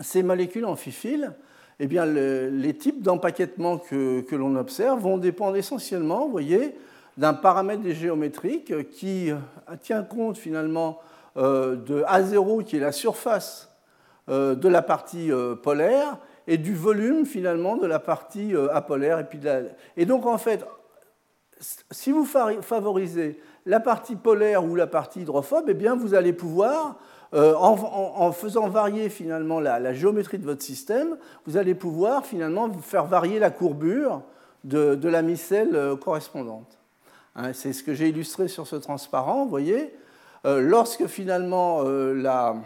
ces 0.00 0.22
molécules 0.22 0.64
amphiphiles, 0.64 1.32
eh 1.80 1.86
bien, 1.86 2.06
les 2.06 2.74
types 2.74 3.02
d'empaquettement 3.02 3.78
que, 3.78 4.20
que 4.20 4.36
l'on 4.36 4.54
observe 4.56 5.00
vont 5.00 5.18
dépendre 5.18 5.56
essentiellement, 5.56 6.28
voyez, 6.28 6.74
d'un 7.16 7.34
paramètre 7.34 7.88
géométrique 7.90 8.88
qui 8.90 9.30
tient 9.82 10.02
compte 10.02 10.38
finalement 10.38 11.00
euh, 11.36 11.76
de 11.76 12.02
A0 12.02 12.62
qui 12.64 12.76
est 12.76 12.80
la 12.80 12.92
surface 12.92 13.70
euh, 14.28 14.54
de 14.54 14.68
la 14.68 14.82
partie 14.82 15.32
euh, 15.32 15.54
polaire 15.54 16.18
et 16.46 16.58
du 16.58 16.74
volume 16.74 17.24
finalement 17.24 17.76
de 17.76 17.86
la 17.86 17.98
partie 17.98 18.52
apolaire. 18.72 19.18
Et, 19.18 19.24
puis 19.24 19.40
et 19.96 20.04
donc 20.04 20.26
en 20.26 20.38
fait, 20.38 20.64
si 21.90 22.10
vous 22.10 22.24
favorisez 22.24 23.40
la 23.66 23.80
partie 23.80 24.16
polaire 24.16 24.64
ou 24.64 24.74
la 24.74 24.86
partie 24.86 25.20
hydrophobe, 25.20 25.66
eh 25.68 25.74
bien 25.74 25.94
vous 25.94 26.14
allez 26.14 26.32
pouvoir 26.32 26.96
en, 27.32 28.30
faisant 28.32 28.68
varier 28.68 29.08
finalement 29.08 29.58
la, 29.58 29.94
géométrie 29.94 30.38
de 30.38 30.44
votre 30.44 30.62
système, 30.62 31.16
vous 31.46 31.56
allez 31.56 31.74
pouvoir 31.74 32.26
finalement 32.26 32.70
faire 32.80 33.06
varier 33.06 33.38
la 33.38 33.50
courbure 33.50 34.22
de, 34.64 35.08
la 35.08 35.22
micelle 35.22 35.96
correspondante. 36.00 36.78
Hein, 37.36 37.52
c'est 37.54 37.72
ce 37.72 37.82
que 37.82 37.94
j'ai 37.94 38.08
illustré 38.08 38.48
sur 38.48 38.66
ce 38.66 38.76
transparent, 38.76 39.46
voyez. 39.46 39.94
Euh, 40.44 40.60
lorsque 40.60 41.06
finalement 41.06 41.82
euh, 41.84 42.14
la, 42.14 42.56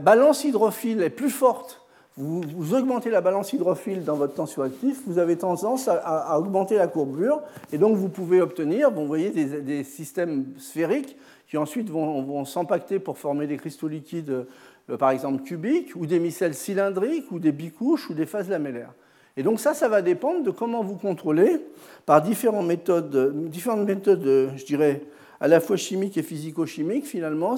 balance 0.00 0.42
hydrophile 0.44 1.00
est 1.02 1.10
plus 1.10 1.30
forte, 1.30 1.85
vous, 2.18 2.74
augmentez 2.74 3.10
la 3.10 3.20
balance 3.20 3.52
hydrophile 3.52 4.02
dans 4.02 4.16
votre 4.16 4.32
tension 4.32 4.62
actif, 4.62 5.02
vous 5.06 5.18
avez 5.18 5.36
tendance 5.36 5.86
à, 5.88 6.38
augmenter 6.38 6.76
la 6.76 6.86
courbure, 6.86 7.42
et 7.72 7.78
donc 7.78 7.96
vous 7.96 8.08
pouvez 8.08 8.40
obtenir, 8.40 8.90
vous 8.90 9.06
voyez, 9.06 9.30
des, 9.30 9.84
systèmes 9.84 10.46
sphériques 10.58 11.16
qui 11.48 11.58
ensuite 11.58 11.90
vont, 11.90 12.22
vont 12.22 12.44
s'empacter 12.46 12.98
pour 12.98 13.18
former 13.18 13.46
des 13.46 13.58
cristaux 13.58 13.88
liquides, 13.88 14.46
euh, 14.88 14.96
par 14.96 15.10
exemple 15.10 15.42
cubiques, 15.42 15.94
ou 15.94 16.06
des 16.06 16.18
micelles 16.18 16.54
cylindriques, 16.54 17.30
ou 17.32 17.38
des 17.38 17.52
bicouches, 17.52 18.08
ou 18.08 18.14
des 18.14 18.26
phases 18.26 18.48
lamellaires. 18.48 18.94
Et 19.36 19.42
donc 19.42 19.60
ça, 19.60 19.74
ça 19.74 19.88
va 19.88 20.00
dépendre 20.00 20.42
de 20.42 20.50
comment 20.50 20.82
vous 20.82 20.96
contrôlez 20.96 21.60
par 22.06 22.22
différentes 22.22 22.66
méthodes, 22.66 23.48
différentes 23.50 23.86
méthodes 23.86 24.52
je 24.56 24.64
dirais, 24.64 25.02
à 25.38 25.48
la 25.48 25.60
fois 25.60 25.76
chimiques 25.76 26.16
et 26.16 26.22
physico-chimiques, 26.22 27.04
finalement, 27.04 27.56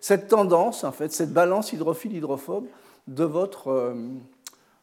cette 0.00 0.28
tendance, 0.28 0.82
en 0.82 0.92
fait, 0.92 1.12
cette 1.12 1.34
balance 1.34 1.74
hydrophile-hydrophobe 1.74 2.64
de 3.06 3.24
votre, 3.24 3.68
euh, 3.68 3.94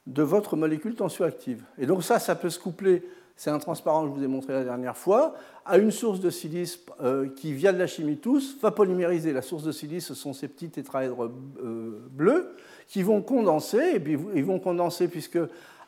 de 0.07 0.24
votre 0.24 0.55
molécule 0.55 0.95
tensioactive. 0.95 1.63
Et 1.78 1.86
donc 1.86 2.03
ça, 2.03 2.19
ça 2.19 2.36
peut 2.36 2.49
se 2.49 2.59
coupler, 2.59 3.03
c'est 3.36 3.49
un 3.49 3.59
transparent 3.59 4.03
que 4.03 4.09
je 4.09 4.19
vous 4.19 4.24
ai 4.24 4.28
montré 4.28 4.53
la 4.53 4.63
dernière 4.63 4.97
fois, 4.97 5.36
à 5.65 5.78
une 5.78 5.91
source 5.91 6.19
de 6.19 6.30
silice 6.30 6.80
euh, 7.01 7.28
qui, 7.30 7.53
via 7.53 7.74
de 7.74 7.80
la 7.80 7.88
chimie 7.88 8.17
tous, 8.17 8.57
va 8.61 8.71
polymériser. 8.71 9.34
La 9.34 9.41
source 9.41 9.63
de 9.63 9.71
silice, 9.71 10.07
ce 10.07 10.13
sont 10.13 10.34
ces 10.34 10.47
petits 10.47 10.69
tétraèdres 10.69 11.32
euh, 11.63 11.99
bleus 12.11 12.55
qui 12.88 13.01
vont 13.01 13.21
condenser, 13.21 13.93
et 13.95 13.99
puis 13.99 14.17
ils 14.36 14.45
vont 14.45 14.59
condenser 14.59 15.07
puisque 15.07 15.39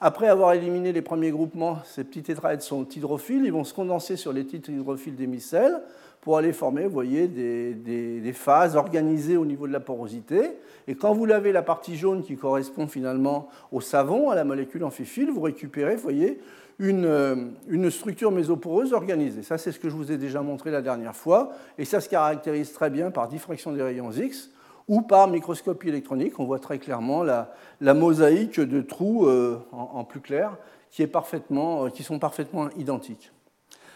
après 0.02 0.28
avoir 0.28 0.54
éliminé 0.54 0.92
les 0.92 1.02
premiers 1.02 1.32
groupements, 1.32 1.80
ces 1.86 2.04
petits 2.04 2.24
tétraèdres 2.24 2.64
sont 2.64 2.88
hydrophiles, 2.88 3.44
ils 3.46 3.54
vont 3.54 3.64
se 3.64 3.74
condenser 3.74 4.18
sur 4.18 4.34
les 4.34 4.46
titres 4.46 4.70
hydrophiles 4.70 5.16
des 5.16 5.28
micelles 5.28 5.82
pour 6.26 6.40
aller 6.40 6.54
former, 6.54 6.86
vous 6.86 6.90
voyez, 6.90 7.28
des, 7.28 8.34
phases 8.34 8.76
organisées 8.76 9.38
au 9.38 9.46
niveau 9.46 9.68
de 9.68 9.72
la 9.72 9.80
porosité. 9.80 10.54
Et 10.88 10.96
quand 10.96 11.14
vous 11.14 11.28
lavez 11.28 11.52
la 11.52 11.62
partie 11.62 11.96
jaune 11.96 12.24
qui 12.24 12.36
correspond 12.36 12.88
finalement 12.88 13.48
au 13.72 13.80
savon, 13.80 14.32
à 14.32 14.36
la 14.36 14.44
molécule 14.44 14.84
amphiphiles, 14.84 15.30
vous 15.30 15.42
récupérez, 15.42 15.96
vous 15.96 16.02
voyez, 16.02 16.40
une, 16.80 17.06
euh, 17.06 17.36
une, 17.68 17.92
structure 17.92 18.32
mésoporeuse 18.32 18.92
organisée. 18.92 19.44
Ça, 19.44 19.60
c'est 19.60 19.72
ce 19.72 19.80
que 19.80 19.88
je 19.88 19.94
vous 19.94 20.12
ai 20.12 20.18
déjà 20.18 20.42
montré 20.42 20.72
la 20.72 20.82
dernière 20.82 21.16
fois. 21.16 21.52
Et 21.78 21.86
ça 21.86 22.02
se 22.02 22.10
caractérise 22.10 22.74
très 22.74 22.90
bien 22.90 23.12
par 23.12 23.28
diffraction 23.28 23.72
des 23.72 23.84
rayons 23.84 24.12
X 24.12 24.50
ou 24.88 25.04
par 25.04 25.28
microscopie 25.28 25.90
électronique. 25.90 26.40
On 26.40 26.46
voit 26.46 26.60
très 26.60 26.80
clairement 26.80 27.22
la, 27.22 27.54
mosaïque 27.94 28.60
de 28.60 28.82
trous 28.82 29.28
euh, 29.28 29.60
en, 29.72 30.04
plus 30.04 30.22
clair 30.22 30.58
qui, 30.90 31.04
est 31.04 31.08
parfaitement, 31.08 31.86
euh, 31.86 31.90
qui, 31.90 32.02
sont 32.02 32.18
parfaitement 32.18 32.70
identiques. 32.78 33.32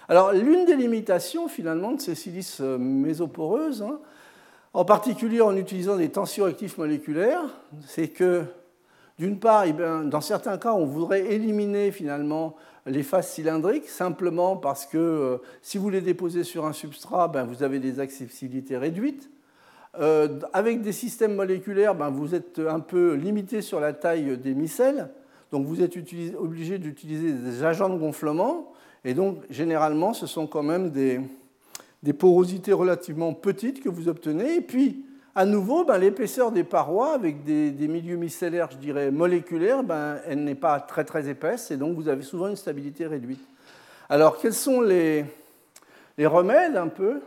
L'une 0.10 0.66
des 0.66 0.76
limitations 0.76 1.48
finalement 1.48 1.92
de 1.92 2.02
ces 2.02 2.16
silices 2.16 2.62
euh, 2.62 2.78
mésoporeuses, 2.78 3.84
hein, 3.84 4.00
en 4.74 4.84
particulier 4.84 5.42
en 5.42 5.56
utilisant 5.56 5.98
des 5.98 6.10
tensioactifs 6.10 6.78
moléculaires, 6.78 7.44
c'est 7.86 8.08
que 8.08 8.44
d'une 9.20 9.38
part, 9.38 9.66
eh 9.66 9.74
dans 9.74 10.22
certains 10.22 10.58
cas, 10.58 10.74
on 10.74 10.86
voudrait 10.86 11.34
éliminer 11.34 11.92
finalement 11.92 12.56
les 12.86 13.04
phases 13.04 13.28
cylindriques 13.28 13.90
simplement 13.90 14.56
parce 14.56 14.86
que 14.86 15.42
si 15.62 15.78
vous 15.78 15.90
les 15.90 16.02
déposez 16.02 16.44
sur 16.44 16.66
un 16.66 16.74
substrat, 16.74 17.28
ben, 17.28 17.44
vous 17.44 17.62
avez 17.62 17.80
des 17.80 18.00
accessibilités 18.00 18.78
réduites. 18.78 19.30
Euh, 20.00 20.40
avec 20.54 20.82
des 20.82 20.92
systèmes 20.94 21.36
moléculaires, 21.36 21.96
ben, 21.96 22.10
vous 22.10 22.34
êtes 22.34 22.60
un 22.60 22.80
peu 22.80 23.14
limité 23.16 23.62
sur 23.62 23.80
la 23.80 23.92
taille 23.92 24.38
des 24.38 24.54
micelles, 24.54 25.10
donc 25.52 25.66
vous 25.66 25.82
êtes 25.82 25.98
obligé 26.38 26.78
d'utiliser 26.78 27.34
des 27.34 27.64
agents 27.64 27.90
de 27.90 27.98
gonflement, 27.98 28.72
et 29.06 29.14
donc 29.14 29.38
généralement 29.50 30.14
ce 30.14 30.28
sont 30.28 30.48
quand 30.48 30.64
même 30.64 30.92
des, 30.92 31.22
porosités 32.14 32.74
relativement 32.74 33.34
petites 33.34 33.82
que 33.82 33.90
vous 33.90 34.08
obtenez, 34.08 34.56
et 34.56 34.62
puis 34.62 35.06
à 35.36 35.46
nouveau, 35.46 35.86
ben, 35.86 35.98
l'épaisseur 35.98 36.52
des 36.52 36.64
parois 36.64 37.14
avec 37.14 37.44
des, 37.44 37.88
milieux 37.88 38.18
micellaires, 38.18 38.70
je 38.72 38.78
dirais, 38.78 39.12
moléculaires, 39.12 39.84
ben, 39.84 40.18
elle 40.26 40.44
n'est 40.44 40.56
pas 40.56 40.80
très 40.80 41.06
très 41.06 41.30
épaisse, 41.30 41.72
et 41.72 41.78
donc 41.78 41.96
vous 41.96 42.10
avez 42.10 42.24
souvent 42.24 42.48
une 42.48 42.56
stabilité 42.56 43.06
réduite. 43.06 43.46
Alors 44.10 44.38
quels 44.40 44.54
sont 44.54 44.82
les 44.82 45.26
remèdes 46.18 46.76
un 46.76 46.88
peu? 46.88 47.22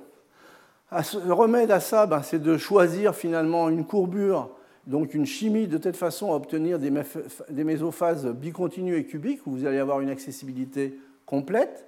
Le 1.25 1.33
remède 1.33 1.71
à 1.71 1.81
ça, 1.81 2.07
ben, 2.07 2.23
c'est 2.23 2.43
de 2.43 2.59
choisir 2.59 3.15
finalement 3.15 3.71
une 3.71 3.87
courbure, 3.87 4.51
donc 4.87 5.15
une 5.15 5.25
chimie 5.25 5.67
de 5.67 5.79
telle 5.79 5.95
façon 5.95 6.33
à 6.33 6.37
obtenir 6.37 6.79
des, 6.79 7.65
mésophases 7.65 8.27
bicontinues 8.27 8.97
et 8.97 9.07
cubiques, 9.07 9.47
où 9.47 9.53
vous 9.53 9.65
allez 9.65 9.79
avoir 9.79 10.01
une 10.01 10.11
accessibilité 10.11 10.99
complète. 11.33 11.87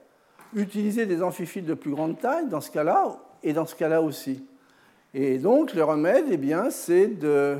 Utiliser 0.54 1.04
des 1.04 1.22
amphiphiles 1.22 1.66
de 1.66 1.74
plus 1.74 1.90
grande 1.90 2.18
taille 2.18 2.48
dans 2.48 2.62
ce 2.62 2.70
cas-là, 2.70 3.18
et 3.42 3.52
dans 3.52 3.66
ce 3.66 3.74
cas-là 3.74 4.00
aussi. 4.00 4.42
Et 5.12 5.36
donc, 5.36 5.74
le 5.74 5.84
remède, 5.84 6.24
eh 6.30 6.38
bien, 6.38 6.70
c'est 6.70 7.08
de 7.08 7.58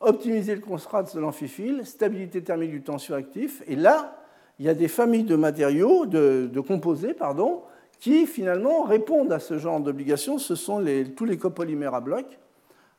optimiser 0.00 0.56
le 0.56 0.60
contraste 0.60 1.14
de 1.14 1.20
l'amphifile, 1.20 1.86
stabilité 1.86 2.42
thermique 2.42 2.72
du 2.72 2.82
tensioactif. 2.82 3.62
Et 3.68 3.76
là, 3.76 4.18
il 4.58 4.66
y 4.66 4.68
a 4.68 4.74
des 4.74 4.88
familles 4.88 5.22
de 5.22 5.36
matériaux, 5.36 6.06
de, 6.06 6.60
composés, 6.66 7.14
pardon, 7.14 7.62
qui 8.00 8.26
finalement 8.26 8.82
répondent 8.82 9.32
à 9.32 9.38
ce 9.38 9.58
genre 9.58 9.78
d'obligations. 9.78 10.38
Ce 10.38 10.56
sont 10.56 10.84
tous 11.14 11.24
les 11.24 11.38
copolymères 11.38 11.94
à 11.94 12.00
bloc. 12.00 12.26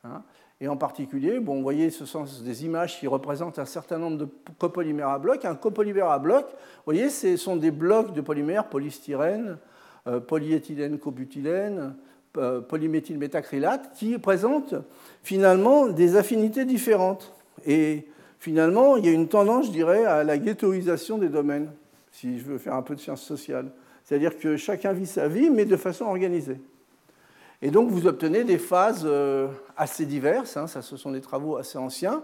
Hein. 0.06 0.24
Et 0.64 0.70
en 0.70 0.78
particulier, 0.78 1.42
bon, 1.42 1.58
vous 1.58 1.62
voyez, 1.62 1.90
ce 1.90 2.06
sont 2.06 2.24
des 2.42 2.64
images 2.64 2.98
qui 2.98 3.06
représentent 3.06 3.60
un 3.60 3.66
certain 3.66 3.98
nombre 3.98 4.18
de 4.18 4.28
copolymères 4.58 5.10
à 5.10 5.20
bloc. 5.20 5.44
Un 5.44 5.56
copolymère 5.56 6.10
à 6.10 6.20
bloc, 6.20 6.46
vous 6.46 6.84
voyez, 6.86 7.10
ce 7.10 7.36
sont 7.36 7.58
des 7.58 7.70
blocs 7.70 8.14
de 8.14 8.22
polymères, 8.22 8.70
polystyrène, 8.70 9.58
euh, 10.08 10.22
polyéthylène, 10.22 11.00
cobutylène, 11.00 11.96
euh, 12.38 12.62
polyméthylmétacrylate, 12.62 13.92
qui 13.94 14.18
présentent 14.18 14.76
finalement 15.22 15.88
des 15.88 16.16
affinités 16.16 16.64
différentes. 16.64 17.34
Et 17.66 18.08
finalement, 18.40 18.96
il 18.96 19.06
y 19.06 19.10
a 19.10 19.12
une 19.12 19.28
tendance, 19.28 19.66
je 19.66 19.72
dirais, 19.72 20.06
à 20.06 20.24
la 20.24 20.38
ghettoisation 20.38 21.18
des 21.18 21.28
domaines, 21.28 21.72
si 22.14 22.40
je 22.40 22.46
veux 22.46 22.58
faire 22.58 22.76
un 22.76 22.84
peu 22.84 22.96
de 22.96 23.02
sciences 23.02 23.24
sociales. 23.24 23.70
C'est-à-dire 24.06 24.40
que 24.40 24.56
chacun 24.56 24.94
vit 24.94 25.08
sa 25.08 25.28
vie, 25.28 25.50
mais 25.50 25.66
de 25.66 25.76
façon 25.76 26.06
organisée. 26.06 26.62
Et 27.66 27.72
donc 27.72 27.90
vous 27.90 28.08
obtenez 28.08 28.44
des 28.44 28.58
phases 28.58 29.04
euh, 29.06 29.48
assez 29.78 30.06
diverses, 30.06 30.58
hein, 30.58 30.68
ça, 30.68 30.82
ce 30.82 30.98
sont 30.98 31.12
des 31.12 31.22
travaux 31.22 31.56
assez 31.56 31.78
anciens. 31.78 32.22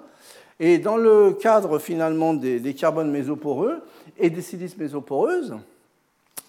Et 0.60 0.80
dans 0.80 0.98
le 0.98 1.32
cadre 1.32 1.80
finalement 1.80 2.34
des, 2.34 2.74
carbones 2.74 3.10
mésoporeux 3.10 3.82
et 4.18 4.30
des 4.30 4.42
silices 4.42 4.76
mésoporeuses, 4.76 5.56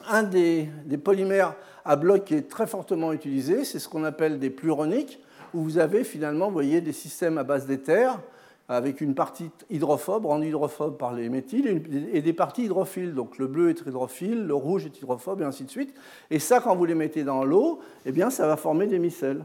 un 0.08 0.24
des, 0.24 0.68
polymères 1.04 1.54
à 1.84 1.94
bloc 1.94 2.24
qui 2.24 2.34
est 2.34 2.50
très 2.50 2.66
fortement 2.66 3.12
utilisé, 3.12 3.64
c'est 3.64 3.78
ce 3.78 3.88
qu'on 3.88 4.02
appelle 4.02 4.40
des 4.40 4.50
pluroniques, 4.50 5.20
où 5.54 5.62
vous 5.62 5.78
avez 5.78 6.02
finalement, 6.02 6.50
voyez, 6.50 6.80
des 6.80 6.92
systèmes 6.92 7.38
à 7.38 7.44
base 7.44 7.66
d'éther 7.66 8.18
avec 8.70 9.00
une 9.00 9.16
partie 9.16 9.50
hydrophobe, 9.68 10.26
rendue 10.26 10.46
hydrophobe 10.46 10.96
par 10.96 11.12
les 11.12 11.28
méthyles, 11.28 11.82
et 12.12 12.22
des 12.22 12.32
parties 12.32 12.66
hydrophiles. 12.66 13.14
Donc 13.14 13.36
le 13.36 13.48
bleu 13.48 13.70
est 13.70 13.80
hydrophile, 13.80 14.46
le 14.46 14.54
rouge 14.54 14.86
est 14.86 14.96
hydrophobe, 14.96 15.40
et 15.40 15.44
ainsi 15.44 15.64
de 15.64 15.70
suite. 15.70 15.92
Et 16.30 16.38
ça, 16.38 16.60
quand 16.60 16.76
vous 16.76 16.84
les 16.84 16.94
mettez 16.94 17.24
dans 17.24 17.44
l'eau, 17.44 17.80
eh 18.06 18.12
bien, 18.12 18.30
ça 18.30 18.46
va 18.46 18.56
former 18.56 18.86
des 18.86 19.00
micelles. 19.00 19.44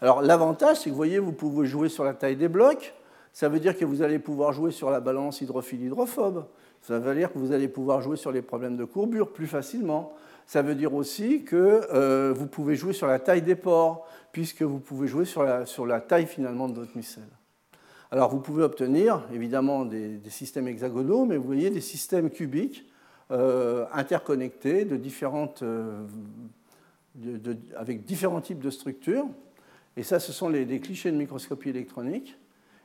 Alors 0.00 0.22
l'avantage, 0.22 0.78
c'est 0.78 0.84
que 0.84 0.90
vous 0.90 0.96
voyez, 0.96 1.18
vous 1.18 1.32
pouvez 1.32 1.66
jouer 1.66 1.90
sur 1.90 2.02
la 2.02 2.14
taille 2.14 2.36
des 2.36 2.48
blocs. 2.48 2.94
Ça 3.34 3.50
veut 3.50 3.60
dire 3.60 3.76
que 3.76 3.84
vous 3.84 4.00
allez 4.00 4.18
pouvoir 4.18 4.54
jouer 4.54 4.70
sur 4.70 4.90
la 4.90 5.00
balance 5.00 5.42
hydrophile-hydrophobe. 5.42 6.46
Ça 6.80 6.98
veut 6.98 7.14
dire 7.14 7.30
que 7.30 7.38
vous 7.38 7.52
allez 7.52 7.68
pouvoir 7.68 8.00
jouer 8.00 8.16
sur 8.16 8.32
les 8.32 8.40
problèmes 8.40 8.78
de 8.78 8.84
courbure 8.84 9.34
plus 9.34 9.46
facilement. 9.48 10.14
Ça 10.46 10.62
veut 10.62 10.74
dire 10.74 10.94
aussi 10.94 11.44
que 11.44 11.82
euh, 11.92 12.32
vous 12.34 12.46
pouvez 12.46 12.74
jouer 12.74 12.94
sur 12.94 13.06
la 13.06 13.18
taille 13.18 13.42
des 13.42 13.54
pores, 13.54 14.06
puisque 14.32 14.62
vous 14.62 14.78
pouvez 14.78 15.08
jouer 15.08 15.26
sur 15.26 15.42
la, 15.42 15.66
sur 15.66 15.84
la 15.84 16.00
taille 16.00 16.26
finalement 16.26 16.68
de 16.68 16.74
votre 16.74 16.96
micelle. 16.96 17.28
Alors 18.12 18.30
vous 18.30 18.40
pouvez 18.40 18.64
obtenir 18.64 19.22
évidemment 19.32 19.84
des, 19.84 20.18
systèmes 20.28 20.66
hexagonaux, 20.66 21.26
mais 21.26 21.36
vous 21.36 21.44
voyez 21.44 21.70
des 21.70 21.80
systèmes 21.80 22.30
cubiques 22.30 22.84
euh, 23.30 23.86
interconnectés 23.92 24.84
de 24.84 25.00
euh, 25.62 26.06
avec 27.76 28.04
différents 28.04 28.40
types 28.40 28.58
de 28.58 28.70
structures. 28.70 29.26
Et 29.96 30.02
ça, 30.02 30.18
ce 30.18 30.32
sont 30.32 30.48
les, 30.48 30.64
les 30.64 30.80
clichés 30.80 31.12
de 31.12 31.16
microscopie 31.16 31.68
électronique. 31.68 32.36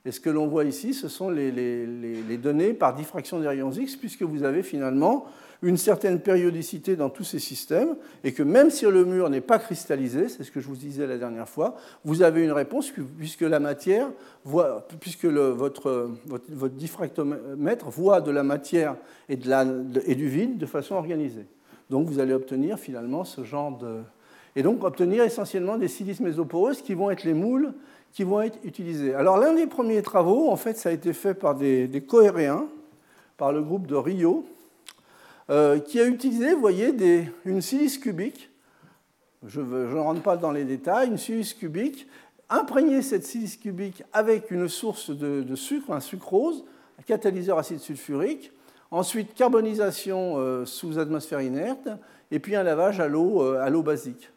Et 0.06 0.12
ce 0.12 0.20
que 0.20 0.30
l'on 0.30 0.46
voit 0.46 0.66
ici, 0.66 0.94
ce 0.94 1.08
sont 1.08 1.32
les, 1.32 1.52
les, 1.52 2.38
données 2.38 2.74
par 2.74 2.94
diffraction 2.94 3.40
des 3.40 3.48
rayons 3.48 3.72
X, 3.72 3.96
puisque 3.96 4.22
vous 4.22 4.44
avez 4.44 4.62
finalement 4.62 5.26
une 5.66 5.78
certaine 5.78 6.20
périodicité 6.20 6.96
dans 6.96 7.10
tous 7.10 7.24
ces 7.24 7.40
systèmes, 7.40 7.96
et 8.24 8.34
que 8.34 8.44
même 8.44 8.70
si 8.70 8.86
le 8.86 9.04
mur 9.04 9.32
n'est 9.32 9.42
pas 9.42 9.58
cristallisé, 9.58 10.30
c'est 10.30 10.44
ce 10.44 10.52
que 10.52 10.60
je 10.60 10.68
vous 10.68 10.76
disais 10.76 11.08
la 11.08 11.18
dernière 11.18 11.50
fois, 11.50 11.76
vous 12.04 12.22
avez 12.22 12.44
une 12.44 12.52
réponse 12.52 12.94
puisque 13.18 13.42
la 13.42 13.60
matière, 13.60 14.08
puisque 15.00 15.26
votre, 15.26 16.12
votre, 16.28 16.70
diffractomètre 16.70 17.90
voit 17.90 18.22
de 18.22 18.30
la 18.30 18.44
matière 18.44 18.96
et, 19.28 19.38
de 19.38 19.50
la, 19.50 19.66
et 20.06 20.14
du 20.14 20.28
vide 20.28 20.60
de 20.60 20.68
façon 20.68 20.96
organisée. 20.96 21.48
Donc 21.90 22.08
vous 22.08 22.20
allez 22.20 22.34
obtenir 22.34 22.78
finalement 22.78 23.24
ce 23.24 23.44
genre 23.44 23.76
de... 23.76 24.02
Et 24.56 24.62
donc 24.62 24.84
obtenir 24.84 25.24
essentiellement 25.24 25.78
des 25.78 25.88
silices 25.88 26.20
mésoporeuses 26.20 26.84
qui 26.84 26.94
vont 26.94 27.10
être 27.10 27.24
les 27.24 27.34
moules 27.34 27.74
qui 28.14 28.24
vont 28.24 28.42
être 28.42 28.60
utilisés. 28.64 29.14
Alors 29.14 29.38
l'un 29.38 29.54
des 29.54 29.68
premiers 29.68 30.02
travaux, 30.02 30.50
en 30.50 30.56
fait, 30.56 30.78
ça 30.78 30.88
a 30.88 30.92
été 30.94 31.12
fait 31.12 31.34
par 31.34 31.54
des, 31.54 31.88
des 31.88 32.00
cohéréens, 32.00 32.66
par 33.36 33.52
le 33.52 33.62
groupe 33.62 33.88
de 33.88 33.96
Rio, 33.96 34.46
euh, 35.50 35.80
qui 35.80 36.00
a 36.00 36.06
utilisé, 36.06 36.54
vous 36.54 36.60
voyez, 36.60 36.94
une 37.46 37.62
silice 37.62 37.98
cubique, 37.98 38.50
je 39.48 39.62
ne 39.62 40.00
rentre 40.00 40.22
pas 40.22 40.38
dans 40.38 40.52
les 40.52 40.64
détails, 40.64 41.08
une 41.08 41.18
silice 41.18 41.54
cubique, 41.54 42.08
imprégner 42.50 43.02
cette 43.02 43.26
silice 43.26 43.58
cubique 43.58 44.04
avec 44.14 44.52
une 44.52 44.68
source 44.68 45.10
de, 45.10 45.56
sucre, 45.56 45.92
un 45.92 46.00
sucrose, 46.00 46.64
un 47.00 47.04
catalyseur 47.04 47.58
acide 47.58 47.80
sulfurique, 47.80 48.52
ensuite 48.92 49.34
carbonisation 49.34 50.36
euh, 50.38 50.66
sous 50.66 51.00
atmosphère 51.00 51.42
inerte, 51.42 51.90
et 52.32 52.40
puis 52.40 52.56
un 52.56 52.64
lavage 52.64 53.00
à 53.00 53.08
l'eau 53.08 53.44
euh, 53.44 53.82
basique. 53.82 54.32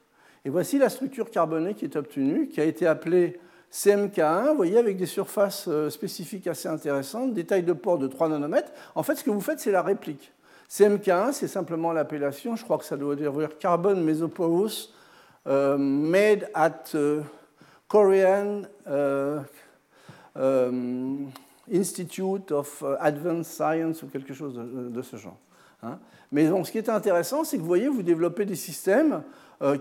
Et 0.45 0.51
voici 0.51 0.79
la 0.79 0.89
structure 0.89 1.31
carbonée 1.31 1.75
qui 1.75 1.85
est 1.85 1.97
obtenue, 1.97 2.49
qui 2.49 2.61
a 2.61 2.65
été 2.65 2.87
appelée 2.87 3.41
CMK1, 3.73 4.51
vous 4.51 4.57
voyez, 4.57 4.79
avec 4.79 4.97
des 4.97 5.07
surfaces 5.07 5.67
euh, 5.69 5.91
spécifiques 5.91 6.47
assez 6.47 6.69
intéressantes, 6.69 7.35
des 7.35 7.45
tailles 7.45 7.63
de 7.63 7.73
pores 7.73 7.99
de 7.99 8.07
3 8.07 8.31
nanomètres. 8.31 8.73
En 8.95 9.03
fait, 9.03 9.17
ce 9.17 9.25
que 9.25 9.31
vous 9.31 9.41
faites, 9.41 9.61
c'est 9.61 9.73
la 9.73 9.83
réplique. 9.83 10.33
CMK1, 10.71 11.33
c'est 11.33 11.49
simplement 11.49 11.93
l'appellation, 11.93 12.57
je 12.57 12.65
crois 12.65 12.79
que 12.79 12.85
ça 12.85 12.97
doit 12.97 13.17
dire 13.17 13.33
Carbon 13.59 13.97
Mesoporous 13.97 14.93
euh, 15.47 15.79
Made 15.79 16.51
at 16.53 16.85
euh, 16.95 17.23
Korean 17.89 18.63
Institute 21.73 22.53
of 22.53 22.85
Advanced 23.01 23.53
Science 23.53 24.03
ou 24.03 24.09
quelque 24.09 24.35
chose 24.35 24.55
de, 24.55 25.03
ce 25.03 25.17
genre. 25.17 25.39
Hein. 25.83 25.99
Mais 26.31 26.49
ce 26.65 26.71
qui 26.71 26.79
est 26.79 26.89
intéressant, 26.89 27.45
c'est 27.45 27.57
que 27.57 27.63
vous 27.63 27.69
voyez, 27.69 27.89
vous 27.89 28.03
développez 28.03 28.45
des 28.45 28.57
systèmes 28.57 29.23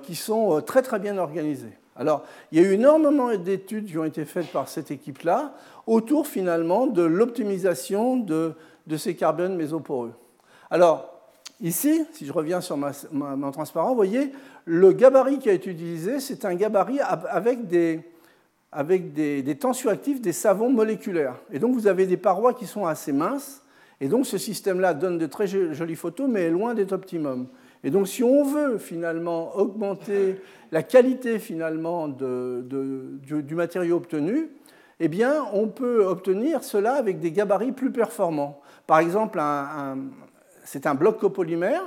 qui 0.04 0.16
sont 0.16 0.62
très 0.62 0.82
très 0.82 1.00
bien 1.00 1.18
organisés. 1.18 1.78
Alors, 1.98 2.24
il 2.52 2.62
y 2.62 2.66
a 2.66 2.70
eu 2.70 2.74
énormément 2.74 3.36
d'études 3.36 3.88
qui 3.88 3.98
ont 3.98 4.06
été 4.06 4.24
faites 4.26 4.52
par 4.52 4.68
cette 4.68 4.92
équipe-là 4.92 5.54
autour 5.88 6.28
finalement 6.28 6.86
de 6.86 7.02
l'optimisation 7.02 8.18
de, 8.18 8.54
ces 8.98 9.16
carbones 9.16 9.56
mésoporeux. 9.56 10.14
Alors, 10.70 11.14
ici, 11.62 12.06
si 12.14 12.26
je 12.26 12.34
reviens 12.34 12.62
sur 12.62 12.78
mon 13.12 13.52
transparent, 13.52 13.90
vous 13.90 13.96
voyez, 13.96 14.32
le 14.66 14.92
gabarit 14.92 15.40
qui 15.40 15.50
a 15.50 15.54
été 15.54 15.70
utilisé, 15.70 16.20
c'est 16.20 16.46
un 16.46 16.56
gabarit 16.56 17.00
avec 17.00 17.68
des, 17.68 18.02
avec 18.72 19.14
des, 19.14 19.42
des 19.42 19.56
tensioactifs, 19.56 20.22
des 20.22 20.34
savons 20.34 20.70
moléculaires. 20.70 21.36
Et 21.52 21.60
donc, 21.60 21.74
vous 21.74 21.88
avez 21.88 22.06
des 22.06 22.18
parois 22.18 22.54
qui 22.54 22.66
sont 22.66 22.86
assez 22.86 23.14
minces. 23.14 23.62
Et 24.00 24.08
donc, 24.08 24.26
ce 24.26 24.38
système-là 24.38 24.94
donne 24.94 25.18
de 25.18 25.26
très 25.26 25.48
jolies 25.48 25.96
photos, 25.96 26.30
mais 26.30 26.44
est 26.44 26.52
loin 26.52 26.74
d'être 26.74 26.92
optimum. 26.92 27.48
Et 27.84 27.90
donc, 27.90 28.08
si 28.08 28.24
on 28.24 28.44
veut 28.44 28.78
finalement 28.78 29.56
augmenter 29.56 30.42
la 30.72 30.84
qualité 30.84 31.40
finalement 31.40 32.08
du, 32.08 33.56
matériau 33.56 33.98
obtenu, 33.98 34.50
eh 35.00 35.08
bien, 35.08 35.46
on 35.54 35.68
peut 35.68 36.04
obtenir 36.06 36.64
cela 36.64 36.94
avec 36.94 37.20
des 37.20 37.32
gabarits 37.32 37.72
plus 37.72 37.92
performants. 37.92 38.60
Par 38.88 39.00
exemple, 39.00 39.40
c'est 40.68 40.86
un 40.86 40.96
bloc 40.96 41.20
copolymère 41.20 41.82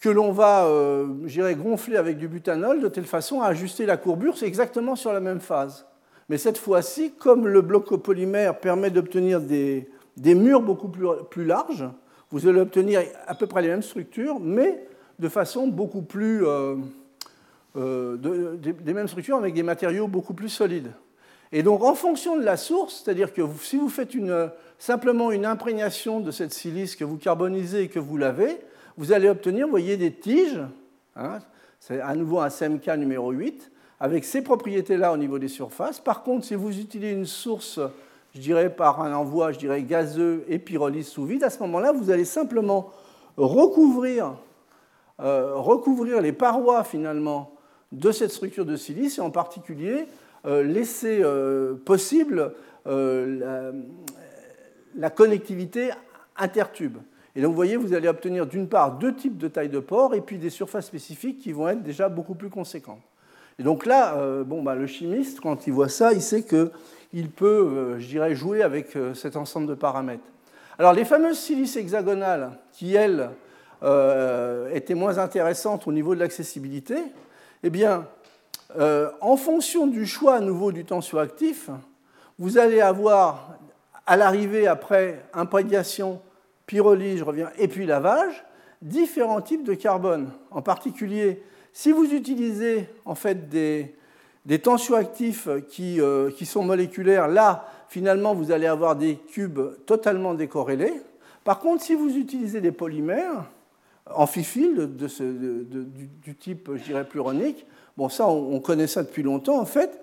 que 0.00 0.08
l'on 0.08 0.32
va 0.32 0.66
euh, 0.66 1.06
gonfler 1.54 1.96
avec 1.96 2.18
du 2.18 2.26
butanol 2.26 2.80
de 2.80 2.88
telle 2.88 3.04
façon 3.04 3.40
à 3.40 3.46
ajuster 3.46 3.86
la 3.86 3.96
courbure, 3.96 4.36
c'est 4.36 4.48
exactement 4.48 4.96
sur 4.96 5.12
la 5.12 5.20
même 5.20 5.38
phase. 5.38 5.86
Mais 6.28 6.38
cette 6.38 6.58
fois-ci, 6.58 7.12
comme 7.12 7.46
le 7.46 7.60
bloc 7.60 7.86
copolymère 7.86 8.58
permet 8.58 8.90
d'obtenir 8.90 9.40
des, 9.40 9.86
murs 10.16 10.60
beaucoup 10.60 10.88
plus 10.88 11.44
larges, 11.44 11.88
vous 12.32 12.48
allez 12.48 12.60
obtenir 12.60 13.02
à 13.28 13.34
peu 13.36 13.46
près 13.46 13.62
les 13.62 13.68
mêmes 13.68 13.82
structures, 13.82 14.40
mais 14.40 14.84
de 15.20 15.28
façon 15.28 15.68
beaucoup 15.68 16.02
plus. 16.02 16.44
Euh, 16.44 16.76
euh, 17.76 18.56
des 18.56 18.92
mêmes 18.92 19.08
structures 19.08 19.36
avec 19.36 19.54
des 19.54 19.62
matériaux 19.62 20.08
beaucoup 20.08 20.34
plus 20.34 20.48
solides. 20.48 20.92
Et 21.52 21.62
donc, 21.62 21.82
en 21.82 21.94
fonction 21.94 22.36
de 22.36 22.42
la 22.42 22.56
source, 22.56 23.02
c'est-à-dire 23.04 23.32
que 23.32 23.42
si 23.60 23.76
vous 23.76 23.88
faites 23.88 24.16
simplement 24.78 25.30
une 25.30 25.44
imprégnation 25.44 26.20
de 26.20 26.30
cette 26.30 26.52
silice 26.52 26.96
que 26.96 27.04
vous 27.04 27.18
carbonisez 27.18 27.82
et 27.82 27.88
que 27.88 27.98
vous 27.98 28.16
lavez, 28.16 28.58
vous 28.96 29.12
allez 29.12 29.28
obtenir, 29.28 29.68
voyez, 29.68 29.96
des 29.96 30.12
tiges. 30.12 30.60
Hein, 31.14 31.38
c'est 31.78 32.00
à 32.00 32.14
nouveau 32.14 32.40
un 32.40 32.48
CMK 32.48 32.88
numéro 32.96 33.30
8, 33.30 33.70
avec 34.00 34.24
ces 34.24 34.42
propriétés-là 34.42 35.12
au 35.12 35.16
niveau 35.16 35.38
des 35.38 35.48
surfaces. 35.48 36.00
Par 36.00 36.22
contre, 36.22 36.46
si 36.46 36.54
vous 36.54 36.78
utilisez 36.78 37.12
une 37.12 37.26
source 37.26 37.78
je 38.34 38.40
dirais 38.40 38.74
par 38.74 39.00
un 39.02 39.12
envoi, 39.14 39.52
je 39.52 39.58
dirais 39.58 39.82
gazeux 39.82 40.44
et 40.48 40.58
pyrolyse 40.58 41.08
sous 41.08 41.24
vide, 41.24 41.44
à 41.44 41.50
ce 41.50 41.58
moment-là, 41.60 41.92
vous 41.92 42.10
allez 42.10 42.24
simplement 42.24 42.90
recouvrir, 43.36 44.34
euh, 45.20 45.54
recouvrir 45.56 46.20
les 46.20 46.32
parois 46.32 46.84
finalement 46.84 47.52
de 47.92 48.10
cette 48.10 48.30
structure 48.30 48.64
de 48.64 48.76
silice 48.76 49.18
et 49.18 49.20
en 49.20 49.30
particulier 49.30 50.06
laisser 50.44 51.20
euh, 51.22 51.74
possible 51.74 52.52
la, 52.84 53.72
la, 54.96 55.10
connectivité 55.10 55.90
intertube. 56.36 56.98
Et 57.34 57.42
donc 57.42 57.50
vous 57.50 57.56
voyez, 57.56 57.76
vous 57.76 57.94
allez 57.94 58.08
obtenir 58.08 58.46
d'une 58.46 58.68
part 58.68 58.98
deux 58.98 59.14
types 59.14 59.38
de 59.38 59.48
taille 59.48 59.68
de 59.68 59.78
pores 59.78 60.14
et 60.14 60.20
puis 60.20 60.38
des 60.38 60.50
surfaces 60.50 60.86
spécifiques 60.86 61.38
qui 61.38 61.52
vont 61.52 61.68
être 61.68 61.82
déjà 61.82 62.08
beaucoup 62.08 62.34
plus 62.34 62.50
conséquentes. 62.50 63.02
Et 63.58 63.62
donc 63.62 63.86
là, 63.86 64.42
bon, 64.44 64.62
bah, 64.62 64.74
le 64.74 64.86
chimiste, 64.86 65.40
quand 65.40 65.66
il 65.66 65.72
voit 65.72 65.88
ça, 65.88 66.12
il 66.12 66.22
sait 66.22 66.42
que 66.42 66.72
il 67.12 67.30
peut, 67.30 67.46
euh, 67.46 67.98
je 67.98 68.06
dirais, 68.06 68.34
jouer 68.34 68.62
avec 68.62 68.96
euh, 68.96 69.14
cet 69.14 69.36
ensemble 69.36 69.66
de 69.66 69.74
paramètres. 69.74 70.24
Alors 70.78 70.92
les 70.92 71.04
fameuses 71.04 71.38
silices 71.38 71.76
hexagonales, 71.76 72.58
qui 72.72 72.94
elles 72.94 73.30
euh, 73.82 74.70
étaient 74.72 74.94
moins 74.94 75.18
intéressantes 75.18 75.86
au 75.86 75.92
niveau 75.92 76.14
de 76.14 76.20
l'accessibilité, 76.20 76.96
eh 77.62 77.70
bien, 77.70 78.06
en 78.78 79.36
fonction 79.36 79.86
du 79.86 80.06
choix 80.06 80.36
à 80.36 80.40
nouveau 80.40 80.72
du 80.72 80.84
tensioactif, 80.84 81.70
vous 82.38 82.58
allez 82.58 82.80
avoir 82.80 83.58
à 84.06 84.16
l'arrivée 84.16 84.66
après 84.66 85.24
imprégnation, 85.32 86.20
pyrolyse, 86.66 87.18
je 87.18 87.24
reviens, 87.24 87.50
et 87.58 87.68
puis 87.68 87.86
lavage, 87.86 88.44
différents 88.80 89.40
types 89.40 89.64
de 89.64 89.74
carbone. 89.74 90.30
En 90.50 90.62
particulier, 90.62 91.42
si 91.72 91.92
vous 91.92 92.12
utilisez 92.12 92.88
en 93.04 93.14
fait 93.14 93.48
des, 93.48 93.94
tensioactifs 94.58 95.48
euh, 95.48 95.60
qui, 96.30 96.46
sont 96.46 96.64
moléculaires, 96.64 97.28
là, 97.28 97.66
finalement, 97.88 98.34
vous 98.34 98.50
allez 98.50 98.66
avoir 98.66 98.96
des 98.96 99.16
cubes 99.16 99.60
totalement 99.86 100.34
décorrélés. 100.34 100.94
Par 101.44 101.60
contre, 101.60 101.82
si 101.82 101.94
vous 101.94 102.16
utilisez 102.16 102.60
des 102.60 102.72
polymères 102.72 103.44
amphiphiles 104.06 104.96
de, 104.96 105.06
du, 106.24 106.34
type, 106.34 106.70
je 106.74 106.82
dirais, 106.82 107.04
pluronique, 107.04 107.66
bon, 107.96 108.08
ça, 108.08 108.26
on, 108.26 108.60
connaît 108.60 108.86
ça 108.86 109.02
depuis 109.02 109.22
longtemps, 109.22 109.58
en 109.58 109.64
fait, 109.64 110.00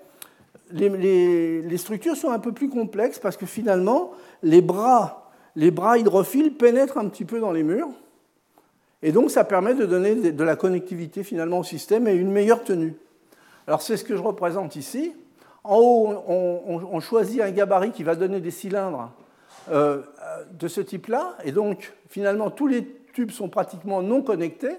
les, 0.72 1.62
les, 1.62 1.76
structures 1.78 2.16
sont 2.16 2.30
un 2.30 2.38
peu 2.38 2.52
plus 2.52 2.68
complexes 2.68 3.18
parce 3.18 3.36
que 3.36 3.46
finalement, 3.46 4.12
les 4.42 4.62
bras, 4.62 5.30
les 5.56 5.70
bras 5.70 5.98
hydrophiles 5.98 6.54
pénètrent 6.54 6.98
un 6.98 7.08
petit 7.08 7.24
peu 7.24 7.40
dans 7.40 7.50
les 7.50 7.64
murs. 7.64 7.88
Et 9.02 9.12
donc, 9.12 9.30
ça 9.30 9.44
permet 9.44 9.74
de 9.74 9.84
donner 9.84 10.14
de 10.14 10.44
la 10.44 10.56
connectivité 10.56 11.24
finalement 11.24 11.58
au 11.60 11.64
système 11.64 12.06
et 12.06 12.12
une 12.12 12.30
meilleure 12.30 12.62
tenue. 12.62 12.94
Alors 13.66 13.82
c'est 13.82 13.96
ce 13.96 14.04
que 14.04 14.16
je 14.16 14.22
représente 14.22 14.76
ici. 14.76 15.12
En 15.62 15.76
haut, 15.76 16.24
on, 16.26 17.00
choisit 17.00 17.40
un 17.40 17.50
gabarit 17.50 17.92
qui 17.92 18.02
va 18.02 18.14
donner 18.14 18.40
des 18.40 18.50
cylindres 18.50 19.10
euh, 19.70 20.02
de 20.52 20.68
ce 20.68 20.80
type-là. 20.80 21.36
Et 21.44 21.52
donc, 21.52 21.92
finalement, 22.08 22.50
tous 22.50 22.66
les 22.66 22.82
tubes 23.12 23.30
sont 23.30 23.48
pratiquement 23.48 24.02
non 24.02 24.22
connectés. 24.22 24.76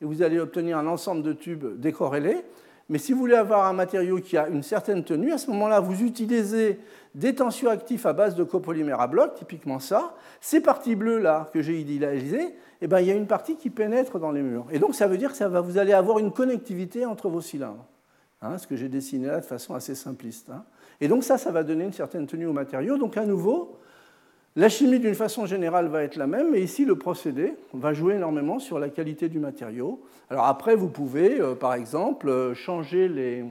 Et 0.00 0.04
vous 0.04 0.22
allez 0.22 0.38
obtenir 0.38 0.78
un 0.78 0.86
ensemble 0.86 1.22
de 1.22 1.32
tubes 1.32 1.80
décorrélés. 1.80 2.44
Mais 2.88 2.98
si 2.98 3.12
vous 3.12 3.18
voulez 3.18 3.34
avoir 3.34 3.66
un 3.66 3.72
matériau 3.72 4.20
qui 4.20 4.36
a 4.36 4.48
une 4.48 4.62
certaine 4.62 5.02
tenue, 5.02 5.32
à 5.32 5.38
ce 5.38 5.50
moment-là, 5.50 5.80
vous 5.80 6.02
utilisez 6.02 6.78
des 7.14 7.34
tensioactifs 7.34 8.06
à 8.06 8.12
base 8.12 8.36
de 8.36 8.44
copolymère 8.44 9.00
à 9.00 9.08
bloc, 9.08 9.34
typiquement 9.34 9.80
ça. 9.80 10.14
Ces 10.40 10.60
parties 10.60 10.94
bleues-là 10.94 11.50
que 11.52 11.62
j'ai 11.62 11.80
idéalisées, 11.80 12.54
eh 12.80 12.86
ben, 12.86 13.00
il 13.00 13.08
y 13.08 13.10
a 13.10 13.14
une 13.14 13.26
partie 13.26 13.56
qui 13.56 13.70
pénètre 13.70 14.20
dans 14.20 14.30
les 14.30 14.42
murs. 14.42 14.66
Et 14.70 14.78
donc, 14.78 14.94
ça 14.94 15.08
veut 15.08 15.16
dire 15.16 15.32
que 15.32 15.36
ça 15.36 15.48
va, 15.48 15.60
vous 15.60 15.78
allez 15.78 15.94
avoir 15.94 16.20
une 16.20 16.30
connectivité 16.30 17.06
entre 17.06 17.28
vos 17.28 17.40
cylindres 17.40 17.86
hein, 18.42 18.58
ce 18.58 18.66
que 18.66 18.76
j'ai 18.76 18.88
dessiné 18.88 19.26
là 19.26 19.40
de 19.40 19.44
façon 19.44 19.74
assez 19.74 19.94
simpliste. 19.94 20.50
Hein. 20.50 20.64
Et 21.00 21.08
donc 21.08 21.24
ça, 21.24 21.38
ça 21.38 21.50
va 21.50 21.62
donner 21.62 21.84
une 21.84 21.92
certaine 21.92 22.26
tenue 22.26 22.46
au 22.46 22.52
matériau. 22.52 22.96
Donc 22.96 23.16
à 23.16 23.24
nouveau, 23.24 23.78
la 24.56 24.70
chimie 24.70 24.98
d'une 24.98 25.14
façon 25.14 25.44
générale 25.44 25.88
va 25.88 26.02
être 26.02 26.16
la 26.16 26.26
même, 26.26 26.50
mais 26.50 26.62
ici 26.62 26.86
le 26.86 26.96
procédé 26.96 27.54
va 27.74 27.92
jouer 27.92 28.14
énormément 28.14 28.58
sur 28.58 28.78
la 28.78 28.88
qualité 28.88 29.28
du 29.28 29.38
matériau. 29.38 30.00
Alors 30.30 30.46
après, 30.46 30.74
vous 30.74 30.88
pouvez, 30.88 31.38
euh, 31.38 31.54
par 31.54 31.74
exemple, 31.74 32.30
euh, 32.30 32.54
changer 32.54 33.06
les, 33.06 33.44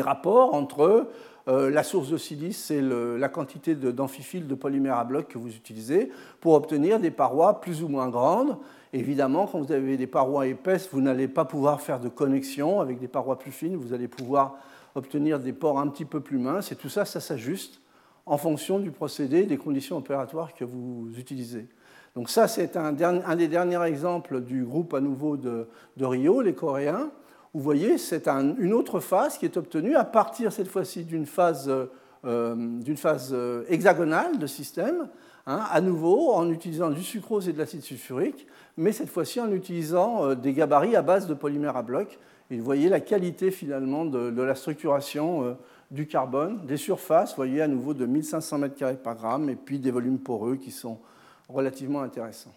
rapports 0.00 0.54
entre 0.54 1.08
euh, 1.48 1.68
la 1.68 1.82
source 1.82 2.08
de 2.08 2.16
silice 2.16 2.70
et 2.70 2.80
la 2.80 3.28
quantité 3.28 3.74
d'amphiphiles 3.74 4.46
de, 4.46 4.54
polymère 4.54 4.96
à 4.96 5.04
bloc 5.04 5.28
que 5.28 5.38
vous 5.38 5.54
utilisez 5.54 6.10
pour 6.40 6.54
obtenir 6.54 6.98
des 6.98 7.10
parois 7.10 7.60
plus 7.60 7.82
ou 7.82 7.88
moins 7.88 8.08
grandes. 8.08 8.56
Évidemment, 8.94 9.46
quand 9.46 9.60
vous 9.60 9.72
avez 9.72 9.98
des 9.98 10.06
parois 10.06 10.46
épaisses, 10.46 10.88
vous 10.90 11.02
n'allez 11.02 11.28
pas 11.28 11.44
pouvoir 11.44 11.82
faire 11.82 12.00
de 12.00 12.08
connexion. 12.08 12.80
Avec 12.80 12.98
des 12.98 13.08
parois 13.08 13.38
plus 13.38 13.52
fines, 13.52 13.76
vous 13.76 13.92
allez 13.92 14.08
pouvoir 14.08 14.56
obtenir 14.94 15.38
des 15.38 15.52
pores 15.52 15.78
un 15.78 15.88
petit 15.88 16.06
peu 16.06 16.20
plus 16.20 16.38
minces. 16.38 16.72
Et 16.72 16.76
tout 16.76 16.88
ça, 16.88 17.04
ça 17.04 17.20
s'ajuste 17.20 17.80
en 18.26 18.38
fonction 18.38 18.78
du 18.78 18.90
procédé 18.90 19.44
des 19.44 19.56
conditions 19.56 19.96
opératoires 19.96 20.54
que 20.54 20.64
vous 20.64 21.08
utilisez. 21.16 21.68
Donc 22.14 22.28
ça, 22.28 22.48
c'est 22.48 22.76
un, 22.76 22.92
des 22.92 23.48
derniers 23.48 23.82
exemples 23.84 24.40
du 24.40 24.64
groupe 24.64 24.94
à 24.94 25.00
nouveau 25.00 25.36
de 25.36 25.66
Rio, 25.98 26.40
les 26.40 26.54
Coréens 26.54 27.10
vous 27.52 27.60
voyez, 27.60 27.98
c'est 27.98 28.28
une 28.28 28.72
autre 28.72 29.00
phase 29.00 29.36
qui 29.36 29.44
est 29.44 29.56
obtenue 29.56 29.96
à 29.96 30.04
partir 30.04 30.52
cette 30.52 30.68
fois-ci 30.68 31.04
d'une 31.04 31.26
phase, 31.26 31.68
euh, 32.24 32.96
phase, 32.96 33.30
euh, 33.32 33.64
hexagonale 33.68 34.38
de 34.38 34.46
système, 34.46 35.08
hein, 35.48 35.64
à 35.68 35.80
nouveau 35.80 36.30
en 36.32 36.48
utilisant 36.48 36.90
du 36.90 37.02
sucrose 37.02 37.48
et 37.48 37.52
de 37.52 37.58
l'acide 37.58 37.82
sulfurique, 37.82 38.46
mais 38.76 38.92
cette 38.92 39.08
fois-ci 39.08 39.40
en 39.40 39.50
utilisant 39.50 40.26
euh, 40.26 40.34
des 40.36 40.52
gabarits 40.52 40.94
à 40.94 41.02
base 41.02 41.26
de 41.26 41.34
polymère 41.34 41.76
à 41.76 41.82
bloc. 41.82 42.20
Et 42.52 42.58
vous 42.58 42.64
voyez 42.64 42.88
la 42.88 43.00
qualité 43.00 43.50
finalement 43.50 44.04
de, 44.04 44.42
la 44.42 44.54
structuration 44.54 45.56
du 45.90 46.06
carbone, 46.06 46.64
des 46.66 46.76
surfaces, 46.76 47.30
vous 47.30 47.36
voyez 47.36 47.62
à 47.62 47.68
nouveau 47.68 47.94
de 47.94 48.06
1500 48.06 48.60
m2 48.60 48.96
par 48.96 49.16
gramme, 49.16 49.48
et 49.48 49.56
puis 49.56 49.78
des 49.78 49.90
volumes 49.90 50.18
poreux 50.18 50.56
qui 50.56 50.70
sont 50.70 50.98
relativement 51.48 52.02
intéressants. 52.02 52.54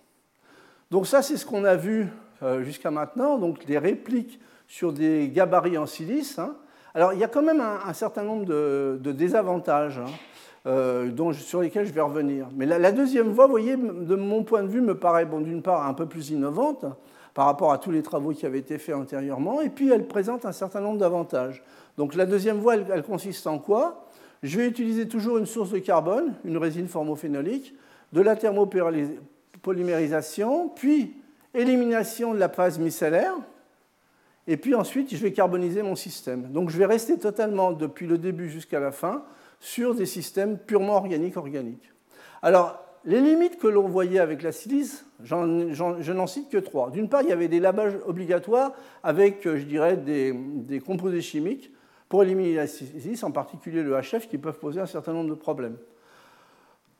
Donc 0.91 1.07
ça, 1.07 1.21
c'est 1.21 1.38
ce 1.38 1.45
qu'on 1.45 1.63
a 1.63 1.75
vu 1.75 2.07
jusqu'à 2.61 2.91
maintenant, 2.91 3.38
donc 3.38 3.65
des 3.65 3.77
répliques 3.77 4.39
sur 4.67 4.93
des 4.93 5.29
gabarits 5.29 5.77
en 5.77 5.86
silice. 5.86 6.39
Hein. 6.39 6.55
Alors, 6.95 7.13
il 7.13 7.19
y 7.19 7.23
a 7.23 7.27
quand 7.27 7.41
même 7.41 7.61
un, 7.61 7.93
certain 7.93 8.23
nombre 8.23 8.45
de, 8.45 9.11
désavantages 9.11 9.99
hein, 9.99 10.11
euh, 10.67 11.34
sur 11.34 11.61
lesquels 11.61 11.86
je 11.86 11.93
vais 11.93 12.01
revenir. 12.01 12.47
Mais 12.55 12.65
la, 12.65 12.91
deuxième 12.91 13.29
voie, 13.29 13.45
vous 13.45 13.51
voyez, 13.51 13.75
de 13.75 14.15
mon 14.15 14.43
point 14.43 14.63
de 14.63 14.67
vue, 14.67 14.81
me 14.81 14.95
paraît, 14.95 15.25
bon, 15.25 15.41
d'une 15.41 15.61
part, 15.61 15.88
un 15.88 15.93
peu 15.93 16.05
plus 16.05 16.29
innovante 16.29 16.86
par 17.34 17.45
rapport 17.45 17.71
à 17.71 17.79
tous 17.79 17.89
les 17.89 18.03
travaux 18.03 18.31
qui 18.31 18.45
avaient 18.45 18.59
été 18.59 18.77
faits 18.77 18.95
antérieurement, 18.95 19.61
et 19.61 19.69
puis 19.69 19.89
elle 19.89 20.07
présente 20.07 20.45
un 20.45 20.51
certain 20.51 20.81
nombre 20.81 20.99
d'avantages. 20.99 21.63
Donc, 21.97 22.15
la 22.15 22.25
deuxième 22.25 22.57
voie, 22.57 22.75
elle, 22.75 23.03
consiste 23.03 23.45
en 23.47 23.59
quoi? 23.59 24.07
Je 24.41 24.57
vais 24.57 24.67
utiliser 24.67 25.07
toujours 25.07 25.37
une 25.37 25.45
source 25.45 25.69
de 25.71 25.79
carbone, 25.79 26.33
une 26.43 26.57
résine 26.57 26.87
formophénolique, 26.87 27.75
de 28.11 28.21
la 28.21 28.35
thermopolymérisation, 28.35 30.69
puis 30.69 31.13
élimination 31.53 32.33
de 32.33 32.39
la 32.39 32.49
phase 32.49 32.79
micellaire, 32.79 33.35
et 34.47 34.57
puis 34.57 34.75
ensuite, 34.75 35.15
je 35.15 35.21
vais 35.21 35.31
carboniser 35.31 35.83
mon 35.83 35.95
système. 35.95 36.51
Donc 36.51 36.69
je 36.69 36.77
vais 36.77 36.85
rester 36.85 37.17
totalement, 37.17 37.71
depuis 37.71 38.07
le 38.07 38.17
début 38.17 38.49
jusqu'à 38.49 38.79
la 38.79 38.91
fin, 38.91 39.23
sur 39.59 39.95
des 39.95 40.05
systèmes 40.05 40.57
purement 40.57 40.95
organiques-organiques. 40.95 41.91
Alors, 42.41 42.79
les 43.05 43.21
limites 43.21 43.57
que 43.57 43.67
l'on 43.67 43.87
voyait 43.87 44.19
avec 44.19 44.43
la 44.43 44.51
silice, 44.51 45.05
je 45.23 46.11
n'en 46.11 46.27
cite 46.27 46.49
que 46.49 46.57
trois. 46.57 46.91
D'une 46.91 47.09
part, 47.09 47.21
il 47.21 47.29
y 47.29 47.33
avait 47.33 47.47
des 47.47 47.59
lavages 47.59 47.97
obligatoires 48.05 48.73
avec, 49.03 49.41
je 49.43 49.63
dirais, 49.63 49.97
des, 49.97 50.81
composés 50.85 51.21
chimiques 51.21 51.71
pour 52.14 52.22
éliminer 52.22 52.53
la 52.53 52.68
silice, 52.68 53.24
en 53.24 53.32
particulier 53.32 53.82
le 53.82 53.99
HF, 53.99 54.28
qui 54.30 54.38
peuvent 54.38 54.59
poser 54.59 54.80
un 54.80 54.86
certain 54.86 55.14
nombre 55.14 55.32
de 55.32 55.34
problèmes. 55.34 55.78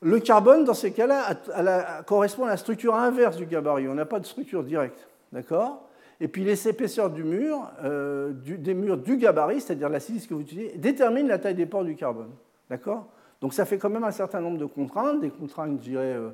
Le 0.01 0.20
carbone, 0.20 0.64
dans 0.64 0.74
ces 0.74 0.91
cas-là, 0.91 2.01
correspond 2.07 2.45
à 2.45 2.47
la 2.47 2.57
structure 2.57 2.95
inverse 2.95 3.38
du 3.38 3.45
gabarit. 3.45 3.88
On 3.88 3.93
n'a 3.93 4.07
pas 4.07 4.20
de 4.20 4.26
structure 4.26 4.64
directe. 4.64 5.07
D'accord? 5.32 5.88
Et 6.20 6.28
puis 6.28 6.43
les 6.43 6.68
épaisseurs 6.68 7.11
du 7.11 7.24
mur, 7.24 7.70
euh, 7.84 8.32
des 8.34 8.74
murs 8.74 8.97
du 8.97 9.18
gabarit, 9.18 9.61
c'est-à-dire 9.61 9.88
la 9.88 9.99
silice 9.99 10.26
que 10.26 10.34
vous 10.34 10.41
utilisez, 10.41 10.74
déterminent 10.78 11.30
la 11.30 11.38
taille 11.38 11.53
des 11.53 11.68
pores 11.68 11.84
du 11.84 11.95
carbone. 11.95 12.32
D'accord? 12.68 13.05
Donc 13.39 13.53
ça 13.53 13.66
fait 13.66 13.78
quand 13.78 13.91
même 13.91 14.05
un 14.05 14.09
certain 14.09 14.41
nombre 14.41 14.57
de 14.57 14.66
contraintes, 14.66 15.22
des 15.22 15.30
contraintes, 15.30 15.78
je 15.78 15.89
dirais, 15.89 16.16
euh, 16.16 16.30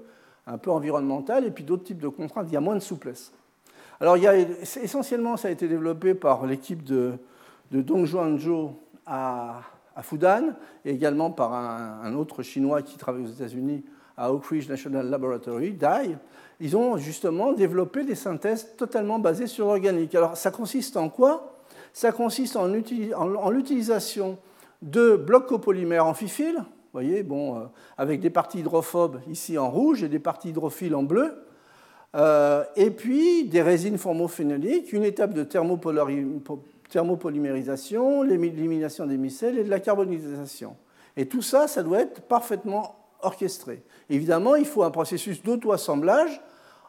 un 0.48 0.58
peu 0.58 0.72
environnementales, 0.72 1.44
et 1.44 1.52
puis 1.52 1.66
d'autres 1.66 1.84
types 1.84 2.00
de 2.00 2.08
contraintes, 2.08 2.46
il 2.48 2.54
y 2.54 2.58
a 2.58 2.62
moins 2.62 2.76
de 2.76 2.80
souplesse. 2.80 3.34
Alors 4.00 4.16
essentiellement, 4.16 5.36
ça 5.36 5.50
a 5.50 5.52
été 5.52 5.68
développé 5.68 6.14
par 6.14 6.46
l'équipe 6.46 6.82
de, 6.86 7.20
de 7.72 7.82
Dong 7.82 8.06
Zhuangzhou 8.06 8.72
à, 9.06 9.62
à, 9.96 10.04
Fudan, 10.04 10.54
et 10.86 10.92
également 10.92 11.32
par 11.32 11.54
un, 11.54 12.14
autre 12.16 12.44
Chinois 12.44 12.82
qui 12.82 12.98
travaille 12.98 13.24
aux 13.24 13.32
États-Unis 13.32 13.84
à 14.18 14.34
Oak 14.34 14.46
Ridge 14.46 14.68
National 14.68 15.10
Laboratory, 15.10 15.72
DAI 15.72 16.18
ils 16.60 16.76
ont 16.76 16.98
justement 16.98 17.54
développé 17.54 18.04
des 18.04 18.16
synthèses 18.16 18.76
totalement 18.76 19.20
basées 19.20 19.48
sur 19.48 19.68
l'organique. 19.68 20.14
Alors 20.16 20.36
ça 20.36 20.52
consiste 20.52 20.98
en 20.98 21.10
quoi? 21.10 21.56
Ça 21.94 22.12
consiste 22.12 22.56
en, 22.56 22.68
l'utilisation 23.50 24.38
de 24.82 25.16
blocs 25.16 25.48
copolymères 25.48 26.06
amphiphiles, 26.06 26.58
vous 26.58 26.94
voyez, 26.94 27.26
euh, 27.30 27.66
avec 27.98 28.20
des 28.20 28.30
parties 28.30 28.60
hydrophobes 28.60 29.20
ici 29.30 29.58
en 29.58 29.70
rouge 29.70 30.04
et 30.04 30.10
des 30.10 30.20
parties 30.20 30.50
hydrophiles 30.50 30.96
en 30.96 31.04
bleu, 31.04 31.34
euh, 32.16 32.64
et 32.76 32.92
puis 32.92 33.46
des 33.46 33.62
résines 33.62 33.98
formophénoliques, 33.98 34.94
une 34.94 35.04
étape 35.04 35.34
de 35.34 35.44
thermopolymérisation, 36.90 38.24
l'élimination 38.24 39.06
des 39.06 39.18
micelles 39.18 39.58
et 39.58 39.64
de 39.64 39.70
la 39.70 39.80
carbonisation. 39.80 40.76
Et 41.16 41.28
tout 41.28 41.42
ça, 41.42 41.68
ça 41.68 41.84
doit 41.84 42.02
être 42.02 42.22
parfaitement 42.22 42.96
orchestré. 43.22 43.84
Évidemment, 44.10 44.56
il 44.56 44.66
faut 44.66 44.84
un 44.84 44.92
processus 44.92 45.44
d'auto-assemblage 45.44 46.42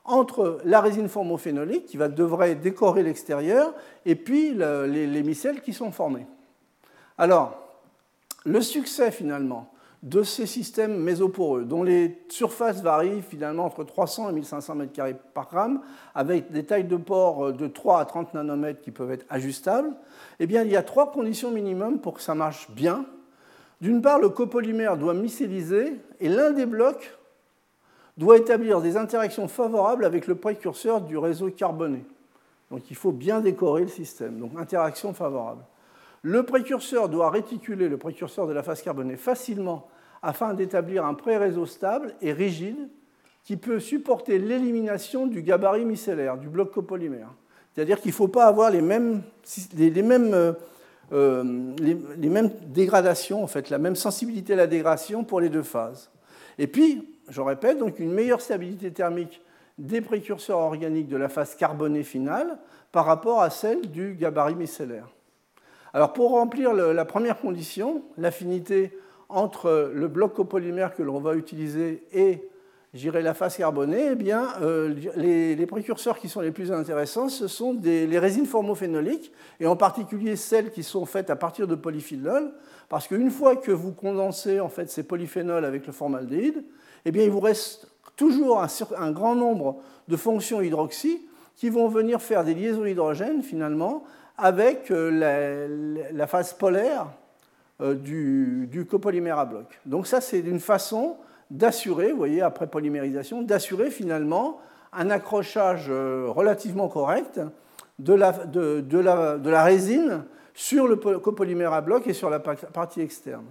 entre 0.05 0.61
la 0.64 0.80
résine 0.80 1.09
formophénolique 1.09 1.86
qui 1.86 1.96
va, 1.96 2.09
devrait 2.09 2.55
décorer 2.55 3.03
l'extérieur 3.03 3.74
et 4.07 4.14
puis 4.14 4.55
les, 4.55 5.22
micelles 5.22 5.61
qui 5.61 5.72
sont 5.72 5.92
formées. 5.92 6.26
Alors, 7.18 7.59
le 8.44 8.61
succès 8.61 9.11
finalement 9.11 9.70
de 10.03 10.22
ces 10.22 10.46
systèmes 10.46 10.98
mésoporeux, 10.98 11.64
dont 11.64 11.82
les 11.82 12.18
surfaces 12.30 12.82
varient 12.82 13.20
finalement 13.20 13.66
entre 13.66 13.84
300 13.84 14.30
et 14.30 14.32
1500 14.32 14.76
m2 14.76 15.14
par 15.34 15.48
gramme, 15.48 15.80
avec 16.14 16.51
des 16.51 16.64
tailles 16.64 16.84
de 16.84 16.96
pores 16.96 17.53
de 17.53 17.66
3 17.66 18.01
à 18.01 18.05
30 18.07 18.32
nanomètres 18.32 18.80
qui 18.80 18.90
peuvent 18.90 19.12
être 19.12 19.26
ajustables, 19.28 19.92
eh 20.38 20.46
bien, 20.46 20.62
il 20.62 20.70
y 20.70 20.76
a 20.76 20.82
trois 20.82 21.11
conditions 21.11 21.51
minimum 21.51 22.01
pour 22.01 22.14
que 22.14 22.22
ça 22.22 22.34
marche 22.34 22.70
bien. 22.70 23.05
D'une 23.82 24.01
part, 24.01 24.18
le 24.18 24.30
copolymère 24.30 24.96
doit 24.96 25.14
mycéliser 25.14 26.01
et 26.18 26.28
l'un 26.28 26.53
des 26.53 26.66
blocs 26.66 27.18
doit 28.16 28.36
établir 28.36 28.80
des 28.80 28.96
interactions 28.96 29.48
favorables 29.48 30.05
avec 30.05 30.26
le 30.26 30.34
précurseur 30.34 31.01
du 31.01 31.16
réseau 31.18 31.51
carboné. 31.51 32.05
Donc 32.70 32.90
il 32.90 32.96
faut 32.96 33.12
bien 33.12 33.40
décorer 33.40 33.82
le 33.82 33.88
système. 33.88 34.38
Donc 34.38 34.53
interaction 34.57 35.12
favorable. 35.12 35.62
Le 36.22 36.42
précurseur 36.42 37.08
doit 37.08 37.30
réticuler 37.30 37.88
le 37.88 37.96
précurseur 37.96 38.46
de 38.46 38.52
la 38.52 38.62
phase 38.62 38.82
carbonée 38.82 39.16
facilement 39.16 39.88
afin 40.22 40.52
d'établir 40.52 41.04
un 41.06 41.14
pré-réseau 41.14 41.64
stable 41.64 42.14
et 42.20 42.32
rigide 42.32 42.88
qui 43.44 43.56
peut 43.56 43.80
supporter 43.80 44.38
l'élimination 44.38 45.26
du 45.26 45.42
gabarit 45.42 45.86
micellaire, 45.86 46.36
du 46.36 46.48
bloc 46.48 46.72
copolymère. 46.72 47.30
C'est-à-dire 47.74 48.00
qu'il 48.00 48.10
ne 48.10 48.14
faut 48.14 48.28
pas 48.28 48.46
avoir 48.46 48.70
euh, 48.72 50.52
euh, 51.12 51.74
les 51.78 52.28
mêmes 52.28 52.50
dégradations, 52.66 53.42
en 53.42 53.46
fait, 53.46 53.70
la 53.70 53.78
même 53.78 53.96
sensibilité 53.96 54.52
à 54.52 54.56
la 54.56 54.66
dégradation 54.66 55.24
pour 55.24 55.40
les 55.40 55.48
deux 55.48 55.62
phases. 55.62 56.10
Et 56.58 56.66
puis, 56.66 57.16
je 57.28 57.40
répète, 57.40 57.78
donc 57.78 57.98
une 57.98 58.12
meilleure 58.12 58.42
stabilité 58.42 58.92
thermique 58.92 59.40
des 59.78 60.02
précurseurs 60.02 60.58
organiques 60.58 61.08
de 61.08 61.16
la 61.16 61.30
phase 61.30 61.54
carbonée 61.54 62.02
finale 62.02 62.58
par 62.92 63.06
rapport 63.06 63.40
à 63.40 63.48
celle 63.48 63.90
du 63.90 64.14
gabarit 64.14 64.54
micellaire. 64.54 65.08
Alors 65.93 66.12
pour 66.12 66.30
remplir 66.30 66.72
la 66.72 67.05
première 67.05 67.41
condition, 67.41 68.03
l'affinité 68.16 68.97
entre 69.28 69.91
le 69.95 70.09
bloc 70.09 70.34
copolymère 70.34 70.95
que 70.95 71.03
l'on 71.03 71.20
va 71.20 71.34
utiliser 71.34 72.05
et 72.12 72.51
la 72.93 73.34
phase 73.34 73.57
carbonée, 73.57 74.16
eh 74.18 74.32
euh, 74.62 74.95
les, 75.16 75.66
précurseurs 75.66 76.18
qui 76.18 76.28
sont 76.28 76.41
les 76.41 76.51
plus 76.51 76.72
intéressants, 76.72 77.28
ce 77.28 77.47
sont 77.47 77.78
les 77.82 78.18
résines 78.18 78.47
formophénoliques, 78.47 79.32
et 79.61 79.66
en 79.66 79.76
particulier 79.76 80.34
celles 80.36 80.70
qui 80.72 80.82
sont 80.82 81.07
faites 81.07 81.30
à 81.30 81.36
partir 81.36 81.68
de 81.68 81.76
polyphénols, 81.76 82.53
parce 82.88 83.07
qu'une 83.07 83.30
fois 83.30 83.57
que 83.57 83.70
vous 83.70 83.93
condensez 83.93 84.59
en 84.59 84.68
fait, 84.68 84.91
ces 84.91 85.05
polyphénols 85.05 85.64
avec 85.64 85.86
le 85.86 85.93
formaldéhyde, 85.93 86.64
eh 87.05 87.12
bien, 87.12 87.22
il 87.22 87.30
vous 87.30 87.41
reste 87.41 87.88
toujours 88.16 88.62
un, 88.62 89.12
grand 89.12 89.36
nombre 89.36 89.80
de 90.09 90.16
fonctions 90.16 90.61
hydroxy 90.61 91.22
qui 91.57 91.70
vont 91.70 91.88
venir 91.88 92.20
faire 92.20 92.45
des 92.45 92.55
liaisons 92.55 92.84
hydrogènes 92.84 93.43
finalement 93.43 94.03
avec 94.41 94.91
euh, 94.91 96.09
la, 96.12 96.26
phase 96.26 96.55
polaire 96.55 97.07
euh, 97.80 97.95
du, 97.95 98.86
copolymère 98.88 99.38
à 99.38 99.45
bloc. 99.45 99.66
Donc 99.84 100.07
ça, 100.07 100.20
c'est 100.20 100.41
une 100.41 100.61
façon 100.61 101.16
d'assurer, 101.51 102.11
vous 102.11 102.16
voyez, 102.16 102.43
après 102.43 102.66
polymérisation, 102.66 103.43
d'assurer 103.43 103.91
finalement 103.91 104.61
un 104.93 105.11
accrochage 105.11 105.86
euh, 105.88 106.26
relativement 106.28 106.88
correct 106.88 107.41
de 107.99 108.14
la, 108.14 108.32
de 108.32 109.51
la 109.51 109.62
résine 109.62 110.24
sur 110.55 110.88
le 110.88 110.97
copolymère 110.97 111.72
à 111.72 111.82
bloc 111.82 112.07
et 112.07 112.14
sur 112.14 112.30
la 112.30 112.41
partie 112.41 113.03
externe. 113.03 113.45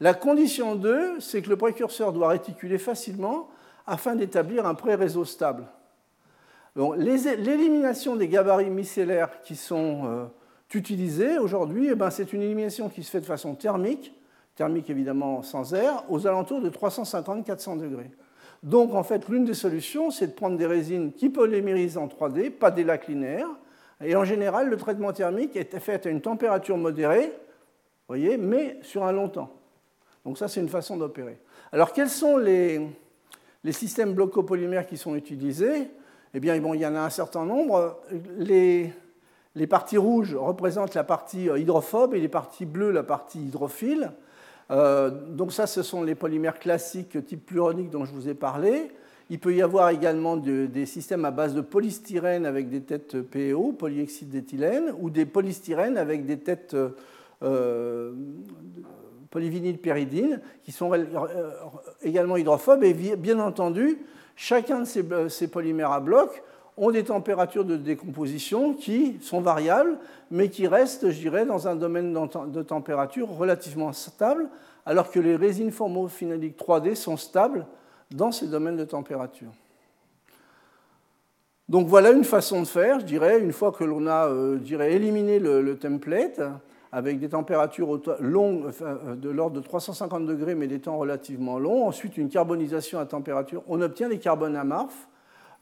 La 0.00 0.14
condition 0.14 0.74
2, 0.74 1.20
c'est 1.20 1.42
que 1.42 1.50
le 1.50 1.56
précurseur 1.56 2.12
doit 2.12 2.28
réticuler 2.28 2.78
facilement 2.78 3.48
afin 3.86 4.16
d'établir 4.16 4.66
un 4.66 4.74
pré-réseau 4.74 5.24
stable. 5.24 5.64
L'élimination 6.74 8.16
des 8.16 8.28
gabarits 8.28 8.70
micellaires 8.70 9.42
qui 9.42 9.56
sont 9.56 10.02
euh, 10.06 10.24
utilisés 10.72 11.38
aujourd'hui, 11.38 11.88
eh 11.90 11.94
ben, 11.94 12.10
c'est 12.10 12.32
une 12.32 12.42
élimination 12.42 12.88
qui 12.88 13.02
se 13.02 13.10
fait 13.10 13.20
de 13.20 13.26
façon 13.26 13.54
thermique, 13.54 14.14
thermique 14.54 14.88
évidemment 14.88 15.42
sans 15.42 15.74
air, 15.74 16.04
aux 16.08 16.26
alentours 16.26 16.62
de 16.62 16.70
350-400 16.70 17.78
degrés. 17.78 18.10
Donc 18.62 18.94
en 18.94 19.02
fait, 19.02 19.28
l'une 19.28 19.44
des 19.44 19.54
solutions, 19.54 20.10
c'est 20.10 20.28
de 20.28 20.32
prendre 20.32 20.56
des 20.56 20.66
résines 20.66 21.12
qui 21.12 21.28
polymérisent 21.28 21.98
en 21.98 22.06
3D, 22.06 22.50
pas 22.50 22.70
des 22.70 22.84
lacs 22.84 23.08
linéaires, 23.08 23.50
et 24.00 24.16
en 24.16 24.24
général, 24.24 24.68
le 24.68 24.76
traitement 24.76 25.12
thermique 25.12 25.56
est 25.56 25.78
fait 25.78 26.06
à 26.06 26.10
une 26.10 26.20
température 26.20 26.76
modérée, 26.76 27.32
voyez, 28.08 28.38
mais 28.38 28.78
sur 28.82 29.04
un 29.04 29.12
long 29.12 29.28
temps. 29.28 29.52
Donc 30.24 30.38
ça, 30.38 30.48
c'est 30.48 30.60
une 30.60 30.68
façon 30.68 30.96
d'opérer. 30.96 31.38
Alors 31.70 31.92
quels 31.92 32.08
sont 32.08 32.36
les, 32.36 32.80
les 33.62 33.72
systèmes 33.72 34.14
blocopolymères 34.14 34.86
qui 34.86 34.96
sont 34.96 35.14
utilisés? 35.16 35.90
Eh 36.34 36.40
bien, 36.40 36.54
il 36.54 36.80
y 36.80 36.86
en 36.86 36.94
a 36.94 37.00
un 37.00 37.10
certain 37.10 37.44
nombre. 37.44 38.00
Les, 38.38 38.92
parties 39.68 39.98
rouges 39.98 40.34
représentent 40.34 40.94
la 40.94 41.04
partie 41.04 41.48
hydrophobe 41.56 42.14
et 42.14 42.20
les 42.20 42.28
parties 42.28 42.64
bleues 42.64 42.90
la 42.90 43.02
partie 43.02 43.40
hydrophile. 43.40 44.12
Euh, 44.70 45.10
donc 45.10 45.52
ça, 45.52 45.66
ce 45.66 45.82
sont 45.82 46.02
les 46.02 46.14
polymères 46.14 46.58
classiques 46.58 47.24
type 47.26 47.44
pluronique 47.44 47.90
dont 47.90 48.06
je 48.06 48.12
vous 48.12 48.28
ai 48.28 48.34
parlé. 48.34 48.90
Il 49.28 49.38
peut 49.38 49.54
y 49.54 49.62
avoir 49.62 49.90
également 49.90 50.36
des 50.36 50.86
systèmes 50.86 51.24
à 51.24 51.30
base 51.30 51.54
de 51.54 51.60
polystyrène 51.60 52.44
avec 52.44 52.68
des 52.68 52.80
têtes 52.82 53.20
PEO, 53.20 53.72
polyexide 53.72 54.30
d'éthylène, 54.30 54.92
ou 55.00 55.10
des 55.10 55.26
polystyrènes 55.26 55.96
avec 55.96 56.26
des 56.26 56.38
têtes 56.38 56.76
euh, 57.42 58.12
qui 60.64 60.72
sont 60.72 60.92
euh, 60.92 61.06
également 62.02 62.36
hydrophobes. 62.36 62.84
Et 62.84 63.16
bien 63.16 63.38
entendu, 63.38 63.98
chacun 64.36 64.80
de 64.80 64.84
ces, 64.84 65.04
ces 65.28 65.48
polymères 65.48 65.92
à 65.92 66.00
bloc 66.00 66.42
ont 66.76 66.90
des 66.90 67.04
températures 67.04 67.64
de 67.64 67.76
décomposition 67.76 68.74
qui 68.74 69.18
sont 69.20 69.40
variables, 69.40 69.98
mais 70.30 70.48
qui 70.48 70.66
restent, 70.66 71.10
je 71.10 71.18
dirais, 71.18 71.44
dans 71.44 71.68
un 71.68 71.76
domaine 71.76 72.12
de 72.12 72.62
température 72.62 73.28
relativement 73.28 73.92
stable, 73.92 74.48
alors 74.86 75.10
que 75.10 75.20
les 75.20 75.36
résines 75.36 75.70
formophénoliques 75.70 76.58
3D 76.58 76.94
sont 76.94 77.16
stables 77.16 77.66
dans 78.10 78.32
ces 78.32 78.46
domaines 78.46 78.76
de 78.76 78.84
température. 78.84 79.52
Donc 81.68 81.86
voilà 81.86 82.10
une 82.10 82.24
façon 82.24 82.60
de 82.62 82.66
faire, 82.66 83.00
je 83.00 83.04
dirais, 83.06 83.40
une 83.40 83.52
fois 83.52 83.72
que 83.72 83.84
l'on 83.84 84.06
a 84.06 84.26
euh, 84.26 84.58
dirais, 84.58 84.92
éliminé 84.92 85.38
le, 85.38 85.76
template, 85.76 86.40
avec 86.92 87.18
des 87.18 87.30
températures 87.30 88.00
longues, 88.20 88.70
euh, 88.82 89.14
de 89.16 89.30
l'ordre 89.30 89.56
de 89.56 89.64
350 89.64 90.26
degrés, 90.26 90.54
mais 90.54 90.66
des 90.66 90.78
temps 90.78 90.98
relativement 90.98 91.58
longs. 91.58 91.86
Ensuite, 91.86 92.18
une 92.18 92.28
carbonisation 92.28 92.98
à 92.98 93.06
température. 93.06 93.62
On 93.66 93.80
obtient 93.80 94.08
les 94.08 94.18
carbones 94.18 94.56
amorphes, 94.56 95.08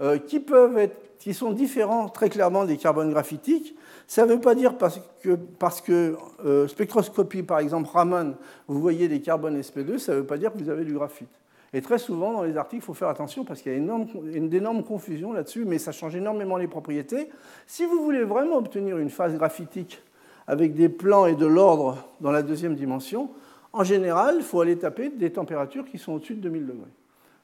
euh, 0.01 0.19
qui, 0.19 0.41
peuvent 0.41 0.79
être, 0.79 0.97
qui 1.19 1.35
sont 1.35 1.53
différents 1.53 2.09
très 2.09 2.31
clairement 2.31 2.65
des 2.65 2.79
carbones 2.79 3.11
graphitiques. 3.11 3.77
Ça 4.07 4.25
ne 4.25 4.33
veut 4.33 4.41
pas 4.41 4.55
dire 4.55 4.79
parce 4.79 5.01
que, 5.23 5.37
parce 5.59 5.81
que 5.81 6.17
euh, 6.45 6.67
spectroscopie, 6.67 7.43
par 7.43 7.59
exemple, 7.61 7.91
Raman, 7.93 8.35
vous 8.67 8.81
voyez 8.81 9.09
des 9.09 9.21
carbones 9.21 9.61
sp2, 9.61 9.99
ça 9.99 10.13
ne 10.13 10.19
veut 10.19 10.27
pas 10.27 10.39
dire 10.39 10.53
que 10.53 10.59
vous 10.59 10.71
avez 10.71 10.85
du 10.85 10.95
graphite. 10.95 11.29
Et 11.73 11.83
très 11.83 11.99
souvent, 11.99 12.33
dans 12.33 12.43
les 12.43 12.57
articles, 12.57 12.83
il 12.83 12.87
faut 12.87 12.95
faire 12.95 13.09
attention 13.09 13.45
parce 13.45 13.61
qu'il 13.61 13.71
y 13.71 13.75
a 13.75 13.79
énorme, 13.79 14.07
une 14.33 14.53
énorme 14.53 14.83
confusion 14.83 15.33
là-dessus, 15.33 15.65
mais 15.65 15.79
ça 15.79 15.93
change 15.93 16.17
énormément 16.17 16.57
les 16.57 16.67
propriétés. 16.67 17.29
Si 17.67 17.85
vous 17.85 18.03
voulez 18.03 18.25
vraiment 18.25 18.57
obtenir 18.57 18.99
une 18.99 19.11
phase 19.11 19.37
graphitique 19.37 20.03
avec 20.47 20.75
des 20.75 20.89
plans 20.89 21.27
et 21.27 21.35
de 21.35 21.47
l'ordre 21.47 21.99
dans 22.21 22.33
la 22.33 22.43
deuxième 22.43 22.75
dimension, 22.75 23.31
en 23.73 23.85
général, 23.85 24.37
il 24.39 24.43
faut 24.43 24.61
aller 24.61 24.77
taper 24.77 25.11
des 25.11 25.31
températures 25.31 25.85
qui 25.85 25.99
sont 25.99 26.13
au-dessus 26.13 26.35
de 26.35 26.41
2000 26.41 26.67
degrés. 26.67 26.91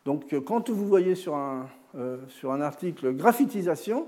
Donc, 0.04 0.32
euh, 0.32 0.40
quand 0.40 0.70
vous 0.70 0.86
voyez 0.86 1.14
sur 1.14 1.34
un, 1.34 1.68
euh, 1.96 2.16
sur 2.28 2.52
un 2.52 2.60
article 2.60 3.12
graphitisation, 3.12 4.06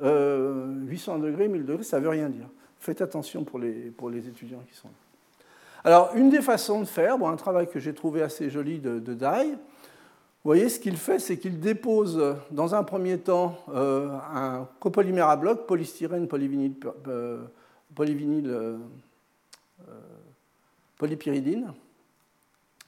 800 0.00 0.04
euh, 0.04 1.18
degrés, 1.18 1.48
1000 1.48 1.64
degrés, 1.64 1.84
ça 1.84 1.98
ne 1.98 2.04
veut 2.04 2.10
rien 2.10 2.28
dire. 2.28 2.46
Faites 2.78 3.00
attention 3.00 3.44
pour 3.44 3.58
les, 3.58 3.72
pour 3.72 4.10
les 4.10 4.28
étudiants 4.28 4.62
qui 4.68 4.76
sont 4.76 4.88
là. 4.88 4.94
Alors, 5.84 6.10
une 6.14 6.30
des 6.30 6.42
façons 6.42 6.80
de 6.80 6.84
faire, 6.84 7.16
bon, 7.16 7.28
un 7.28 7.36
travail 7.36 7.68
que 7.68 7.78
j'ai 7.78 7.94
trouvé 7.94 8.22
assez 8.22 8.50
joli 8.50 8.78
de, 8.78 8.98
de 8.98 9.14
Dye, 9.14 9.52
vous 9.52 10.50
voyez, 10.50 10.68
ce 10.68 10.78
qu'il 10.78 10.96
fait, 10.96 11.18
c'est 11.18 11.38
qu'il 11.38 11.58
dépose 11.58 12.36
dans 12.52 12.74
un 12.76 12.84
premier 12.84 13.18
temps 13.18 13.58
un 13.74 14.68
copolymère 14.78 15.28
à 15.28 15.36
bloc, 15.36 15.66
polystyrène, 15.66 16.28
polyvinyl, 17.96 18.44
polyvinyl 18.44 18.78
polypyridine. 20.96 21.72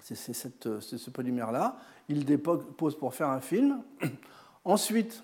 C'est 0.00 0.32
ce 0.34 1.10
polymère-là. 1.10 1.76
Il 2.08 2.24
dépose 2.24 2.96
pour 2.96 3.14
faire 3.14 3.28
un 3.28 3.40
film. 3.40 3.82
Ensuite, 4.64 5.22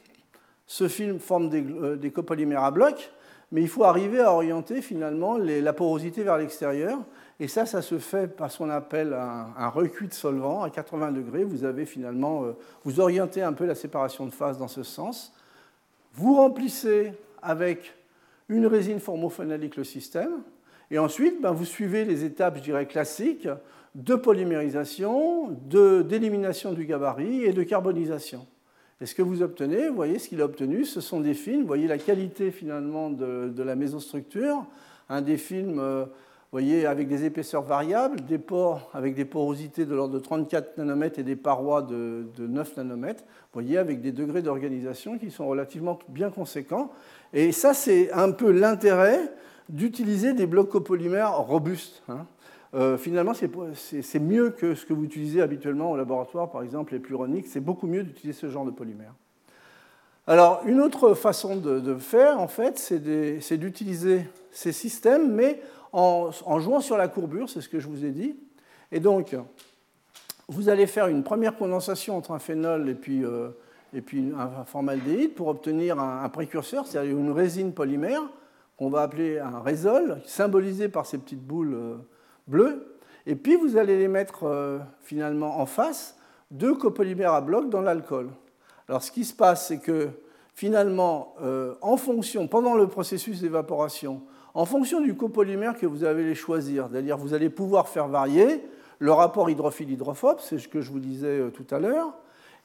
ce 0.67 0.89
film 0.89 1.19
forme 1.19 1.49
des, 1.49 1.63
euh, 1.63 2.11
copolymères 2.11 2.65
à 2.65 2.71
bloc, 2.71 3.13
mais 3.53 3.63
il 3.63 3.69
faut 3.69 3.85
arriver 3.85 4.21
à 4.21 4.33
orienter 4.33 4.83
finalement 4.83 5.37
la 5.37 5.73
porosité 5.73 6.23
vers 6.23 6.39
l'extérieur. 6.39 6.99
Et 7.41 7.49
ça, 7.49 7.67
ça 7.67 7.83
se 7.83 7.99
fait 7.99 8.29
par 8.29 8.51
ce 8.51 8.59
qu'on 8.59 8.71
appelle 8.71 9.13
un, 9.13 9.69
recuit 9.69 10.09
de 10.09 10.15
solvant 10.15 10.63
à 10.63 10.71
80 10.71 11.13
degrés. 11.13 11.45
Vous 11.45 11.65
avez 11.65 11.85
finalement, 11.85 12.45
euh, 12.45 12.53
vous 12.85 13.01
orientez 13.01 13.43
un 13.43 13.53
peu 13.53 13.67
la 13.67 13.75
séparation 13.75 14.27
de 14.27 14.31
phase 14.31 14.59
dans 14.59 14.69
ce 14.69 14.83
sens. 14.83 15.33
Vous 16.15 16.37
remplissez 16.37 17.13
avec 17.43 17.95
une 18.49 18.67
résine 18.67 19.01
formophénolique 19.01 19.77
le 19.77 19.85
système. 19.85 20.43
Et 20.91 20.99
ensuite, 20.99 21.41
ben, 21.41 21.53
vous 21.53 21.65
suivez 21.65 22.05
les 22.05 22.25
étapes, 22.25 22.59
je 22.59 22.63
dirais, 22.63 22.87
classiques 22.87 23.49
de 23.95 24.15
polymérisation, 24.15 25.51
d'élimination 25.51 26.73
du 26.73 26.85
gabarit 26.85 27.45
et 27.45 27.53
de 27.53 27.63
carbonisation. 27.63 28.47
Et 29.01 29.07
ce 29.07 29.15
que 29.15 29.23
vous 29.23 29.43
obtenez, 29.43 29.89
vous 29.89 29.95
voyez 29.95 30.19
ce 30.19 30.29
qu'il 30.29 30.41
a 30.41 30.45
obtenu, 30.45 30.85
ce 30.85 31.01
sont 31.01 31.21
des 31.21 31.35
films, 31.35 31.63
vous 31.63 31.67
voyez 31.67 31.87
la 31.87 31.99
qualité 31.99 32.51
finalement 32.51 33.11
de, 33.11 33.63
la 33.63 33.77
mésostructure, 33.77 34.67
un 35.09 35.21
des 35.21 35.37
films 35.37 35.79
euh, 35.79 36.07
voyez, 36.55 36.87
avec 36.87 37.09
des 37.09 37.25
épaisseurs 37.25 37.63
variables, 37.63 38.21
des 38.21 38.39
pores 38.39 38.89
avec 38.95 39.17
des 39.17 39.25
porosités 39.25 39.87
de 39.87 39.95
l'ordre 39.95 40.15
de 40.15 40.21
34 40.21 40.79
nanomètres 40.79 41.19
et 41.19 41.25
des 41.25 41.35
parois 41.35 41.83
de, 41.83 42.27
9 42.39 42.77
nanomètres, 42.77 43.25
vous 43.25 43.61
voyez, 43.61 43.77
avec 43.77 44.01
des 44.01 44.13
degrés 44.13 44.41
d'organisation 44.41 45.19
qui 45.19 45.33
sont 45.33 45.49
relativement 45.49 45.99
bien 46.09 46.31
conséquents. 46.31 46.93
Et 47.35 47.51
ça, 47.51 47.75
c'est 47.75 48.13
un 48.13 48.31
peu 48.31 48.53
l'intérêt 48.53 49.21
d'utiliser 49.69 50.33
des 50.33 50.47
blocs 50.47 50.71
copolymères 50.71 51.37
robustes. 51.37 52.03
Hein. 52.09 52.27
Euh, 52.75 52.97
finalement, 52.97 53.33
c'est 53.35 54.19
mieux 54.21 54.51
que 54.51 54.75
ce 54.75 54.87
que 54.87 54.93
vous 54.93 55.05
utilisez 55.05 55.43
habituellement 55.43 55.91
au 55.91 55.97
laboratoire, 55.97 56.51
par 56.51 56.63
exemple 56.63 56.93
les 56.93 57.01
pluroniques. 57.01 57.47
C'est 57.49 57.61
beaucoup 57.61 57.89
mieux 57.89 58.05
d'utiliser 58.05 58.39
ce 58.39 58.49
genre 58.49 58.65
de 58.65 58.71
polymère. 58.71 59.15
Alors, 60.29 60.63
une 60.65 60.81
autre 60.81 61.15
façon 61.15 61.57
de, 61.57 61.97
faire, 61.97 62.41
en 62.41 62.49
fait, 62.49 62.79
c'est 62.79 63.59
d'utiliser 63.59 64.27
ces 64.53 64.73
systèmes, 64.73 65.33
mais 65.33 65.61
en, 65.93 66.31
jouant 66.61 66.81
sur 66.81 66.97
la 66.97 67.09
courbure, 67.09 67.51
c'est 67.51 67.61
ce 67.61 67.69
que 67.69 67.79
je 67.79 67.89
vous 67.89 68.05
ai 68.05 68.11
dit. 68.11 68.37
Et 68.91 69.01
donc, 69.01 69.37
vous 70.49 70.69
allez 70.69 70.87
faire 70.87 71.09
une 71.09 71.25
première 71.25 71.57
condensation 71.57 72.17
entre 72.17 72.31
un 72.31 72.39
phénol 72.39 72.89
et 72.89 72.95
puis, 72.95 73.25
euh, 73.25 73.51
et 73.95 74.01
puis 74.01 74.33
un 74.37 74.65
formaldéhyde 74.65 75.35
pour 75.35 75.47
obtenir 75.47 76.01
un, 76.01 76.29
précurseur, 76.29 76.87
c'est-à-dire 76.87 77.17
une 77.17 77.31
résine 77.31 77.73
polymère 77.73 78.23
qu'on 78.77 78.91
va 78.91 79.03
appeler 79.03 79.39
un 79.39 79.61
résol, 79.61 80.21
symbolisé 80.27 80.89
par 80.89 81.07
ces 81.07 81.19
petites 81.19 81.43
boules 81.43 81.75
euh, 81.75 81.95
bleues, 82.49 82.97
et 83.25 83.37
puis 83.37 83.55
vous 83.55 83.77
allez 83.77 83.97
les 83.97 84.09
mettre 84.09 84.45
euh, 84.45 84.81
finalement 85.01 85.61
en 85.61 85.67
face 85.67 86.17
deux 86.51 86.75
copolymères 86.75 87.33
à 87.33 87.41
bloc 87.41 87.71
dans 87.71 87.81
l'alcool. 87.81 88.31
Alors 88.89 89.03
ce 89.03 89.13
qui 89.13 89.25
se 89.25 89.33
passe, 89.33 89.69
c'est 89.69 89.79
que 89.79 90.09
finalement, 90.55 91.35
euh, 91.41 91.75
pendant 92.51 92.75
le 92.75 92.89
processus 92.89 93.41
d'évaporation, 93.41 94.23
en 94.55 94.67
fonction 94.67 95.01
du 95.01 95.15
copolymère 95.15 95.79
que 95.79 95.87
vous 95.87 96.05
allez 96.05 96.35
choisir, 96.35 96.89
c'est-à-dire 96.91 97.17
vous 97.17 97.33
allez 97.33 97.51
pouvoir 97.51 97.89
faire 97.89 98.09
varier 98.09 98.65
le 98.99 99.13
rapport 99.13 99.51
hydrophile-hydrophobe, 99.51 100.39
c'est 100.41 100.59
ce 100.59 100.69
que 100.69 100.81
je 100.81 100.91
vous 100.91 101.01
disais 101.01 101.51
tout 101.53 101.67
à 101.75 101.79
l'heure, 101.79 102.15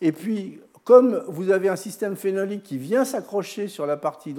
et 0.01 0.11
puis 0.11 0.59
comme 0.84 1.23
vous 1.27 1.51
avez 1.51 1.69
un 1.69 1.75
système 1.75 2.15
phénolique 2.15 2.63
qui 2.63 2.77
vient 2.77 3.05
s'accrocher 3.05 3.67
sur 3.67 3.86
la 3.86 3.97
partie 3.97 4.36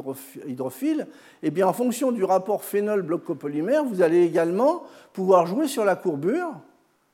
hydrophile, 0.47 1.07
eh 1.43 1.51
bien 1.51 1.67
en 1.69 1.73
fonction 1.73 2.13
du 2.13 2.25
rapport 2.25 2.65
phénol-bloc 2.65 3.25
copolymère, 3.25 3.85
vous 3.85 4.03
allez 4.03 4.25
également 4.25 4.83
pouvoir 5.13 5.47
jouer 5.47 5.69
sur 5.69 5.85
la 5.85 5.97
courbure. 5.97 6.53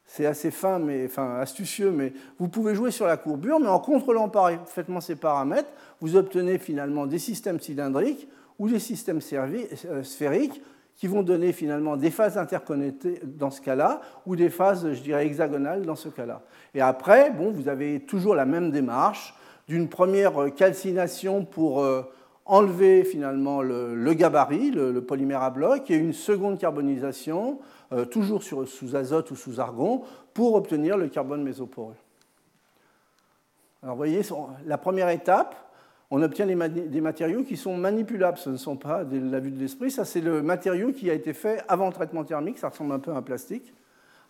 C'est 0.06 0.26
assez 0.26 0.52
fin, 0.52 0.78
mais, 0.78 1.08
astucieux, 1.16 1.90
mais 1.90 2.12
vous 2.38 2.48
pouvez 2.48 2.74
jouer 2.74 2.92
sur 2.92 3.06
la 3.06 3.16
courbure, 3.16 3.58
mais 3.58 3.68
en 3.68 3.80
contrôlant 3.80 4.28
parfaitement 4.28 5.00
ces 5.00 5.16
paramètres, 5.16 5.70
vous 6.00 6.16
obtenez 6.16 6.58
finalement 6.58 7.06
des 7.06 7.18
systèmes 7.18 7.58
cylindriques 7.58 8.28
ou 8.58 8.68
des 8.68 8.78
systèmes 8.78 9.20
euh, 9.32 10.02
sphériques 10.02 10.62
qui 10.96 11.06
vont 11.06 11.22
donner 11.22 11.52
finalement 11.52 11.96
des 11.96 12.10
phases 12.10 12.38
interconnectées 12.38 13.20
dans 13.22 13.50
ce 13.50 13.60
cas-là, 13.60 14.00
ou 14.24 14.34
des 14.34 14.48
phases, 14.48 14.92
je 14.92 15.02
dirais, 15.02 15.26
hexagonales 15.26 15.84
dans 15.84 15.94
ce 15.94 16.08
cas-là. 16.08 16.42
Et 16.74 16.80
après, 16.80 17.30
bon, 17.30 17.50
vous 17.50 17.68
avez 17.68 18.00
toujours 18.00 18.34
la 18.34 18.46
même 18.46 18.70
démarche 18.70 19.34
d'une 19.68 19.88
première 19.88 20.54
calcination 20.54 21.44
pour 21.44 21.80
euh, 21.80 22.02
enlever 22.46 23.04
finalement 23.04 23.60
le, 23.60 24.14
gabarit, 24.14 24.70
le, 24.70 25.00
polymère 25.02 25.42
à 25.42 25.50
bloc, 25.50 25.90
et 25.90 25.96
une 25.96 26.12
seconde 26.12 26.58
carbonisation, 26.58 27.58
euh, 27.92 28.04
toujours 28.04 28.42
sous 28.42 28.96
azote 28.96 29.30
ou 29.30 29.36
sous 29.36 29.60
argon, 29.60 30.02
pour 30.32 30.54
obtenir 30.54 30.96
le 30.96 31.08
carbone 31.08 31.42
mésoporeux. 31.42 31.96
Alors 33.82 33.94
vous 33.94 34.00
voyez, 34.00 34.22
la 34.64 34.78
première 34.78 35.10
étape, 35.10 35.54
on 36.10 36.22
obtient 36.22 36.46
des 36.46 37.00
matériaux 37.00 37.42
qui 37.42 37.56
sont 37.56 37.76
manipulables. 37.76 38.38
Ce 38.38 38.50
ne 38.50 38.56
sont 38.56 38.76
pas 38.76 39.04
de 39.04 39.18
la 39.18 39.40
vue 39.40 39.50
de 39.50 39.58
l'esprit. 39.58 39.90
Ça, 39.90 40.04
c'est 40.04 40.20
le 40.20 40.40
matériau 40.40 40.92
qui 40.92 41.10
a 41.10 41.14
été 41.14 41.32
fait 41.32 41.64
avant 41.68 41.90
traitement 41.90 42.22
thermique. 42.22 42.58
Ça 42.58 42.68
ressemble 42.68 42.92
un 42.92 43.00
peu 43.00 43.10
à 43.12 43.16
un 43.16 43.22
plastique. 43.22 43.72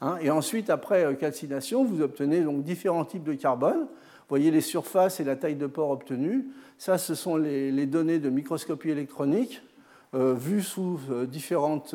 Hein. 0.03 0.18
et 0.20 0.31
ensuite, 0.31 0.68
après 0.68 1.07
euh, 1.07 1.14
calcination, 1.14 1.83
vous 1.83 2.03
obtenez 2.03 2.43
donc 2.43 2.62
différents 2.62 3.07
types 3.07 3.24
de 3.24 3.33
carbone. 3.33 3.81
Vous 3.81 4.29
voyez 4.29 4.51
les 4.51 4.61
surfaces 4.61 5.20
et 5.20 5.24
la 5.24 5.37
taille 5.37 5.55
de 5.55 5.66
pore 5.66 5.91
obtenues. 5.91 6.49
Ça, 6.77 6.99
ce 6.99 7.14
sont 7.14 7.37
les, 7.37 7.87
données 7.87 8.18
de 8.18 8.29
microscopie 8.29 8.91
électronique 8.91 9.62
euh, 10.14 10.35
vues 10.35 10.62
sous 10.62 11.01
euh, 11.11 11.27
différentes 11.27 11.95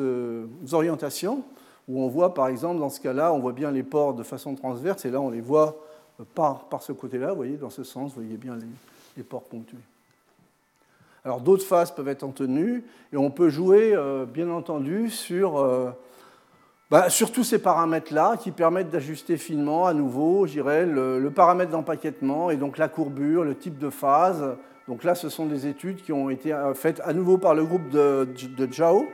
orientations. 0.72 1.44
Où 1.88 2.00
on 2.00 2.08
voit, 2.08 2.34
par 2.34 2.46
exemple, 2.46 2.78
dans 2.78 2.88
ce 2.88 3.00
cas-là, 3.00 3.32
on 3.32 3.40
voit 3.40 3.52
bien 3.52 3.72
les 3.72 3.82
pores 3.82 4.14
de 4.14 4.22
façon 4.22 4.54
transverse. 4.54 5.04
Et 5.04 5.10
là, 5.10 5.20
on 5.20 5.30
les 5.30 5.40
voit 5.40 5.76
par, 6.34 6.68
par 6.68 6.82
ce 6.82 6.92
côté-là. 6.92 7.30
Vous 7.30 7.36
voyez, 7.36 7.56
dans 7.56 7.70
ce 7.70 7.82
sens, 7.82 8.10
vous 8.14 8.22
voyez 8.22 8.36
bien 8.36 8.54
les, 8.54 8.66
les 9.16 9.22
ports 9.22 9.44
ponctués. 9.44 9.78
Alors 11.24 11.40
d'autres 11.40 11.64
phases 11.64 11.92
peuvent 11.92 12.08
être 12.08 12.24
en 12.24 12.30
tenue 12.30 12.84
et 13.12 13.16
on 13.16 13.30
peut 13.30 13.48
jouer 13.48 13.94
euh, 13.94 14.26
bien 14.26 14.50
entendu 14.50 15.08
sur, 15.08 15.58
euh, 15.58 15.90
bah, 16.90 17.10
sur 17.10 17.30
tous 17.30 17.44
ces 17.44 17.60
paramètres-là 17.60 18.36
qui 18.36 18.50
permettent 18.50 18.90
d'ajuster 18.90 19.36
finement 19.36 19.86
à 19.86 19.94
nouveau, 19.94 20.46
dirais, 20.46 20.84
le, 20.84 21.30
paramètre 21.30 21.70
d'empaquetement 21.70 22.50
et 22.50 22.56
donc 22.56 22.76
la 22.76 22.88
courbure, 22.88 23.44
le 23.44 23.54
type 23.54 23.78
de 23.78 23.88
phase. 23.88 24.56
Donc 24.88 25.04
là, 25.04 25.14
ce 25.14 25.28
sont 25.28 25.46
des 25.46 25.68
études 25.68 26.02
qui 26.02 26.12
ont 26.12 26.28
été 26.28 26.52
euh, 26.52 26.74
faites 26.74 27.00
à 27.04 27.12
nouveau 27.12 27.38
par 27.38 27.54
le 27.54 27.64
groupe 27.64 27.88
de, 27.90 28.28
de 28.56 28.72
Zhao, 28.72 29.06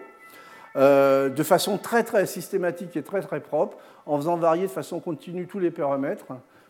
de 0.76 1.42
façon 1.42 1.76
très 1.76 2.04
très 2.04 2.24
systématique 2.24 2.96
et 2.96 3.02
très 3.02 3.20
très 3.20 3.40
propre, 3.40 3.76
en 4.06 4.16
faisant 4.16 4.36
varier 4.36 4.62
de 4.62 4.72
façon 4.72 5.00
continue 5.00 5.46
tous 5.46 5.58
les 5.58 5.72
paramètres 5.72 6.26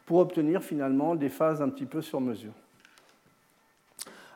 pour 0.07 0.18
obtenir 0.18 0.62
finalement 0.62 1.14
des 1.14 1.29
phases 1.29 1.61
un 1.61 1.68
petit 1.68 1.85
peu 1.85 2.01
sur 2.01 2.20
mesure. 2.20 2.55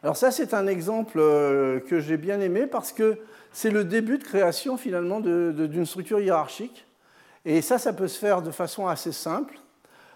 Alors 0.02 0.16
ça, 0.16 0.32
c'est 0.32 0.52
un 0.52 0.66
exemple 0.66 1.18
euh, 1.20 1.78
que 1.78 2.00
j'ai 2.00 2.16
bien 2.16 2.40
aimé 2.40 2.66
parce 2.66 2.92
que 2.92 3.18
c'est 3.52 3.70
le 3.70 3.84
début 3.84 4.18
de 4.18 4.24
création 4.24 4.76
finalement 4.76 5.20
d'une 5.20 5.86
structure 5.86 6.18
hiérarchique. 6.18 6.86
Et 7.44 7.62
ça, 7.62 7.78
ça 7.78 7.92
peut 7.92 8.08
se 8.08 8.18
faire 8.18 8.42
de 8.42 8.50
façon 8.50 8.88
assez 8.88 9.12
simple. 9.12 9.58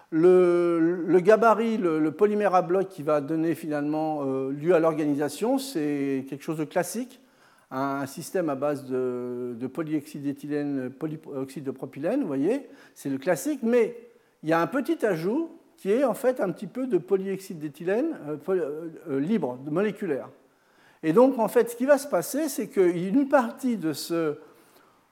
Le, 0.09 1.19
gabarit, 1.19 1.77
le, 1.77 2.11
polymère 2.11 2.55
à 2.55 2.61
bloc 2.61 2.89
qui 2.89 3.03
va 3.03 3.21
donner 3.21 3.55
finalement 3.55 4.23
euh, 4.25 4.51
lieu 4.51 4.73
à 4.73 4.79
l'organisation, 4.79 5.57
c'est 5.57 6.25
quelque 6.29 6.43
chose 6.43 6.57
de 6.57 6.63
classique, 6.63 7.21
un, 7.71 8.05
système 8.05 8.49
à 8.49 8.55
base 8.55 8.85
de, 8.85 9.55
de 9.57 9.67
polyoxyde 9.67 10.23
d'éthylène, 10.23 10.89
polyoxyde 10.89 11.65
de 11.65 11.71
propylène, 11.71 12.21
vous 12.21 12.27
voyez, 12.27 12.69
c'est 12.95 13.09
le 13.09 13.17
classique, 13.17 13.59
mais 13.63 13.97
il 14.43 14.49
y 14.49 14.53
a 14.53 14.61
un 14.61 14.67
petit 14.67 15.05
ajout 15.05 15.56
qui 15.77 15.91
est 15.91 16.03
en 16.03 16.15
fait 16.15 16.41
un 16.41 16.51
petit 16.51 16.67
peu 16.67 16.87
de 16.87 16.97
polyoxyde 16.97 17.59
d'éthylène 17.59 18.17
euh, 18.27 18.37
euh, 18.49 18.89
euh, 19.09 19.19
libre, 19.19 19.59
moléculaire. 19.69 20.27
Et 21.03 21.13
donc, 21.13 21.37
en 21.37 21.47
fait, 21.47 21.69
ce 21.69 21.75
qui 21.75 21.85
va 21.85 21.99
se 21.99 22.07
passer, 22.07 22.49
c'est 22.49 22.67
qu'une 22.67 23.29
partie 23.29 23.77
de, 23.77 23.93
ce, 23.93 24.35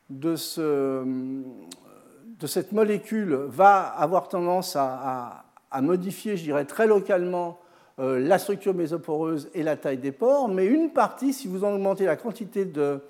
de, 0.10 0.36
ce, 0.36 1.04
de, 1.04 2.48
cette 2.48 2.72
molécule 2.72 3.36
va 3.48 3.82
avoir 3.82 4.28
tendance 4.28 4.76
à, 4.76 5.44
modifier, 5.82 6.38
je 6.38 6.44
dirais, 6.44 6.66
très 6.66 6.88
localement 6.88 7.60
la 7.98 8.40
structure 8.40 8.74
mésoporeuse 8.74 9.50
et 9.54 9.62
la 9.62 9.76
taille 9.76 9.98
des 9.98 10.14
pores, 10.14 10.48
mais 10.48 10.66
une 10.66 10.90
partie, 10.90 11.34
si 11.34 11.48
vous 11.48 11.64
augmentez 11.64 12.06
la 12.06 12.16
quantité 12.16 12.66
de, 12.66 13.02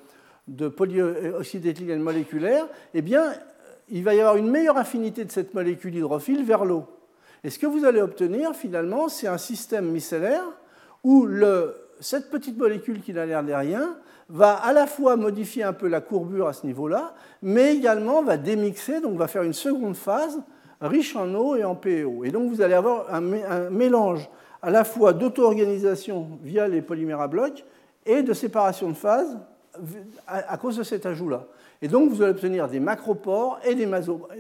de 0.48 0.68
polyoxyde 0.68 1.62
d'éthylène 1.62 2.02
moléculaire, 2.02 2.68
eh 2.94 3.02
bien, 3.02 3.34
il 3.90 4.04
va 4.04 4.16
y 4.16 4.20
avoir 4.20 4.36
une 4.36 4.50
meilleure 4.50 4.78
affinité 4.78 5.24
de 5.24 5.32
cette 5.32 5.54
molécule 5.54 5.96
hydrophile 5.96 6.44
vers 6.44 6.66
l'eau. 6.66 6.86
Et 7.46 7.52
ce 7.52 7.60
que 7.60 7.68
vous 7.68 7.86
allez 7.86 8.02
obtenir 8.02 8.56
finalement, 8.56 9.08
c'est 9.08 9.28
un 9.28 9.38
système 9.38 9.92
micellaire 9.92 10.42
où 11.04 11.28
cette 12.00 12.32
petite 12.32 12.58
molécule 12.58 13.02
qui 13.02 13.14
n'a 13.14 13.28
l'air 13.28 13.44
de 13.44 13.54
rien 13.54 13.96
va 14.30 14.54
à 14.56 14.74
la 14.74 14.88
fois 14.88 15.16
modifier 15.16 15.62
un 15.62 15.72
peu 15.72 15.88
la 15.88 16.02
courbure 16.02 16.48
à 16.48 16.54
ce 16.54 16.66
niveau-là, 16.66 17.14
mais 17.44 17.76
également 17.76 18.24
va 18.24 18.38
démixer, 18.38 19.00
donc 19.00 19.16
va 19.20 19.28
faire 19.28 19.44
une 19.44 19.54
seconde 19.54 19.96
phase 19.96 20.42
riche 20.82 21.16
en 21.16 21.32
eau 21.36 21.56
et 21.56 21.64
en 21.64 21.76
PEO. 21.76 22.24
Et 22.24 22.32
donc 22.32 22.50
vous 22.50 22.62
allez 22.62 22.74
avoir 22.74 23.14
un, 23.14 23.22
mélange 23.70 24.28
à 24.64 24.72
la 24.72 24.84
fois 24.84 25.14
d'auto-organisation 25.14 26.40
via 26.42 26.68
les 26.68 26.82
polymères 26.82 27.22
à 27.22 27.28
blocs 27.28 27.64
et 28.08 28.24
de 28.24 28.34
séparation 28.34 28.90
de 28.90 28.96
phase 28.96 29.38
à, 30.26 30.58
cause 30.58 30.78
de 30.78 30.84
cet 30.84 31.06
ajout-là. 31.06 31.46
Et 31.84 31.90
donc 31.90 32.10
vous 32.10 32.24
allez 32.24 32.32
obtenir 32.32 32.68
des 32.68 32.80
macropores 32.80 33.60
et 33.64 33.76
des, 33.76 33.88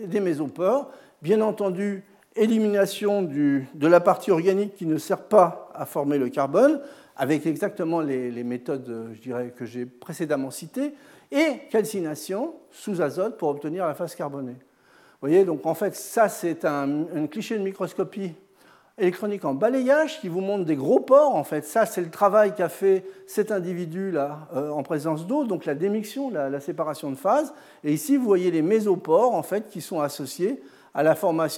des 0.07 0.19
mésopores, 0.19 0.89
bien 1.21 1.41
entendu 1.41 2.03
élimination 2.35 3.21
de 3.21 3.87
la 3.87 3.99
partie 3.99 4.31
organique 4.31 4.75
qui 4.75 4.85
ne 4.85 4.97
sert 4.97 5.23
pas 5.23 5.69
à 5.73 5.85
former 5.85 6.17
le 6.17 6.29
carbone, 6.29 6.81
avec 7.15 7.45
exactement 7.45 8.01
les, 8.01 8.43
méthodes 8.43 9.15
que 9.55 9.65
j'ai 9.65 9.85
précédemment 9.85 10.51
citées, 10.51 10.93
et 11.31 11.59
calcination 11.71 12.53
sous 12.71 13.01
azote 13.01 13.37
pour 13.37 13.49
obtenir 13.49 13.87
la 13.87 13.93
phase 13.93 14.15
carbonée. 14.15 14.51
Vous 15.21 15.29
voyez, 15.29 15.45
donc 15.45 15.65
en 15.65 15.73
fait, 15.73 15.95
ça 15.95 16.29
c'est 16.29 16.65
un, 16.65 17.27
cliché 17.31 17.57
de 17.57 17.63
microscopie 17.63 18.33
électronique 18.97 19.43
en 19.43 19.53
balayage 19.53 20.21
qui 20.21 20.29
vous 20.29 20.41
montre 20.41 20.65
des 20.65 20.75
gros 20.75 20.99
pores. 20.99 21.35
En 21.35 21.43
fait, 21.43 21.65
ça 21.65 21.85
c'est 21.85 22.01
le 22.01 22.09
travail 22.09 22.53
qu'a 22.53 22.69
fait 22.69 23.05
cet 23.27 23.51
individu-là 23.51 24.47
euh, 24.55 24.69
en 24.69 24.83
présence 24.83 25.25
d'eau, 25.25 25.45
donc 25.45 25.65
la 25.65 25.73
démixion, 25.73 26.29
la, 26.29 26.49
la, 26.49 26.59
séparation 26.59 27.09
de 27.09 27.15
phase. 27.15 27.53
Et 27.83 27.91
ici, 27.93 28.17
vous 28.17 28.25
voyez 28.25 28.51
les 28.51 28.61
mésopores 28.61 29.33
en 29.33 29.43
fait 29.43 29.67
qui 29.69 29.81
sont 29.81 29.99
associés 29.99 30.61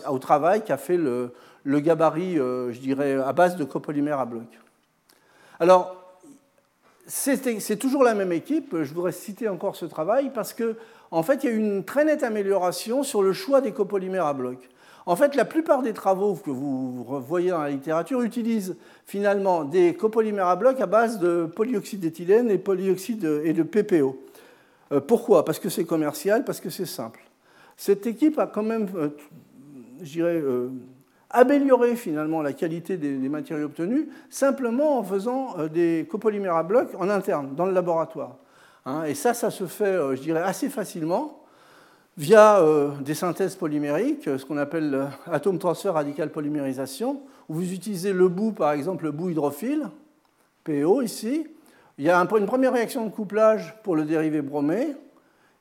au 0.09 0.19
travail 0.19 0.63
qu'a 0.63 0.77
fait 0.77 0.97
le, 0.97 1.31
gabarit, 1.65 2.39
euh, 2.39 2.71
je 2.71 2.79
dirais, 2.79 3.15
à 3.15 3.33
base 3.33 3.55
de 3.55 3.63
copolymère 3.63 4.19
à 4.19 4.25
bloc. 4.25 4.47
Alors, 5.59 5.95
c'est 7.07 7.77
toujours 7.77 8.03
la 8.03 8.13
même 8.13 8.31
équipe. 8.31 8.75
Je 8.83 8.93
voudrais 8.93 9.11
citer 9.11 9.47
encore 9.47 9.75
ce 9.75 9.85
travail 9.85 10.31
parce 10.33 10.53
que, 10.53 10.75
en 11.11 11.23
fait, 11.23 11.43
il 11.43 11.49
y 11.49 11.53
a 11.53 11.55
eu 11.55 11.59
une 11.59 11.83
très 11.83 12.03
nette 12.03 12.23
amélioration 12.23 13.03
sur 13.03 13.21
le 13.23 13.33
choix 13.33 13.61
des 13.61 13.71
copolymères 13.71 14.25
à 14.25 14.33
bloc. 14.33 14.69
En 15.05 15.15
fait, 15.15 15.35
la 15.35 15.45
plupart 15.45 15.83
des 15.83 15.93
travaux 15.93 16.35
que 16.35 16.51
vous 16.51 17.05
voyez 17.21 17.51
dans 17.51 17.61
la 17.61 17.69
littérature 17.69 18.21
utilisent 18.21 18.75
finalement 19.05 19.63
des 19.63 19.93
copolymères 19.93 20.47
à 20.47 20.57
bloc 20.57 20.81
à 20.81 20.85
base 20.85 21.17
de 21.19 21.45
polyoxyde 21.45 22.01
d'éthylène 22.01 22.51
et 22.51 22.57
de 22.57 23.63
PPO. 23.63 24.21
Euh, 24.91 24.99
pourquoi? 24.99 25.45
Parce 25.45 25.59
que 25.59 25.69
c'est 25.69 25.85
commercial, 25.85 26.43
parce 26.43 26.59
que 26.59 26.69
c'est 26.69 26.85
simple. 26.85 27.21
Cette 27.77 28.07
équipe 28.07 28.39
a 28.39 28.47
quand 28.47 28.63
même, 28.63 28.87
euh, 28.95 29.09
je 30.01 30.11
dirais, 30.11 30.41
euh, 30.41 30.69
amélioré 31.29 31.95
finalement 31.95 32.41
la 32.41 32.51
qualité 32.53 32.97
des, 32.97 33.29
matériaux 33.29 33.67
obtenus 33.67 34.07
simplement 34.31 34.97
en 34.97 35.03
faisant 35.03 35.59
euh, 35.59 35.67
des 35.69 36.07
copolymères 36.09 36.55
à 36.55 36.63
bloc 36.63 36.89
en 36.97 37.07
interne, 37.07 37.53
dans 37.55 37.67
le 37.67 37.73
laboratoire. 37.73 38.37
Hein. 38.85 39.03
et 39.03 39.13
ça, 39.13 39.35
ça 39.35 39.51
se 39.51 39.65
fait, 39.65 39.95
je 40.15 40.21
dirais, 40.21 40.41
assez 40.41 40.69
facilement 40.69 41.43
via 42.17 42.63
des 43.01 43.13
synthèses 43.13 43.55
polymériques, 43.55 44.23
ce 44.23 44.43
qu'on 44.43 44.57
appelle 44.57 45.07
atome 45.31 45.59
transfert 45.59 45.93
radical 45.93 46.31
polymérisation, 46.31 47.21
où 47.47 47.53
vous 47.53 47.73
utilisez 47.73 48.11
le 48.11 48.27
bout, 48.27 48.53
par 48.53 48.71
exemple, 48.71 49.03
le 49.03 49.11
bout 49.11 49.29
hydrophile, 49.29 49.89
PO 50.63 51.03
ici. 51.03 51.45
Il 51.99 52.05
y 52.05 52.09
a 52.09 52.17
une 52.17 52.45
première 52.47 52.73
réaction 52.73 53.05
de 53.05 53.11
couplage 53.11 53.75
pour 53.83 53.95
le 53.95 54.05
dérivé 54.05 54.41
bromé, 54.41 54.95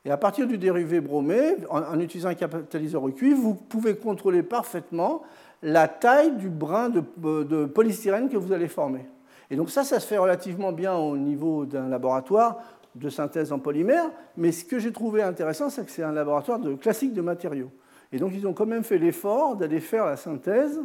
et 0.07 0.09
à 0.09 0.15
partir 0.15 0.47
du 0.47 0.57
dérivé 0.57 1.01
bromé, 1.01 1.57
en, 1.69 1.99
utilisant 1.99 2.29
un 2.29 2.33
catalyseur 2.33 3.03
au 3.03 3.09
cuivre, 3.09 3.41
vous 3.41 3.55
pouvez 3.55 3.97
contrôler 3.97 4.41
parfaitement 4.41 5.21
la 5.61 5.89
taille 5.89 6.37
du 6.37 6.47
brin 6.47 6.89
de, 6.89 7.65
polystyrène 7.65 8.29
que 8.29 8.37
vous 8.37 8.53
allez 8.53 8.69
former. 8.69 9.05
Et 9.51 9.57
donc 9.57 9.69
ça, 9.69 9.83
ça 9.83 9.99
se 9.99 10.07
fait 10.07 10.17
relativement 10.17 10.71
bien 10.71 10.95
au 10.95 11.17
niveau 11.17 11.65
d'un 11.65 11.89
laboratoire 11.89 12.59
de 12.95 13.09
synthèse 13.09 13.51
en 13.51 13.59
polymère, 13.59 14.05
mais 14.37 14.53
ce 14.53 14.63
que 14.63 14.79
j'ai 14.79 14.93
trouvé 14.93 15.21
intéressant, 15.23 15.69
c'est 15.69 15.83
que 15.83 15.91
c'est 15.91 16.03
un 16.03 16.13
laboratoire 16.13 16.59
de 16.59 16.75
classique 16.75 17.13
de 17.13 17.21
matériaux. 17.21 17.69
Et 18.13 18.17
donc 18.17 18.31
ils 18.33 18.47
ont 18.47 18.53
quand 18.53 18.65
même 18.65 18.85
fait 18.85 18.97
l'effort 18.97 19.57
d'aller 19.57 19.81
faire 19.81 20.05
la 20.05 20.15
synthèse 20.15 20.79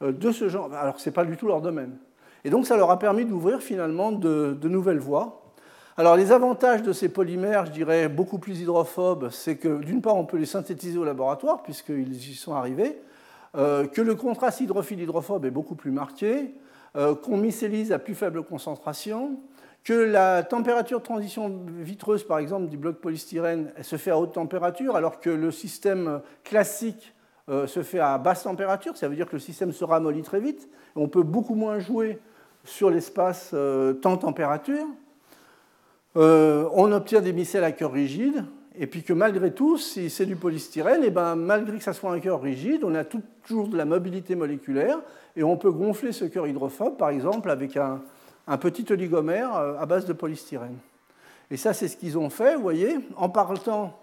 euh, 0.00 0.10
de 0.10 0.32
ce 0.32 0.48
genre, 0.48 0.72
alors 0.72 0.98
ce 0.98 1.10
n'est 1.10 1.14
pas 1.14 1.26
du 1.26 1.36
tout 1.36 1.48
leur 1.48 1.60
domaine. 1.60 1.98
Et 2.44 2.50
donc 2.50 2.66
ça 2.66 2.78
leur 2.78 2.90
a 2.90 2.98
permis 2.98 3.26
d'ouvrir 3.26 3.60
finalement 3.60 4.10
de 4.10 4.56
nouvelles 4.62 5.00
voies. 5.00 5.43
Alors 5.96 6.16
les 6.16 6.32
avantages 6.32 6.82
de 6.82 6.92
ces 6.92 7.08
polymères, 7.08 7.66
je 7.66 7.70
dirais 7.70 8.08
beaucoup 8.08 8.38
plus 8.38 8.60
hydrophobes, 8.60 9.28
c'est 9.30 9.56
que 9.56 9.78
d'une 9.78 10.02
part 10.02 10.16
on 10.16 10.24
peut 10.24 10.38
les 10.38 10.46
synthétiser 10.46 10.98
au 10.98 11.04
laboratoire 11.04 11.62
puisqu'ils 11.62 12.16
y 12.16 12.34
sont 12.34 12.52
arrivés, 12.52 12.98
euh, 13.56 13.86
que 13.86 14.02
le 14.02 14.16
contraste 14.16 14.60
hydrophile-hydrophobe 14.60 15.44
est 15.44 15.52
beaucoup 15.52 15.76
plus 15.76 15.92
marqué, 15.92 16.52
euh, 16.96 17.14
qu'on 17.14 17.36
mycélise 17.36 17.92
à 17.92 18.00
plus 18.00 18.16
faible 18.16 18.42
concentration, 18.42 19.38
que 19.84 19.92
la 19.92 20.42
température 20.42 20.98
de 20.98 21.04
transition 21.04 21.60
vitreuse, 21.78 22.24
par 22.24 22.40
exemple, 22.40 22.66
du 22.66 22.76
bloc 22.76 22.96
polystyrène, 22.96 23.70
se 23.80 23.94
fait 23.94 24.10
à 24.10 24.18
haute 24.18 24.32
température, 24.32 24.96
alors 24.96 25.20
que 25.20 25.30
le 25.30 25.52
système 25.52 26.22
classique 26.42 27.14
euh, 27.48 27.68
se 27.68 27.84
fait 27.84 28.00
à 28.00 28.18
basse 28.18 28.42
température. 28.42 28.96
Ça 28.96 29.06
veut 29.06 29.14
dire 29.14 29.28
que 29.28 29.36
le 29.36 29.40
système 29.40 29.70
se 29.70 29.84
ramollit 29.84 30.22
très 30.22 30.40
vite. 30.40 30.68
On 30.96 31.06
peut 31.06 31.22
beaucoup 31.22 31.54
moins 31.54 31.78
jouer 31.78 32.18
sur 32.64 32.90
l'espace 32.90 33.54
temps-température, 34.00 34.86
euh, 36.16 36.68
on 36.72 36.92
obtient 36.92 37.20
des 37.20 37.32
micelles 37.32 37.64
à 37.64 37.72
cœur 37.72 37.92
rigide, 37.92 38.44
et 38.76 38.86
puis 38.86 39.02
que 39.02 39.12
malgré 39.12 39.52
tout, 39.52 39.78
si 39.78 40.10
c'est 40.10 40.26
du 40.26 40.36
polystyrène, 40.36 41.04
et 41.04 41.10
ben, 41.10 41.36
malgré 41.36 41.78
que 41.78 41.84
ça 41.84 41.92
soit 41.92 42.12
un 42.12 42.20
cœur 42.20 42.40
rigide, 42.40 42.84
on 42.84 42.94
a 42.94 43.04
toujours 43.04 43.68
de 43.68 43.76
la 43.76 43.84
mobilité 43.84 44.34
moléculaire, 44.34 44.98
et 45.36 45.42
on 45.42 45.56
peut 45.56 45.70
gonfler 45.70 46.12
ce 46.12 46.24
cœur 46.24 46.46
hydrophobe, 46.46 46.96
par 46.96 47.10
exemple, 47.10 47.50
avec 47.50 47.76
un, 47.76 48.00
petit 48.58 48.84
oligomère 48.92 49.54
à 49.54 49.86
base 49.86 50.04
de 50.04 50.12
polystyrène. 50.12 50.76
Et 51.50 51.56
ça, 51.56 51.72
c'est 51.72 51.88
ce 51.88 51.96
qu'ils 51.96 52.18
ont 52.18 52.30
fait, 52.30 52.56
vous 52.56 52.62
voyez, 52.62 52.98
en 53.16 53.28
partant 53.28 53.98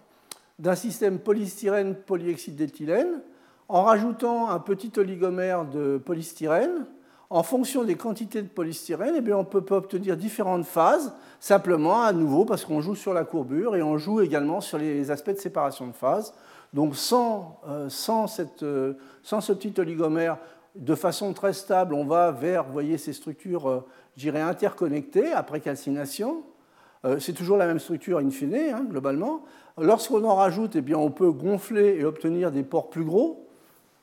d'un 0.60 0.76
système 0.76 1.20
polystyrène 1.20 1.96
polyexide 1.96 2.56
d'éthylène, 2.56 3.22
en 3.68 3.84
rajoutant 3.84 4.50
un 4.50 4.60
petit 4.60 4.92
oligomère 4.98 5.66
de 5.66 5.98
polystyrène, 5.98 6.86
en 7.32 7.44
fonction 7.44 7.86
des 7.86 7.96
quantités 7.96 8.42
de 8.42 8.50
polystyrène, 8.50 9.14
eh 9.18 9.22
bien, 9.22 9.38
on 9.38 9.46
peut 9.46 9.64
obtenir 9.70 10.18
différentes 10.18 10.66
phases, 10.66 11.14
simplement 11.40 12.02
à 12.02 12.12
nouveau 12.12 12.44
parce 12.44 12.66
qu'on 12.66 12.82
joue 12.82 12.94
sur 12.94 13.14
la 13.14 13.24
courbure 13.24 13.78
et 13.78 13.82
on 13.82 13.98
joue 13.98 14.20
également 14.20 14.60
sur 14.60 14.78
les 14.78 15.12
aspects 15.12 15.32
de 15.32 15.38
séparation 15.38 15.88
de 15.88 15.94
phase. 15.94 16.34
Donc 16.74 16.98
sans, 16.98 17.62
euh, 17.70 17.88
sans, 17.88 18.28
cette, 18.28 18.64
euh, 18.64 18.96
sans 19.24 19.40
ce 19.40 19.54
petit 19.54 19.74
oligomère, 19.80 20.40
de 20.76 20.94
façon 20.94 21.32
très 21.32 21.54
stable, 21.54 21.94
on 21.94 22.04
va 22.04 22.32
vers 22.32 22.66
voyez, 22.66 22.98
ces 22.98 23.14
structures, 23.14 23.70
euh, 23.70 23.86
dirais, 24.18 24.42
interconnectées 24.42 25.32
après 25.32 25.62
calcination. 25.62 26.44
C'est 27.18 27.34
toujours 27.34 27.58
la 27.58 27.66
même 27.66 27.80
structure 27.80 28.20
in 28.20 28.30
fine, 28.30 28.54
hein, 28.54 28.86
globalement. 28.88 29.42
Lorsqu'on 29.80 30.24
en 30.24 30.36
rajoute, 30.36 30.76
eh 30.76 30.82
bien, 30.82 30.98
on 30.98 31.10
peut 31.10 31.32
gonfler 31.32 31.96
et 31.98 32.06
obtenir 32.06 32.52
des 32.52 32.62
pores 32.62 32.92
plus 32.92 33.04
gros. 33.04 33.48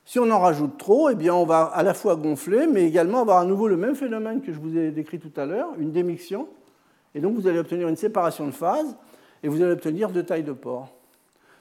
Si 0.08 0.18
on 0.18 0.30
en 0.30 0.38
rajoute 0.38 0.78
trop, 0.78 1.10
eh 1.10 1.14
bien, 1.14 1.34
on 1.34 1.44
va 1.44 1.64
à 1.64 1.82
la 1.82 1.92
fois 1.92 2.16
gonfler, 2.16 2.66
mais 2.66 2.84
également 2.84 3.20
avoir 3.20 3.40
à 3.40 3.44
nouveau 3.44 3.68
le 3.68 3.76
même 3.76 3.94
phénomène 3.94 4.40
que 4.40 4.54
je 4.54 4.58
vous 4.58 4.74
ai 4.78 4.90
décrit 4.90 5.18
tout 5.18 5.38
à 5.38 5.44
l'heure, 5.44 5.68
une 5.78 5.92
démixion. 5.92 6.48
Et 7.14 7.20
donc 7.20 7.34
vous 7.34 7.46
allez 7.46 7.58
obtenir 7.58 7.88
une 7.88 7.96
séparation 7.96 8.46
de 8.46 8.52
phase 8.52 8.96
et 9.42 9.48
vous 9.48 9.60
allez 9.60 9.72
obtenir 9.72 10.08
deux 10.08 10.22
tailles 10.22 10.44
de 10.44 10.54
pores. 10.54 10.88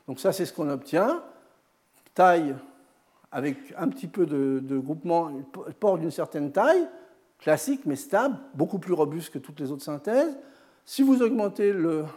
Donc 0.07 0.21
ça, 0.21 0.31
c'est 0.31 0.45
ce 0.45 0.53
qu'on 0.53 0.69
obtient. 0.69 1.21
Taille 2.13 2.55
avec 3.33 3.57
un 3.77 3.89
petit 3.89 4.07
peu 4.07 4.25
de, 4.25 4.61
de 4.63 4.77
groupement, 4.77 5.29
port 5.77 5.97
d'une 5.97 6.09
certaine 6.09 6.53
taille, 6.53 6.87
classique 7.39 7.81
mais 7.83 7.97
stable, 7.97 8.37
beaucoup 8.53 8.79
plus 8.79 8.93
robuste 8.93 9.33
que 9.33 9.39
toutes 9.39 9.59
les 9.59 9.73
autres 9.73 9.83
synthèses. 9.83 10.37
Si 10.89 11.03
vous 11.03 11.21
augmentez 11.21 11.73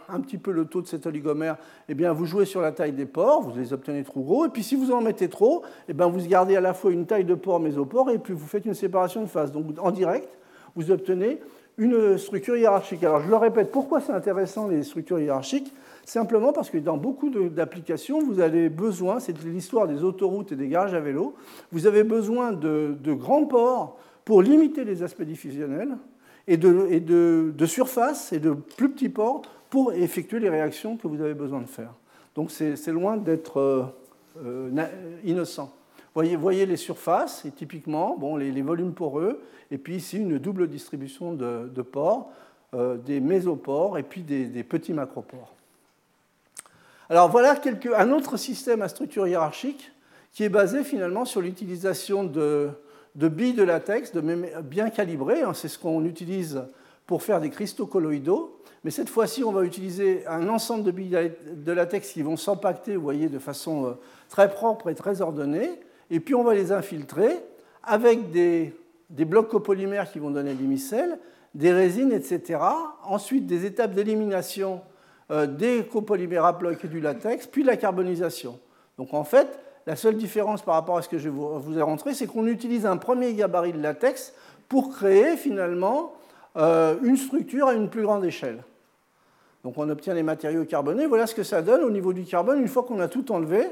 un 0.07 0.21
petit 0.21 0.37
peu 0.37 0.51
le 0.51 0.63
taux 0.63 0.81
de 0.81 0.87
cet 0.87 1.05
oligomère, 1.05 1.57
eh 1.89 1.93
bien, 1.93 2.13
vous 2.13 2.25
jouez 2.25 2.45
sur 2.45 2.61
la 2.61 2.71
taille 2.71 2.93
des 2.93 3.05
pores, 3.05 3.41
vous 3.41 3.59
les 3.59 3.73
obtenez 3.73 4.01
trop 4.05 4.21
gros. 4.21 4.45
Et 4.45 4.49
puis 4.49 4.63
si 4.63 4.77
vous 4.77 4.93
en 4.93 5.01
mettez 5.01 5.27
trop, 5.27 5.63
eh 5.89 5.93
bien, 5.93 6.07
vous 6.07 6.25
gardez 6.25 6.55
à 6.55 6.61
la 6.61 6.73
fois 6.73 6.91
une 6.91 7.05
taille 7.05 7.25
de 7.25 7.35
pore 7.35 7.59
mésopore 7.59 8.11
et 8.11 8.17
puis 8.17 8.33
vous 8.33 8.47
faites 8.47 8.65
une 8.65 8.73
séparation 8.73 9.23
de 9.23 9.27
phase. 9.27 9.51
Donc 9.51 9.65
en 9.77 9.91
direct, 9.91 10.29
vous 10.77 10.89
obtenez 10.89 11.41
une 11.77 12.17
structure 12.17 12.55
hiérarchique. 12.55 13.03
Alors 13.03 13.19
je 13.19 13.27
le 13.27 13.35
répète, 13.35 13.73
pourquoi 13.73 13.99
c'est 13.99 14.13
intéressant 14.13 14.69
les 14.69 14.83
structures 14.83 15.19
hiérarchiques? 15.19 15.73
Simplement 16.05 16.53
parce 16.53 16.69
que 16.69 16.77
dans 16.77 16.95
beaucoup 16.95 17.29
d'applications, 17.29 18.23
vous 18.23 18.39
avez 18.39 18.69
besoin, 18.69 19.19
c'est 19.19 19.37
l'histoire 19.43 19.85
des 19.85 20.01
autoroutes 20.01 20.53
et 20.53 20.55
des 20.55 20.69
garages 20.69 20.93
à 20.93 21.01
vélo, 21.01 21.35
vous 21.73 21.87
avez 21.87 22.05
besoin 22.05 22.53
de, 22.53 22.95
de 22.97 23.11
grands 23.11 23.43
ports 23.43 23.97
pour 24.23 24.41
limiter 24.41 24.85
les 24.85 25.03
aspects 25.03 25.23
diffusionnels 25.23 25.97
et, 26.47 26.57
de, 26.57 27.65
surface 27.65 28.33
et 28.33 28.39
de 28.39 28.51
plus 28.51 28.89
petits 28.89 29.09
ports 29.09 29.43
pour 29.69 29.93
effectuer 29.93 30.39
les 30.39 30.49
réactions 30.49 30.97
que 30.97 31.07
vous 31.07 31.21
avez 31.21 31.33
besoin 31.33 31.61
de 31.61 31.67
faire. 31.67 31.93
Donc 32.35 32.51
c'est 32.51 32.87
loin 32.87 33.17
d'être 33.17 33.59
euh, 33.59 33.85
euh, 34.43 34.87
innocent. 35.23 35.73
Voyez, 36.13 36.35
voyez 36.35 36.65
les 36.65 36.77
surfaces, 36.77 37.45
et 37.45 37.51
typiquement 37.51 38.17
bon, 38.17 38.35
les, 38.35 38.61
volumes 38.61 38.93
poreux, 38.93 39.41
et 39.69 39.77
puis 39.77 39.95
ici 39.95 40.17
une 40.17 40.37
double 40.37 40.67
distribution 40.67 41.33
de, 41.33 41.69
de 41.73 41.81
pores, 41.81 42.31
euh, 42.73 42.95
des 42.95 43.19
mésopores 43.19 43.97
et 43.97 44.03
puis 44.03 44.21
des, 44.21 44.63
petits 44.63 44.93
macropores. 44.93 45.53
Alors 47.09 47.29
voilà 47.29 47.59
un 47.97 48.11
autre 48.11 48.37
système 48.37 48.81
à 48.81 48.87
structure 48.87 49.27
hiérarchique 49.27 49.91
qui 50.31 50.45
est 50.45 50.49
basé 50.49 50.85
finalement 50.85 51.25
sur 51.25 51.41
l'utilisation 51.41 52.23
de, 52.23 52.69
de 53.15 53.27
billes 53.27 53.53
de 53.53 53.63
latex 53.63 54.13
de 54.13 54.21
bien 54.61 54.89
calibrées. 54.89 55.41
Hein, 55.41 55.53
c'est 55.53 55.67
ce 55.67 55.77
qu'on 55.77 56.05
utilise 56.05 56.63
pour 57.05 57.23
faire 57.23 57.39
des 57.39 57.49
cristaux 57.49 57.85
colloïdaux. 57.85 58.57
Mais 58.83 58.91
cette 58.91 59.09
fois-ci, 59.09 59.43
on 59.43 59.51
va 59.51 59.63
utiliser 59.63 60.25
un 60.27 60.47
ensemble 60.49 60.83
de 60.83 60.91
billes 60.91 61.31
de 61.53 61.71
latex 61.71 62.11
qui 62.13 62.21
vont 62.21 62.37
s'empacter, 62.37 62.95
vous 62.95 63.03
voyez, 63.03 63.29
de 63.29 63.37
façon 63.37 63.85
euh, 63.85 63.91
très 64.29 64.49
propre 64.49 64.89
et 64.89 64.95
très 64.95 65.21
ordonnée. 65.21 65.69
Et 66.09 66.19
puis, 66.19 66.33
on 66.33 66.43
va 66.43 66.53
les 66.55 66.71
infiltrer 66.71 67.37
avec 67.83 68.31
des, 68.31 68.73
blocs 69.09 69.49
copolymères 69.49 70.11
qui 70.11 70.19
vont 70.19 70.31
donner 70.31 70.53
des 70.53 70.63
micelles, 70.63 71.19
des 71.53 71.71
résines, 71.71 72.11
etc. 72.11 72.59
Ensuite, 73.03 73.45
des 73.45 73.65
étapes 73.65 73.93
d'élimination 73.93 74.81
euh, 75.29 75.45
des 75.45 75.85
copolymères 75.85 76.45
haploïques 76.45 76.85
et 76.85 76.87
du 76.87 77.01
latex, 77.01 77.45
puis 77.47 77.63
la 77.63 77.77
carbonisation. 77.77 78.59
Donc, 78.97 79.13
en 79.13 79.23
fait, 79.23 79.47
la 79.87 79.95
seule 79.95 80.15
différence 80.15 80.61
par 80.61 80.75
rapport 80.75 80.97
à 80.97 81.01
ce 81.01 81.09
que 81.09 81.17
je 81.17 81.29
vous 81.29 81.77
ai 81.77 81.83
montré, 81.83 82.13
c'est 82.13 82.27
qu'on 82.27 82.47
utilise 82.47 82.85
un 82.85 82.97
premier 82.97 83.33
gabarit 83.33 83.73
de 83.73 83.81
latex 83.81 84.33
pour 84.69 84.91
créer 84.91 85.37
finalement 85.37 86.13
euh, 86.57 86.95
une 87.03 87.17
structure 87.17 87.67
à 87.67 87.73
une 87.73 87.89
plus 87.89 88.03
grande 88.03 88.23
échelle. 88.23 88.63
Donc 89.63 89.77
on 89.77 89.89
obtient 89.89 90.13
les 90.13 90.23
matériaux 90.23 90.65
carbonés. 90.65 91.05
Voilà 91.07 91.27
ce 91.27 91.35
que 91.35 91.43
ça 91.43 91.61
donne 91.61 91.83
au 91.83 91.89
niveau 91.89 92.13
du 92.13 92.23
carbone 92.23 92.59
une 92.59 92.67
fois 92.67 92.83
qu'on 92.83 92.99
a 92.99 93.07
tout 93.07 93.31
enlevé. 93.31 93.65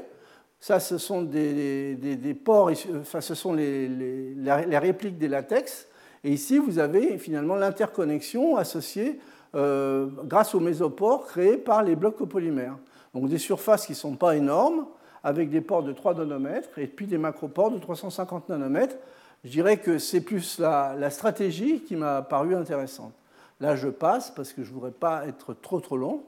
Ça, 0.60 0.78
ce 0.78 0.98
sont 0.98 1.22
des, 1.22 1.96
pores, 2.44 2.70
enfin, 3.00 3.20
ce 3.20 3.34
sont 3.34 3.54
les, 3.54 3.88
les, 3.88 4.78
répliques 4.78 5.16
des 5.16 5.28
latex. 5.28 5.88
Et 6.22 6.32
ici, 6.32 6.58
vous 6.58 6.78
avez 6.78 7.16
finalement 7.18 7.54
l'interconnexion 7.54 8.56
associée 8.56 9.18
euh, 9.54 10.06
grâce 10.24 10.54
aux 10.54 10.60
mésopores 10.60 11.26
créés 11.26 11.56
par 11.56 11.82
les 11.82 11.96
blocs 11.96 12.16
copolymères. 12.16 12.76
Donc 13.14 13.28
des 13.28 13.38
surfaces 13.38 13.86
qui 13.86 13.92
ne 13.92 13.96
sont 13.96 14.16
pas 14.16 14.36
énormes, 14.36 14.86
avec 15.24 15.50
des 15.50 15.60
ports 15.60 15.82
de 15.82 15.92
3 15.92 16.14
nanomètres 16.14 16.78
et 16.78 16.86
puis 16.86 17.06
des 17.06 17.18
macropores 17.18 17.70
de 17.70 17.78
350 17.78 18.48
nanomètres. 18.48 18.96
Je 19.44 19.50
dirais 19.50 19.78
que 19.78 19.98
c'est 19.98 20.20
plus 20.20 20.58
la, 20.58 21.10
stratégie 21.10 21.80
qui 21.80 21.96
m'a 21.96 22.22
paru 22.22 22.54
intéressante. 22.54 23.12
Là, 23.60 23.76
je 23.76 23.88
passe 23.88 24.30
parce 24.30 24.52
que 24.52 24.62
je 24.62 24.70
ne 24.70 24.74
voudrais 24.74 24.90
pas 24.90 25.26
être 25.26 25.54
trop 25.54 25.80
trop 25.80 25.96
long. 25.96 26.22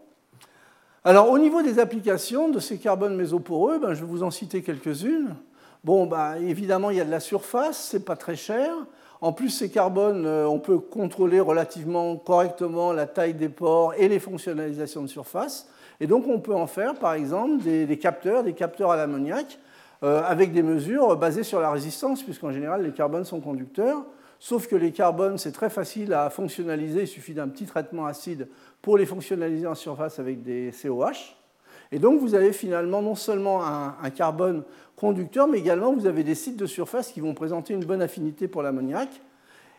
Alors, 1.05 1.31
au 1.31 1.39
niveau 1.39 1.63
des 1.63 1.79
applications 1.79 2.49
de 2.49 2.61
ces 2.61 2.79
carbones 2.79 3.17
mésoporeux, 3.17 3.79
ben, 3.79 3.93
je 3.93 4.01
vais 4.01 4.07
vous 4.07 4.23
en 4.23 4.31
citer 4.31 4.63
quelques-unes. 4.63 5.35
Bon, 5.83 6.07
ben, 6.07 6.37
évidemment, 6.37 6.91
il 6.91 6.99
y 6.99 7.01
a 7.01 7.05
de 7.05 7.11
la 7.11 7.21
surface, 7.21 7.89
c'est 7.91 8.05
pas 8.05 8.17
très 8.17 8.37
cher. 8.37 8.73
En 9.21 9.33
plus, 9.33 9.51
ces 9.51 9.71
carbones, 9.71 10.27
euh, 10.27 10.47
on 10.47 10.59
peut 10.59 10.79
contrôler 10.79 11.41
relativement 11.41 12.17
correctement 12.17 12.93
la 12.93 13.07
taille 13.07 13.35
des 13.35 13.49
pores 13.49 13.95
et 13.95 14.09
les 14.09 14.19
fonctionnalisations 14.19 15.03
de 15.03 15.07
surface. 15.09 15.69
Et 16.03 16.09
donc 16.09 16.27
on 16.27 16.41
peut 16.41 16.55
en 16.55 16.67
faire 16.67 16.97
par 16.97 17.15
exemple 17.15 17.63
des, 17.63 17.97
capteurs, 17.97 18.43
des 18.43 18.55
capteurs 18.55 18.91
à 18.91 18.97
l'ammoniac, 18.97 19.61
euh, 20.03 20.21
avec 20.25 20.51
des 20.51 20.65
mesures 20.65 21.17
basées 21.17 21.45
sur 21.45 21.61
la 21.61 21.71
résistance, 21.71 22.25
puisqu'en 22.25 22.51
général 22.51 22.83
les 22.83 22.91
carbones 22.91 23.25
sont 23.25 23.41
conducteurs. 23.41 24.05
Sauf 24.41 24.67
que 24.67 24.75
les 24.75 24.91
carbones, 24.91 25.39
c'est 25.39 25.53
très 25.53 25.71
facile 25.71 26.13
à 26.13 26.29
fonctionnaliser, 26.29 27.03
il 27.03 27.07
suffit 27.07 27.35
d'un 27.35 27.47
petit 27.47 27.67
traitement 27.67 28.07
acide 28.07 28.49
pour 28.83 28.99
les 28.99 29.07
fonctionnaliser 29.07 29.69
en 29.69 29.77
surface 29.77 30.19
avec 30.19 30.43
des 30.43 30.73
COH. 30.73 31.37
Et 31.93 32.01
donc 32.01 32.21
vous 32.21 32.35
avez 32.35 32.53
finalement 32.53 33.01
non 33.01 33.15
seulement 33.15 33.65
un, 33.65 33.95
un, 34.03 34.11
carbone 34.11 34.65
conducteur, 34.97 35.47
mais 35.47 35.59
également 35.61 35.93
vous 35.93 36.07
avez 36.07 36.25
des 36.25 36.35
sites 36.35 36.57
de 36.57 36.67
surface 36.67 37.13
qui 37.13 37.21
vont 37.21 37.33
présenter 37.33 37.75
une 37.75 37.85
bonne 37.85 38.03
affinité 38.03 38.49
pour 38.49 38.63
l'ammoniac. 38.65 39.09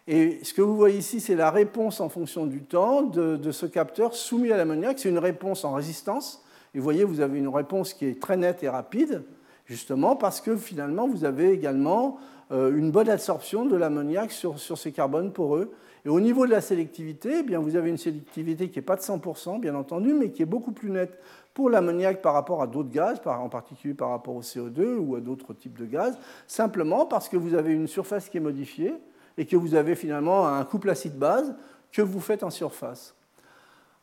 Et 0.07 0.39
ce 0.43 0.53
que 0.53 0.61
vous 0.61 0.75
voyez 0.75 0.97
ici, 0.97 1.21
c'est 1.21 1.35
la 1.35 1.49
réponse 1.49 2.01
en 2.01 2.09
fonction 2.09 2.45
du 2.45 2.61
temps 2.61 3.03
de, 3.03 3.51
ce 3.51 3.65
capteur 3.65 4.13
soumis 4.15 4.51
à 4.51 4.57
l'ammoniac. 4.57 4.99
C'est 4.99 5.09
une 5.09 5.19
réponse 5.19 5.63
en 5.63 5.73
résistance. 5.73 6.43
Et 6.75 6.79
vous 6.79 6.83
voyez, 6.83 7.03
vous 7.03 7.21
avez 7.21 7.39
une 7.39 7.47
réponse 7.47 7.93
qui 7.93 8.05
est 8.05 8.19
très 8.19 8.35
nette 8.35 8.63
et 8.63 8.69
rapide, 8.69 9.23
justement 9.65 10.15
parce 10.15 10.41
que 10.41 10.57
finalement, 10.57 11.07
vous 11.07 11.23
avez 11.23 11.51
également 11.51 12.17
euh, 12.51 12.75
une 12.75 12.91
bonne 12.91 13.09
absorption 13.09 13.65
de 13.65 13.77
l'ammoniac 13.77 14.31
sur, 14.31 14.57
ces 14.59 14.91
carbones 14.91 15.31
poreux. 15.31 15.71
Et 16.05 16.09
au 16.09 16.19
niveau 16.19 16.45
de 16.45 16.51
la 16.51 16.59
sélectivité, 16.59 17.37
eh 17.39 17.43
bien, 17.43 17.59
vous 17.59 17.77
avez 17.77 17.89
une 17.89 17.97
sélectivité 17.97 18.69
qui 18.69 18.79
n'est 18.79 18.85
pas 18.85 18.97
de 18.97 19.01
100%, 19.01 19.61
bien 19.61 19.75
entendu, 19.75 20.13
mais 20.13 20.31
qui 20.31 20.41
est 20.41 20.47
beaucoup 20.47 20.73
plus 20.73 20.89
nette 20.89 21.17
pour 21.53 21.69
l'ammoniac 21.69 22.21
par 22.21 22.33
rapport 22.33 22.61
à 22.61 22.67
d'autres 22.67 22.89
gaz, 22.89 23.21
en 23.25 23.47
particulier 23.47 23.93
par 23.93 24.09
rapport 24.09 24.35
au 24.35 24.41
CO2 24.41 24.97
ou 24.97 25.15
à 25.15 25.21
d'autres 25.21 25.53
types 25.53 25.77
de 25.77 25.85
gaz, 25.85 26.17
simplement 26.47 27.05
parce 27.05 27.29
que 27.29 27.37
vous 27.37 27.53
avez 27.53 27.71
une 27.71 27.87
surface 27.87 28.27
qui 28.27 28.37
est 28.37 28.41
modifiée 28.41 28.95
et 29.37 29.45
que 29.45 29.55
vous 29.55 29.75
avez 29.75 29.95
finalement 29.95 30.47
un 30.47 30.63
couple 30.65 30.89
acide-base 30.89 31.55
que 31.91 32.01
vous 32.01 32.19
faites 32.19 32.43
en 32.43 32.49
surface. 32.49 33.15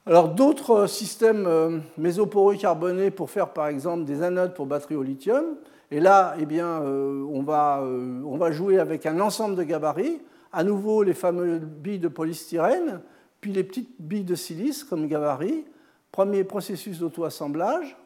Alors 0.06 0.30
d'autres 0.30 0.86
systèmes 0.86 1.46
euh, 1.46 1.78
mésoporeux 1.98 2.56
carbonés 2.56 3.10
pour 3.10 3.30
faire 3.30 3.52
par 3.52 3.66
exemple 3.66 4.04
des 4.04 4.22
anodes 4.22 4.54
pour 4.54 4.66
batteries 4.66 4.96
au 4.96 5.02
lithium. 5.02 5.44
Et 5.90 6.00
là, 6.00 6.34
eh 6.38 6.46
bien, 6.46 6.66
euh, 6.82 7.24
on, 7.30 7.42
va, 7.42 7.80
euh, 7.82 8.22
on 8.24 8.36
va 8.36 8.52
jouer 8.52 8.78
avec 8.78 9.06
un 9.06 9.20
ensemble 9.20 9.56
de 9.56 9.62
gabarits. 9.64 10.20
À 10.52 10.64
nouveau, 10.64 11.02
les 11.02 11.14
fameuses 11.14 11.60
billes 11.60 11.98
de 11.98 12.08
polystyrène, 12.08 13.00
puis 13.40 13.52
les 13.52 13.64
petites 13.64 13.90
billes 13.98 14.24
de 14.24 14.34
silice 14.34 14.84
comme 14.84 15.06
gabarit. 15.06 15.64
Premier 16.12 16.44
processus 16.44 16.98
d'auto-assemblage. 16.98 17.96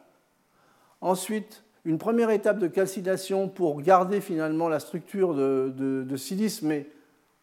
Ensuite, 1.01 1.63
une 1.85 1.97
première 1.97 2.31
étape 2.31 2.59
de 2.59 2.67
calcination 2.67 3.47
pour 3.47 3.81
garder 3.81 4.19
finalement 4.19 4.67
la 4.67 4.79
structure 4.79 5.33
de, 5.33 5.71
de, 5.75 6.03
de 6.03 6.17
silice, 6.17 6.61
mais 6.61 6.87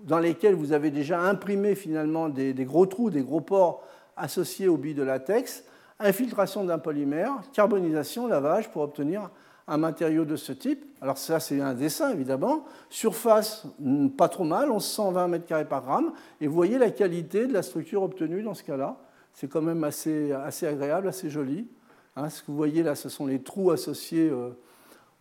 dans 0.02 0.18
lesquels 0.18 0.54
vous 0.54 0.72
avez 0.72 0.90
déjà 0.90 1.20
imprimé 1.20 1.74
finalement 1.74 2.28
des, 2.28 2.54
gros 2.64 2.86
trous, 2.86 3.10
des 3.10 3.22
gros 3.22 3.40
pores 3.40 3.84
associés 4.16 4.68
au 4.68 4.76
billes 4.76 4.94
de 4.94 5.02
latex, 5.02 5.64
infiltration 5.98 6.64
d'un 6.64 6.78
polymère, 6.78 7.32
carbonisation, 7.52 8.26
lavage 8.26 8.70
pour 8.70 8.82
obtenir 8.82 9.30
un 9.68 9.76
matériau 9.76 10.24
de 10.24 10.36
ce 10.36 10.52
type. 10.52 10.84
Alors 11.00 11.18
ça, 11.18 11.38
c'est 11.38 11.60
un 11.60 11.74
dessin, 11.74 12.10
évidemment. 12.10 12.64
Surface, 12.90 13.64
hmm, 13.78 14.08
pas 14.08 14.28
trop 14.28 14.44
mal, 14.44 14.68
1120 14.68 15.28
m2 15.28 15.64
par 15.66 15.82
gramme. 15.82 16.12
Et 16.40 16.46
vous 16.46 16.54
voyez 16.54 16.78
la 16.78 16.90
qualité 16.90 17.46
de 17.46 17.52
la 17.52 17.62
structure 17.62 18.02
obtenue 18.02 18.42
dans 18.42 18.54
ce 18.54 18.64
cas-là. 18.64 18.96
C'est 19.32 19.48
quand 19.48 19.62
même 19.62 19.84
assez, 19.84 20.32
assez 20.32 20.66
agréable, 20.66 21.08
assez 21.08 21.30
joli. 21.30 21.68
Hein, 22.16 22.28
ce 22.28 22.42
que 22.42 22.48
vous 22.48 22.56
voyez 22.56 22.82
là, 22.82 22.94
ce 22.94 23.08
sont 23.08 23.26
les 23.26 23.40
trous 23.40 23.70
associés 23.70 24.28
euh, 24.28 24.50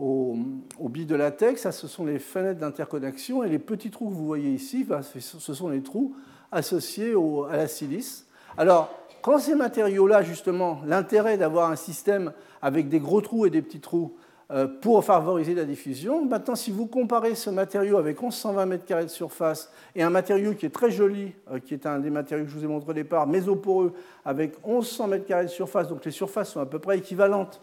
aux, 0.02 0.89
billes 0.89 1.06
de 1.06 1.16
latex. 1.16 1.62
Ça, 1.62 1.72
ce 1.72 1.88
sont 1.88 2.06
les 2.06 2.20
fenêtres 2.20 2.60
d'interconnexion. 2.60 3.43
Et 3.43 3.49
les 3.49 3.60
petits 3.60 3.91
trous 3.91 4.10
que 4.10 4.16
vous 4.16 4.26
voyez 4.26 4.52
ici, 4.52 4.86
ce 5.12 5.54
sont 5.54 5.70
les 5.70 5.82
trous 5.82 6.16
associés 6.52 7.14
à 7.49 7.58
la 7.58 7.68
silice. 7.68 8.28
Alors, 8.58 8.89
quand 9.22 9.38
ces 9.38 9.56
matériaux-là, 9.56 10.24
justement, 10.24 10.82
l'intérêt 10.86 11.38
d'avoir 11.38 11.70
un 11.70 11.76
système 11.76 12.34
avec 12.62 12.89
des 12.89 12.99
gros 12.99 13.22
trous 13.22 13.45
et 13.45 13.49
des 13.49 13.62
petits 13.62 13.80
trous, 13.80 14.16
euh, 14.52 14.68
pour 14.68 15.02
favoriser 15.06 15.56
la 15.56 15.64
diffusion. 15.64 16.26
Maintenant, 16.26 16.56
si 16.56 16.72
vous 16.72 16.86
comparez 16.86 17.36
ce 17.36 17.49
matériau 17.49 17.97
avec 17.97 18.22
1120 18.22 18.66
m2 18.66 19.04
de 19.04 19.08
surface 19.08 19.72
et 19.95 20.04
un 20.04 20.10
matériau 20.10 20.54
qui 20.56 20.66
est 20.66 20.72
très 20.72 20.91
joli, 20.91 21.32
euh, 21.49 21.60
qui 21.60 21.74
est 21.74 21.86
un 21.86 21.99
des 21.99 22.10
matériaux 22.10 22.43
que 22.43 22.52
je 22.52 22.58
vous 22.58 22.66
ai 22.66 22.68
montré 22.68 22.89
au 22.89 22.93
départ, 22.93 23.28
mésoporeux, 23.28 23.93
avec 24.26 24.56
1100 24.68 25.08
m2 25.08 25.43
de 25.43 25.47
surface, 25.47 25.88
donc 25.88 26.04
les 26.04 26.12
surfaces 26.12 26.49
sont 26.49 26.60
à 26.60 26.66
peu 26.66 26.80
près 26.80 26.97
équivalentes. 26.97 27.62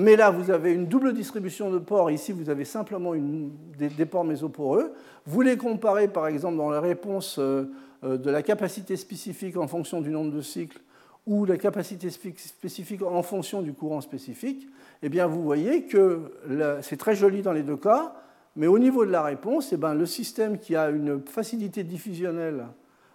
Mais 0.00 0.14
là, 0.14 0.30
vous 0.30 0.52
avez 0.52 0.72
une 0.72 0.86
double 0.86 1.12
distribution 1.12 1.72
de 1.72 1.78
pores. 1.78 2.12
Ici, 2.12 2.30
vous 2.30 2.50
avez 2.50 2.64
simplement 2.64 3.14
des, 3.76 4.06
pores 4.06 4.24
mésoporeux. 4.24 4.92
Vous 5.26 5.40
les 5.40 5.56
comparez, 5.56 6.06
par 6.06 6.28
exemple, 6.28 6.56
dans 6.56 6.70
la 6.70 6.80
réponse 6.80 7.40
euh, 7.40 7.64
de 8.04 8.30
la 8.30 8.42
capacité 8.42 8.96
spécifique 8.96 9.56
en 9.56 9.66
fonction 9.66 10.00
du 10.00 10.10
nombre 10.10 10.30
de 10.30 10.40
cycles 10.40 10.78
ou 11.26 11.44
la 11.44 11.56
capacité 11.56 12.10
spécifique 12.10 13.02
en 13.02 13.24
fonction 13.24 13.60
du 13.60 13.72
courant 13.72 14.00
spécifique, 14.00 14.68
eh 15.02 15.08
bien 15.08 15.26
vous 15.26 15.42
voyez 15.42 15.82
que 15.82 16.20
c'est 16.80 16.96
très 16.96 17.16
joli 17.16 17.42
dans 17.42 17.52
les 17.52 17.64
deux 17.64 17.76
cas, 17.76 18.14
mais 18.54 18.68
au 18.68 18.78
niveau 18.78 19.04
de 19.04 19.10
la 19.10 19.22
réponse, 19.22 19.72
eh 19.72 19.76
bien, 19.76 19.94
le 19.94 20.06
système 20.06 20.58
qui 20.58 20.76
a 20.76 20.90
une 20.90 21.20
facilité 21.26 21.82
diffusionnelle 21.82 22.66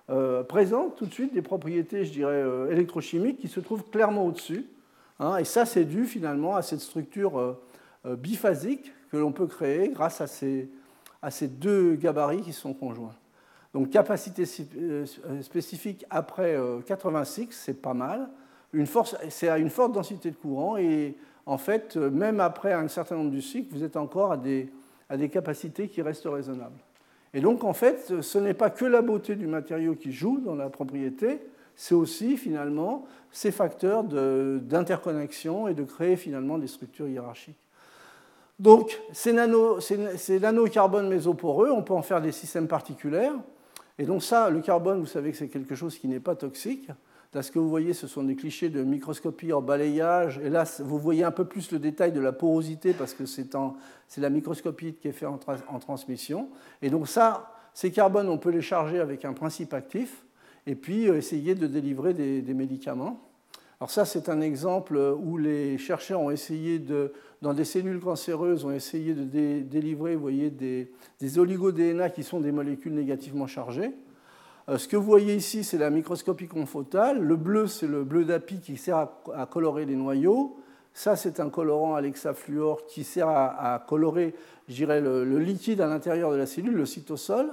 euh, 0.09 0.43
présente 0.43 0.97
tout 0.97 1.05
de 1.05 1.13
suite 1.13 1.33
des 1.33 1.41
propriétés, 1.41 2.03
je 2.03 2.11
dirais, 2.11 2.33
euh, 2.33 2.69
électrochimiques 2.69 3.39
qui 3.39 3.47
se 3.47 3.61
trouvent 3.61 3.89
clairement 3.89 4.25
au-dessus. 4.25 4.65
Hein, 5.19 5.37
et 5.37 5.43
ça, 5.43 5.65
c'est 5.65 5.85
dû 5.85 6.05
finalement 6.05 6.55
à 6.55 6.61
cette 6.61 6.81
structure 6.81 7.39
euh, 7.39 8.15
biphasique 8.15 8.91
que 9.13 9.17
l'on 9.17 9.31
peut 9.31 9.45
créer 9.45 9.89
grâce 9.89 10.21
à 10.21 10.27
ces, 10.27 10.67
deux 11.47 11.93
gabarits 11.93 12.41
qui 12.41 12.51
sont 12.51 12.73
conjoints. 12.73 13.13
Donc 13.73 13.91
capacité 13.91 14.43
euh, 14.77 15.05
spécifique 15.41 16.03
après 16.09 16.57
86, 16.87 17.41
euh, 17.41 17.47
c'est 17.51 17.79
pas 17.79 17.93
mal. 17.93 18.27
C'est 19.29 19.49
à 19.49 19.59
une 19.59 19.69
forte 19.69 19.91
densité 19.91 20.31
de 20.31 20.35
courant 20.35 20.77
et 20.77 21.15
en 21.45 21.59
fait, 21.59 21.95
euh, 21.95 22.09
même 22.09 22.39
après 22.39 22.73
un 22.73 22.87
certain 22.87 23.15
nombre 23.15 23.31
de 23.31 23.39
cycles, 23.39 23.71
vous 23.71 23.83
êtes 23.83 23.97
encore 23.97 24.31
à 24.31 24.37
des 24.37 25.29
capacités 25.29 25.89
qui 25.89 26.01
restent 26.01 26.27
raisonnables. 26.27 26.79
Et 27.35 27.41
donc 27.41 27.63
en 27.63 27.73
fait, 27.73 28.21
ce 28.21 28.37
n'est 28.39 28.55
pas 28.55 28.71
que 28.71 28.85
la 28.85 29.03
beauté 29.03 29.35
du 29.35 29.45
matériau 29.45 29.93
qui 29.93 30.11
joue 30.11 30.39
dans 30.39 30.55
la 30.55 30.69
propriété, 30.69 31.39
c'est 31.75 31.95
aussi 31.95 32.37
finalement 32.37 33.05
ces 33.31 33.51
facteurs 33.51 34.03
d'interconnexion 34.03 35.67
et 35.67 35.73
de 35.73 35.83
créer 35.83 36.15
finalement 36.15 36.57
des 36.57 36.67
structures 36.67 37.07
hiérarchiques. 37.07 37.57
Donc 38.59 38.99
ces, 39.11 39.33
nano, 39.33 39.79
nanocarbones 40.41 41.09
mésoporeux, 41.09 41.71
on 41.71 41.81
peut 41.81 41.93
en 41.93 42.03
faire 42.03 42.21
des 42.21 42.31
systèmes 42.31 42.67
particuliers. 42.67 43.31
Et 43.97 44.05
donc 44.05 44.23
ça, 44.23 44.49
le 44.49 44.61
carbone, 44.61 44.99
vous 44.99 45.07
savez 45.07 45.31
que 45.31 45.37
c'est 45.37 45.49
quelque 45.49 45.75
chose 45.75 45.97
qui 45.97 46.07
n'est 46.07 46.19
pas 46.19 46.35
toxique. 46.35 46.89
Là, 47.33 47.41
ce 47.41 47.51
que 47.51 47.57
vous 47.57 47.69
voyez, 47.69 47.93
ce 47.93 48.05
sont 48.05 48.23
des 48.23 48.35
clichés 48.35 48.69
de 48.69 48.83
microscopie 48.83 49.53
en 49.53 49.61
balayage. 49.61 50.39
Et 50.43 50.49
là, 50.49 50.65
vous 50.79 50.99
voyez 50.99 51.23
un 51.23 51.31
peu 51.31 51.45
plus 51.45 51.71
le 51.71 51.79
détail 51.79 52.11
de 52.11 52.19
la 52.19 52.31
porosité 52.31 52.93
parce 52.93 53.15
que 53.15 53.25
c'est 53.25 53.47
la 54.17 54.29
microscopie 54.29 54.93
qui 54.93 55.07
est 55.07 55.13
faite 55.13 55.29
en, 55.29 55.79
transmission. 55.79 56.49
Et 56.83 56.91
donc 56.91 57.07
ça, 57.07 57.51
ces 57.73 57.91
carbones, 57.91 58.29
on 58.29 58.37
peut 58.37 58.51
les 58.51 58.61
charger 58.61 58.99
avec 58.99 59.25
un 59.25 59.33
principe 59.33 59.73
actif 59.73 60.23
et 60.67 60.75
puis 60.75 61.07
euh, 61.07 61.17
essayer 61.17 61.55
de 61.55 61.67
délivrer 61.67 62.13
des, 62.13 62.53
médicaments. 62.53 63.19
Alors 63.79 63.91
ça, 63.91 64.05
c'est 64.05 64.29
un 64.29 64.41
exemple 64.41 64.97
où 64.97 65.37
les 65.37 65.77
chercheurs 65.77 66.21
ont 66.21 66.31
essayé 66.31 66.79
de, 66.79 67.11
dans 67.41 67.53
des 67.53 67.65
cellules 67.65 67.99
cancéreuses, 67.99 68.63
ont 68.63 68.71
essayé 68.71 69.13
de 69.13 69.23
délivrer, 69.61 70.15
voyez, 70.15 70.49
des, 70.49 70.91
des 71.19 71.39
oligo-DNA 71.39 72.09
qui 72.09 72.23
sont 72.23 72.39
des 72.39 72.51
molécules 72.51 72.93
négativement 72.93 73.47
chargées. 73.47 73.91
Euh, 74.69 74.77
ce 74.77 74.87
que 74.87 74.95
vous 74.95 75.03
voyez 75.03 75.35
ici, 75.35 75.63
c'est 75.63 75.77
la 75.77 75.89
microscopie 75.89 76.47
confotale. 76.47 77.21
Le 77.21 77.35
bleu, 77.35 77.67
c'est 77.67 77.87
le 77.87 78.03
bleu 78.03 78.23
d'api 78.23 78.59
qui 78.59 78.77
sert 78.77 79.09
à, 79.33 79.45
colorer 79.45 79.85
les 79.85 79.95
noyaux. 79.95 80.57
Ça, 80.93 81.15
c'est 81.15 81.39
un 81.39 81.49
colorant 81.49 81.95
Alexa 81.95 82.33
Fluor 82.33 82.85
qui 82.85 83.03
sert 83.03 83.27
à, 83.27 83.83
colorer, 83.87 84.35
je 84.69 84.85
le, 84.85 85.25
le, 85.25 85.39
liquide 85.39 85.81
à 85.81 85.87
l'intérieur 85.87 86.31
de 86.31 86.37
la 86.37 86.45
cellule, 86.45 86.75
le 86.75 86.85
cytosol. 86.85 87.51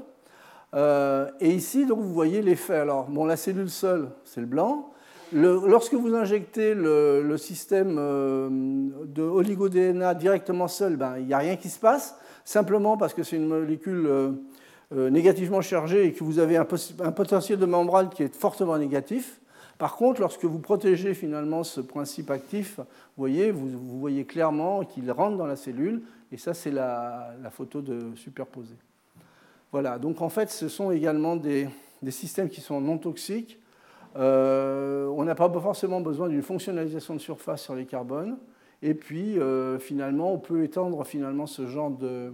Euh, 0.74 1.28
et 1.40 1.50
ici, 1.50 1.86
donc, 1.86 2.00
vous 2.00 2.12
voyez 2.12 2.42
l'effet. 2.42 2.76
Alors, 2.76 3.06
bon, 3.06 3.24
la 3.24 3.36
cellule 3.36 3.70
seule, 3.70 4.10
c'est 4.24 4.40
le 4.40 4.46
blanc 4.46 4.90
lorsque 5.32 5.94
vous 5.94 6.14
injectez 6.14 6.74
le, 6.74 7.36
système 7.36 7.96
euh, 7.98 8.48
de 9.06 9.22
oligo-DNA 9.22 10.14
directement 10.14 10.68
seul, 10.68 10.96
ben, 10.96 11.18
il 11.18 11.26
n'y 11.26 11.34
a 11.34 11.38
rien 11.38 11.56
qui 11.56 11.68
se 11.68 11.78
passe, 11.78 12.16
simplement 12.44 12.96
parce 12.96 13.14
que 13.14 13.22
c'est 13.22 13.36
une 13.36 13.46
molécule 13.46 14.06
euh, 14.06 14.30
euh, 14.92 15.10
négativement 15.10 15.60
chargée 15.60 16.06
et 16.06 16.12
que 16.12 16.24
vous 16.24 16.38
avez 16.38 16.56
un, 16.56 16.64
potentiel 16.64 17.58
de 17.58 17.66
membrane 17.66 18.08
qui 18.10 18.22
est 18.22 18.34
fortement 18.34 18.76
négatif. 18.76 19.40
Par 19.78 19.96
contre, 19.96 20.20
lorsque 20.20 20.44
vous 20.44 20.58
protégez 20.58 21.14
finalement 21.14 21.64
ce 21.64 21.80
principe 21.80 22.30
actif, 22.30 22.78
vous 22.78 22.84
voyez, 23.16 23.50
vous, 23.50 23.98
voyez 23.98 24.26
clairement 24.26 24.84
qu'il 24.84 25.10
rentre 25.10 25.38
dans 25.38 25.46
la 25.46 25.56
cellule, 25.56 26.02
et 26.32 26.36
ça 26.36 26.52
c'est 26.52 26.70
la, 26.70 27.34
photo 27.50 27.80
de 27.80 28.14
superposée. 28.14 28.76
Voilà, 29.72 29.98
donc 29.98 30.20
en 30.20 30.28
fait 30.28 30.50
ce 30.50 30.68
sont 30.68 30.90
également 30.90 31.36
des 31.36 31.68
systèmes 32.10 32.48
qui 32.48 32.60
sont 32.60 32.80
non 32.80 32.98
toxiques, 32.98 33.60
euh, 34.16 35.06
on 35.06 35.24
n'a 35.24 35.34
pas 35.34 35.50
forcément 35.50 36.00
besoin 36.00 36.28
d'une 36.28 36.42
fonctionnalisation 36.42 37.14
de 37.14 37.20
surface 37.20 37.62
sur 37.62 37.74
les 37.74 37.84
carbones. 37.84 38.36
Et 38.82 38.94
puis, 38.94 39.38
euh, 39.38 39.78
finalement, 39.78 40.32
on 40.32 40.38
peut 40.38 40.64
étendre 40.64 41.04
finalement 41.04 41.46
ce 41.46 41.66
genre 41.66 41.90
de, 41.90 42.32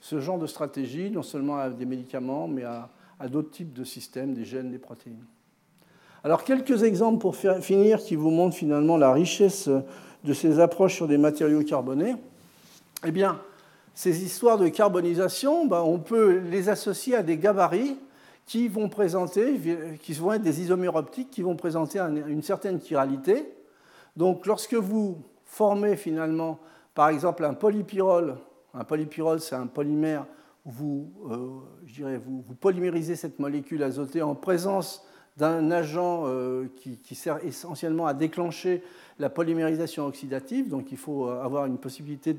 ce 0.00 0.20
genre 0.20 0.38
de 0.38 0.46
stratégie, 0.46 1.10
non 1.10 1.22
seulement 1.22 1.56
à 1.56 1.70
des 1.70 1.86
médicaments, 1.86 2.48
mais 2.48 2.64
à, 2.64 2.88
d'autres 3.30 3.50
types 3.50 3.72
de 3.72 3.84
systèmes, 3.84 4.34
des 4.34 4.44
gènes, 4.44 4.70
des 4.70 4.78
protéines. 4.78 5.24
Alors, 6.24 6.44
quelques 6.44 6.82
exemples 6.82 7.18
pour 7.18 7.36
finir 7.36 7.98
qui 7.98 8.16
vous 8.16 8.30
montrent 8.30 8.56
finalement 8.56 8.98
la 8.98 9.12
richesse 9.12 9.70
de 10.24 10.32
ces 10.32 10.60
approches 10.60 10.94
sur 10.94 11.06
des 11.06 11.16
matériaux 11.16 11.62
carbonés. 11.62 12.16
Eh 13.06 13.12
bien, 13.12 13.40
ces 13.94 14.24
histoires 14.24 14.58
de 14.58 14.68
carbonisation, 14.68 15.66
ben, 15.66 15.80
on 15.80 16.00
peut 16.00 16.38
les 16.50 16.68
associer 16.68 17.14
à 17.14 17.22
des 17.22 17.38
gabarits 17.38 17.96
qui 18.44 18.68
vont 18.68 18.88
présenter, 18.88 19.58
qui 20.02 20.12
vont 20.14 20.32
être 20.32 20.42
des 20.42 20.60
isomères 20.60 20.96
optiques 20.96 21.30
qui 21.30 21.42
vont 21.42 21.56
présenter 21.56 21.98
une 22.00 22.42
certaine 22.42 22.80
chiralité. 22.80 23.54
Donc 24.16 24.46
lorsque 24.46 24.74
vous 24.74 25.22
formez 25.44 25.96
finalement, 25.96 26.58
par 26.94 27.08
exemple, 27.08 27.44
un 27.44 27.54
polypyrrole, 27.54 28.36
un 28.74 28.84
polypyrrole 28.84 29.40
c'est 29.40 29.54
un 29.54 29.68
polymère, 29.68 30.26
vous, 30.66 31.12
euh, 31.30 31.48
je 31.86 31.94
dirais, 31.94 32.18
vous, 32.18 32.42
polymérisez 32.60 33.16
cette 33.16 33.38
molécule 33.38 33.82
azotée 33.82 34.22
en 34.22 34.34
présence 34.34 35.06
d'un 35.36 35.70
agent 35.70 36.24
euh, 36.26 36.66
qui, 36.76 37.14
sert 37.14 37.44
essentiellement 37.44 38.06
à 38.06 38.14
déclencher 38.14 38.82
la 39.18 39.30
polymérisation 39.30 40.06
oxydative, 40.06 40.68
donc 40.68 40.90
il 40.90 40.98
faut 40.98 41.28
avoir 41.28 41.66
une 41.66 41.78
possibilité 41.78 42.34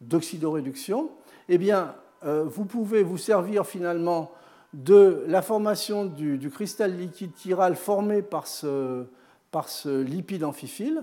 d'oxydoréduction, 0.00 1.10
eh 1.48 1.58
bien, 1.58 1.94
euh, 2.24 2.44
vous 2.44 2.64
pouvez 2.64 3.02
vous 3.02 3.18
servir 3.18 3.66
finalement 3.66 4.32
de 4.72 5.24
la 5.26 5.42
formation 5.42 6.04
du, 6.04 6.50
cristal 6.50 6.96
liquide 6.96 7.34
chiral 7.34 7.74
formé 7.74 8.22
par 8.22 8.46
ce, 8.46 9.04
par 9.50 9.68
ce 9.68 10.00
lipide 10.02 10.44
amphiphile, 10.44 11.02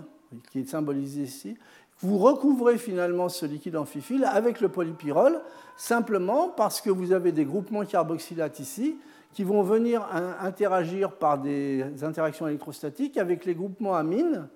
qui 0.52 0.60
est 0.60 0.70
symbolisé 0.70 1.24
ici. 1.24 1.58
Vous 2.00 2.18
recouvrez 2.18 2.78
finalement 2.78 3.28
ce 3.28 3.46
liquide 3.46 3.76
amphiphile 3.76 4.24
avec 4.26 4.62
le 4.62 4.70
polypyrrole, 4.70 5.42
simplement 5.76 6.50
parce 6.50 6.80
que 6.80 6.90
vous 6.90 7.12
avez 7.12 7.32
des 7.32 7.46
groupements 7.46 7.86
carboxylates 7.86 8.60
ici 8.60 8.98
qui 9.34 9.44
vont 9.44 9.64
venir 9.64 10.08
interagir 10.42 11.12
par 11.12 11.38
des 11.38 12.04
interactions 12.04 12.48
électrostatiques 12.48 13.18
avec 13.18 13.46
les 13.46 13.54
groupements 13.54 13.96
amines, 13.96 14.48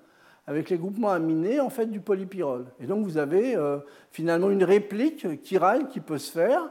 avec 0.46 0.70
les 0.70 0.78
groupements 0.78 1.10
aminés 1.10 1.60
en 1.60 1.70
fait 1.70 1.86
du 1.86 2.00
polypyrrole. 2.00 2.66
Et 2.80 2.86
donc 2.86 3.04
vous 3.04 3.16
avez 3.16 3.56
euh, 3.56 3.78
finalement 4.10 4.50
une 4.50 4.64
réplique 4.64 5.26
chirale 5.44 5.88
qui 5.88 6.00
peut 6.00 6.18
se 6.18 6.32
faire 6.32 6.70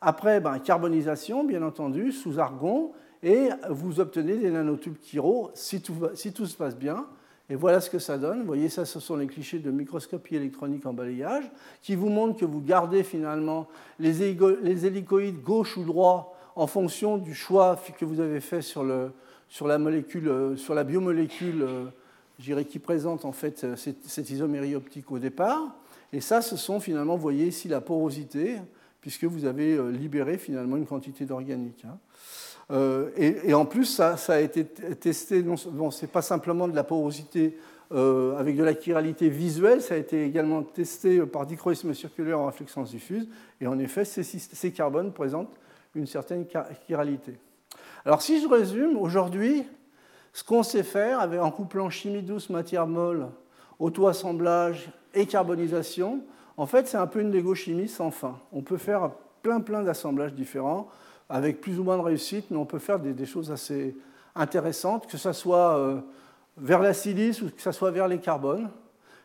après, 0.00 0.40
ben, 0.40 0.58
carbonisation, 0.58 1.44
bien 1.44 1.62
entendu, 1.62 2.10
sous 2.10 2.40
argon, 2.40 2.92
et 3.22 3.50
vous 3.68 4.00
obtenez 4.00 4.38
des 4.38 4.50
nanotubes 4.50 4.96
chiro 5.02 5.50
si 5.54 5.82
tout, 5.82 6.46
se 6.46 6.56
passe 6.56 6.76
bien. 6.76 7.06
Et 7.50 7.54
voilà 7.54 7.80
ce 7.80 7.90
que 7.90 7.98
ça 7.98 8.16
donne. 8.16 8.40
Vous 8.40 8.46
voyez, 8.46 8.70
ça, 8.70 8.86
ce 8.86 8.98
sont 8.98 9.16
les 9.16 9.26
clichés 9.26 9.58
de 9.58 9.70
microscopie 9.70 10.36
électronique 10.36 10.86
en 10.86 10.94
balayage, 10.94 11.44
qui 11.82 11.96
vous 11.96 12.08
montrent 12.08 12.38
que 12.38 12.46
vous 12.46 12.62
gardez 12.62 13.02
finalement 13.02 13.68
les, 13.98 14.22
hélicoïdes 14.22 15.42
gauche 15.42 15.76
ou 15.76 15.84
droit 15.84 16.34
en 16.56 16.66
fonction 16.66 17.18
du 17.18 17.34
choix 17.34 17.78
que 17.98 18.04
vous 18.06 18.20
avez 18.20 18.40
fait 18.40 18.62
sur, 18.62 18.84
le, 18.84 19.10
sur 19.48 19.66
la 19.66 19.76
molécule, 19.76 20.54
sur 20.56 20.74
la 20.74 20.84
biomolécule 20.84 21.66
qui 22.68 22.78
présente 22.78 23.24
en 23.24 23.32
fait 23.32 23.66
cette, 23.76 24.30
isomérie 24.30 24.74
optique 24.74 25.10
au 25.10 25.18
départ. 25.18 25.76
Et 26.12 26.20
ça, 26.20 26.42
ce 26.42 26.56
sont 26.56 26.80
finalement, 26.80 27.16
vous 27.16 27.22
voyez 27.22 27.46
ici 27.46 27.68
la 27.68 27.80
porosité, 27.80 28.56
puisque 29.00 29.24
vous 29.24 29.44
avez 29.44 29.78
libéré 29.92 30.38
finalement 30.38 30.76
une 30.76 30.86
quantité 30.86 31.24
d'organique. 31.24 31.84
Hein. 31.84 31.98
Euh, 32.70 33.10
et, 33.16 33.52
en 33.54 33.64
plus, 33.64 33.84
ça, 33.84 34.16
a 34.28 34.40
été 34.40 34.64
testé, 34.64 35.42
bon, 35.42 35.56
ce 35.90 36.02
n'est 36.02 36.10
pas 36.10 36.22
simplement 36.22 36.68
de 36.68 36.74
la 36.74 36.84
porosité 36.84 37.56
euh, 37.92 38.38
avec 38.38 38.56
de 38.56 38.62
la 38.62 38.78
chiralité 38.78 39.28
visuelle, 39.28 39.82
ça 39.82 39.94
a 39.94 39.96
été 39.96 40.24
également 40.24 40.62
testé 40.62 41.20
par 41.26 41.46
dichroïsme 41.46 41.92
circulaire 41.94 42.38
en 42.38 42.46
réflexence 42.46 42.90
diffuse, 42.90 43.28
et 43.60 43.66
en 43.66 43.78
effet, 43.80 44.04
ces, 44.04 44.70
carbones 44.70 45.12
présentent 45.12 45.56
une 45.96 46.06
certaine 46.06 46.46
chiralité. 46.86 47.34
Alors 48.04 48.22
si 48.22 48.40
je 48.40 48.46
résume, 48.46 48.96
aujourd'hui, 48.96 49.64
ce 50.32 50.44
qu'on 50.44 50.62
sait 50.62 50.82
faire 50.82 51.20
avec, 51.20 51.40
en 51.40 51.50
couplant 51.50 51.90
chimie 51.90 52.22
douce, 52.22 52.50
matière 52.50 52.86
molle, 52.86 53.28
auto-assemblage 53.78 54.90
et 55.14 55.26
carbonisation, 55.26 56.22
en 56.56 56.66
fait, 56.66 56.86
c'est 56.86 56.98
un 56.98 57.06
peu 57.06 57.20
une 57.20 57.32
légochimie 57.32 57.88
sans 57.88 58.10
fin. 58.10 58.38
On 58.52 58.62
peut 58.62 58.76
faire 58.76 59.10
plein 59.42 59.60
plein 59.60 59.82
d'assemblages 59.82 60.34
différents 60.34 60.88
avec 61.28 61.60
plus 61.60 61.78
ou 61.78 61.84
moins 61.84 61.96
de 61.96 62.02
réussite, 62.02 62.46
mais 62.50 62.56
on 62.56 62.66
peut 62.66 62.78
faire 62.78 62.98
des, 62.98 63.26
choses 63.26 63.50
assez 63.50 63.96
intéressantes, 64.34 65.06
que 65.06 65.16
ce 65.16 65.32
soit 65.32 65.78
euh, 65.78 66.00
vers 66.56 66.80
la 66.80 66.92
silice 66.92 67.40
ou 67.40 67.50
que 67.50 67.62
ce 67.62 67.72
soit 67.72 67.90
vers 67.90 68.08
les 68.08 68.18
carbones. 68.18 68.68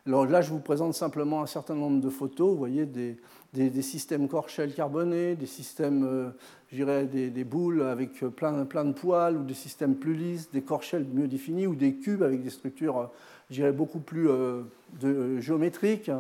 Alors 0.06 0.26
là, 0.28 0.42
je 0.42 0.52
vous 0.52 0.60
présente 0.60 0.94
simplement 0.94 1.42
un 1.42 1.48
certain 1.48 1.74
nombre 1.74 2.00
de 2.00 2.10
photos. 2.10 2.52
Vous 2.52 2.58
voyez 2.58 2.86
des, 2.86 3.18
des, 3.56 3.82
systèmes 3.82 4.28
Korshell 4.28 4.74
carbonés, 4.74 5.36
des 5.36 5.46
systèmes, 5.46 6.06
euh, 6.06 7.06
des, 7.06 7.30
des, 7.30 7.44
boules 7.44 7.82
avec 7.82 8.20
plein, 8.36 8.66
plein 8.66 8.86
de 8.86 8.94
poils, 8.94 9.38
ou 9.38 9.44
des 9.44 9.54
systèmes 9.54 9.96
plus 9.96 10.14
lisses, 10.14 10.52
des 10.52 10.62
Korshell 10.62 11.06
mieux 11.14 11.28
définis, 11.28 11.68
ou 11.68 11.76
des 11.76 11.96
cubes 11.96 12.24
avec 12.24 12.44
des 12.44 12.50
structures, 12.50 12.98
euh, 13.00 13.06
je 13.50 13.56
dirais, 13.56 13.72
beaucoup 13.72 14.00
plus 14.00 14.28
de, 15.00 15.40
géométriques, 15.40 16.12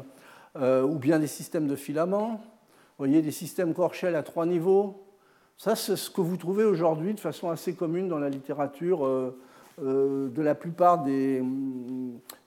ou 0.57 0.95
bien 0.95 1.19
des 1.19 1.27
systèmes 1.27 1.67
de 1.67 1.75
filaments. 1.75 2.41
Vous 2.97 3.05
voyez 3.05 3.21
des 3.21 3.31
systèmes 3.31 3.73
Korshell 3.73 4.15
à 4.15 4.23
trois 4.23 4.45
niveaux, 4.45 5.05
ça, 5.57 5.75
c'est 5.75 5.95
ce 5.95 6.09
que 6.09 6.21
vous 6.21 6.35
trouvez 6.35 6.65
aujourd'hui 6.65 7.13
de 7.13 7.19
façon 7.19 7.49
assez 7.49 7.73
commune 7.73 8.09
dans 8.09 8.19
la 8.19 8.29
littérature 8.29 9.05
euh, 9.05 9.37
euh, 9.81 10.27
de 10.29 10.41
la 10.41 10.53
plupart 10.53 11.03
des, 11.03 11.41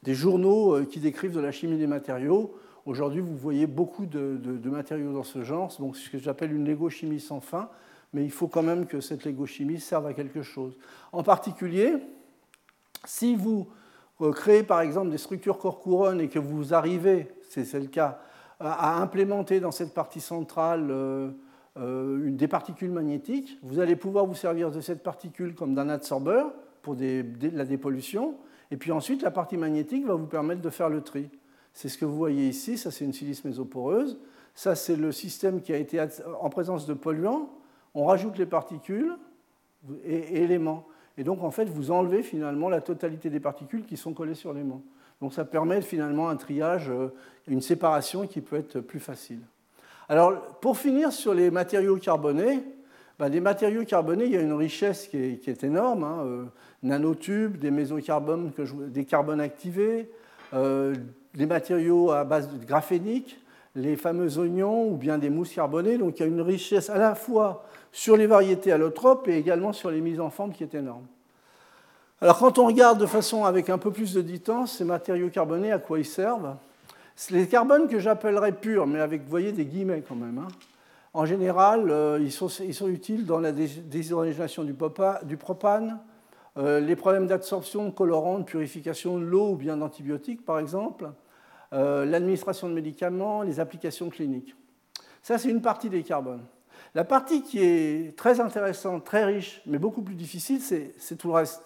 journaux 0.06 0.76
euh, 0.76 0.84
qui 0.84 1.00
décrivent 1.00 1.34
de 1.34 1.40
la 1.40 1.50
chimie 1.50 1.78
des 1.78 1.86
matériaux. 1.86 2.54
Aujourd'hui, 2.88 3.20
vous 3.20 3.36
voyez 3.36 3.66
beaucoup 3.66 4.06
de, 4.06 4.40
matériaux 4.70 5.12
dans 5.12 5.22
ce 5.22 5.42
genre, 5.42 5.70
donc 5.78 5.94
ce 5.94 6.08
que 6.08 6.16
j'appelle 6.16 6.54
une 6.54 6.64
légochimie 6.64 7.20
sans 7.20 7.38
fin, 7.38 7.68
mais 8.14 8.24
il 8.24 8.30
faut 8.30 8.48
quand 8.48 8.62
même 8.62 8.86
que 8.86 9.02
cette 9.02 9.26
légochimie 9.26 9.78
serve 9.78 10.06
à 10.06 10.14
quelque 10.14 10.40
chose. 10.40 10.74
En 11.12 11.22
particulier, 11.22 11.96
si 13.04 13.36
vous 13.36 13.68
créez 14.32 14.62
par 14.62 14.80
exemple 14.80 15.10
des 15.10 15.18
structures 15.18 15.58
corps-couronne 15.58 16.22
et 16.22 16.28
que 16.28 16.38
vous 16.38 16.72
arrivez, 16.72 17.28
c'est 17.50 17.70
le 17.74 17.88
cas, 17.88 18.20
à 18.58 19.02
implémenter 19.02 19.60
dans 19.60 19.70
cette 19.70 19.92
partie 19.92 20.22
centrale 20.22 20.88
euh, 20.90 21.30
une, 21.76 22.38
des 22.38 22.48
particules 22.48 22.90
magnétiques. 22.90 23.58
Vous 23.62 23.80
allez 23.80 23.96
pouvoir 23.96 24.24
vous 24.24 24.34
servir 24.34 24.70
de 24.70 24.80
cette 24.80 25.02
particule 25.02 25.54
comme 25.54 25.74
d'un 25.74 25.90
adsorbeur 25.90 26.54
pour 26.80 26.96
la 26.96 27.64
dépollution. 27.66 28.38
Et 28.70 28.78
puis 28.78 28.92
ensuite, 28.92 29.20
la 29.20 29.30
partie 29.30 29.58
magnétique 29.58 30.06
va 30.06 30.14
vous 30.14 30.26
permettre 30.26 30.62
de 30.62 30.70
faire 30.70 30.88
le 30.88 31.02
tri. 31.02 31.28
C'est 31.78 31.88
ce 31.88 31.96
que 31.96 32.04
vous 32.04 32.16
voyez 32.16 32.48
ici. 32.48 32.76
Ça, 32.76 32.90
c'est 32.90 33.04
une 33.04 33.12
silice 33.12 33.44
mésoporeuse. 33.44 34.18
Ça, 34.52 34.74
c'est 34.74 34.96
le 34.96 35.12
système 35.12 35.62
qui 35.62 35.72
a 35.72 35.76
été 35.76 36.04
en 36.40 36.50
présence 36.50 36.86
de 36.86 36.94
polluants. 36.94 37.50
On 37.94 38.06
rajoute 38.06 38.36
les 38.36 38.46
particules 38.46 39.12
et, 40.04 40.42
éléments. 40.42 40.88
Et 41.16 41.22
donc, 41.22 41.44
en 41.44 41.52
fait, 41.52 41.66
vous 41.66 41.92
enlevez 41.92 42.24
finalement 42.24 42.68
la 42.68 42.80
totalité 42.80 43.30
des 43.30 43.38
particules 43.38 43.84
qui 43.84 43.96
sont 43.96 44.12
collées 44.12 44.34
sur 44.34 44.52
l'aimant. 44.52 44.82
Donc, 45.22 45.32
ça 45.32 45.44
permet 45.44 45.80
finalement 45.80 46.28
un 46.28 46.34
triage, 46.34 46.90
euh, 46.90 47.14
une 47.46 47.60
séparation 47.60 48.26
qui 48.26 48.40
peut 48.40 48.56
être 48.56 48.80
plus 48.80 48.98
facile. 48.98 49.42
Alors, 50.08 50.58
pour 50.60 50.78
finir 50.78 51.12
sur 51.12 51.32
les 51.32 51.48
matériaux 51.52 51.98
carbonés, 51.98 52.60
ben, 53.20 53.28
les 53.28 53.40
matériaux 53.40 53.84
carbonés, 53.84 54.24
il 54.24 54.32
y 54.32 54.36
a 54.36 54.40
une 54.40 54.52
richesse 54.52 55.06
qui 55.06 55.16
est, 55.16 55.62
énorme. 55.62 56.02
Hein, 56.02 56.24
euh, 56.24 56.44
nanotubes, 56.82 57.56
des 57.56 57.70
des 57.70 59.04
carbones 59.04 59.40
activés, 59.40 60.10
euh, 60.54 60.94
des 61.38 61.46
matériaux 61.46 62.10
à 62.10 62.24
base 62.24 62.50
graphénique, 62.66 63.40
les 63.76 63.96
fameux 63.96 64.38
oignons 64.38 64.88
ou 64.90 64.96
bien 64.96 65.18
des 65.18 65.30
mousses 65.30 65.54
carbonées. 65.54 65.96
Donc 65.96 66.18
il 66.18 66.22
y 66.22 66.24
a 66.24 66.28
une 66.28 66.40
richesse 66.40 66.90
à 66.90 66.98
la 66.98 67.14
fois 67.14 67.64
sur 67.92 68.16
les 68.16 68.26
variétés 68.26 68.72
allotropes 68.72 69.28
et 69.28 69.38
également 69.38 69.72
sur 69.72 69.90
les 69.90 70.00
mises 70.00 70.20
en 70.20 70.30
forme 70.30 70.52
qui 70.52 70.64
est 70.64 70.74
énorme. 70.74 71.06
Alors 72.20 72.38
quand 72.38 72.58
on 72.58 72.66
regarde 72.66 73.00
de 73.00 73.06
façon 73.06 73.44
avec 73.44 73.70
un 73.70 73.78
peu 73.78 73.92
plus 73.92 74.14
de 74.14 74.20
distance, 74.20 74.78
ces 74.78 74.84
matériaux 74.84 75.28
carbonés, 75.28 75.70
à 75.70 75.78
quoi 75.78 76.00
ils 76.00 76.04
servent? 76.04 76.56
Les 77.30 77.46
carbones 77.46 77.86
que 77.86 78.00
j'appellerais 78.00 78.52
purs, 78.52 78.88
mais 78.88 78.98
avec, 78.98 79.22
voyez, 79.28 79.52
des 79.52 79.64
guillemets 79.64 80.02
quand 80.06 80.16
même, 80.16 80.38
hein. 80.38 80.48
en 81.14 81.24
général, 81.24 81.90
euh, 81.90 82.18
ils, 82.20 82.32
sont, 82.32 82.48
utiles 82.88 83.26
dans 83.26 83.38
la 83.38 83.52
déshydrogénation 83.52 84.64
du, 84.64 84.74
propane, 84.74 85.98
euh, 86.56 86.80
les 86.80 86.96
problèmes 86.96 87.26
d'absorption 87.28 87.90
colorants, 87.92 88.40
de 88.40 88.44
purification 88.44 89.18
de 89.18 89.24
l'eau 89.24 89.50
ou 89.50 89.56
bien 89.56 89.76
d'antibiotiques, 89.76 90.44
par 90.44 90.58
exemple, 90.58 91.10
euh, 91.72 92.04
l'administration 92.04 92.68
de 92.68 92.74
médicaments, 92.74 93.42
les 93.42 93.60
applications 93.60 94.08
cliniques. 94.10 94.54
Ça, 95.22 95.38
c'est 95.38 95.50
une 95.50 95.62
partie 95.62 95.90
des 95.90 96.02
carbones. 96.02 96.44
La 96.94 97.04
partie 97.04 97.42
qui 97.42 97.62
est 97.62 98.16
très 98.16 98.40
intéressante, 98.40 99.04
très 99.04 99.24
riche, 99.24 99.60
mais 99.66 99.78
beaucoup 99.78 100.02
plus 100.02 100.14
difficile, 100.14 100.60
c'est 100.60 101.16
tout 101.16 101.28
le 101.28 101.34
reste. 101.34 101.62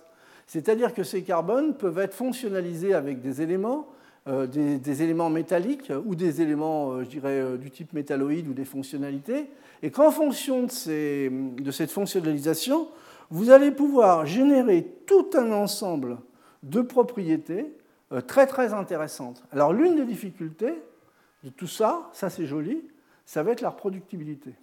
C'est-à-dire 0.46 0.92
que 0.92 1.04
ces 1.04 1.22
carbones 1.22 1.74
peuvent 1.74 1.98
être 1.98 2.14
fonctionnalisés 2.14 2.94
avec 2.94 3.20
des 3.20 3.40
éléments 3.40 3.88
euh, 4.28 4.46
des, 4.46 5.02
éléments 5.02 5.30
métalliques 5.30 5.92
ou 6.06 6.14
des 6.14 6.42
éléments, 6.42 6.92
euh, 6.92 7.02
je 7.02 7.08
dirais, 7.08 7.58
du 7.58 7.72
type 7.72 7.92
métalloïde 7.92 8.46
ou 8.46 8.52
des 8.52 8.64
fonctionnalités, 8.64 9.46
et 9.82 9.90
qu'en 9.90 10.12
fonction 10.12 10.62
de, 10.62 11.70
cette 11.72 11.90
fonctionnalisation, 11.90 12.86
vous 13.30 13.50
allez 13.50 13.72
pouvoir 13.72 14.24
générer 14.24 14.86
tout 15.06 15.30
un 15.34 15.50
ensemble 15.50 16.18
de 16.62 16.82
propriétés 16.82 17.72
très 18.20 18.46
très 18.46 18.74
intéressantes. 18.74 19.42
Alors 19.52 19.72
l'une 19.72 19.96
des 19.96 20.04
difficultés 20.04 20.74
de 21.44 21.50
tout 21.50 21.66
ça, 21.66 22.10
ça 22.12 22.30
c'est 22.30 22.46
joli, 22.46 22.82
ça 23.24 23.42
va 23.42 23.52
être 23.52 23.62
la 23.62 23.70
reproductibilité. 23.70 24.54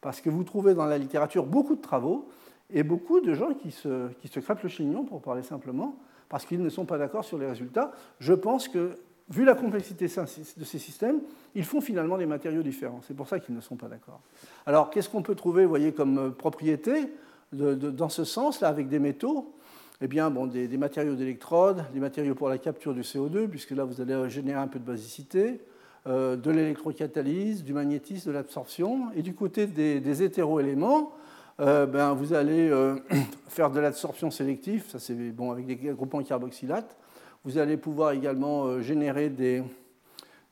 Parce 0.00 0.20
que 0.20 0.30
vous 0.30 0.44
trouvez 0.44 0.74
dans 0.74 0.86
la 0.86 0.98
littérature 0.98 1.44
beaucoup 1.44 1.74
de 1.74 1.80
travaux 1.80 2.28
et 2.70 2.82
beaucoup 2.82 3.20
de 3.20 3.34
gens 3.34 3.54
qui 3.54 3.70
se, 3.70 4.08
qui 4.20 4.28
se 4.28 4.40
le 4.62 4.68
chignon, 4.68 5.04
pour 5.04 5.20
parler 5.22 5.42
simplement, 5.42 5.96
parce 6.28 6.44
qu'ils 6.44 6.62
ne 6.62 6.68
sont 6.68 6.84
pas 6.84 6.98
d'accord 6.98 7.24
sur 7.24 7.38
les 7.38 7.46
résultats. 7.46 7.92
Je 8.20 8.34
pense 8.34 8.68
que, 8.68 8.96
vu 9.30 9.44
la 9.44 9.54
complexité 9.54 10.06
de 10.06 10.64
ces 10.64 10.78
systèmes, 10.78 11.20
ils 11.54 11.64
font 11.64 11.80
finalement 11.80 12.18
des 12.18 12.26
matériaux 12.26 12.62
différents. 12.62 13.00
C'est 13.06 13.16
pour 13.16 13.26
ça 13.26 13.40
qu'ils 13.40 13.54
ne 13.54 13.60
sont 13.60 13.76
pas 13.76 13.88
d'accord. 13.88 14.20
Alors, 14.66 14.90
qu'est-ce 14.90 15.08
qu'on 15.08 15.22
peut 15.22 15.34
trouver, 15.34 15.64
vous 15.64 15.70
voyez, 15.70 15.92
comme 15.92 16.18
euh, 16.18 16.30
propriété 16.30 17.12
dans 17.52 18.10
ce 18.10 18.24
sens-là, 18.24 18.68
avec 18.68 18.88
des 18.88 18.98
métaux? 18.98 19.54
Eh 20.00 20.06
bien, 20.06 20.30
bon, 20.30 20.46
des, 20.46 20.68
matériaux 20.76 21.16
d'électrode, 21.16 21.84
des 21.92 21.98
matériaux 21.98 22.36
pour 22.36 22.48
la 22.48 22.58
capture 22.58 22.94
du 22.94 23.00
CO2, 23.00 23.48
puisque 23.48 23.72
là, 23.72 23.84
vous 23.84 24.00
allez 24.00 24.30
générer 24.30 24.60
un 24.60 24.68
peu 24.68 24.78
de 24.78 24.84
basicité, 24.84 25.60
euh, 26.06 26.36
de 26.36 26.50
l'électrocatalyse, 26.52 27.64
du 27.64 27.72
magnétisme, 27.72 28.30
de 28.30 28.34
l'absorption. 28.34 29.10
Et 29.16 29.22
du 29.22 29.34
côté 29.34 29.66
des, 29.66 29.98
des 29.98 30.22
hétéroéléments, 30.22 31.12
euh, 31.60 31.86
ben, 31.86 32.14
vous 32.14 32.32
allez 32.32 32.70
euh, 32.70 32.96
faire 33.48 33.72
de 33.72 33.80
l'absorption 33.80 34.30
sélective, 34.30 34.84
ça 34.88 35.00
c'est 35.00 35.14
bon 35.14 35.50
avec 35.50 35.66
des 35.66 35.74
groupements 35.74 36.22
carboxylates. 36.22 36.96
Vous 37.44 37.58
allez 37.58 37.76
pouvoir 37.76 38.12
également 38.12 38.80
générer 38.80 39.30
des, 39.30 39.64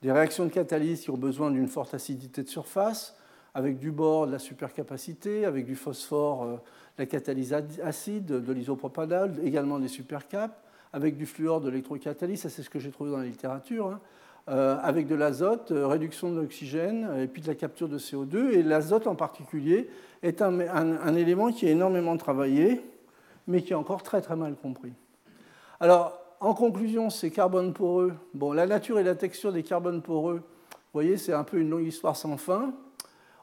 réactions 0.02 0.44
de 0.44 0.50
catalyse 0.50 1.02
qui 1.02 1.10
ont 1.10 1.16
besoin 1.16 1.50
d'une 1.50 1.68
forte 1.68 1.94
acidité 1.94 2.42
de 2.42 2.48
surface, 2.48 3.16
avec 3.54 3.78
du 3.78 3.90
bore, 3.90 4.26
de 4.26 4.32
la 4.32 4.38
supercapacité, 4.38 5.44
avec 5.44 5.66
du 5.66 5.74
phosphore, 5.74 6.60
la 6.98 7.06
catalyse 7.06 7.54
acide, 7.82 8.26
de 8.26 8.52
l'isopropanol, 8.52 9.34
également 9.42 9.78
des 9.78 9.88
supercaps, 9.88 10.54
avec 10.92 11.16
du 11.16 11.26
fluor, 11.26 11.60
de 11.60 11.68
l'électrocatalyse, 11.68 12.40
ça 12.40 12.48
c'est 12.48 12.62
ce 12.62 12.70
que 12.70 12.78
j'ai 12.78 12.90
trouvé 12.90 13.10
dans 13.10 13.18
la 13.18 13.24
littérature. 13.24 13.88
Hein. 13.88 14.00
Euh, 14.48 14.78
avec 14.80 15.08
de 15.08 15.16
l'azote, 15.16 15.72
euh, 15.72 15.88
réduction 15.88 16.30
de 16.30 16.40
l'oxygène 16.40 17.08
et 17.18 17.26
puis 17.26 17.42
de 17.42 17.48
la 17.48 17.56
capture 17.56 17.88
de 17.88 17.98
CO2. 17.98 18.52
Et 18.52 18.62
l'azote 18.62 19.08
en 19.08 19.16
particulier 19.16 19.90
est 20.22 20.40
un, 20.40 21.16
élément 21.16 21.50
qui 21.50 21.66
est 21.66 21.72
énormément 21.72 22.16
travaillé, 22.16 22.80
mais 23.48 23.62
qui 23.62 23.72
est 23.72 23.76
encore 23.76 24.04
très 24.04 24.20
très 24.20 24.36
mal 24.36 24.54
compris. 24.54 24.92
Alors, 25.80 26.20
en 26.38 26.54
conclusion, 26.54 27.10
ces 27.10 27.32
carbones 27.32 27.72
poreux, 27.72 28.12
bon, 28.34 28.52
la 28.52 28.66
nature 28.66 29.00
et 29.00 29.02
la 29.02 29.16
texture 29.16 29.52
des 29.52 29.64
carbones 29.64 30.00
poreux, 30.00 30.36
vous 30.36 30.92
voyez, 30.92 31.16
c'est 31.16 31.32
un 31.32 31.42
peu 31.42 31.58
une 31.58 31.68
longue 31.68 31.86
histoire 31.86 32.14
sans 32.14 32.36
fin. 32.36 32.72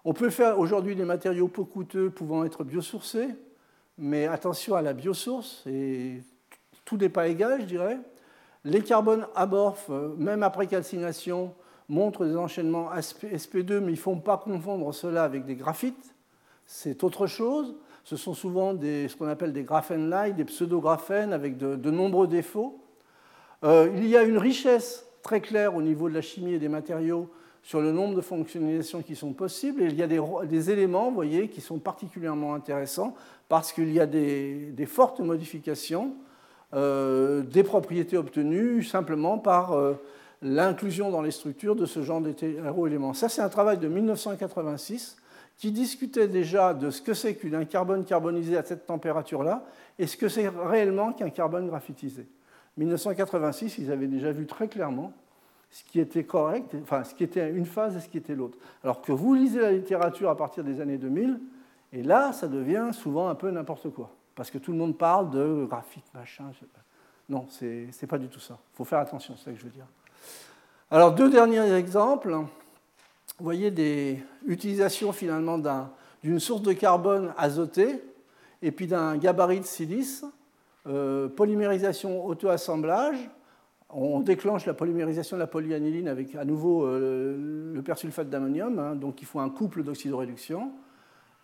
On 0.05 0.13
peut 0.13 0.29
faire 0.29 0.59
aujourd'hui 0.59 0.95
des 0.95 1.05
matériaux 1.05 1.47
peu 1.47 1.63
coûteux 1.63 2.09
pouvant 2.09 2.43
être 2.43 2.63
biosourcés, 2.63 3.29
mais 3.97 4.27
attention 4.27 4.75
à 4.75 4.81
la 4.81 4.93
biosource, 4.93 5.63
et 5.65 6.21
tout 6.83 6.97
n'est 6.97 7.09
pas 7.09 7.27
égal, 7.27 7.61
je 7.61 7.65
dirais. 7.65 7.99
Les 8.65 8.81
carbones 8.81 9.27
amorphes, 9.35 9.89
euh, 9.89 10.13
même 10.17 10.43
après 10.43 10.67
calcination, 10.67 11.53
montrent 11.87 12.25
des 12.25 12.35
enchaînements 12.35 12.91
SP2, 12.93 13.79
mais 13.79 13.91
il 13.91 13.95
ne 13.95 13.95
faut 13.95 14.15
pas 14.15 14.37
confondre 14.37 14.93
cela 14.93 15.23
avec 15.23 15.45
des 15.45 15.55
graphites, 15.55 16.13
c'est 16.65 17.03
autre 17.03 17.27
chose. 17.27 17.75
Ce 18.03 18.15
sont 18.15 18.33
souvent 18.33 18.73
ce 18.73 19.15
qu'on 19.15 19.27
appelle 19.27 19.53
des 19.53 19.63
graphènes-like, 19.63 20.35
des 20.35 20.45
pseudo-graphènes 20.45 21.31
avec 21.31 21.57
de, 21.57 21.91
nombreux 21.91 22.27
défauts. 22.27 22.81
Euh, 23.63 23.89
il 23.95 24.07
y 24.07 24.17
a 24.17 24.23
une 24.23 24.37
richesse 24.37 25.07
très 25.21 25.39
claire 25.39 25.75
au 25.75 25.81
niveau 25.81 26.09
de 26.09 26.13
la 26.13 26.21
chimie 26.21 26.53
et 26.53 26.59
des 26.59 26.67
matériaux 26.67 27.29
sur 27.63 27.79
le 27.81 27.93
nombre 27.93 28.15
de 28.15 28.21
fonctionnalisations 28.21 29.01
qui 29.01 29.15
sont 29.15 29.31
possibles. 29.31 29.83
Il 29.83 29.95
y 29.95 30.03
a 30.03 30.07
des, 30.07 30.69
éléments, 30.69 31.11
voyez, 31.11 31.47
qui 31.47 31.61
sont 31.61 31.79
particulièrement 31.79 32.53
intéressants 32.53 33.15
parce 33.47 33.71
qu'il 33.71 33.91
y 33.91 33.99
a 34.01 34.05
des, 34.05 34.85
fortes 34.85 35.21
modifications 35.21 36.13
euh, 36.73 37.41
des 37.41 37.63
propriétés 37.63 38.17
obtenues 38.17 38.83
simplement 38.83 39.37
par 39.37 39.73
euh, 39.73 39.93
l'inclusion 40.41 41.09
dans 41.09 41.21
les 41.21 41.31
structures 41.31 41.75
de 41.75 41.85
ce 41.85 42.01
genre 42.03 42.19
d'hétéroéléments. 42.19 43.13
Ça, 43.13 43.29
c'est 43.29 43.41
un 43.41 43.49
travail 43.49 43.77
de 43.77 43.87
1986 43.87 45.17
qui 45.57 45.71
discutait 45.71 46.27
déjà 46.27 46.73
de 46.73 46.89
ce 46.89 47.01
que 47.01 47.13
c'est 47.13 47.35
qu'un 47.35 47.63
carbone 47.63 48.03
carbonisé 48.03 48.57
à 48.57 48.63
cette 48.63 48.85
température-là 48.87 49.63
et 49.99 50.07
ce 50.07 50.17
que 50.17 50.27
c'est 50.27 50.49
réellement 50.49 51.13
qu'un 51.13 51.29
carbone 51.29 51.67
graphitisé. 51.67 52.25
1986, 52.75 53.77
ils 53.77 53.91
avaient 53.91 54.07
déjà 54.07 54.31
vu 54.31 54.47
très 54.47 54.67
clairement 54.67 55.13
ce 55.73 55.83
qui 55.83 55.99
était 55.99 56.23
correct, 56.23 56.75
enfin 56.83 57.03
ce 57.03 57.15
qui 57.15 57.23
était 57.23 57.49
une 57.49 57.65
phase 57.65 57.97
et 57.97 57.99
ce 57.99 58.07
qui 58.07 58.19
était 58.19 58.35
l'autre. 58.35 58.59
Alors 58.83 59.01
que 59.01 59.11
vous 59.11 59.33
lisez 59.33 59.59
la 59.59 59.71
littérature 59.71 60.29
à 60.29 60.37
partir 60.37 60.63
des 60.63 60.79
années 60.79 60.99
2000, 60.99 61.39
et 61.93 62.03
là, 62.03 62.31
ça 62.31 62.47
devient 62.47 62.89
souvent 62.91 63.27
un 63.27 63.35
peu 63.35 63.49
n'importe 63.49 63.89
quoi. 63.89 64.11
Parce 64.35 64.51
que 64.51 64.59
tout 64.59 64.71
le 64.71 64.77
monde 64.77 64.97
parle 64.97 65.31
de 65.31 65.65
graphite, 65.67 66.05
machin. 66.13 66.45
Non, 67.27 67.47
ce 67.49 67.65
n'est 67.65 68.07
pas 68.07 68.19
du 68.19 68.27
tout 68.27 68.39
ça. 68.39 68.57
Il 68.73 68.77
faut 68.77 68.85
faire 68.85 68.99
attention, 68.99 69.35
c'est 69.35 69.45
ça 69.45 69.51
que 69.51 69.57
je 69.57 69.63
veux 69.63 69.71
dire. 69.71 69.87
Alors, 70.91 71.13
deux 71.13 71.29
derniers 71.29 71.71
exemples. 71.73 72.31
Vous 72.31 73.43
voyez 73.43 73.71
des 73.71 74.23
utilisations 74.45 75.11
finalement 75.11 75.59
d'une 76.23 76.39
source 76.39 76.61
de 76.61 76.73
carbone 76.73 77.33
azotée 77.35 78.03
et 78.61 78.71
puis 78.71 78.85
d'un 78.85 79.17
gabarit 79.17 79.59
de 79.59 79.65
silice, 79.65 80.23
euh, 80.85 81.29
polymérisation 81.29 82.23
auto-assemblage 82.25 83.17
on 83.95 84.19
déclenche 84.19 84.65
la 84.65 84.73
polymérisation 84.73 85.37
de 85.37 85.41
la 85.41 85.47
polyaniline 85.47 86.07
avec 86.07 86.35
à 86.35 86.45
nouveau 86.45 86.85
euh, 86.85 87.73
le 87.73 87.81
persulfate 87.81 88.29
d'ammonium, 88.29 88.79
hein, 88.79 88.95
donc 88.95 89.21
il 89.21 89.25
faut 89.25 89.39
un 89.39 89.49
couple 89.49 89.83
d'oxydoréduction, 89.83 90.71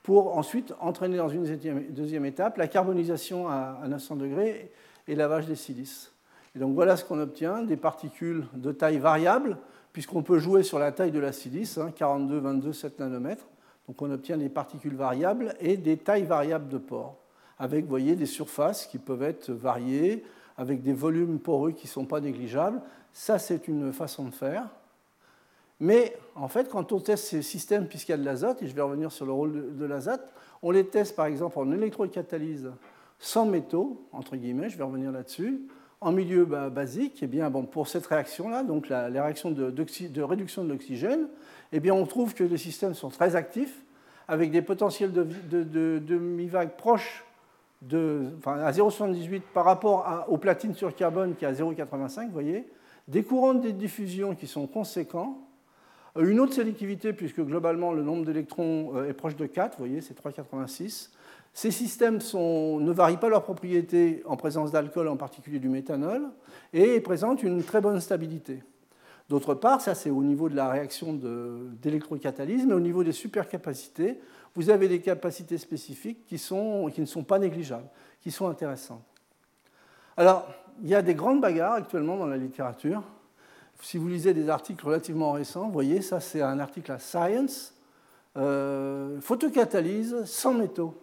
pour 0.03 0.37
ensuite 0.37 0.73
entraîner 0.79 1.17
dans 1.17 1.29
une 1.29 1.45
deuxième 1.91 2.25
étape 2.25 2.57
la 2.57 2.67
carbonisation 2.67 3.47
à 3.47 3.79
900 3.87 4.15
degrés 4.15 4.71
et 5.07 5.15
lavage 5.15 5.45
des 5.45 5.55
silices. 5.55 6.13
Et 6.55 6.59
donc 6.59 6.73
voilà 6.73 6.97
ce 6.97 7.05
qu'on 7.05 7.19
obtient, 7.19 7.61
des 7.63 7.77
particules 7.77 8.45
de 8.53 8.71
taille 8.71 8.97
variable, 8.97 9.57
puisqu'on 9.93 10.23
peut 10.23 10.39
jouer 10.39 10.63
sur 10.63 10.79
la 10.79 10.91
taille 10.91 11.11
de 11.11 11.19
la 11.19 11.31
silice, 11.31 11.79
42, 11.95 12.39
22, 12.39 12.73
7 12.73 12.99
nanomètres. 12.99 13.47
Donc 13.87 14.01
on 14.01 14.11
obtient 14.11 14.37
des 14.37 14.49
particules 14.49 14.95
variables 14.95 15.53
et 15.59 15.77
des 15.77 15.97
tailles 15.97 16.23
variables 16.23 16.69
de 16.69 16.77
pores, 16.77 17.17
avec 17.57 17.83
vous 17.83 17.89
voyez, 17.89 18.15
des 18.15 18.25
surfaces 18.25 18.85
qui 18.87 18.97
peuvent 18.97 19.23
être 19.23 19.51
variées, 19.51 20.23
avec 20.59 20.83
des 20.83 20.91
volumes 20.91 21.39
poreux 21.39 21.71
qui 21.71 21.87
ne 21.87 21.91
sont 21.91 22.05
pas 22.05 22.19
négligeables. 22.19 22.81
Ça, 23.13 23.39
c'est 23.39 23.69
une 23.69 23.93
façon 23.93 24.25
de 24.25 24.33
faire. 24.35 24.67
Mais 25.79 26.13
en 26.35 26.49
fait, 26.49 26.67
quand 26.67 26.91
on 26.91 26.99
teste 26.99 27.27
ces 27.27 27.41
systèmes, 27.41 27.87
puisqu'il 27.87 28.11
y 28.11 28.15
a 28.15 28.17
de 28.17 28.25
l'azote, 28.25 28.61
et 28.61 28.67
je 28.67 28.75
vais 28.75 28.81
revenir 28.81 29.09
sur 29.09 29.25
le 29.25 29.31
rôle 29.31 29.77
de, 29.77 29.85
l'azote, 29.85 30.33
on 30.61 30.71
les 30.71 30.85
teste 30.85 31.15
par 31.15 31.27
exemple 31.27 31.57
en 31.57 31.71
électrocatalyse 31.71 32.69
sans 33.19 33.45
métaux, 33.45 34.05
entre 34.11 34.35
guillemets, 34.35 34.69
je 34.69 34.77
vais 34.77 34.83
revenir 34.83 35.13
là-dessus, 35.13 35.61
en 36.01 36.11
milieu 36.11 36.43
basique, 36.45 37.19
eh 37.21 37.27
bien, 37.27 37.49
bon, 37.49 37.63
pour 37.63 37.87
cette 37.87 38.05
réaction-là, 38.05 38.63
donc 38.63 38.89
la, 38.89 39.07
réaction 39.07 39.51
de, 39.51 40.21
réduction 40.21 40.65
de 40.65 40.69
l'oxygène, 40.69 41.27
eh 41.71 41.91
on 41.91 42.05
trouve 42.05 42.33
que 42.33 42.43
les 42.43 42.57
systèmes 42.57 42.93
sont 42.93 43.09
très 43.09 43.37
actifs, 43.37 43.81
avec 44.27 44.51
des 44.51 44.61
potentiels 44.61 45.13
de, 45.13 45.23
de 45.23 45.99
demi-vagues 45.99 46.75
proches 46.75 47.23
à 47.81 48.71
0,78 48.71 49.41
par 49.53 49.65
rapport 49.65 50.05
à, 50.05 50.29
aux 50.29 50.37
platines 50.37 50.73
sur 50.73 50.93
carbone 50.95 51.35
qui 51.35 51.45
est 51.45 51.47
à 51.47 51.53
0,85, 51.53 52.25
vous 52.25 52.33
voyez, 52.33 52.67
des 53.07 53.23
courants 53.23 53.53
de 53.53 53.69
diffusion 53.69 54.35
qui 54.35 54.47
sont 54.47 54.67
conséquents, 54.67 55.47
euh, 56.17 56.29
une 56.29 56.39
autre 56.39 56.53
sélectivité 56.53 57.13
puisque 57.13 57.41
globalement 57.41 57.93
le 57.93 58.03
nombre 58.03 58.25
d'électrons 58.25 58.91
euh, 58.95 59.09
est 59.09 59.13
proche 59.13 59.35
de 59.35 59.45
4, 59.45 59.77
vous 59.77 59.85
voyez, 59.85 60.01
c'est 60.01 60.17
3,86. 60.19 61.09
Ces 61.53 61.71
systèmes 61.71 62.19
ne 62.33 62.91
varient 62.91 63.17
pas 63.17 63.29
leurs 63.29 63.43
propriétés 63.43 64.21
en 64.25 64.37
présence 64.37 64.71
d'alcool, 64.71 65.07
en 65.07 65.17
particulier 65.17 65.59
du 65.59 65.67
méthanol, 65.67 66.29
et 66.73 66.99
présentent 67.01 67.43
une 67.43 67.63
très 67.63 67.81
bonne 67.81 67.99
stabilité. 67.99 68.61
D'autre 69.29 69.53
part, 69.53 69.79
ça 69.79 69.93
c'est 69.93 70.09
au 70.09 70.23
niveau 70.23 70.49
de 70.49 70.55
la 70.55 70.69
réaction 70.69 71.13
d'électrocatalyse, 71.13 72.65
mais 72.65 72.73
au 72.73 72.79
niveau 72.79 73.03
des 73.03 73.11
supercapacités, 73.11 74.19
vous 74.55 74.71
avez 74.71 74.87
des 74.87 75.01
capacités 75.01 75.59
spécifiques 75.59 76.25
qui, 76.25 76.37
qui 76.37 77.01
ne 77.01 77.05
sont 77.05 77.23
pas 77.23 77.37
négligeables, 77.37 77.87
qui 78.21 78.31
sont 78.31 78.47
intéressantes. 78.47 79.03
Alors, 80.17 80.47
il 80.81 80.89
y 80.89 80.95
a 80.95 81.03
des 81.03 81.13
grandes 81.13 81.41
bagarres 81.41 81.73
actuellement 81.73 82.17
dans 82.17 82.25
la 82.25 82.37
littérature. 82.37 83.03
Si 83.81 83.97
vous 83.97 84.07
lisez 84.07 84.33
des 84.33 84.49
articles 84.49 84.83
relativement 84.83 85.31
récents, 85.31 85.67
vous 85.67 85.73
voyez, 85.73 86.01
ça 86.01 86.19
c'est 86.19 86.41
un 86.41 86.59
article 86.59 86.91
à 86.91 86.99
Science, 86.99 87.75
euh, 88.35 89.21
photocatalyse 89.21 90.23
sans 90.25 90.53
métaux. 90.53 90.95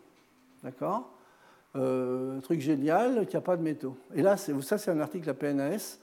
D'accord? 0.65 1.11
Euh, 1.77 2.40
Truc 2.40 2.61
génial, 2.61 3.20
qu'il 3.27 3.31
n'y 3.31 3.36
a 3.36 3.40
pas 3.40 3.57
de 3.57 3.62
métaux. 3.62 3.97
Et 4.15 4.23
là, 4.23 4.36
ça 4.36 4.78
c'est 4.78 4.90
un 4.90 5.01
article 5.01 5.31
à 5.31 5.35
PNAS. 5.35 5.98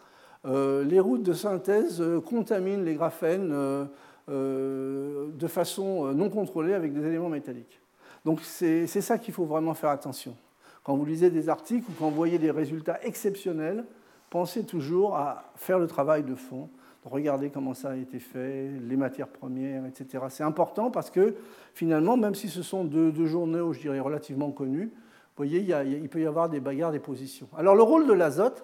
Euh, 0.45 0.84
les 0.84 0.99
routes 0.99 1.24
de 1.24 1.34
synthèse 1.34 2.02
euh, 2.02 2.20
contaminent 2.20 2.84
les 2.84 2.95
graphènes 2.95 3.52
euh, 3.53 3.86
de 4.28 5.48
façon 5.48 6.14
non 6.14 6.30
contrôlée 6.30 6.74
avec 6.74 6.94
des 6.94 7.06
éléments 7.06 7.30
métalliques. 7.30 7.82
Donc 8.26 8.41
c'est 8.41 8.88
ça 8.88 9.18
qu'il 9.18 9.34
faut 9.34 9.45
vraiment 9.45 9.74
faire 9.74 9.90
attention. 9.90 10.36
Quand 10.84 10.95
vous 10.95 11.06
lisez 11.06 11.30
des 11.30 11.49
articles 11.49 11.90
ou 11.90 11.94
quand 11.98 12.10
vous 12.10 12.15
voyez 12.15 12.40
des 12.40 12.52
résultats 12.52 12.99
exceptionnels, 13.03 13.86
pensez 14.30 14.65
toujours 14.65 15.15
à 15.15 15.52
faire 15.56 15.78
le 15.78 15.88
travail 15.88 16.24
de 16.24 16.36
fond, 16.36 16.70
regarder 17.03 17.49
comment 17.49 17.74
ça 17.74 17.91
a 17.91 17.95
été 17.95 18.20
fait, 18.20 18.70
les 18.82 18.95
matières 18.95 19.28
premières, 19.28 19.86
etc. 19.86 20.26
C'est 20.30 20.44
important 20.44 20.90
parce 20.90 21.10
que 21.10 21.36
finalement, 21.74 22.15
même 22.15 22.36
si 22.36 22.48
ce 22.48 22.64
sont 22.64 22.86
deux, 22.86 23.26
journaux, 23.26 23.74
je 23.74 23.82
dirais, 23.82 23.99
relativement 23.99 24.52
connus, 24.52 24.86
vous 24.86 25.45
voyez, 25.45 25.60
il, 25.60 26.10
peut 26.10 26.22
y 26.22 26.26
avoir 26.26 26.48
des 26.48 26.60
bagarres 26.60 26.91
des 26.91 26.99
positions. 26.99 27.49
Alors 27.57 27.76
le 27.76 27.84
rôle 27.84 28.07
de 28.07 28.14
l'azote, 28.14 28.64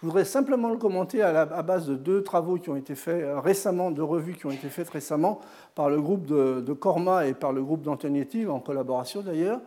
je 0.00 0.06
voudrais 0.06 0.24
simplement 0.24 0.70
le 0.70 0.76
commenter 0.76 1.22
à, 1.22 1.44
base 1.62 1.86
de 1.86 1.96
deux 1.96 2.22
travaux 2.22 2.56
qui 2.56 2.70
ont 2.70 2.76
été 2.76 2.94
faits 2.94 3.24
euh, 3.24 3.40
récemment, 3.40 3.90
deux 3.90 4.04
revues 4.04 4.34
qui 4.34 4.46
ont 4.46 4.52
été 4.52 4.68
faites 4.68 4.90
récemment 4.90 5.40
par 5.74 5.90
le 5.90 6.00
groupe 6.00 6.24
de, 6.24 6.60
de 6.60 6.72
Corma 6.72 7.26
et 7.26 7.34
par 7.34 7.52
le 7.52 7.64
groupe 7.64 7.82
d'Antonietti, 7.82 8.46
en 8.46 8.60
collaboration 8.60 9.22
d'ailleurs. 9.22 9.60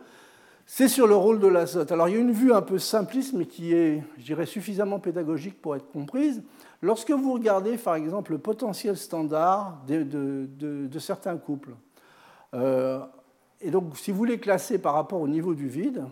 C'est 0.64 0.88
sur 0.88 1.06
le 1.06 1.14
rôle 1.14 1.38
de 1.38 1.48
l'azote. 1.48 1.92
Alors 1.92 2.08
il 2.08 2.14
y 2.14 2.16
a 2.16 2.20
une 2.20 2.32
vue 2.32 2.52
un 2.52 2.62
peu 2.62 2.78
simpliste, 2.78 3.34
mais 3.34 3.44
qui 3.44 3.74
est, 3.74 4.02
je 4.16 4.24
dirais, 4.24 4.46
suffisamment 4.46 5.00
pédagogique 5.00 5.60
pour 5.60 5.76
être 5.76 5.90
comprise. 5.92 6.42
Lorsque 6.80 7.10
vous 7.10 7.34
regardez, 7.34 7.76
par 7.76 7.94
exemple, 7.94 8.32
le 8.32 8.38
potentiel 8.38 8.96
standard 8.96 9.82
de, 9.86 10.98
certains 10.98 11.36
couples, 11.36 11.74
euh, 12.54 13.00
et 13.60 13.70
donc 13.70 13.96
si 13.96 14.12
vous 14.12 14.24
les 14.24 14.38
classez 14.38 14.78
par 14.78 14.94
rapport 14.94 15.20
au 15.20 15.28
niveau 15.28 15.54
du 15.54 15.68
vide, 15.68 16.04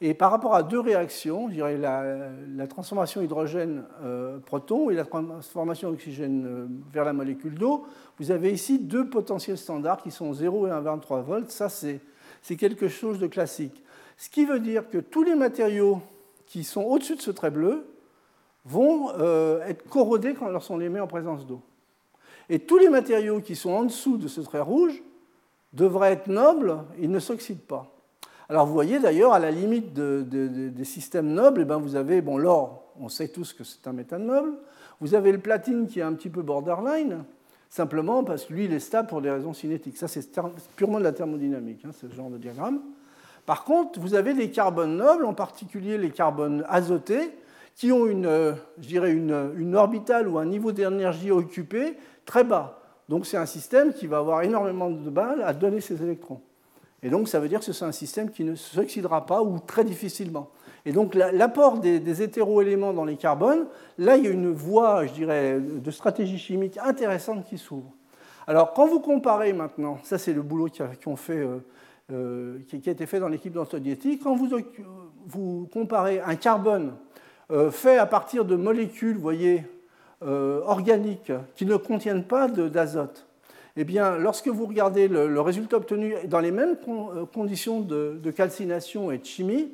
et 0.00 0.12
par 0.12 0.30
rapport 0.30 0.54
à 0.54 0.62
deux 0.62 0.80
réactions, 0.80 1.48
je 1.50 1.58
la, 1.58 2.66
transformation 2.66 3.22
hydrogène-proton 3.22 4.88
euh, 4.88 4.90
et 4.90 4.94
la 4.94 5.04
transformation 5.04 5.88
oxygène 5.88 6.46
euh, 6.46 6.66
vers 6.92 7.04
la 7.04 7.14
molécule 7.14 7.54
d'eau, 7.54 7.86
vous 8.18 8.30
avez 8.30 8.52
ici 8.52 8.78
deux 8.78 9.08
potentiels 9.08 9.56
standards 9.56 10.02
qui 10.02 10.10
sont 10.10 10.34
0 10.34 10.66
et 10.66 10.70
1,23 10.70 11.22
volts. 11.22 11.50
Ça, 11.50 11.70
c'est 11.70 12.00
quelque 12.56 12.88
chose 12.88 13.18
de 13.18 13.26
classique. 13.26 13.82
Ce 14.18 14.28
qui 14.28 14.44
veut 14.44 14.60
dire 14.60 14.88
que 14.90 14.98
tous 14.98 15.22
les 15.22 15.34
matériaux 15.34 16.02
qui 16.46 16.62
sont 16.62 16.82
au-dessus 16.82 17.16
de 17.16 17.22
ce 17.22 17.30
trait 17.30 17.50
bleu 17.50 17.86
vont 18.66 19.12
euh, 19.18 19.64
être 19.64 19.88
corrodés 19.88 20.34
quand 20.34 20.48
lorsqu'on 20.48 20.76
les 20.76 20.90
met 20.90 21.00
en 21.00 21.06
présence 21.06 21.46
d'eau. 21.46 21.62
Et 22.50 22.58
tous 22.58 22.78
les 22.78 22.90
matériaux 22.90 23.40
qui 23.40 23.56
sont 23.56 23.70
en 23.70 23.84
dessous 23.84 24.18
de 24.18 24.28
ce 24.28 24.42
trait 24.42 24.60
rouge 24.60 25.02
devraient 25.72 26.12
être 26.12 26.28
nobles, 26.28 26.78
ils 26.98 27.10
ne 27.10 27.18
s'oxydent 27.18 27.62
pas. 27.62 27.95
Alors 28.48 28.66
vous 28.66 28.72
voyez 28.72 29.00
d'ailleurs, 29.00 29.32
à 29.32 29.38
la 29.38 29.50
limite 29.50 29.92
des 29.92 30.84
systèmes 30.84 31.32
nobles, 31.32 31.62
eh 31.62 31.64
ben, 31.64 31.78
vous 31.78 31.96
avez 31.96 32.20
bon, 32.22 32.38
l'or, 32.38 32.92
on 33.00 33.08
sait 33.08 33.28
tous 33.28 33.52
que 33.52 33.64
c'est 33.64 33.86
un 33.88 33.92
métal 33.92 34.22
noble. 34.22 34.52
Vous 35.00 35.14
avez 35.14 35.32
le 35.32 35.38
platine 35.38 35.86
qui 35.86 36.00
est 36.00 36.04
un 36.04 36.12
petit 36.12 36.30
peu 36.30 36.42
borderline, 36.42 37.24
simplement 37.68 38.22
parce 38.22 38.44
que 38.44 38.54
lui, 38.54 38.66
il 38.66 38.72
est 38.72 38.78
stable 38.80 39.08
pour 39.08 39.20
des 39.20 39.30
raisons 39.30 39.52
cinétiques. 39.52 39.96
Ça, 39.96 40.06
c'est 40.08 40.40
purement 40.76 40.98
de 40.98 41.04
la 41.04 41.12
thermodynamique, 41.12 41.84
hein, 41.84 41.90
ce 41.92 42.06
genre 42.14 42.30
de 42.30 42.38
diagramme. 42.38 42.80
Par 43.44 43.64
contre, 43.64 44.00
vous 44.00 44.14
avez 44.14 44.32
les 44.32 44.50
carbones 44.50 44.96
nobles, 44.96 45.24
en 45.24 45.34
particulier 45.34 45.98
les 45.98 46.10
carbones 46.10 46.64
azotés, 46.68 47.36
qui 47.74 47.92
ont 47.92 48.06
une, 48.06 48.26
euh, 48.26 48.52
je 48.80 48.88
dirais 48.88 49.12
une, 49.12 49.52
une 49.56 49.74
orbitale 49.74 50.28
ou 50.28 50.38
un 50.38 50.46
niveau 50.46 50.72
d'énergie 50.72 51.30
occupé 51.30 51.96
très 52.24 52.42
bas. 52.42 52.80
Donc 53.08 53.26
c'est 53.26 53.36
un 53.36 53.46
système 53.46 53.92
qui 53.92 54.06
va 54.06 54.18
avoir 54.18 54.42
énormément 54.42 54.90
de 54.90 55.10
balles 55.10 55.42
à 55.42 55.52
donner 55.52 55.80
ses 55.80 56.02
électrons. 56.02 56.40
Et 57.06 57.08
donc, 57.08 57.28
ça 57.28 57.38
veut 57.38 57.48
dire 57.48 57.60
que 57.60 57.72
c'est 57.72 57.84
un 57.84 57.92
système 57.92 58.32
qui 58.32 58.42
ne 58.42 58.56
s'oxydera 58.56 59.26
pas 59.26 59.40
ou 59.40 59.60
très 59.60 59.84
difficilement. 59.84 60.50
Et 60.84 60.90
donc, 60.90 61.14
l'apport 61.14 61.78
des, 61.78 62.20
hétéroéléments 62.20 62.92
dans 62.92 63.04
les 63.04 63.14
carbones, 63.14 63.66
là, 63.96 64.16
il 64.16 64.24
y 64.24 64.26
a 64.26 64.30
une 64.30 64.50
voie, 64.50 65.06
je 65.06 65.12
dirais, 65.12 65.60
de 65.60 65.90
stratégie 65.92 66.36
chimique 66.36 66.76
intéressante 66.82 67.44
qui 67.44 67.58
s'ouvre. 67.58 67.92
Alors, 68.48 68.72
quand 68.72 68.88
vous 68.88 68.98
comparez 68.98 69.52
maintenant, 69.52 70.00
ça 70.02 70.18
c'est 70.18 70.32
le 70.32 70.42
boulot 70.42 70.66
qu'ont 71.00 71.14
fait 71.14 71.38
euh, 71.38 71.58
euh, 72.10 72.58
qui, 72.66 72.88
a 72.88 72.92
été 72.92 73.06
fait 73.06 73.20
dans 73.20 73.28
l'équipe 73.28 73.52
d'Antonieti. 73.52 74.18
Quand 74.18 74.34
vous, 74.34 74.48
vous, 75.26 75.68
comparez 75.72 76.18
un 76.18 76.34
carbone 76.34 76.94
euh, 77.52 77.70
fait 77.70 77.98
à 77.98 78.06
partir 78.06 78.44
de 78.44 78.56
molécules, 78.56 79.16
voyez, 79.16 79.64
organiques 80.22 81.30
qui 81.54 81.66
ne 81.66 81.76
contiennent 81.76 82.24
pas 82.24 82.48
d'azote, 82.48 83.25
eh 83.76 83.84
bien, 83.84 84.16
lorsque 84.16 84.48
vous 84.48 84.66
regardez 84.66 85.06
le, 85.06 85.40
résultat 85.40 85.76
obtenu 85.76 86.14
dans 86.26 86.40
les 86.40 86.50
mêmes 86.50 86.76
conditions 87.32 87.80
de, 87.80 88.18
de, 88.22 88.30
calcination 88.30 89.12
et 89.12 89.18
de 89.18 89.24
chimie, 89.24 89.72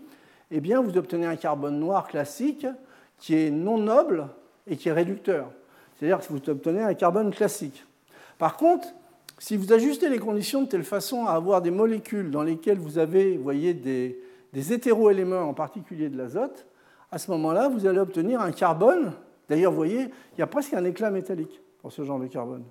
eh 0.50 0.60
bien, 0.60 0.80
vous 0.82 0.96
obtenez 0.96 1.26
un 1.26 1.36
carbone 1.36 1.78
noir 1.78 2.08
classique 2.08 2.66
qui 3.18 3.36
est 3.36 3.50
non 3.50 3.78
noble 3.78 4.26
et 4.66 4.76
qui 4.76 4.88
est 4.88 4.92
réducteur. 4.92 5.50
C'est-à-dire 5.94 6.18
que 6.18 6.32
vous 6.32 6.50
obtenez 6.50 6.82
un 6.82 6.94
carbone 6.94 7.32
classique. 7.32 7.86
Par 8.38 8.56
contre, 8.56 8.88
si 9.38 9.56
vous 9.56 9.72
ajustez 9.72 10.08
les 10.08 10.18
conditions 10.18 10.62
de 10.62 10.68
telle 10.68 10.84
façon 10.84 11.26
à 11.26 11.32
avoir 11.32 11.62
des 11.62 11.70
molécules 11.70 12.30
dans 12.30 12.42
lesquelles 12.42 12.78
vous 12.78 12.98
avez 12.98 13.36
voyez, 13.36 13.72
des, 13.74 14.20
des 14.52 14.72
hétéroéléments, 14.72 15.42
en 15.42 15.54
particulier 15.54 16.08
de 16.08 16.18
l'azote, 16.18 16.66
à 17.12 17.18
ce 17.18 17.30
moment-là, 17.30 17.68
vous 17.68 17.86
allez 17.86 17.98
obtenir 17.98 18.40
un 18.40 18.52
carbone. 18.52 19.12
D'ailleurs, 19.48 19.70
vous 19.70 19.76
voyez, 19.76 20.08
il 20.36 20.38
y 20.38 20.42
a 20.42 20.46
presque 20.46 20.74
un 20.74 20.84
éclat 20.84 21.10
métallique 21.10 21.60
pour 21.80 21.92
ce 21.92 22.02
genre 22.04 22.18
de 22.18 22.26
carbone. 22.26 22.64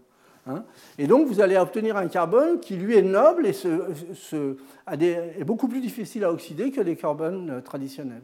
Hein. 0.47 0.63
et 0.97 1.05
donc, 1.05 1.27
vous 1.27 1.39
allez 1.39 1.57
obtenir 1.57 1.97
un 1.97 2.07
carbone 2.07 2.59
qui, 2.59 2.75
lui, 2.75 2.95
est 2.95 3.03
noble 3.03 3.45
et 3.45 3.51
est 3.51 5.43
beaucoup 5.43 5.67
plus 5.67 5.81
difficile 5.81 6.23
à 6.23 6.31
oxyder 6.31 6.71
que 6.71 6.81
les 6.81 6.95
carbones 6.95 7.49
euh, 7.49 7.61
traditionnels. 7.61 8.23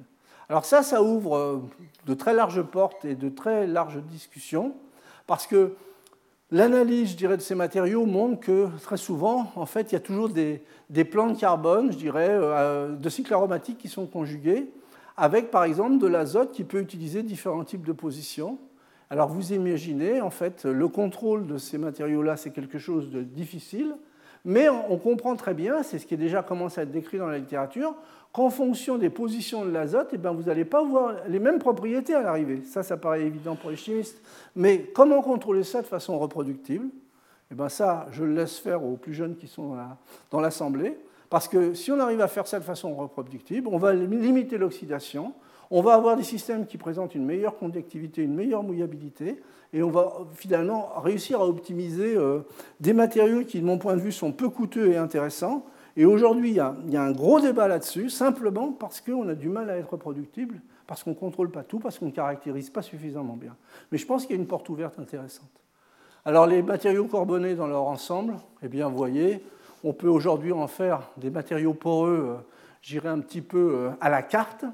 Alors 0.50 0.66
ça, 0.66 0.82
ça 0.82 1.04
ouvre 1.04 1.36
euh, 1.36 1.58
de 2.06 2.14
très 2.14 2.34
larges 2.34 2.62
portes 2.62 3.04
et 3.06 3.16
de 3.16 3.30
très 3.30 3.68
larges 3.68 4.02
discussions, 4.02 4.74
parce 5.26 5.46
que 5.46 5.74
l'analyse, 6.52 7.12
je 7.12 7.18
dirais, 7.18 7.38
de 7.38 7.42
ces 7.42 7.56
matériaux 7.56 8.06
montre 8.06 8.40
que 8.40 8.70
très 8.82 8.98
souvent, 8.98 9.52
en 9.56 9.66
fait, 9.66 9.92
il 9.92 9.94
y 9.94 9.98
a 9.98 10.02
toujours 10.02 10.30
des, 10.30 10.64
plans 11.04 11.28
de 11.28 11.38
carbone, 11.38 11.92
je 11.92 11.98
dirais, 11.98 12.30
euh, 12.32 12.96
de 12.96 13.10
cycles 13.10 13.34
aromatiques 13.34 13.78
qui 13.78 13.90
sont 13.90 14.06
conjugués, 14.06 14.72
avec 15.18 15.52
par 15.52 15.66
exemple 15.66 15.98
de 15.98 16.08
l'azote 16.08 16.52
qui 16.52 16.64
peut 16.64 16.80
utiliser 16.80 17.24
différents 17.24 17.64
types 17.64 17.86
de 17.86 17.92
positions. 17.92 18.58
Alors 19.10 19.30
vous 19.30 19.54
imaginez, 19.54 20.22
en 20.22 20.30
fait, 20.30 20.66
le 20.66 20.88
contrôle 20.88 21.48
de 21.48 21.58
ces 21.58 21.78
matériaux-là, 21.78 22.38
c'est 22.38 22.52
quelque 22.52 22.78
chose 22.78 23.10
de 23.10 23.22
difficile, 23.22 23.96
mais 24.44 24.70
on 24.70 24.98
comprend 24.98 25.36
très 25.36 25.54
bien, 25.54 25.84
c'est 25.84 26.00
ce 26.00 26.06
qui 26.06 26.14
est 26.14 26.18
déjà 26.18 26.44
commencé 26.44 26.80
à 26.80 26.84
être 26.84 26.92
décrit 26.92 27.18
dans 27.18 27.28
la 27.28 27.38
littérature, 27.38 27.96
qu'en 28.32 28.50
fonction 28.50 28.98
des 28.98 29.10
positions 29.10 29.66
de 29.66 29.72
l'azote, 29.72 30.10
eh 30.14 30.18
ben, 30.18 30.32
vous 30.32 30.44
n'allez 30.44 30.66
pas 30.66 30.84
voir 30.84 31.16
les 31.28 31.40
mêmes 31.40 31.60
propriétés 31.60 32.14
à 32.14 32.22
l'arrivée. 32.22 32.64
Ça, 32.64 32.84
ça 32.84 32.98
paraît 32.98 33.24
évident 33.24 33.56
pour 33.56 33.70
les 33.70 33.76
chimistes. 33.76 34.22
Mais 34.56 34.92
comment 34.94 35.22
contrôler 35.22 35.64
ça 35.64 35.82
de 35.82 35.88
façon 35.88 36.20
reproductible? 36.20 36.88
Eh 37.52 37.56
ben, 37.56 37.68
Ça, 37.70 38.08
je 38.12 38.24
le 38.24 38.34
laisse 38.34 38.60
faire 38.60 38.84
aux 38.84 38.96
plus 38.96 39.14
jeunes 39.14 39.36
qui 39.36 39.48
sont 39.48 39.76
dans 40.32 40.40
l'Assemblée. 40.40 40.98
Parce 41.30 41.48
que 41.48 41.74
si 41.74 41.92
on 41.92 42.00
arrive 42.00 42.22
à 42.22 42.28
faire 42.28 42.48
ça 42.48 42.60
de 42.60 42.64
façon 42.64 42.94
reproductible, 42.94 43.68
on 43.70 43.78
va 43.78 43.94
limiter 43.94 44.58
l'oxydation, 44.58 45.34
on 45.72 45.82
va 45.82 45.94
avoir 45.94 46.16
des 46.16 46.24
systèmes 46.24 46.66
qui 46.66 46.78
présentent 46.78 47.16
une 47.16 47.26
meilleure 47.26 47.58
conductivité, 47.58 48.24
une 48.24 48.36
meilleure 48.36 48.64
mouillabilité, 48.64 49.42
et 49.74 49.84
on 49.84 49.90
va 49.90 50.14
finalement 50.34 50.90
réussir 51.00 51.42
à 51.42 51.48
optimiser 51.48 52.16
euh, 52.16 52.40
des 52.80 52.94
matériaux 52.94 53.44
qui, 53.44 53.60
de 53.60 53.66
mon 53.66 53.78
point 53.78 53.96
de 53.96 54.02
vue, 54.02 54.12
sont 54.12 54.32
peu 54.32 54.50
coûteux 54.50 54.92
et 54.92 54.98
intéressants, 54.98 55.66
et 55.98 56.06
aujourd'hui, 56.06 56.52
il, 56.52 56.56
y 56.56 56.60
a 56.98 57.02
un 57.02 57.12
gros 57.12 57.40
débat 57.40 57.68
là-dessus, 57.68 58.12
simplement 58.12 58.72
parce 58.72 59.02
qu'on 59.02 59.28
a 59.30 59.34
du 59.34 59.50
mal 59.50 59.68
à 59.72 59.78
être 59.78 59.94
reproductible, 59.94 60.62
parce 60.86 61.04
qu'on 61.04 61.10
ne 61.10 61.16
contrôle 61.16 61.50
pas 61.50 61.64
tout, 61.64 61.80
parce 61.80 61.98
qu'on 61.98 62.06
ne 62.06 62.12
caractérise 62.12 62.70
pas 62.70 62.84
suffisamment 62.84 63.36
bien. 63.36 63.56
Mais 63.92 63.98
je 63.98 64.06
pense 64.06 64.28
qu'il 64.28 64.36
y 64.36 64.38
a 64.38 64.42
une 64.42 64.48
porte 64.48 64.70
ouverte 64.70 65.00
intéressante. 65.00 65.50
Alors 66.24 66.46
les 66.46 66.62
matériaux 66.62 67.06
carbonés 67.06 67.56
dans 67.56 67.66
leur 67.66 67.88
ensemble, 67.88 68.36
eh 68.62 68.68
bien, 68.68 68.88
vous 68.88 68.96
voyez, 68.96 69.44
on 69.84 69.92
peut 69.92 70.08
aujourd'hui 70.08 70.52
en 70.52 70.68
faire 70.68 71.10
des 71.18 71.32
matériaux 71.32 71.74
poreux, 71.74 72.26
euh, 72.30 72.36
j'irai 72.84 73.10
un 73.10 73.20
petit 73.20 73.42
peu 73.42 73.58
euh, 73.58 73.90
à 74.00 74.10
la 74.10 74.22
carte, 74.22 74.66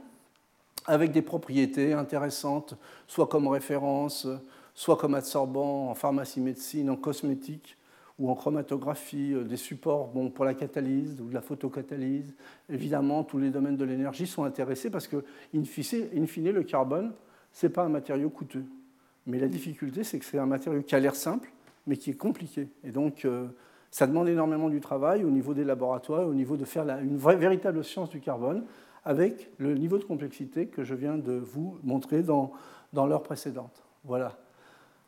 avec 0.85 1.11
des 1.11 1.22
propriétés 1.22 1.93
intéressantes, 1.93 2.76
soit 3.07 3.27
comme 3.27 3.47
référence, 3.47 4.27
soit 4.73 4.97
comme 4.97 5.15
absorbant 5.15 5.89
en 5.89 5.95
pharmacie 5.95 6.41
médecine, 6.41 6.89
en 6.89 6.95
cosmétique, 6.95 7.77
ou 8.19 8.30
en 8.30 8.35
chromatographie, 8.35 9.34
euh, 9.34 9.43
des 9.43 9.57
supports 9.57 10.07
bon, 10.10 10.30
pour 10.30 10.45
la 10.45 10.53
catalyse 10.53 11.19
ou 11.19 11.30
de 11.30 11.34
la 11.34 11.41
photocatalyse. 11.41 12.34
Évidemment, 12.69 13.23
tous 13.23 13.39
les 13.39 13.49
domaines 13.49 13.77
de 13.77 13.85
l'énergie 13.85 14.27
sont 14.27 14.43
intéressés 14.43 14.89
parce 14.89 15.07
que, 15.07 15.23
in 15.55 15.64
fine, 15.64 16.51
le 16.51 16.64
carbone, 16.64 17.14
ce 17.51 17.65
n'est 17.65 17.73
pas 17.73 17.84
un 17.84 17.89
matériau 17.89 18.30
coûteux. 18.30 18.65
Mais 19.26 19.39
la 19.39 19.47
difficulté, 19.47 20.03
c'est 20.03 20.19
que 20.19 20.26
c'est 20.26 20.38
un 20.38 20.45
matériau 20.45 20.81
qui 20.81 20.95
a 20.95 20.99
l'air 20.99 21.15
simple, 21.15 21.51
mais 21.88 21.97
qui 21.97 22.11
est 22.11 22.15
compliqué. 22.18 22.68
Et 22.84 22.91
donc, 22.91 23.26
euh, 23.26 23.47
ça 23.89 24.05
demande 24.05 24.27
énormément 24.27 24.69
du 24.69 24.80
travail 24.80 25.23
au 25.23 25.30
niveau 25.30 25.53
des 25.53 25.64
laboratoires, 25.64 26.27
au 26.27 26.34
niveau 26.34 26.57
de 26.57 26.65
faire 26.65 26.88
une 26.99 27.18
véritable 27.18 27.84
science 27.84 28.10
du 28.10 28.19
carbone, 28.19 28.64
avec 29.06 29.50
le 29.58 29.76
niveau 29.76 29.98
de 29.98 30.04
complexité 30.04 30.68
que 30.68 30.84
je 30.84 30.96
viens 30.96 31.18
de 31.18 31.34
vous 31.34 31.78
montrer 31.84 32.24
dans, 32.24 32.52
dans 32.94 33.06
l'heure 33.06 33.24
précédente. 33.24 33.84
Voilà. 34.04 34.38